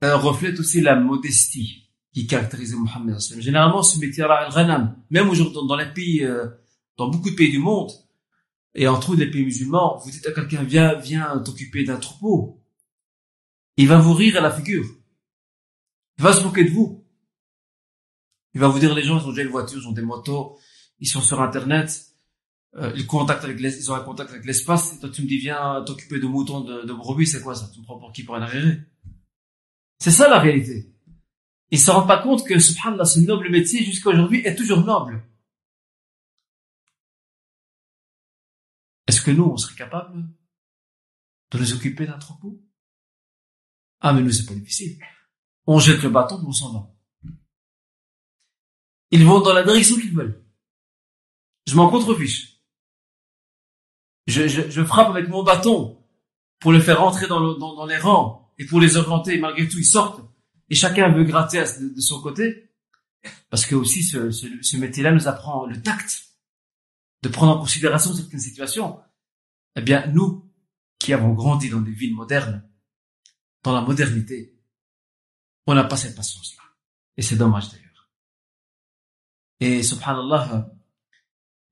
euh, 0.03 0.17
reflète 0.17 0.59
aussi 0.59 0.81
la 0.81 0.95
modestie 0.95 1.89
qui 2.13 2.27
caractérise 2.27 2.73
Mohammed. 2.75 3.19
Généralement, 3.39 3.83
ce 3.83 3.99
métier-là, 3.99 4.49
al 4.49 4.95
même 5.09 5.29
aujourd'hui 5.29 5.55
dans 5.67 5.75
les 5.75 5.91
pays, 5.93 6.23
euh, 6.23 6.47
dans 6.97 7.09
beaucoup 7.09 7.29
de 7.29 7.35
pays 7.35 7.51
du 7.51 7.59
monde, 7.59 7.91
et 8.75 8.87
entre 8.87 9.11
autres 9.11 9.19
les 9.19 9.31
pays 9.31 9.43
musulmans, 9.43 9.97
vous 9.97 10.11
dites 10.11 10.25
à 10.27 10.31
quelqu'un, 10.31 10.63
viens, 10.63 10.95
viens 10.95 11.39
t'occuper 11.39 11.83
d'un 11.83 11.97
troupeau. 11.97 12.61
Il 13.77 13.87
va 13.87 13.99
vous 13.99 14.13
rire 14.13 14.37
à 14.37 14.41
la 14.41 14.51
figure. 14.51 14.85
Il 16.17 16.23
va 16.23 16.33
se 16.33 16.43
moquer 16.43 16.65
de 16.65 16.71
vous. 16.71 16.98
Il 18.53 18.61
va 18.61 18.67
vous 18.67 18.79
dire, 18.79 18.95
les 18.95 19.03
gens, 19.03 19.19
ils 19.19 19.25
ont 19.25 19.29
déjà 19.29 19.43
une 19.43 19.49
voiture, 19.49 19.79
ils 19.79 19.87
ont 19.87 19.91
des 19.91 20.01
motos, 20.01 20.57
ils 20.99 21.07
sont 21.07 21.21
sur 21.21 21.41
Internet, 21.41 22.07
euh, 22.75 22.91
ils 22.95 23.03
ont 23.03 23.95
un 23.95 24.03
contact 24.03 24.31
avec 24.31 24.45
l'espace, 24.45 24.93
et 24.93 24.99
toi 24.99 25.09
tu 25.09 25.21
me 25.21 25.27
dis, 25.27 25.37
viens 25.37 25.83
t'occuper 25.83 26.19
de 26.19 26.27
moutons, 26.27 26.61
de, 26.61 26.83
de 26.83 26.93
brebis, 26.93 27.27
c'est 27.27 27.41
quoi 27.41 27.55
ça? 27.55 27.69
Tu 27.73 27.79
me 27.79 27.85
prends 27.85 27.99
pour 27.99 28.11
qui 28.11 28.23
pour 28.23 28.35
un 28.35 28.41
arriéré? 28.41 28.79
C'est 29.99 30.11
ça 30.11 30.29
la 30.29 30.39
réalité. 30.39 30.93
Ils 31.71 31.79
se 31.79 31.91
rendent 31.91 32.07
pas 32.07 32.21
compte 32.21 32.45
que, 32.47 32.57
subhanallah, 32.57 33.05
ce 33.05 33.19
noble 33.19 33.49
métier, 33.49 33.83
jusqu'à 33.83 34.09
aujourd'hui, 34.09 34.41
est 34.45 34.55
toujours 34.55 34.83
noble. 34.83 35.23
Est-ce 39.07 39.21
que 39.21 39.31
nous, 39.31 39.43
on 39.43 39.57
serait 39.57 39.75
capable 39.75 40.27
de 41.51 41.57
nous 41.57 41.73
occuper 41.73 42.05
d'un 42.07 42.17
troupeau? 42.17 42.63
Ah, 43.99 44.13
mais 44.13 44.21
nous, 44.21 44.31
c'est 44.31 44.45
pas 44.45 44.53
difficile. 44.53 44.99
On 45.65 45.79
jette 45.79 46.01
le 46.03 46.09
bâton, 46.09 46.41
on 46.45 46.51
s'en 46.51 46.73
va. 46.73 46.91
Ils 49.11 49.25
vont 49.25 49.41
dans 49.41 49.53
la 49.53 49.63
direction 49.63 49.95
qu'ils 49.95 50.13
veulent. 50.13 50.43
Je 51.67 51.75
m'en 51.75 51.89
contrefiche. 51.89 52.59
Je, 54.27 54.47
je, 54.47 54.69
je, 54.69 54.83
frappe 54.83 55.09
avec 55.09 55.27
mon 55.27 55.43
bâton 55.43 56.03
pour 56.59 56.71
le 56.71 56.79
faire 56.79 56.99
rentrer 56.99 57.27
dans, 57.27 57.39
le, 57.39 57.55
dans, 57.55 57.75
dans, 57.75 57.85
les 57.85 57.97
rangs 57.97 58.53
et 58.59 58.65
pour 58.65 58.79
les 58.79 58.97
orienter. 58.97 59.39
Malgré 59.39 59.67
tout, 59.67 59.79
ils 59.79 59.85
sortent. 59.85 60.21
Et 60.69 60.75
chacun 60.75 61.09
veut 61.09 61.23
gratter 61.23 61.63
de, 61.79 61.89
de 61.95 62.01
son 62.01 62.21
côté. 62.21 62.69
Parce 63.49 63.65
que 63.65 63.75
aussi, 63.75 64.03
ce, 64.03 64.31
ce, 64.31 64.47
ce 64.61 64.77
métier-là 64.77 65.11
nous 65.11 65.27
apprend 65.27 65.65
le 65.65 65.81
tact 65.81 66.29
de 67.23 67.29
prendre 67.29 67.57
en 67.57 67.59
considération 67.59 68.13
certaines 68.13 68.39
situations. 68.39 68.99
Eh 69.75 69.81
bien, 69.81 70.07
nous, 70.07 70.49
qui 70.99 71.13
avons 71.13 71.33
grandi 71.33 71.69
dans 71.69 71.81
des 71.81 71.91
villes 71.91 72.15
modernes, 72.15 72.63
dans 73.63 73.73
la 73.73 73.81
modernité, 73.81 74.59
on 75.65 75.73
n'a 75.73 75.83
pas 75.83 75.97
cette 75.97 76.15
patience-là. 76.15 76.63
Et 77.17 77.21
c'est 77.21 77.35
dommage 77.35 77.69
d'ailleurs. 77.69 77.88
Et 79.59 79.83
subhanallah, 79.83 80.71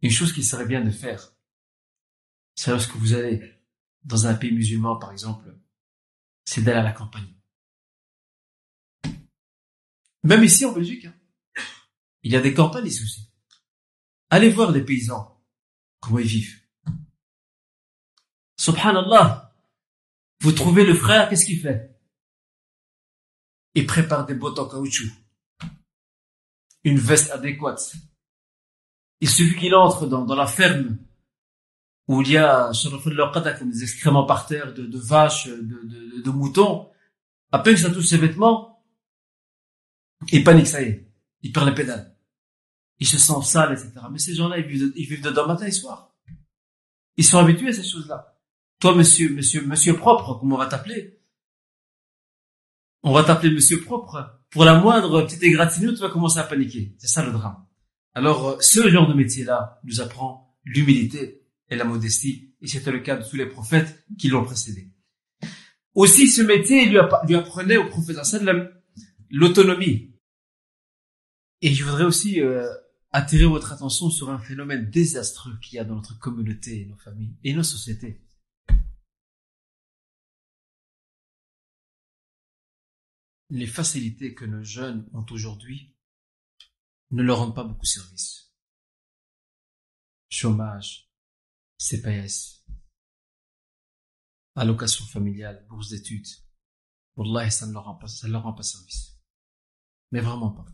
une 0.02 0.12
chose 0.12 0.34
qu'il 0.34 0.46
serait 0.46 0.66
bien 0.66 0.84
de 0.84 0.92
faire, 0.92 1.34
c'est 2.56 2.72
lorsque 2.72 2.96
vous 2.96 3.14
allez 3.14 3.54
dans 4.04 4.28
un 4.28 4.36
pays 4.36 4.52
musulman, 4.52 4.98
par 4.98 5.12
exemple, 5.12 5.56
c'est 6.44 6.62
d'aller 6.62 6.80
à 6.80 6.84
la 6.84 6.92
campagne. 6.92 7.34
Même 10.24 10.44
ici 10.44 10.66
en 10.66 10.74
Belgique, 10.74 11.06
hein, 11.06 11.16
il 12.24 12.32
y 12.32 12.36
a 12.36 12.42
des 12.42 12.54
campagnes 12.54 12.88
ici 12.88 13.04
aussi. 13.04 13.32
Allez 14.30 14.50
voir 14.50 14.72
les 14.72 14.84
paysans, 14.84 15.42
comment 16.02 16.20
ils 16.20 16.28
vivent. 16.28 16.62
Subhanallah, 18.60 19.56
vous 20.42 20.52
trouvez 20.52 20.86
le 20.86 20.94
frère, 20.94 21.30
qu'est-ce 21.30 21.46
qu'il 21.46 21.62
fait? 21.62 21.98
Il 23.76 23.86
prépare 23.86 24.26
des 24.26 24.36
bottes 24.36 24.60
en 24.60 24.68
caoutchouc 24.68 25.12
une 26.88 27.00
veste 27.00 27.32
adéquate. 27.32 27.94
Il 29.20 29.30
suffit 29.30 29.60
qu'il 29.60 29.76
entre 29.76 30.08
dans, 30.08 30.36
la 30.36 30.48
ferme 30.48 30.98
où 32.08 32.22
il 32.22 32.32
y 32.32 32.38
a 32.38 32.72
des 32.72 33.84
excréments 33.84 34.26
par 34.26 34.48
terre 34.48 34.74
de, 34.74 34.98
vaches, 34.98 35.48
de, 35.48 36.30
moutons. 36.30 36.90
À 37.52 37.60
peine 37.60 37.76
que 37.76 37.82
ça 37.82 37.90
touche 37.90 38.08
ses 38.08 38.18
vêtements, 38.18 38.84
il 40.32 40.44
panique, 40.44 40.68
ça 40.68 40.82
y 40.82 40.86
est. 40.86 41.12
Il 41.42 41.52
perd 41.52 41.68
les 41.68 41.76
pédales. 41.76 42.16
Il 43.00 43.08
se 43.08 43.18
sent 43.18 43.42
sale, 43.44 43.74
etc. 43.74 43.92
Mais 44.12 44.20
ces 44.20 44.34
gens-là, 44.34 44.58
ils 44.58 44.66
vivent, 44.66 44.92
ils 44.96 45.06
vivent 45.06 45.24
dedans 45.24 45.48
matin 45.48 45.66
et 45.66 45.72
soir. 45.72 46.16
Ils 47.16 47.26
sont 47.26 47.38
habitués 47.38 47.70
à 47.70 47.74
ces 47.74 47.84
choses-là. 47.84 48.38
Toi, 48.80 48.96
monsieur, 48.96 49.30
monsieur, 49.30 49.66
monsieur 49.66 49.96
propre, 49.96 50.38
comment 50.40 50.56
on 50.56 50.60
va 50.60 50.68
t'appeler 50.68 51.16
On 53.08 53.14
va 53.14 53.24
t'appeler 53.24 53.54
monsieur 53.54 53.80
propre 53.80 54.38
pour 54.50 54.66
la 54.66 54.78
moindre 54.78 55.22
petite 55.22 55.42
égratignure, 55.42 55.94
tu 55.94 56.02
vas 56.02 56.10
commencer 56.10 56.40
à 56.40 56.44
paniquer. 56.44 56.94
C'est 56.98 57.08
ça 57.08 57.26
le 57.26 57.32
drame. 57.32 57.56
Alors, 58.14 58.50
euh, 58.50 58.58
ce 58.60 58.90
genre 58.90 59.08
de 59.08 59.14
métier-là 59.14 59.80
nous 59.86 60.02
apprend 60.02 60.58
l'humilité 60.66 61.42
et 61.70 61.78
la 61.78 61.86
modestie, 61.86 62.54
et 62.62 62.68
c'était 62.68 62.92
le 62.92 63.00
cas 63.00 63.16
de 63.16 63.24
tous 63.24 63.38
les 63.38 63.46
prophètes 63.46 64.04
qui 64.18 64.28
l'ont 64.28 64.44
précédé. 64.44 64.92
Aussi, 65.94 66.28
ce 66.28 66.42
métier 66.42 66.86
lui, 66.86 66.98
apprenait 67.00 67.78
au 67.78 67.88
prophète 67.88 68.18
l'autonomie. 69.30 70.14
Et 71.62 71.74
je 71.74 71.86
voudrais 71.86 72.04
aussi 72.04 72.42
euh, 72.42 72.68
attirer 73.12 73.46
votre 73.46 73.72
attention 73.72 74.10
sur 74.10 74.30
un 74.32 74.38
phénomène 74.38 74.90
désastreux 74.90 75.58
qu'il 75.62 75.78
y 75.78 75.80
a 75.80 75.86
dans 75.86 75.96
notre 75.96 76.20
communauté, 76.20 76.86
nos 76.90 76.98
familles 76.98 77.38
et 77.46 77.54
nos 77.54 77.64
sociétés. 77.64 78.20
Les 83.49 83.68
facilités 83.68 84.34
que 84.34 84.45
nos 84.45 84.64
jeunes 84.64 85.10
ont 85.14 85.26
aujourd'hui 85.32 85.95
ne 87.11 87.24
leur 87.24 87.40
rendent 87.40 87.56
pas 87.56 87.64
beaucoup 87.64 87.86
service. 87.86 88.53
Chômage, 90.30 91.10
CPS, 91.78 92.65
allocation 94.56 95.06
familiale, 95.06 95.65
bourse 95.69 95.90
d'études. 95.90 96.28
Wallah, 97.15 97.49
ça 97.49 97.65
ne 97.65 97.74
leur 97.74 97.86
rend 97.86 97.95
pas, 97.95 98.07
ça 98.07 98.28
ne 98.28 98.34
leur 98.34 98.44
rend 98.44 98.53
pas 98.53 98.64
service. 98.64 99.18
Mais 100.11 100.19
vraiment 100.19 100.52
pas. 100.52 100.65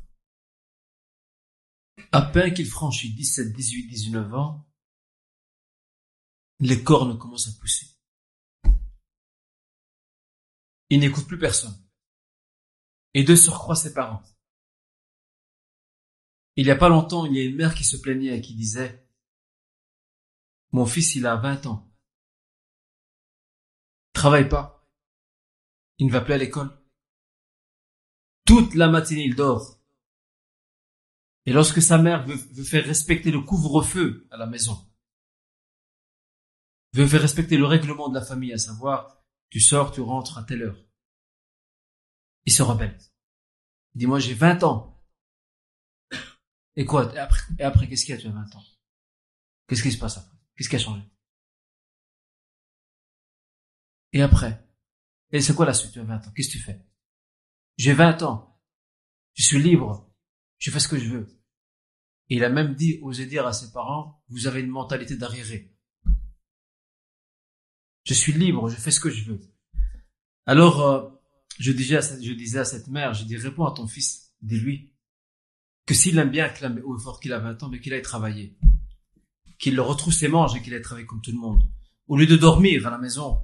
À 2.11 2.21
peine 2.23 2.53
qu'ils 2.53 2.67
franchissent 2.67 3.15
17, 3.15 3.53
18, 3.53 3.87
19 3.87 4.33
ans, 4.33 4.67
les 6.59 6.83
cornes 6.83 7.17
commencent 7.17 7.47
à 7.47 7.59
pousser. 7.59 7.87
Ils 10.89 10.99
n'écoutent 10.99 11.27
plus 11.27 11.39
personne 11.39 11.82
et 13.13 13.23
de 13.23 13.35
surcroît 13.35 13.75
ses 13.75 13.93
parents. 13.93 14.23
Il 16.55 16.65
y 16.65 16.71
a 16.71 16.75
pas 16.75 16.89
longtemps, 16.89 17.25
il 17.25 17.35
y 17.35 17.39
a 17.39 17.43
une 17.43 17.55
mère 17.55 17.75
qui 17.75 17.83
se 17.83 17.97
plaignait 17.97 18.37
et 18.37 18.41
qui 18.41 18.55
disait, 18.55 19.03
mon 20.71 20.85
fils, 20.85 21.15
il 21.15 21.25
a 21.27 21.35
20 21.35 21.67
ans. 21.67 21.91
Travaille 24.13 24.49
pas. 24.49 24.87
Il 25.99 26.07
ne 26.07 26.11
va 26.11 26.21
plus 26.21 26.33
à 26.33 26.37
l'école. 26.37 26.71
Toute 28.45 28.73
la 28.73 28.87
matinée, 28.87 29.25
il 29.25 29.35
dort. 29.35 29.79
Et 31.45 31.53
lorsque 31.53 31.81
sa 31.81 31.97
mère 31.97 32.25
veut, 32.25 32.35
veut 32.35 32.63
faire 32.63 32.85
respecter 32.85 33.31
le 33.31 33.41
couvre-feu 33.41 34.27
à 34.31 34.37
la 34.37 34.47
maison, 34.47 34.77
veut 36.93 37.07
faire 37.07 37.21
respecter 37.21 37.57
le 37.57 37.65
règlement 37.65 38.09
de 38.09 38.15
la 38.15 38.25
famille, 38.25 38.53
à 38.53 38.57
savoir, 38.57 39.23
tu 39.49 39.59
sors, 39.59 39.91
tu 39.91 40.01
rentres 40.01 40.37
à 40.37 40.43
telle 40.43 40.63
heure. 40.63 40.92
Il 42.45 42.53
se 42.53 42.61
rebelle. 42.61 42.97
Il 43.95 43.99
dit, 43.99 44.07
moi, 44.07 44.19
j'ai 44.19 44.33
20 44.33 44.63
ans. 44.63 45.01
Et 46.75 46.85
quoi? 46.85 47.13
Et 47.13 47.19
après, 47.19 47.43
et 47.59 47.63
après 47.63 47.87
qu'est-ce 47.87 48.05
qu'il 48.05 48.15
y 48.15 48.17
a, 48.17 48.21
tu 48.21 48.27
as 48.27 48.31
20 48.31 48.55
ans? 48.55 48.63
Qu'est-ce 49.67 49.83
qui 49.83 49.91
se 49.91 49.97
passe 49.97 50.17
après? 50.17 50.37
Qu'est-ce 50.55 50.69
qui 50.69 50.75
a 50.75 50.79
changé? 50.79 51.03
Et 54.11 54.21
après? 54.21 54.67
Et 55.31 55.41
c'est 55.41 55.55
quoi 55.55 55.65
la 55.65 55.73
suite? 55.73 55.91
Tu 55.91 55.99
as 55.99 56.03
20 56.03 56.27
ans. 56.27 56.31
Qu'est-ce 56.35 56.49
que 56.49 56.53
tu 56.53 56.59
fais? 56.59 56.83
J'ai 57.77 57.93
20 57.93 58.23
ans. 58.23 58.59
Je 59.33 59.43
suis 59.43 59.61
libre. 59.61 60.11
Je 60.57 60.71
fais 60.71 60.79
ce 60.79 60.87
que 60.87 60.97
je 60.97 61.09
veux. 61.09 61.27
Et 62.29 62.37
il 62.37 62.43
a 62.43 62.49
même 62.49 62.73
dit, 62.73 62.99
osé 63.01 63.25
dire 63.25 63.45
à 63.45 63.53
ses 63.53 63.71
parents, 63.71 64.23
vous 64.29 64.47
avez 64.47 64.61
une 64.61 64.69
mentalité 64.69 65.17
d'arriéré. 65.17 65.75
Je 68.05 68.13
suis 68.13 68.33
libre, 68.33 68.69
je 68.69 68.75
fais 68.75 68.91
ce 68.91 68.99
que 68.99 69.09
je 69.09 69.31
veux. 69.31 69.41
Alors, 70.45 70.81
euh, 70.81 71.09
je, 71.59 71.71
disais 71.71 71.97
à 71.97 72.01
cette, 72.01 72.23
je 72.23 72.33
disais 72.33 72.59
à 72.59 72.65
cette 72.65 72.87
mère, 72.87 73.13
je 73.13 73.25
dis, 73.25 73.37
réponds 73.37 73.65
à 73.65 73.73
ton 73.73 73.87
fils, 73.87 74.33
dis-lui, 74.41 74.93
que 75.85 75.93
s'il 75.93 76.17
aime 76.17 76.29
bien 76.29 76.51
haut 76.83 76.97
et 76.97 77.01
fort 77.01 77.19
qu'il 77.19 77.33
a 77.33 77.39
20 77.39 77.63
ans, 77.63 77.69
mais 77.69 77.79
qu'il 77.79 77.93
aille 77.93 78.01
travailler. 78.01 78.57
Qu'il 79.59 79.79
retrouve 79.79 80.13
ses 80.13 80.27
manches 80.27 80.55
et 80.55 80.61
qu'il 80.61 80.73
aille 80.73 80.81
travailler 80.81 81.07
comme 81.07 81.21
tout 81.21 81.31
le 81.31 81.37
monde. 81.37 81.63
Au 82.07 82.17
lieu 82.17 82.25
de 82.25 82.35
dormir 82.35 82.87
à 82.87 82.89
la 82.89 82.97
maison, 82.97 83.39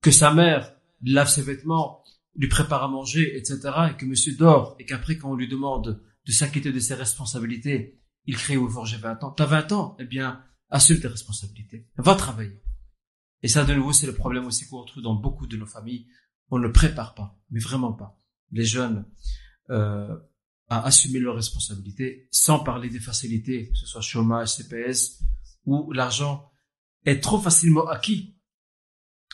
que 0.00 0.10
sa 0.10 0.32
mère 0.32 0.74
lave 1.02 1.28
ses 1.28 1.42
vêtements, 1.42 2.04
lui 2.34 2.48
prépare 2.48 2.82
à 2.82 2.88
manger, 2.88 3.36
etc., 3.36 3.60
et 3.90 3.96
que 3.96 4.06
monsieur 4.06 4.34
dort, 4.34 4.76
et 4.78 4.84
qu'après, 4.84 5.16
quand 5.16 5.30
on 5.30 5.34
lui 5.34 5.48
demande 5.48 6.02
de 6.26 6.32
s'inquiéter 6.32 6.72
de 6.72 6.78
ses 6.78 6.94
responsabilités, 6.94 8.00
il 8.26 8.36
crie 8.36 8.56
au 8.56 8.68
fort, 8.68 8.86
j'ai 8.86 8.96
20 8.96 9.24
ans. 9.24 9.30
T'as 9.32 9.46
20 9.46 9.72
ans? 9.72 9.96
Eh 9.98 10.04
bien, 10.04 10.42
assume 10.70 11.00
tes 11.00 11.08
responsabilités. 11.08 11.88
Va 11.96 12.14
travailler. 12.14 12.62
Et 13.42 13.48
ça, 13.48 13.64
de 13.64 13.74
nouveau, 13.74 13.92
c'est 13.92 14.06
le 14.06 14.14
problème 14.14 14.46
aussi 14.46 14.68
qu'on 14.68 14.82
retrouve 14.82 15.02
dans 15.02 15.14
beaucoup 15.14 15.46
de 15.46 15.56
nos 15.56 15.66
familles. 15.66 16.06
On 16.52 16.58
ne 16.58 16.68
prépare 16.68 17.14
pas, 17.14 17.42
mais 17.50 17.60
vraiment 17.60 17.94
pas, 17.94 18.20
les 18.50 18.66
jeunes 18.66 19.06
euh, 19.70 20.14
à 20.68 20.84
assumer 20.84 21.18
leurs 21.18 21.34
responsabilités, 21.34 22.28
sans 22.30 22.60
parler 22.60 22.90
des 22.90 23.00
facilités, 23.00 23.70
que 23.70 23.76
ce 23.78 23.86
soit 23.86 24.02
chômage, 24.02 24.56
CPS, 24.56 25.22
où 25.64 25.90
l'argent 25.92 26.52
est 27.06 27.22
trop 27.22 27.40
facilement 27.40 27.88
acquis. 27.88 28.36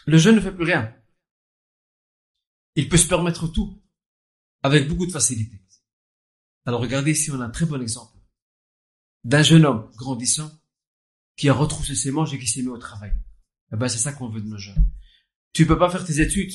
Le 0.07 0.16
jeune 0.16 0.36
ne 0.36 0.40
fait 0.40 0.55
plus 0.55 0.65
rien. 0.65 0.95
Il 2.77 2.89
peut 2.89 2.97
se 2.97 3.09
permettre 3.09 3.49
tout, 3.49 3.82
avec 4.62 4.86
beaucoup 4.86 5.07
de 5.07 5.11
facilité. 5.11 5.61
Alors 6.66 6.81
regardez 6.81 7.11
ici, 7.11 7.32
on 7.32 7.40
a 7.40 7.47
un 7.47 7.51
très 7.51 7.66
bon 7.66 7.82
exemple 7.82 8.16
d'un 9.24 9.43
jeune 9.43 9.65
homme 9.65 9.90
grandissant 9.97 10.53
qui 11.36 11.49
a 11.49 11.53
retroussé 11.53 11.97
ses 11.97 12.12
manches 12.12 12.32
et 12.32 12.39
qui 12.39 12.47
s'est 12.47 12.62
mis 12.62 12.69
au 12.69 12.78
travail. 12.78 13.12
Eh 13.73 13.77
ben, 13.77 13.89
c'est 13.89 13.99
ça 13.99 14.12
qu'on 14.12 14.28
veut 14.28 14.40
de 14.40 14.47
nos 14.47 14.57
jeunes. 14.57 14.86
Tu 15.53 15.66
peux 15.66 15.78
pas 15.78 15.90
faire 15.90 16.05
tes 16.05 16.20
études. 16.20 16.53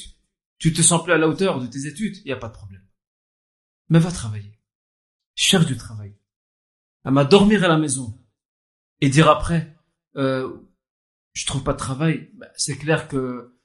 Tu 0.57 0.73
te 0.73 0.81
sens 0.81 1.03
plus 1.03 1.13
à 1.13 1.17
la 1.17 1.27
hauteur 1.27 1.59
de 1.59 1.67
tes 1.67 1.85
études. 1.87 2.17
Il 2.17 2.25
n'y 2.25 2.31
a 2.31 2.37
pas 2.37 2.47
de 2.47 2.53
problème. 2.53 2.85
Mais 3.89 3.99
va 3.99 4.11
travailler. 4.11 4.59
Cherche 5.35 5.65
du 5.65 5.77
travail. 5.77 6.15
À 7.03 7.11
m'a 7.11 7.25
dormir 7.25 7.63
à 7.63 7.67
la 7.67 7.77
maison. 7.77 8.19
Et 9.01 9.09
dire 9.09 9.29
après, 9.29 9.75
euh, 10.15 10.57
je 11.33 11.45
trouve 11.45 11.63
pas 11.63 11.73
de 11.73 11.77
travail. 11.77 12.29
Ben, 12.35 12.49
c'est 12.55 12.77
clair 12.77 13.07
que, 13.07 13.57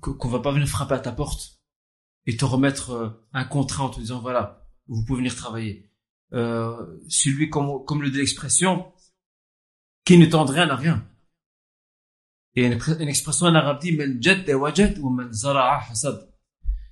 qu'on 0.00 0.28
va 0.28 0.40
pas 0.40 0.52
venir 0.52 0.68
frapper 0.68 0.94
à 0.94 1.00
ta 1.00 1.12
porte 1.12 1.60
et 2.26 2.36
te 2.36 2.44
remettre 2.44 2.90
euh, 2.90 3.10
un 3.32 3.44
contrat 3.44 3.84
en 3.84 3.90
te 3.90 4.00
disant 4.00 4.20
voilà, 4.20 4.66
vous 4.86 5.04
pouvez 5.04 5.18
venir 5.18 5.34
travailler. 5.34 5.90
Euh, 6.32 6.98
celui 7.08 7.50
comme, 7.50 7.84
comme 7.84 8.02
le 8.02 8.10
dit 8.10 8.18
l'expression, 8.18 8.92
qui 10.04 10.18
ne 10.18 10.26
tente 10.26 10.50
rien 10.50 10.68
à 10.68 10.76
rien. 10.76 11.06
Et 12.54 12.66
une, 12.66 13.08
expression 13.08 13.46
en 13.46 13.54
arabe 13.54 13.80
dit 13.80 13.96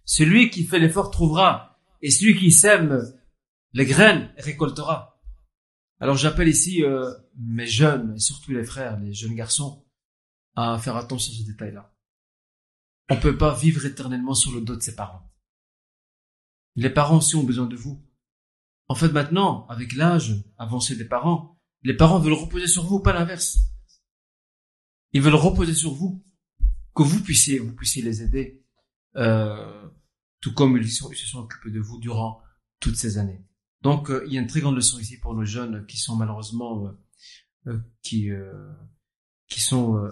Celui 0.04 0.50
qui 0.50 0.64
fait 0.64 0.78
l'effort 0.78 1.10
trouvera, 1.10 1.80
et 2.00 2.10
celui 2.10 2.38
qui 2.38 2.50
sème 2.50 3.02
les 3.72 3.86
graines 3.86 4.32
récoltera. 4.36 5.20
Alors 6.00 6.16
j'appelle 6.16 6.48
ici 6.48 6.82
euh, 6.82 7.12
mes 7.36 7.66
jeunes, 7.66 8.14
et 8.16 8.18
surtout 8.18 8.52
les 8.52 8.64
frères, 8.64 8.98
les 8.98 9.14
jeunes 9.14 9.34
garçons, 9.34 9.86
à 10.56 10.78
faire 10.78 10.96
attention 10.96 11.32
à 11.32 11.36
ce 11.36 11.44
détail-là. 11.44 11.94
On 13.08 13.16
peut 13.16 13.38
pas 13.38 13.54
vivre 13.54 13.84
éternellement 13.86 14.34
sur 14.34 14.52
le 14.52 14.60
dos 14.60 14.76
de 14.76 14.82
ses 14.82 14.96
parents. 14.96 15.30
Les 16.74 16.90
parents 16.90 17.18
aussi 17.18 17.36
ont 17.36 17.44
besoin 17.44 17.66
de 17.66 17.76
vous. 17.76 18.02
En 18.88 18.94
fait, 18.94 19.08
maintenant, 19.08 19.66
avec 19.68 19.94
l'âge 19.94 20.42
avancé 20.58 20.96
des 20.96 21.04
parents, 21.04 21.58
les 21.82 21.94
parents 21.94 22.18
veulent 22.18 22.32
reposer 22.32 22.66
sur 22.66 22.84
vous, 22.84 23.00
pas 23.00 23.12
l'inverse. 23.12 23.58
Ils 25.12 25.22
veulent 25.22 25.34
reposer 25.34 25.74
sur 25.74 25.92
vous, 25.92 26.24
que 26.94 27.02
vous 27.02 27.22
puissiez, 27.22 27.58
vous 27.58 27.74
puissiez 27.74 28.02
les 28.02 28.22
aider, 28.22 28.61
tout 29.14 30.55
comme 30.55 30.76
ils, 30.76 30.90
se 30.90 31.05
sont 31.26 31.39
occupés 31.39 31.70
de 31.70 31.80
vous 31.80 31.98
durant 31.98 32.43
toutes 32.80 32.97
ces 32.97 33.18
années. 33.18 33.44
Donc, 33.82 34.10
euh, 34.10 34.24
il 34.26 34.32
y 34.32 34.39
a 34.39 34.40
une 34.40 34.47
très 34.47 34.60
grande 34.60 34.76
leçon 34.76 34.98
ici 34.98 35.18
pour 35.18 35.34
nos 35.34 35.44
jeunes 35.44 35.86
qui 35.86 35.98
sont 35.98 36.16
malheureusement, 36.16 36.86
euh, 36.86 37.72
euh 37.72 37.80
qui, 38.02 38.30
euh, 38.30 38.72
qui 39.48 39.60
sont, 39.60 40.10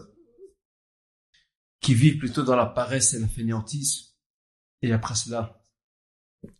qui 1.80 1.94
vivent 1.94 2.18
plutôt 2.18 2.42
dans 2.42 2.56
la 2.56 2.66
paresse 2.66 3.14
et 3.14 3.20
la 3.20 3.28
fainéantise. 3.28 4.16
Et 4.82 4.92
après 4.92 5.14
cela, 5.14 5.64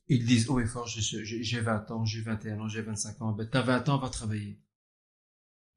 ils 0.09 0.25
disent 0.25 0.49
oh 0.49 0.61
et 0.61 0.67
fort, 0.67 0.87
j'ai 0.87 1.61
20 1.61 1.91
ans, 1.91 2.05
j'ai 2.05 2.21
21 2.23 2.61
ans, 2.61 2.69
j'ai 2.69 2.83
25 2.83 3.23
ans. 3.23 3.33
Ben, 3.33 3.49
t'as 3.51 3.63
20 3.63 3.89
ans, 3.89 3.99
va 3.99 4.09
travailler. 4.09 4.61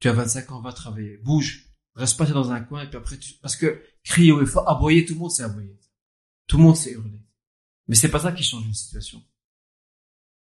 Tu 0.00 0.08
as 0.08 0.12
25 0.12 0.52
ans, 0.52 0.60
va 0.60 0.72
travailler. 0.72 1.16
Bouge. 1.18 1.70
Reste 1.94 2.18
pas 2.18 2.26
dans 2.26 2.50
un 2.50 2.60
coin 2.60 2.82
et 2.82 2.88
puis 2.88 2.96
après 2.96 3.16
tu... 3.18 3.34
Parce 3.34 3.54
que 3.54 3.80
crier 4.02 4.32
ou 4.32 4.44
fort, 4.46 4.68
aboyer, 4.68 5.04
tout 5.04 5.14
le 5.14 5.20
monde 5.20 5.30
sait 5.30 5.44
aboyer. 5.44 5.78
Tout 6.46 6.58
le 6.58 6.64
monde 6.64 6.76
sait 6.76 6.92
hurler. 6.92 7.20
Mais 7.88 7.94
c'est 7.94 8.10
pas 8.10 8.20
ça 8.20 8.32
qui 8.32 8.42
change 8.42 8.66
une 8.66 8.74
situation. 8.74 9.22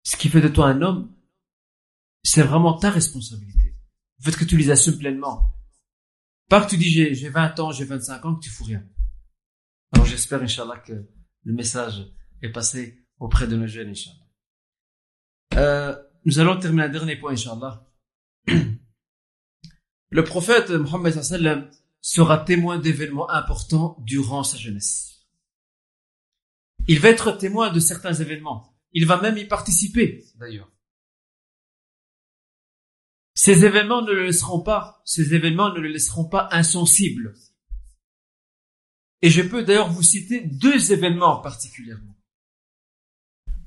Ce 0.03 0.17
qui 0.17 0.29
fait 0.29 0.41
de 0.41 0.49
toi 0.49 0.69
un 0.69 0.83
homme, 0.83 1.15
c'est 2.23 2.43
vraiment 2.43 2.77
ta 2.79 2.91
responsabilité. 2.91 3.77
Le 4.25 4.33
que 4.33 4.45
tu 4.45 4.57
les 4.57 4.71
assumes 4.71 4.99
pleinement. 4.99 5.55
Pas 6.49 6.65
que 6.65 6.71
tu 6.71 6.77
dis 6.77 6.91
j'ai 6.91 7.29
20 7.29 7.61
ans, 7.61 7.73
j'ai 7.73 7.85
25 7.85 8.25
ans, 8.25 8.35
que 8.35 8.41
tu 8.41 8.51
fous 8.51 8.65
rien. 8.65 8.85
Alors 9.93 10.07
j'espère, 10.07 10.43
Inch'Allah, 10.43 10.79
que 10.79 11.09
le 11.45 11.53
message 11.53 12.13
est 12.43 12.51
passé 12.51 13.07
auprès 13.19 13.47
de 13.47 13.57
nos 13.57 13.67
jeunes, 13.67 13.91
Inch'Allah. 13.91 14.17
Euh, 15.55 15.97
nous 16.25 16.39
allons 16.39 16.59
terminer 16.59 16.85
un 16.85 16.89
dernier 16.89 17.17
point, 17.17 17.33
Inch'Allah. 17.33 17.87
Le 20.11 20.25
prophète 20.25 20.71
Mohammed 20.71 21.15
sera 22.01 22.39
témoin 22.39 22.79
d'événements 22.79 23.31
importants 23.31 23.97
durant 24.01 24.43
sa 24.43 24.57
jeunesse. 24.59 25.20
Il 26.91 26.99
va 26.99 27.11
être 27.11 27.31
témoin 27.31 27.71
de 27.71 27.79
certains 27.79 28.15
événements. 28.15 28.75
Il 28.93 29.07
va 29.07 29.21
même 29.23 29.39
y 29.39 29.45
participer, 29.45 30.25
d'ailleurs. 30.35 30.69
Ces 33.33 33.65
événements 33.65 34.03
ne 34.03 34.11
le 34.11 34.27
laisseront 34.27 34.61
pas, 34.61 35.01
ces 35.05 35.33
événements 35.33 35.73
ne 35.73 35.79
le 35.79 35.87
laisseront 35.87 36.29
pas 36.29 36.49
insensible. 36.51 37.37
Et 39.23 39.31
je 39.31 39.43
peux 39.43 39.63
d'ailleurs 39.63 39.93
vous 39.93 40.03
citer 40.03 40.41
deux 40.41 40.91
événements 40.91 41.41
particulièrement. 41.41 42.17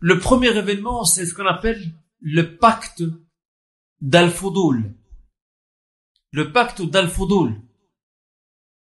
Le 0.02 0.20
premier 0.20 0.58
événement, 0.58 1.06
c'est 1.06 1.26
ce 1.26 1.34
qu'on 1.34 1.48
appelle 1.48 1.82
le 2.20 2.58
pacte 2.58 3.04
d'Al-Fudul 4.02 4.94
le 6.34 6.52
pacte 6.52 6.82
dal 6.82 7.10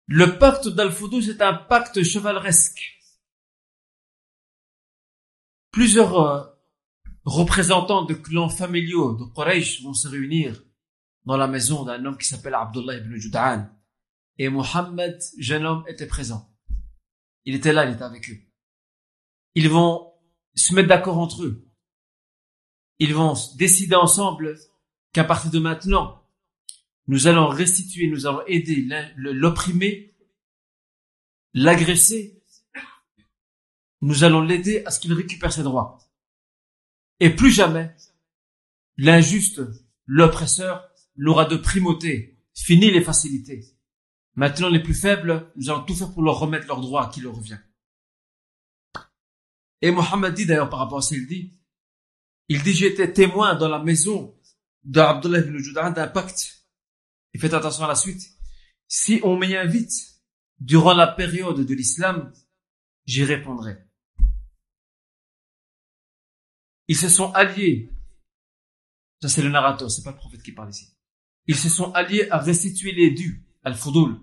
Le 0.06 0.38
pacte 0.38 0.68
dal 0.68 0.94
c'est 1.20 1.42
un 1.42 1.54
pacte 1.54 2.02
chevaleresque. 2.04 3.01
Plusieurs 5.72 6.20
euh, 6.20 6.44
représentants 7.24 8.04
de 8.04 8.12
clans 8.12 8.50
familiaux 8.50 9.14
de 9.14 9.24
Quraysh 9.24 9.82
vont 9.82 9.94
se 9.94 10.06
réunir 10.06 10.62
dans 11.24 11.38
la 11.38 11.48
maison 11.48 11.84
d'un 11.84 12.04
homme 12.04 12.18
qui 12.18 12.28
s'appelle 12.28 12.54
Abdullah 12.54 12.98
ibn 12.98 13.16
Jud'an. 13.16 13.68
Et 14.38 14.50
Mohammed, 14.50 15.18
jeune 15.38 15.64
homme, 15.64 15.84
était 15.88 16.06
présent. 16.06 16.54
Il 17.46 17.54
était 17.54 17.72
là, 17.72 17.86
il 17.86 17.94
était 17.94 18.02
avec 18.02 18.28
eux. 18.30 18.38
Ils 19.54 19.70
vont 19.70 20.12
se 20.54 20.74
mettre 20.74 20.88
d'accord 20.88 21.18
entre 21.18 21.44
eux. 21.44 21.66
Ils 22.98 23.14
vont 23.14 23.34
décider 23.56 23.96
ensemble 23.96 24.58
qu'à 25.12 25.24
partir 25.24 25.50
de 25.50 25.58
maintenant, 25.58 26.22
nous 27.06 27.26
allons 27.26 27.48
restituer, 27.48 28.08
nous 28.08 28.26
allons 28.26 28.44
aider 28.46 28.86
l'opprimé, 29.16 30.14
l'agresser. 31.54 32.41
Nous 34.02 34.24
allons 34.24 34.42
l'aider 34.42 34.82
à 34.84 34.90
ce 34.90 34.98
qu'il 35.00 35.12
récupère 35.12 35.52
ses 35.52 35.62
droits. 35.62 35.98
Et 37.20 37.30
plus 37.30 37.52
jamais, 37.52 37.94
l'injuste, 38.96 39.62
l'oppresseur, 40.06 40.90
n'aura 41.16 41.44
de 41.44 41.56
primauté. 41.56 42.36
Fini 42.54 42.90
les 42.90 43.00
facilités. 43.00 43.64
Maintenant, 44.34 44.68
les 44.68 44.82
plus 44.82 44.94
faibles, 44.94 45.50
nous 45.56 45.70
allons 45.70 45.84
tout 45.84 45.94
faire 45.94 46.12
pour 46.12 46.22
leur 46.22 46.38
remettre 46.38 46.66
leurs 46.66 46.80
droits 46.80 47.08
qui 47.10 47.20
leur 47.20 47.34
revient. 47.34 47.60
Et 49.80 49.90
Mohammed 49.90 50.34
dit 50.34 50.46
d'ailleurs 50.46 50.68
par 50.68 50.80
rapport 50.80 50.98
à 50.98 51.02
ce 51.02 51.14
qu'il 51.14 51.26
dit, 51.26 51.54
il 52.48 52.62
dit 52.62 52.72
j'étais 52.72 53.12
témoin 53.12 53.54
dans 53.54 53.68
la 53.68 53.78
maison 53.78 54.36
d'Abdullah 54.84 55.40
ibn 55.40 55.58
Judan 55.58 55.92
d'un 55.92 56.08
pacte. 56.08 56.66
Et 57.34 57.38
faites 57.38 57.54
attention 57.54 57.84
à 57.84 57.88
la 57.88 57.94
suite. 57.94 58.22
Si 58.88 59.20
on 59.22 59.38
m'y 59.38 59.54
invite 59.56 59.92
durant 60.58 60.92
la 60.92 61.06
période 61.06 61.60
de 61.60 61.74
l'islam, 61.74 62.32
j'y 63.06 63.24
répondrai. 63.24 63.78
Ils 66.88 66.96
se 66.96 67.08
sont 67.08 67.32
alliés. 67.32 67.90
Ça 69.20 69.28
c'est 69.28 69.42
le 69.42 69.50
narrateur, 69.50 69.90
c'est 69.90 70.02
pas 70.02 70.10
le 70.10 70.16
prophète 70.16 70.42
qui 70.42 70.52
parle 70.52 70.70
ici. 70.70 70.96
Ils 71.46 71.56
se 71.56 71.68
sont 71.68 71.92
alliés 71.92 72.28
à 72.30 72.38
restituer 72.38 72.92
les 72.92 73.10
dus, 73.10 73.46
al-fudul, 73.64 74.20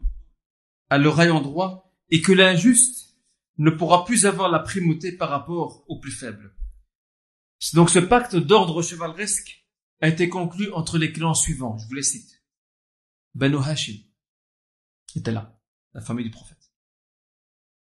à 0.90 0.98
leur 0.98 1.20
ayant 1.22 1.42
droit, 1.42 1.94
et 2.10 2.22
que 2.22 2.32
l'injuste 2.32 3.18
ne 3.58 3.70
pourra 3.70 4.06
plus 4.06 4.26
avoir 4.26 4.50
la 4.50 4.60
primauté 4.60 5.12
par 5.12 5.30
rapport 5.30 5.84
au 5.88 6.00
plus 6.00 6.12
faible. 6.12 6.56
Donc 7.74 7.90
ce 7.90 8.00
pacte 8.00 8.36
d'ordre 8.36 8.82
chevaleresque 8.82 9.66
a 10.02 10.08
été 10.08 10.30
conclu 10.30 10.72
entre 10.72 10.98
les 10.98 11.12
clans 11.12 11.34
suivants, 11.34 11.78
je 11.78 11.88
vous 11.88 11.94
les 11.94 12.04
cite. 12.04 12.44
Banu 13.36 13.58
Hashim 13.58 14.02
était 15.16 15.32
là, 15.32 15.60
la 15.94 16.02
famille 16.02 16.26
du 16.26 16.32
prophète. 16.32 16.72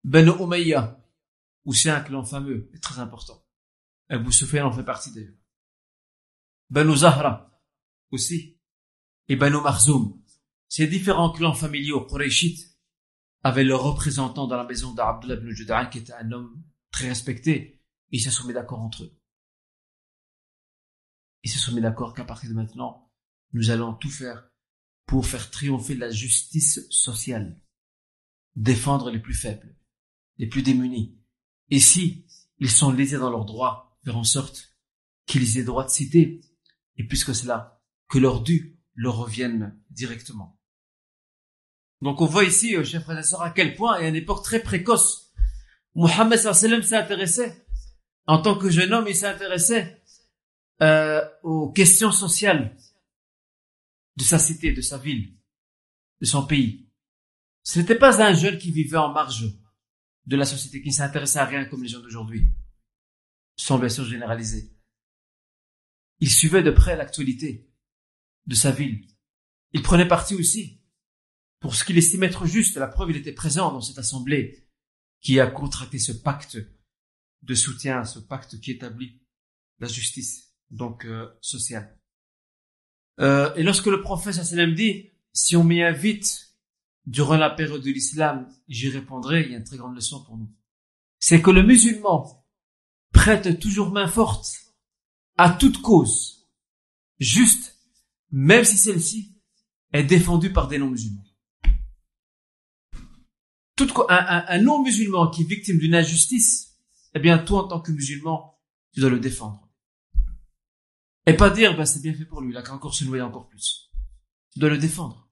Banu 0.04 0.32
Umayya, 0.40 1.04
aussi 1.66 1.90
un 1.90 2.00
clan 2.00 2.24
fameux 2.24 2.70
et 2.74 2.80
très 2.80 3.00
important. 3.00 3.45
Abu 4.10 4.32
Sufyan 4.32 4.68
en 4.68 4.72
fait 4.72 4.84
partie 4.84 5.12
d'ailleurs. 5.12 5.34
Banu 6.70 6.96
Zahra, 6.96 7.52
aussi. 8.12 8.58
Et 9.28 9.36
Banu 9.36 9.62
Marzoum. 9.62 10.22
Ces 10.68 10.88
différents 10.88 11.32
clans 11.32 11.54
familiaux 11.54 12.06
Qurayshites 12.06 12.78
avaient 13.44 13.64
leur 13.64 13.84
représentant 13.84 14.48
dans 14.48 14.58
la 14.58 14.66
maison 14.66 14.94
d'Abdullah 14.94 15.36
ibn 15.36 15.50
Juda'an 15.52 15.90
qui 15.90 16.00
était 16.00 16.14
un 16.14 16.32
homme 16.32 16.64
très 16.92 17.08
respecté. 17.08 17.82
Ils 18.10 18.22
se 18.22 18.32
sont 18.32 18.48
mis 18.48 18.54
d'accord 18.54 18.82
entre 18.82 19.04
eux. 19.04 19.20
Ils 21.44 21.52
se 21.52 21.60
sont 21.60 21.74
mis 21.74 21.82
d'accord 21.82 22.14
qu'à 22.14 22.26
partir 22.26 22.50
de 22.50 22.56
maintenant, 22.56 23.12
nous 23.54 23.70
allons 23.70 23.94
tout 23.94 24.10
faire 24.10 24.50
pour 25.06 25.28
faire 25.28 25.52
triompher 25.52 25.96
la 25.96 26.10
justice 26.10 26.88
sociale, 26.90 27.62
défendre 28.56 29.12
les 29.12 29.20
plus 29.20 29.36
faibles, 29.36 29.78
les 30.38 30.48
plus 30.48 30.64
démunis. 30.64 31.20
Et 31.70 31.80
si 31.80 32.26
ils 32.58 32.72
sont 32.72 32.92
lésés 32.92 33.20
dans 33.20 33.30
leurs 33.30 33.46
droits, 33.46 33.85
faire 34.06 34.18
en 34.18 34.24
sorte 34.24 34.76
qu'ils 35.26 35.58
aient 35.58 35.64
droit 35.64 35.84
de 35.84 35.90
citer, 35.90 36.42
et 36.98 37.04
puisque 37.06 37.36
cela, 37.36 37.82
que 38.08 38.20
leur 38.20 38.42
dû 38.42 38.80
leur 38.94 39.18
revienne 39.18 39.78
directement. 39.90 40.58
Donc 42.02 42.22
on 42.22 42.26
voit 42.26 42.44
ici, 42.44 42.76
chers 42.86 43.04
frères 43.04 43.20
et 43.20 43.44
à 43.44 43.50
quel 43.50 43.76
point, 43.76 44.00
et 44.00 44.06
à 44.06 44.08
une 44.08 44.16
époque 44.16 44.44
très 44.44 44.62
précoce, 44.62 45.34
Mohammed 45.96 46.38
s'est 46.38 46.96
intéressé, 46.96 47.52
en 48.28 48.42
tant 48.42 48.58
que 48.58 48.70
jeune 48.70 48.94
homme, 48.94 49.08
il 49.08 49.16
s'est 49.16 49.28
intéressé 49.28 49.98
euh, 50.82 51.22
aux 51.44 51.72
questions 51.72 52.12
sociales 52.12 52.78
de 54.18 54.24
sa 54.24 54.40
cité, 54.40 54.72
de 54.72 54.82
sa 54.82 54.98
ville, 54.98 55.34
de 56.22 56.26
son 56.26 56.46
pays. 56.46 56.90
Ce 57.64 57.80
n'était 57.80 57.98
pas 57.98 58.22
un 58.22 58.34
jeune 58.34 58.58
qui 58.58 58.72
vivait 58.72 58.98
en 58.98 59.12
marge 59.12 59.46
de 60.26 60.36
la 60.36 60.46
société, 60.46 60.82
qui 60.82 60.90
ne 60.90 60.94
s'intéressait 60.94 61.40
à 61.40 61.46
rien 61.46 61.66
comme 61.66 61.82
les 61.82 61.90
gens 61.90 62.02
d'aujourd'hui, 62.02 62.48
sans 63.56 63.80
bien 63.80 63.90
sûr 63.90 64.06
généraliser. 64.06 64.72
Il 66.20 66.30
suivait 66.30 66.64
de 66.64 66.72
près 66.72 66.96
l'actualité 66.96 67.70
de 68.46 68.56
sa 68.56 68.72
ville. 68.72 69.08
Il 69.74 69.82
prenait 69.82 70.08
parti 70.08 70.36
aussi 70.36 70.82
pour 71.60 71.76
ce 71.76 71.84
qu'il 71.84 71.98
estimait 71.98 72.28
être 72.28 72.46
juste. 72.46 72.78
La 72.78 72.88
preuve, 72.88 73.12
il 73.12 73.18
était 73.18 73.34
présent 73.34 73.72
dans 73.72 73.82
cette 73.82 73.98
assemblée 73.98 74.68
qui 75.22 75.40
a 75.40 75.48
contracté 75.48 76.00
ce 76.00 76.12
pacte 76.12 76.58
de 77.42 77.56
soutien, 77.56 78.04
ce 78.04 78.20
pacte 78.20 78.60
qui 78.60 78.72
établit 78.72 79.22
la 79.80 79.88
justice 79.88 80.54
donc 80.72 81.06
euh, 81.06 81.28
sociale. 81.42 82.00
Euh, 83.20 83.54
et 83.56 83.64
lorsque 83.64 83.88
le 83.88 84.02
prophète 84.02 84.34
sallam 84.34 84.74
dit, 84.74 85.12
si 85.34 85.56
on 85.56 85.64
m'y 85.64 85.82
invite 85.82 86.56
durant 87.06 87.38
la 87.38 87.50
période 87.50 87.82
de 87.82 87.92
l'islam, 87.92 88.50
j'y 88.68 88.90
répondrai, 88.90 89.44
il 89.44 89.52
y 89.52 89.56
a 89.56 89.58
une 89.58 89.64
très 89.64 89.78
grande 89.78 89.96
leçon 89.96 90.24
pour 90.24 90.38
nous. 90.38 90.52
C'est 91.20 91.42
que 91.42 91.52
le 91.52 91.64
musulman 91.64 92.45
prête 93.16 93.60
toujours 93.60 93.92
main 93.92 94.08
forte 94.08 94.46
à 95.38 95.50
toute 95.50 95.82
cause, 95.82 96.48
juste, 97.20 97.80
même 98.30 98.66
si 98.66 98.78
celle-ci 98.78 99.34
est 99.94 100.04
défendue 100.04 100.52
par 100.52 100.68
des 100.68 100.78
non-musulmans. 100.78 101.24
Tout, 103.76 103.90
un, 104.10 104.46
un 104.48 104.62
non-musulman 104.62 105.32
qui 105.32 105.42
est 105.42 105.46
victime 105.46 105.80
d'une 105.80 105.96
injustice, 105.96 106.78
eh 107.14 107.20
bien, 107.20 107.40
toi, 107.40 107.64
en 107.64 107.68
tant 107.68 107.82
que 107.82 107.92
musulman, 107.92 108.60
tu 108.94 109.00
dois 109.00 109.10
le 109.10 109.20
défendre. 109.20 109.70
Et 111.26 111.34
pas 111.34 111.50
dire, 111.50 111.76
ben, 111.76 111.86
c'est 111.86 112.02
bien 112.02 112.14
fait 112.14 112.26
pour 112.26 112.42
lui, 112.42 112.52
il 112.52 112.58
a 112.58 112.62
qu'à 112.62 112.74
encore 112.74 112.94
se 112.94 113.06
noyer 113.06 113.24
encore 113.24 113.48
plus. 113.48 113.90
Tu 114.52 114.60
dois 114.60 114.70
le 114.70 114.78
défendre. 114.78 115.30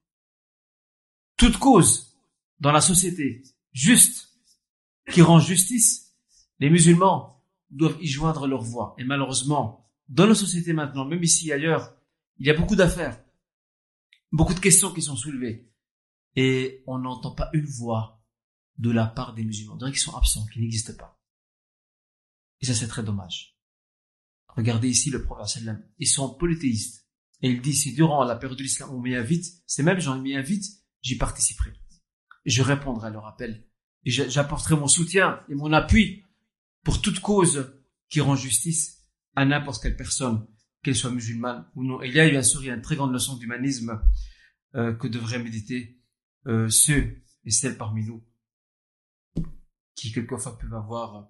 Toute 1.36 1.58
cause 1.58 2.16
dans 2.60 2.72
la 2.72 2.80
société 2.80 3.42
juste 3.72 4.30
qui 5.10 5.22
rend 5.22 5.38
justice, 5.38 6.14
les 6.58 6.70
musulmans 6.70 7.33
doivent 7.74 7.98
y 8.00 8.06
joindre 8.06 8.46
leur 8.46 8.62
voix. 8.62 8.94
Et 8.98 9.04
malheureusement, 9.04 9.90
dans 10.08 10.26
nos 10.26 10.34
sociétés 10.34 10.72
maintenant, 10.72 11.04
même 11.04 11.22
ici 11.22 11.52
ailleurs, 11.52 11.94
il 12.38 12.46
y 12.46 12.50
a 12.50 12.54
beaucoup 12.54 12.76
d'affaires, 12.76 13.22
beaucoup 14.32 14.54
de 14.54 14.60
questions 14.60 14.92
qui 14.92 15.02
sont 15.02 15.16
soulevées. 15.16 15.70
Et 16.36 16.82
on 16.86 16.98
n'entend 16.98 17.34
pas 17.34 17.50
une 17.52 17.66
voix 17.66 18.24
de 18.78 18.90
la 18.90 19.06
part 19.06 19.34
des 19.34 19.44
musulmans. 19.44 19.78
On 19.80 19.90
qui 19.90 19.98
sont 19.98 20.16
absents, 20.16 20.46
qui 20.52 20.60
n'existent 20.60 20.96
pas. 20.98 21.20
Et 22.60 22.66
ça, 22.66 22.74
c'est 22.74 22.88
très 22.88 23.02
dommage. 23.02 23.56
Regardez 24.48 24.88
ici 24.88 25.10
le 25.10 25.22
prophète. 25.22 25.62
Ils 25.98 26.08
sont 26.08 26.34
polythéistes. 26.34 27.08
Et 27.42 27.50
il 27.50 27.60
dit, 27.60 27.74
si 27.74 27.92
durant 27.92 28.24
la 28.24 28.36
période 28.36 28.56
de 28.56 28.62
l'islam 28.62 28.90
on 28.92 29.00
m'y 29.00 29.14
invite, 29.14 29.44
c'est 29.66 29.82
même 29.82 30.00
j'en 30.00 30.18
m'y 30.18 30.34
invite, 30.34 30.64
j'y 31.02 31.18
participerai. 31.18 31.72
Je 32.44 32.62
répondrai 32.62 33.08
à 33.08 33.10
leur 33.10 33.26
appel. 33.26 33.66
Et 34.04 34.10
j'apporterai 34.10 34.76
mon 34.76 34.88
soutien 34.88 35.40
et 35.48 35.54
mon 35.54 35.72
appui 35.72 36.23
pour 36.84 37.02
toute 37.02 37.20
cause 37.20 37.74
qui 38.08 38.20
rend 38.20 38.36
justice 38.36 39.02
à 39.34 39.44
n'importe 39.44 39.82
quelle 39.82 39.96
personne, 39.96 40.46
qu'elle 40.82 40.94
soit 40.94 41.10
musulmane 41.10 41.66
ou 41.74 41.82
non. 41.82 42.02
Et 42.02 42.08
il 42.08 42.14
y 42.14 42.20
a 42.20 42.28
bien 42.28 42.42
sûr 42.42 42.62
il 42.62 42.68
y 42.68 42.70
une 42.70 42.82
très 42.82 42.96
grande 42.96 43.12
leçon 43.12 43.36
d'humanisme 43.36 44.00
euh, 44.76 44.94
que 44.94 45.08
devraient 45.08 45.42
méditer 45.42 45.98
euh, 46.46 46.68
ceux 46.68 47.22
et 47.44 47.50
celles 47.50 47.76
parmi 47.76 48.04
nous 48.04 48.22
qui 49.94 50.12
quelquefois 50.12 50.58
peuvent 50.58 50.74
avoir 50.74 51.28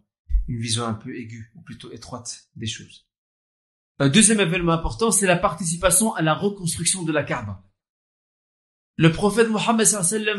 une 0.49 0.59
vision 0.59 0.85
un 0.85 0.95
peu 0.95 1.17
aiguë 1.17 1.53
ou 1.55 1.63
plutôt 1.63 1.93
étroite 1.93 2.49
des 2.57 2.67
choses. 2.67 3.07
Un 3.99 4.09
deuxième 4.09 4.41
événement 4.41 4.73
important, 4.73 5.11
c'est 5.11 5.27
la 5.27 5.37
participation 5.37 6.15
à 6.15 6.23
la 6.23 6.35
reconstruction 6.35 7.05
de 7.05 7.13
la 7.13 7.23
Kaaba. 7.23 7.63
Le 8.97 9.13
prophète 9.13 9.49
Mohammed 9.49 9.87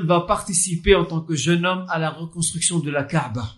va 0.05 0.21
participer 0.21 0.95
en 0.95 1.05
tant 1.05 1.21
que 1.21 1.35
jeune 1.35 1.65
homme 1.65 1.85
à 1.89 1.99
la 1.99 2.09
reconstruction 2.09 2.79
de 2.79 2.91
la 2.91 3.03
Kaaba. 3.03 3.55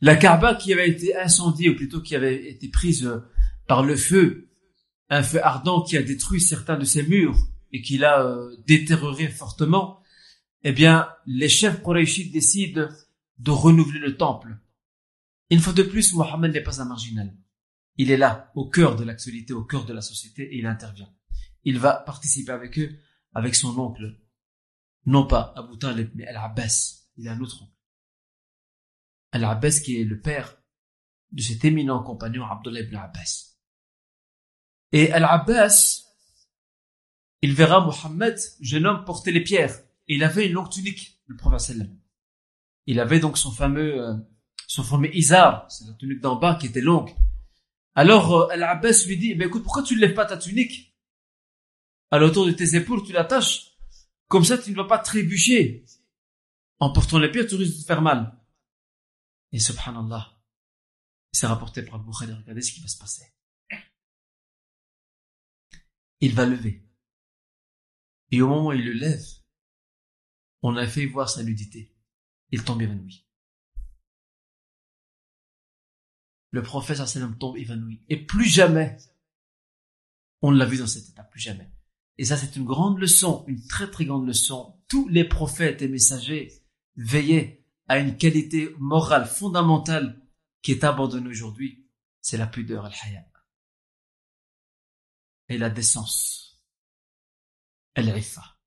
La 0.00 0.16
Kaaba 0.16 0.54
qui 0.54 0.72
avait 0.72 0.88
été 0.88 1.16
incendiée, 1.16 1.70
ou 1.70 1.76
plutôt 1.76 2.00
qui 2.00 2.14
avait 2.14 2.50
été 2.50 2.68
prise 2.68 3.04
euh, 3.06 3.20
par 3.66 3.82
le 3.82 3.96
feu, 3.96 4.48
un 5.08 5.22
feu 5.22 5.44
ardent 5.44 5.82
qui 5.82 5.96
a 5.96 6.02
détruit 6.02 6.40
certains 6.40 6.78
de 6.78 6.84
ses 6.84 7.02
murs 7.02 7.38
et 7.72 7.82
qui 7.82 7.98
l'a 7.98 8.24
euh, 8.24 8.56
fortement, 9.36 10.00
eh 10.62 10.72
bien, 10.72 11.08
les 11.26 11.48
chefs 11.48 11.82
Qurayshites 11.82 12.32
décident 12.32 12.88
de 13.38 13.50
renouveler 13.50 14.00
le 14.00 14.16
temple 14.16 14.58
une 15.50 15.58
fois 15.58 15.72
de 15.72 15.82
plus, 15.82 16.14
Mohammed 16.14 16.52
n'est 16.52 16.62
pas 16.62 16.80
un 16.80 16.84
marginal. 16.84 17.36
Il 17.96 18.12
est 18.12 18.16
là, 18.16 18.52
au 18.54 18.70
cœur 18.70 18.94
de 18.94 19.02
l'actualité, 19.02 19.52
au 19.52 19.64
cœur 19.64 19.84
de 19.84 19.92
la 19.92 20.00
société, 20.00 20.44
et 20.44 20.58
il 20.58 20.66
intervient. 20.66 21.12
Il 21.64 21.78
va 21.78 21.94
participer 21.94 22.52
avec 22.52 22.78
eux, 22.78 22.96
avec 23.34 23.56
son 23.56 23.76
oncle. 23.78 24.16
Non 25.06 25.26
pas 25.26 25.52
Abu 25.56 25.76
Talib, 25.76 26.10
mais 26.14 26.26
Al-Abbas. 26.26 27.08
Il 27.16 27.26
a 27.28 27.32
un 27.32 27.40
autre 27.40 27.62
oncle. 27.64 27.72
Al-Abbas 29.32 29.80
qui 29.84 30.00
est 30.00 30.04
le 30.04 30.20
père 30.20 30.56
de 31.32 31.42
cet 31.42 31.64
éminent 31.64 32.02
compagnon 32.02 32.44
Abdullah 32.44 32.80
ibn 32.80 32.96
Abbas. 32.96 33.56
Et 34.92 35.12
Al-Abbas, 35.12 36.02
il 37.42 37.54
verra 37.54 37.80
Mohammed, 37.80 38.38
jeune 38.60 38.86
homme, 38.86 39.04
porter 39.04 39.32
les 39.32 39.42
pierres. 39.42 39.78
Il 40.08 40.24
avait 40.24 40.46
une 40.46 40.54
longue 40.54 40.70
tunique, 40.70 41.20
le 41.26 41.36
prophète 41.36 41.76
Il 42.86 42.98
avait 42.98 43.20
donc 43.20 43.38
son 43.38 43.52
fameux 43.52 44.02
euh, 44.02 44.14
son 44.70 44.84
formé 44.84 45.10
Izar, 45.14 45.66
c'est 45.68 45.84
la 45.84 45.94
tunique 45.94 46.20
d'en 46.20 46.36
bas 46.36 46.54
qui 46.54 46.66
était 46.66 46.80
longue. 46.80 47.10
Alors 47.96 48.32
euh, 48.32 48.48
Al-Abbas 48.52 49.04
lui 49.06 49.16
dit, 49.16 49.34
ben 49.34 49.48
écoute, 49.48 49.64
pourquoi 49.64 49.82
tu 49.82 49.96
ne 49.96 50.00
lèves 50.00 50.14
pas 50.14 50.26
ta 50.26 50.36
tunique 50.36 50.96
À 52.12 52.18
l'autour 52.18 52.46
de 52.46 52.52
tes 52.52 52.76
épaules, 52.76 53.02
tu 53.04 53.12
l'attaches? 53.12 53.72
Comme 54.28 54.44
ça, 54.44 54.56
tu 54.56 54.70
ne 54.70 54.76
vas 54.76 54.84
pas 54.84 54.98
trébucher. 54.98 55.84
En 56.78 56.92
portant 56.92 57.18
les 57.18 57.30
pieds, 57.30 57.46
tu 57.46 57.56
risques 57.56 57.78
de 57.78 57.80
te 57.80 57.86
faire 57.86 58.00
mal. 58.00 58.39
Et 59.52 59.58
subhanallah, 59.58 60.40
c'est 61.32 61.46
rapporté 61.46 61.82
par 61.82 61.98
Bukhari, 61.98 62.32
regardez 62.32 62.62
ce 62.62 62.72
qui 62.72 62.80
va 62.80 62.88
se 62.88 62.98
passer. 62.98 63.24
Il 66.20 66.34
va 66.34 66.46
lever. 66.46 66.86
Et 68.30 68.42
au 68.42 68.48
moment 68.48 68.68
où 68.68 68.72
il 68.72 68.84
le 68.84 68.92
lève, 68.92 69.24
on 70.62 70.76
a 70.76 70.86
fait 70.86 71.06
voir 71.06 71.28
sa 71.28 71.42
nudité. 71.42 71.96
Il 72.50 72.64
tombe 72.64 72.82
évanoui. 72.82 73.26
Le 76.50 76.62
prophète 76.62 76.98
sallam 76.98 77.38
tombe 77.38 77.56
évanoui. 77.56 78.02
Et 78.08 78.24
plus 78.24 78.46
jamais, 78.46 78.96
on 80.42 80.50
ne 80.50 80.58
l'a 80.58 80.66
vu 80.66 80.78
dans 80.78 80.86
cet 80.86 81.08
état, 81.08 81.24
plus 81.24 81.40
jamais. 81.40 81.70
Et 82.18 82.24
ça, 82.24 82.36
c'est 82.36 82.56
une 82.56 82.64
grande 82.64 82.98
leçon, 82.98 83.44
une 83.46 83.64
très 83.66 83.90
très 83.90 84.04
grande 84.04 84.26
leçon. 84.26 84.78
Tous 84.88 85.08
les 85.08 85.24
prophètes 85.24 85.80
et 85.80 85.88
messagers 85.88 86.52
veillaient 86.96 87.59
à 87.90 87.98
une 87.98 88.16
qualité 88.16 88.72
morale 88.78 89.26
fondamentale 89.26 90.22
qui 90.62 90.70
est 90.70 90.84
abandonnée 90.84 91.28
aujourd'hui. 91.28 91.88
C'est 92.20 92.36
la 92.36 92.46
pudeur, 92.46 92.84
al-haya. 92.84 93.26
Et 95.48 95.58
la 95.58 95.70
décence. 95.70 96.62
Al-ifa. 97.96 98.60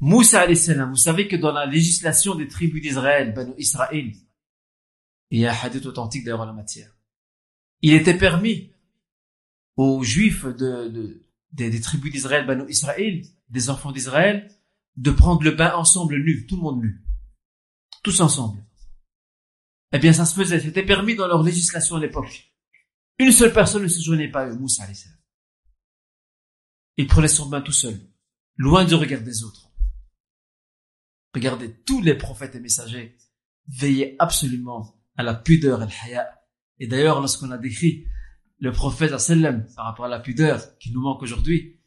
Moussa 0.00 0.46
vous 0.46 0.96
savez 0.96 1.28
que 1.28 1.36
dans 1.36 1.52
la 1.52 1.66
législation 1.66 2.34
des 2.34 2.48
tribus 2.48 2.80
d'Israël, 2.80 3.34
Banu 3.34 3.52
Israël, 3.58 4.10
il 5.28 5.40
y 5.40 5.46
a 5.46 5.52
un 5.52 5.56
hadith 5.62 5.84
authentique 5.84 6.24
d'ailleurs 6.24 6.40
en 6.40 6.46
la 6.46 6.54
matière. 6.54 6.96
Il 7.82 7.92
était 7.92 8.16
permis 8.16 8.72
aux 9.76 10.02
juifs 10.02 10.46
de, 10.46 11.20
des, 11.52 11.80
tribus 11.82 12.10
d'Israël, 12.10 12.46
Banu 12.46 12.64
Israël, 12.70 13.26
des 13.50 13.68
enfants 13.68 13.92
d'Israël, 13.92 14.50
de 15.00 15.10
prendre 15.10 15.42
le 15.42 15.52
bain 15.52 15.74
ensemble 15.74 16.18
nu, 16.18 16.46
tout 16.46 16.56
le 16.56 16.62
monde 16.62 16.82
nu. 16.82 17.02
Tous 18.02 18.20
ensemble. 18.20 18.62
Eh 19.92 19.98
bien, 19.98 20.12
ça 20.12 20.26
se 20.26 20.34
faisait, 20.34 20.60
c'était 20.60 20.84
permis 20.84 21.16
dans 21.16 21.26
leur 21.26 21.42
législation 21.42 21.96
à 21.96 22.00
l'époque. 22.00 22.52
Une 23.18 23.32
seule 23.32 23.52
personne 23.52 23.82
ne 23.82 23.88
se 23.88 24.02
joignait 24.02 24.30
pas 24.30 24.42
à 24.42 24.48
eux, 24.48 24.58
Moussa. 24.58 24.86
Il 26.98 27.06
prenait 27.06 27.28
son 27.28 27.48
bain 27.48 27.62
tout 27.62 27.72
seul, 27.72 27.98
loin 28.56 28.84
du 28.84 28.94
regard 28.94 29.22
des 29.22 29.42
autres. 29.42 29.70
Regardez, 31.34 31.74
tous 31.86 32.02
les 32.02 32.14
prophètes 32.14 32.54
et 32.54 32.60
messagers 32.60 33.16
veillaient 33.68 34.16
absolument 34.18 35.02
à 35.16 35.22
la 35.22 35.34
pudeur 35.34 35.82
et. 35.82 35.88
Et 36.78 36.86
d'ailleurs, 36.86 37.20
lorsqu'on 37.20 37.50
a 37.50 37.58
décrit 37.58 38.06
le 38.58 38.72
prophète 38.72 39.18
sallam 39.18 39.66
par 39.74 39.86
rapport 39.86 40.04
à 40.04 40.08
la 40.08 40.20
pudeur 40.20 40.76
qui 40.78 40.92
nous 40.92 41.00
manque 41.00 41.22
aujourd'hui, 41.22 41.79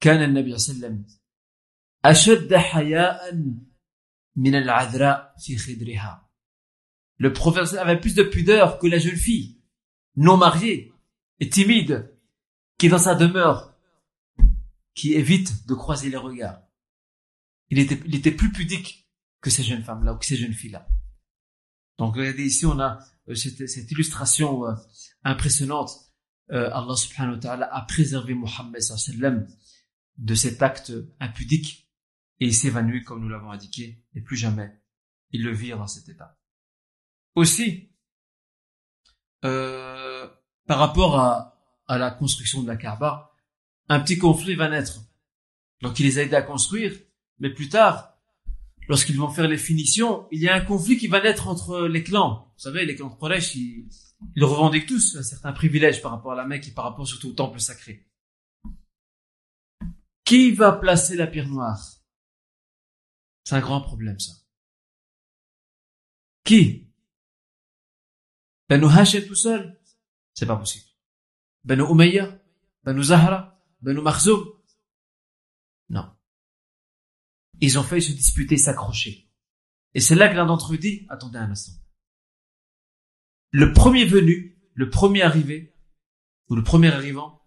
كان 0.00 0.22
النبي 0.22 0.58
صلى 0.58 0.74
الله 0.74 0.86
عليه 0.86 0.96
وسلم 0.96 1.06
أشد 2.04 2.54
حياء 2.54 3.34
من 4.36 4.54
العذراء 4.54 5.34
في 5.38 5.58
خدرها. 5.58 6.22
Le 7.18 7.32
prophète 7.32 7.74
avait 7.78 8.00
plus 8.00 8.14
de 8.14 8.22
pudeur 8.22 8.78
que 8.78 8.86
la 8.86 8.98
jeune 8.98 9.16
fille 9.16 9.62
non 10.16 10.36
mariée 10.36 10.92
et 11.40 11.48
timide 11.48 12.14
qui 12.78 12.86
est 12.86 12.90
dans 12.90 12.98
sa 12.98 13.14
demeure, 13.14 13.74
qui 14.94 15.14
évite 15.14 15.66
de 15.66 15.74
croiser 15.74 16.10
les 16.10 16.16
regards 16.16 16.66
il 17.70 17.78
était, 17.78 18.00
il 18.06 18.14
était 18.14 18.30
plus 18.30 18.52
pudique 18.52 19.08
que 19.40 19.50
ces 19.50 19.62
jeunes 19.62 19.82
femmes-là 19.82 20.14
ou 20.14 20.18
que 20.18 20.26
ces 20.26 20.36
jeunes 20.36 20.52
filles-là. 20.52 20.86
Donc 21.98 22.16
regardez 22.16 22.44
ici, 22.44 22.66
on 22.66 22.78
a 22.78 22.98
euh, 23.28 23.34
cette, 23.34 23.68
cette 23.68 23.90
illustration 23.90 24.66
euh, 24.66 24.74
impressionnante. 25.24 25.90
Euh, 26.52 26.70
Allah 26.72 26.94
subhanahu 26.94 27.34
wa 27.34 27.40
ta'ala 27.40 27.74
a 27.74 27.82
préservé 27.82 28.34
Mohammed 28.34 28.80
sallam 28.80 29.48
de 30.21 30.33
cet 30.33 30.61
acte 30.61 30.93
impudique 31.19 31.91
et 32.39 32.45
il 32.45 32.55
s'évanouit 32.55 33.03
comme 33.03 33.21
nous 33.21 33.29
l'avons 33.29 33.51
indiqué 33.51 34.03
et 34.15 34.21
plus 34.21 34.37
jamais 34.37 34.71
il 35.31 35.43
le 35.43 35.51
vire 35.51 35.77
dans 35.77 35.87
cet 35.87 36.07
état. 36.09 36.39
Aussi, 37.35 37.89
euh, 39.45 40.27
par 40.67 40.79
rapport 40.79 41.19
à, 41.19 41.61
à 41.87 41.97
la 41.97 42.11
construction 42.11 42.63
de 42.63 42.67
la 42.67 42.77
Kaaba, 42.77 43.33
un 43.89 43.99
petit 43.99 44.17
conflit 44.17 44.55
va 44.55 44.69
naître. 44.69 44.99
Donc 45.81 45.99
il 45.99 46.05
les 46.05 46.19
a 46.19 46.23
aidés 46.23 46.35
à 46.35 46.41
construire 46.41 46.93
mais 47.41 47.49
plus 47.49 47.69
tard, 47.69 48.13
lorsqu'ils 48.87 49.17
vont 49.17 49.29
faire 49.29 49.47
les 49.47 49.57
finitions, 49.57 50.27
il 50.31 50.41
y 50.41 50.47
a 50.47 50.55
un 50.55 50.61
conflit 50.61 50.97
qui 50.97 51.07
va 51.07 51.21
naître 51.21 51.47
entre 51.47 51.87
les 51.87 52.03
clans. 52.03 52.53
Vous 52.55 52.61
savez, 52.61 52.85
les 52.85 52.95
clans 52.95 53.09
de 53.09 53.19
Quraysh, 53.19 53.55
ils, 53.55 53.89
revendiquent 54.43 54.85
tous 54.85 55.19
certains 55.23 55.51
privilèges 55.51 56.01
par 56.01 56.11
rapport 56.11 56.33
à 56.33 56.35
la 56.35 56.45
Mecque 56.45 56.67
et 56.67 56.71
par 56.71 56.85
rapport 56.85 57.07
surtout 57.07 57.29
au 57.29 57.33
temple 57.33 57.59
sacré. 57.59 58.05
Qui 60.31 60.53
va 60.53 60.71
placer 60.71 61.17
la 61.17 61.27
pierre 61.27 61.49
noire? 61.49 61.77
C'est 63.43 63.55
un 63.55 63.59
grand 63.59 63.81
problème, 63.81 64.17
ça. 64.17 64.31
Qui? 66.45 66.89
Banu 68.69 68.85
Hashim 68.85 69.27
tout 69.27 69.35
seul? 69.35 69.77
C'est 70.33 70.45
pas 70.45 70.55
possible. 70.55 70.85
Banu 71.65 71.83
Umayya? 71.83 72.41
Banu 72.81 73.03
Zahra? 73.03 73.61
Banu 73.81 73.99
Makhzoum? 73.99 74.53
Non 75.89 76.15
ils 77.59 77.77
ont 77.77 77.83
failli 77.83 78.01
se 78.01 78.13
disputer, 78.13 78.55
s'accrocher. 78.55 79.29
Et 79.93 79.99
c'est 79.99 80.15
là 80.15 80.29
que 80.29 80.35
l'un 80.35 80.45
d'entre 80.45 80.73
eux 80.73 80.77
dit, 80.77 81.05
attendez 81.09 81.39
un 81.39 81.51
instant. 81.51 81.73
Le 83.49 83.73
premier 83.73 84.05
venu, 84.05 84.57
le 84.75 84.89
premier 84.89 85.23
arrivé, 85.23 85.75
ou 86.47 86.55
le 86.55 86.63
premier 86.63 86.87
arrivant, 86.87 87.45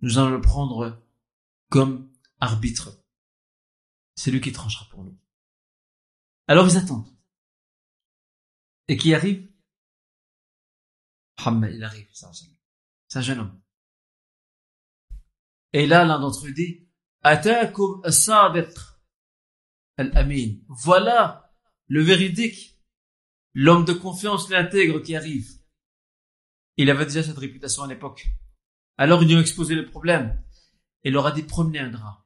nous 0.00 0.18
allons 0.18 0.30
le 0.30 0.40
prendre 0.40 1.04
comme 1.70 2.09
arbitre. 2.40 3.04
C'est 4.16 4.30
lui 4.30 4.40
qui 4.40 4.52
tranchera 4.52 4.86
pour 4.90 5.04
nous. 5.04 5.18
Alors 6.46 6.66
ils 6.66 6.76
attendent. 6.76 7.08
Et 8.88 8.96
qui 8.96 9.14
arrive? 9.14 9.48
Muhammad, 11.38 11.72
il 11.72 11.84
arrive, 11.84 12.08
c'est 12.12 13.18
un 13.18 13.22
jeune 13.22 13.38
homme. 13.38 13.62
Et 15.72 15.86
là, 15.86 16.04
l'un 16.04 16.18
d'entre 16.18 16.46
eux 16.46 16.52
dit, 16.52 16.88
Atakum 17.22 18.00
as-sadiq 18.04 18.76
Al-Amin. 19.96 20.56
Voilà 20.68 21.54
le 21.86 22.02
véridique, 22.02 22.80
l'homme 23.52 23.84
de 23.84 23.92
confiance, 23.92 24.48
l'intègre 24.48 25.00
qui 25.00 25.14
arrive. 25.14 25.50
Il 26.76 26.90
avait 26.90 27.04
déjà 27.04 27.22
cette 27.22 27.38
réputation 27.38 27.82
à 27.82 27.88
l'époque. 27.88 28.26
Alors 28.96 29.22
ils 29.22 29.28
lui 29.28 29.36
ont 29.36 29.40
exposé 29.40 29.74
le 29.74 29.86
problème 29.86 30.42
et 31.04 31.10
leur 31.10 31.26
a 31.26 31.32
dit 31.32 31.42
promenez 31.42 31.78
un 31.78 31.90
drap. 31.90 32.24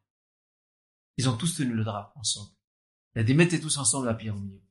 Ils 1.16 1.28
ont 1.28 1.36
tous 1.36 1.56
tenu 1.56 1.74
le 1.74 1.84
drap 1.84 2.12
ensemble. 2.16 2.50
Il 3.14 3.20
a 3.20 3.24
dit 3.24 3.34
mettez 3.34 3.60
tous 3.60 3.76
ensemble 3.76 4.06
la 4.06 4.14
pierre 4.14 4.36
au 4.36 4.40
milieu. 4.40 4.62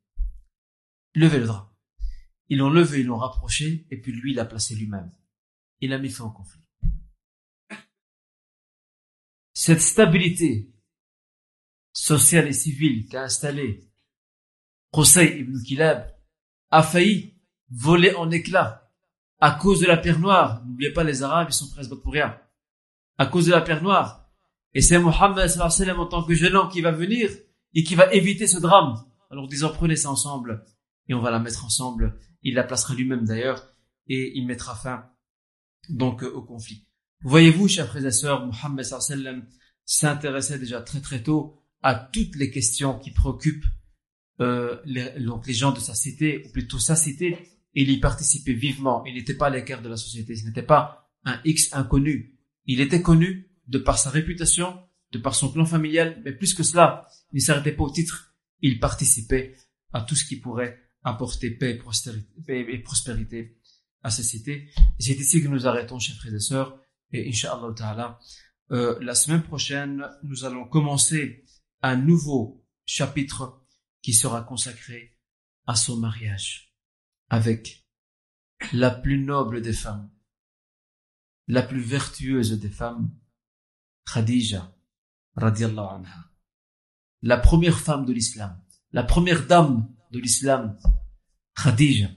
Levez 1.16 1.40
le 1.40 1.48
drap. 1.48 1.74
Ils 2.50 2.58
l'ont 2.58 2.70
levé, 2.70 3.00
ils 3.00 3.06
l'ont 3.06 3.18
rapproché 3.18 3.88
et 3.90 4.00
puis 4.00 4.12
lui 4.12 4.32
il 4.32 4.36
l'a 4.36 4.46
placé 4.46 4.76
lui-même. 4.76 5.12
Il 5.80 5.94
a 5.94 5.98
mis 5.98 6.10
fin 6.10 6.26
au 6.26 6.32
conflit. 6.32 6.62
Cette 9.54 9.82
stabilité 9.82 10.74
social 11.94 12.48
et 12.48 12.54
civil 12.54 13.08
qu'a 13.08 13.24
installé 13.24 13.90
Qusay 14.92 15.40
ibn 15.40 15.62
Kilab 15.64 16.14
a 16.72 16.84
failli 16.84 17.40
voler 17.70 18.14
en 18.16 18.30
éclats 18.32 18.92
à 19.40 19.52
cause 19.52 19.82
de 19.82 19.88
la 19.88 19.98
pierre 19.98 20.20
noire. 20.20 20.64
N'oubliez 20.66 20.92
pas, 20.92 21.04
les 21.04 21.24
Arabes, 21.24 21.48
ils 21.50 21.54
sont 21.54 21.70
presque 21.70 21.96
pour 21.96 22.14
rien. 22.14 22.40
À 23.18 23.26
cause 23.26 23.48
de 23.48 23.52
la 23.52 23.62
pierre 23.62 23.84
noire. 23.84 24.23
Et 24.74 24.82
c'est 24.82 25.00
Mohammed 25.00 25.50
en 25.98 26.06
tant 26.08 26.24
que 26.24 26.34
jeune 26.34 26.56
homme 26.56 26.70
qui 26.70 26.82
va 26.82 26.92
venir 26.92 27.30
et 27.74 27.84
qui 27.84 27.96
va 27.96 28.12
éviter 28.14 28.48
ce 28.48 28.60
drame. 28.60 28.96
Alors 29.30 29.48
disons, 29.48 29.72
prenez 29.74 29.96
ça 29.96 30.10
ensemble 30.10 30.66
et 31.08 31.14
on 31.14 31.22
va 31.22 31.32
la 31.32 31.40
mettre 31.40 31.66
ensemble. 31.66 32.20
Il 32.42 32.56
la 32.56 32.64
placera 32.64 32.94
lui-même 32.94 33.26
d'ailleurs 33.26 33.68
et 34.08 34.38
il 34.38 34.46
mettra 34.46 34.76
fin 34.76 35.06
donc 35.90 36.24
au 36.24 36.42
conflit. 36.42 36.88
Voyez-vous, 37.22 37.68
chers 37.68 37.88
frères 37.88 38.06
et 38.06 38.12
sœurs, 38.12 38.46
Mohammed 38.46 38.86
s'intéressait 39.86 40.60
déjà 40.60 40.82
très 40.82 41.02
très 41.02 41.24
tôt 41.24 41.60
à 41.82 41.96
toutes 41.96 42.36
les 42.36 42.50
questions 42.50 43.00
qui 43.00 43.12
préoccupent 43.12 43.66
euh, 44.40 44.80
les, 44.86 45.20
donc 45.20 45.46
les 45.48 45.54
gens 45.54 45.72
de 45.72 45.80
sa 45.80 45.94
cité, 45.94 46.44
ou 46.46 46.52
plutôt 46.52 46.80
sa 46.80 46.96
cité, 46.96 47.38
il 47.74 47.90
y 47.90 48.00
participait 48.00 48.54
vivement. 48.54 49.06
Il 49.06 49.16
n'était 49.16 49.36
pas 49.36 49.48
à 49.48 49.50
l'écart 49.50 49.82
de 49.82 49.90
la 49.90 49.98
société, 49.98 50.36
ce 50.36 50.46
n'était 50.46 50.64
pas 50.64 51.12
un 51.26 51.40
X 51.46 51.70
inconnu. 51.74 52.40
Il 52.66 52.82
était 52.82 53.02
connu 53.02 53.50
de 53.68 53.78
par 53.78 53.98
sa 53.98 54.10
réputation, 54.10 54.80
de 55.12 55.20
par 55.20 55.36
son 55.36 55.52
clan 55.52 55.66
familial, 55.66 56.22
mais 56.26 56.34
plus 56.34 56.54
que 56.54 56.64
cela, 56.64 57.08
il 57.32 57.38
ne 57.38 57.42
s'arrêtait 57.42 57.72
pas 57.72 57.84
au 57.84 57.92
titre, 57.92 58.36
il 58.62 58.80
participait 58.80 59.56
à 59.92 60.02
tout 60.02 60.16
ce 60.16 60.26
qui 60.26 60.38
pourrait 60.40 60.80
apporter 61.04 61.52
paix 61.52 61.80
et 62.48 62.80
prospérité, 62.80 63.58
à 64.02 64.10
sa 64.10 64.24
cité. 64.24 64.70
C'est 65.00 65.14
ici 65.14 65.42
que 65.42 65.48
nous 65.48 65.68
arrêtons, 65.68 66.00
chers 66.00 66.16
frères 66.16 66.34
et 66.34 66.40
sœurs, 66.40 66.80
et 67.12 67.28
Inch'Allah 67.28 67.74
Ta'ala, 67.76 68.20
euh, 68.72 68.98
la 69.02 69.16
semaine 69.16 69.44
prochaine, 69.44 70.06
nous 70.24 70.46
allons 70.46 70.66
commencer 70.66 71.46
un 71.82 71.96
nouveau 71.96 72.66
chapitre 72.86 73.62
qui 74.02 74.14
sera 74.14 74.42
consacré 74.42 75.18
à 75.68 75.76
son 75.76 75.98
mariage 75.98 76.74
avec 77.30 77.86
la 78.74 78.90
plus 78.92 79.20
noble 79.20 79.62
des 79.62 79.74
femmes, 79.74 80.10
la 81.48 81.62
plus 81.62 81.82
vertueuse 81.82 82.60
des 82.60 82.70
femmes, 82.70 83.12
Khadija, 84.05 84.75
radiallahu 85.37 85.89
anha. 85.97 86.31
La 87.23 87.37
première 87.37 87.79
femme 87.79 88.05
de 88.07 88.13
l'islam, 88.13 88.61
la 88.93 89.03
première 89.03 89.47
dame 89.47 89.89
de 90.13 90.19
l'islam, 90.19 90.79
Khadija, 91.55 92.09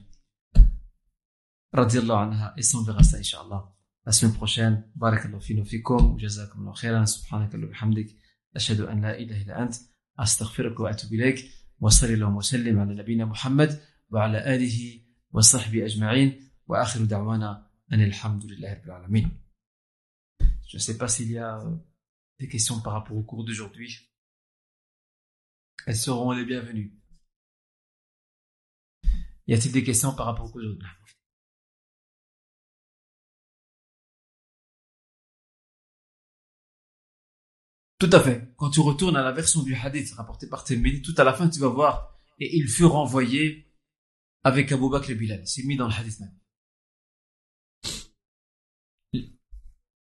radiallahu 1.72 2.18
anha. 2.26 2.54
Et 2.56 2.62
on 2.74 2.82
verra 2.82 3.02
ça, 3.02 3.18
inshallah. 3.18 3.72
La 4.06 4.12
semaine 4.12 4.34
prochaine, 4.34 4.84
barakallahu 4.96 5.40
fina 5.40 5.64
fikum, 5.64 6.18
jazakum 6.18 6.72
khairan, 6.74 7.06
subhanakallahu 7.06 7.70
bihamdik. 7.70 8.16
أشهد 8.56 8.80
أن 8.80 9.00
لا 9.00 9.18
إله 9.18 9.42
إلا 9.42 9.62
أنت 9.62 9.74
أستغفرك 10.18 10.80
وأتوب 10.80 11.12
إليك 11.12 11.50
وصلى 11.80 12.14
الله 12.14 12.36
وسلم 12.36 12.78
على 12.80 12.94
نبينا 12.94 13.24
محمد 13.24 13.80
وعلى 14.10 14.54
آله 14.54 15.00
وصحبه 15.32 15.84
أجمعين 15.84 16.50
وآخر 16.66 17.04
دعوانا 17.04 17.66
أن 17.92 18.02
الحمد 18.02 18.44
لله 18.44 18.72
رب 18.74 18.84
العالمين 18.84 19.30
Je 20.67 20.77
ne 20.77 20.81
sais 20.81 20.97
pas 20.97 21.07
s'il 21.07 21.31
y 21.31 21.37
a 21.37 21.63
des 22.39 22.47
questions 22.47 22.81
par 22.81 22.93
rapport 22.93 23.15
au 23.15 23.23
cours 23.23 23.45
d'aujourd'hui. 23.45 24.11
Elles 25.85 25.95
seront 25.95 26.31
les 26.31 26.45
bienvenues. 26.45 26.93
Y 29.47 29.53
a-t-il 29.53 29.71
des 29.71 29.83
questions 29.83 30.13
par 30.13 30.25
rapport 30.25 30.45
au 30.45 30.51
cours 30.51 30.61
d'aujourd'hui? 30.61 30.87
Tout 37.99 38.09
à 38.11 38.21
fait. 38.21 38.53
Quand 38.57 38.69
tu 38.69 38.81
retournes 38.81 39.15
à 39.15 39.23
la 39.23 39.31
version 39.31 39.63
du 39.63 39.73
hadith 39.73 40.13
rapportée 40.13 40.47
par 40.47 40.63
Tirmidhi, 40.63 41.01
tout 41.01 41.15
à 41.17 41.23
la 41.23 41.33
fin, 41.33 41.49
tu 41.49 41.59
vas 41.59 41.69
voir, 41.69 42.15
et 42.37 42.55
il 42.55 42.67
fut 42.67 42.85
renvoyé 42.85 43.73
avec 44.43 44.71
Abu 44.71 44.89
Bakr 44.89 45.11
et 45.11 45.15
Bilal. 45.15 45.47
C'est 45.47 45.63
mis 45.63 45.77
dans 45.77 45.87
le 45.87 45.93
hadith 45.93 46.19
même. 46.19 46.37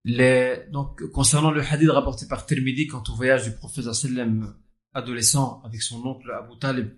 Les, 0.05 0.65
donc, 0.69 1.01
concernant 1.11 1.51
le 1.51 1.61
hadith 1.61 1.89
rapporté 1.89 2.27
par 2.27 2.45
Tirmidhi, 2.45 2.87
quand 2.87 3.09
on 3.09 3.15
voyage 3.15 3.45
du 3.45 3.55
prophète 3.55 3.91
sallam 3.93 4.55
adolescent 4.93 5.61
avec 5.63 5.81
son 5.81 6.05
oncle 6.05 6.29
Abu 6.31 6.57
Talib, 6.59 6.89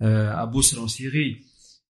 euh, 0.00 0.30
Abu 0.32 0.58
en 0.78 0.88
Syrie, 0.88 1.44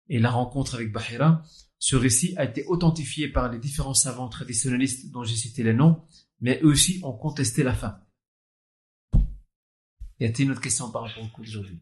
et 0.09 0.18
la 0.18 0.30
rencontre 0.30 0.74
avec 0.74 0.93
Bahira, 0.93 1.43
ce 1.78 1.97
récit 1.97 2.35
a 2.36 2.44
été 2.44 2.64
authentifié 2.64 3.28
par 3.28 3.51
les 3.52 3.59
différents 3.59 3.94
savants 3.94 4.28
traditionnalistes 4.28 5.12
dont 5.12 5.22
j'ai 5.22 5.36
cité 5.36 5.62
les 5.62 5.74
noms, 5.74 6.02
mais 6.40 6.60
eux 6.62 6.68
aussi 6.68 7.01
ont 7.05 7.12
contesté 7.12 7.62
la 7.62 7.74
fin. 7.74 8.01
Y 10.18 10.24
a-t-il 10.24 10.47
une 10.47 10.52
autre 10.52 10.60
question 10.60 10.90
par 10.90 11.05
rapport 11.05 11.22
au 11.22 11.28
cours 11.28 11.44
d'aujourd'hui? 11.44 11.80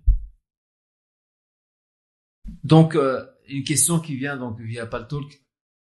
Donc, 2.62 2.94
euh, 2.94 3.24
une 3.48 3.65
question 3.65 4.01
qui 4.01 4.16
vient 4.16 4.36
donc 4.36 4.61
via 4.61 4.86
Paltalk. 4.86 5.45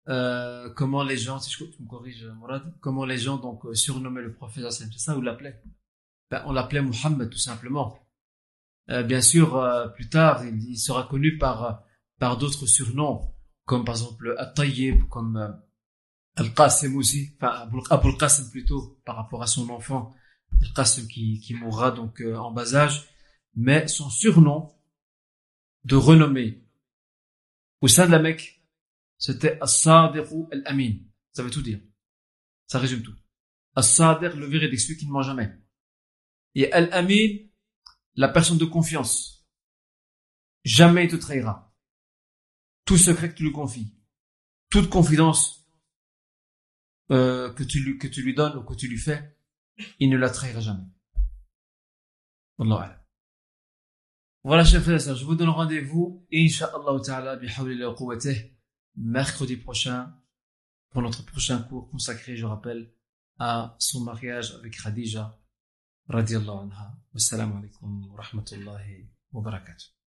Euh, 0.08 0.68
comment 0.74 1.02
les 1.04 1.16
gens, 1.16 1.38
si 1.38 1.50
je 1.50 1.64
me 1.64 1.88
corriges, 1.88 2.24
Mourad, 2.24 2.74
comment 2.80 3.04
les 3.04 3.18
gens 3.18 3.36
donc 3.36 3.64
euh, 3.64 3.74
surnommaient 3.74 4.22
le 4.22 4.34
prophète 4.34 4.70
c'est 4.70 4.92
ça 4.94 5.16
ou 5.16 5.20
l'appelaient? 5.20 5.62
Ben, 6.30 6.42
On 6.46 6.52
l'appelait 6.52 6.82
Muhammad 6.82 7.30
tout 7.30 7.38
simplement. 7.38 7.98
Euh, 8.90 9.02
bien 9.04 9.20
sûr, 9.20 9.56
euh, 9.56 9.88
plus 9.88 10.08
tard, 10.08 10.44
il, 10.44 10.76
sera 10.76 11.04
connu 11.04 11.38
par 11.38 11.84
par 12.18 12.36
d'autres 12.36 12.66
surnoms, 12.66 13.32
comme 13.64 13.84
par 13.84 13.94
exemple 13.94 14.34
At-Tayyib, 14.38 15.08
comme 15.08 15.56
Al-Qasim 16.36 16.96
aussi, 16.96 17.30
enfin 17.36 17.68
Abul 17.90 18.16
Qasim 18.16 18.50
plutôt, 18.50 18.98
par 19.04 19.16
rapport 19.16 19.42
à 19.42 19.46
son 19.46 19.68
enfant 19.68 20.14
Al-Qasim 20.62 21.06
qui, 21.06 21.40
qui 21.40 21.54
mourra 21.54 21.90
donc 21.90 22.20
euh, 22.20 22.36
en 22.36 22.50
bas 22.50 22.74
âge, 22.74 23.08
mais 23.54 23.86
son 23.88 24.08
surnom 24.08 24.72
de 25.84 25.96
renommée 25.96 26.62
au 27.80 27.88
sein 27.88 28.06
de 28.06 28.12
la 28.12 28.18
Mecque, 28.18 28.61
c'était 29.22 29.56
As-Sadiq 29.60 30.26
Al-Amin. 30.50 30.94
Ça 31.32 31.44
veut 31.44 31.50
tout 31.50 31.62
dire. 31.62 31.80
Ça 32.66 32.80
résume 32.80 33.04
tout. 33.04 33.14
As-Sadiq, 33.76 34.34
le 34.34 34.46
véridique, 34.46 34.80
celui 34.80 34.96
qui 34.96 35.06
ne 35.06 35.12
ment 35.12 35.22
jamais. 35.22 35.48
Et 36.56 36.72
Al-Amin, 36.72 37.38
la 38.16 38.28
personne 38.28 38.58
de 38.58 38.64
confiance. 38.64 39.46
Jamais 40.64 41.04
il 41.04 41.10
te 41.12 41.14
trahira. 41.14 41.72
Tout 42.84 42.98
secret 42.98 43.30
que 43.30 43.36
tu 43.36 43.44
lui 43.44 43.52
confies. 43.52 43.96
Toute 44.70 44.90
confidence 44.90 45.68
euh, 47.12 47.52
que, 47.52 47.62
tu 47.62 47.78
lui, 47.78 47.98
que 47.98 48.08
tu 48.08 48.22
lui 48.22 48.34
donnes 48.34 48.56
ou 48.56 48.64
que 48.64 48.74
tu 48.74 48.88
lui 48.88 48.98
fais, 48.98 49.36
il 50.00 50.10
ne 50.10 50.16
la 50.16 50.30
trahira 50.30 50.58
jamais. 50.58 50.88
Wallah 52.58 53.06
Voilà, 54.42 54.64
chers 54.64 54.82
frères 54.82 54.98
je 54.98 55.24
vous 55.24 55.36
donne 55.36 55.50
rendez-vous, 55.50 56.26
Inch'Allah 56.32 57.00
ta'ala, 57.04 57.38
mercredi 58.96 59.56
prochain, 59.56 60.14
pour 60.90 61.02
notre 61.02 61.24
prochain 61.24 61.62
cours 61.62 61.90
consacré, 61.90 62.36
je 62.36 62.44
rappelle, 62.44 62.92
à 63.38 63.76
son 63.78 64.00
mariage 64.04 64.52
avec 64.52 64.76
Khadija, 64.80 65.38
radiallahu 66.08 66.58
anha. 66.64 66.98
Wassalamu 67.14 67.58
alaikum 67.58 68.06
wa 68.10 68.22
rahmatullahi 68.22 69.08
wa 69.32 69.42
barakatuh. 69.42 70.01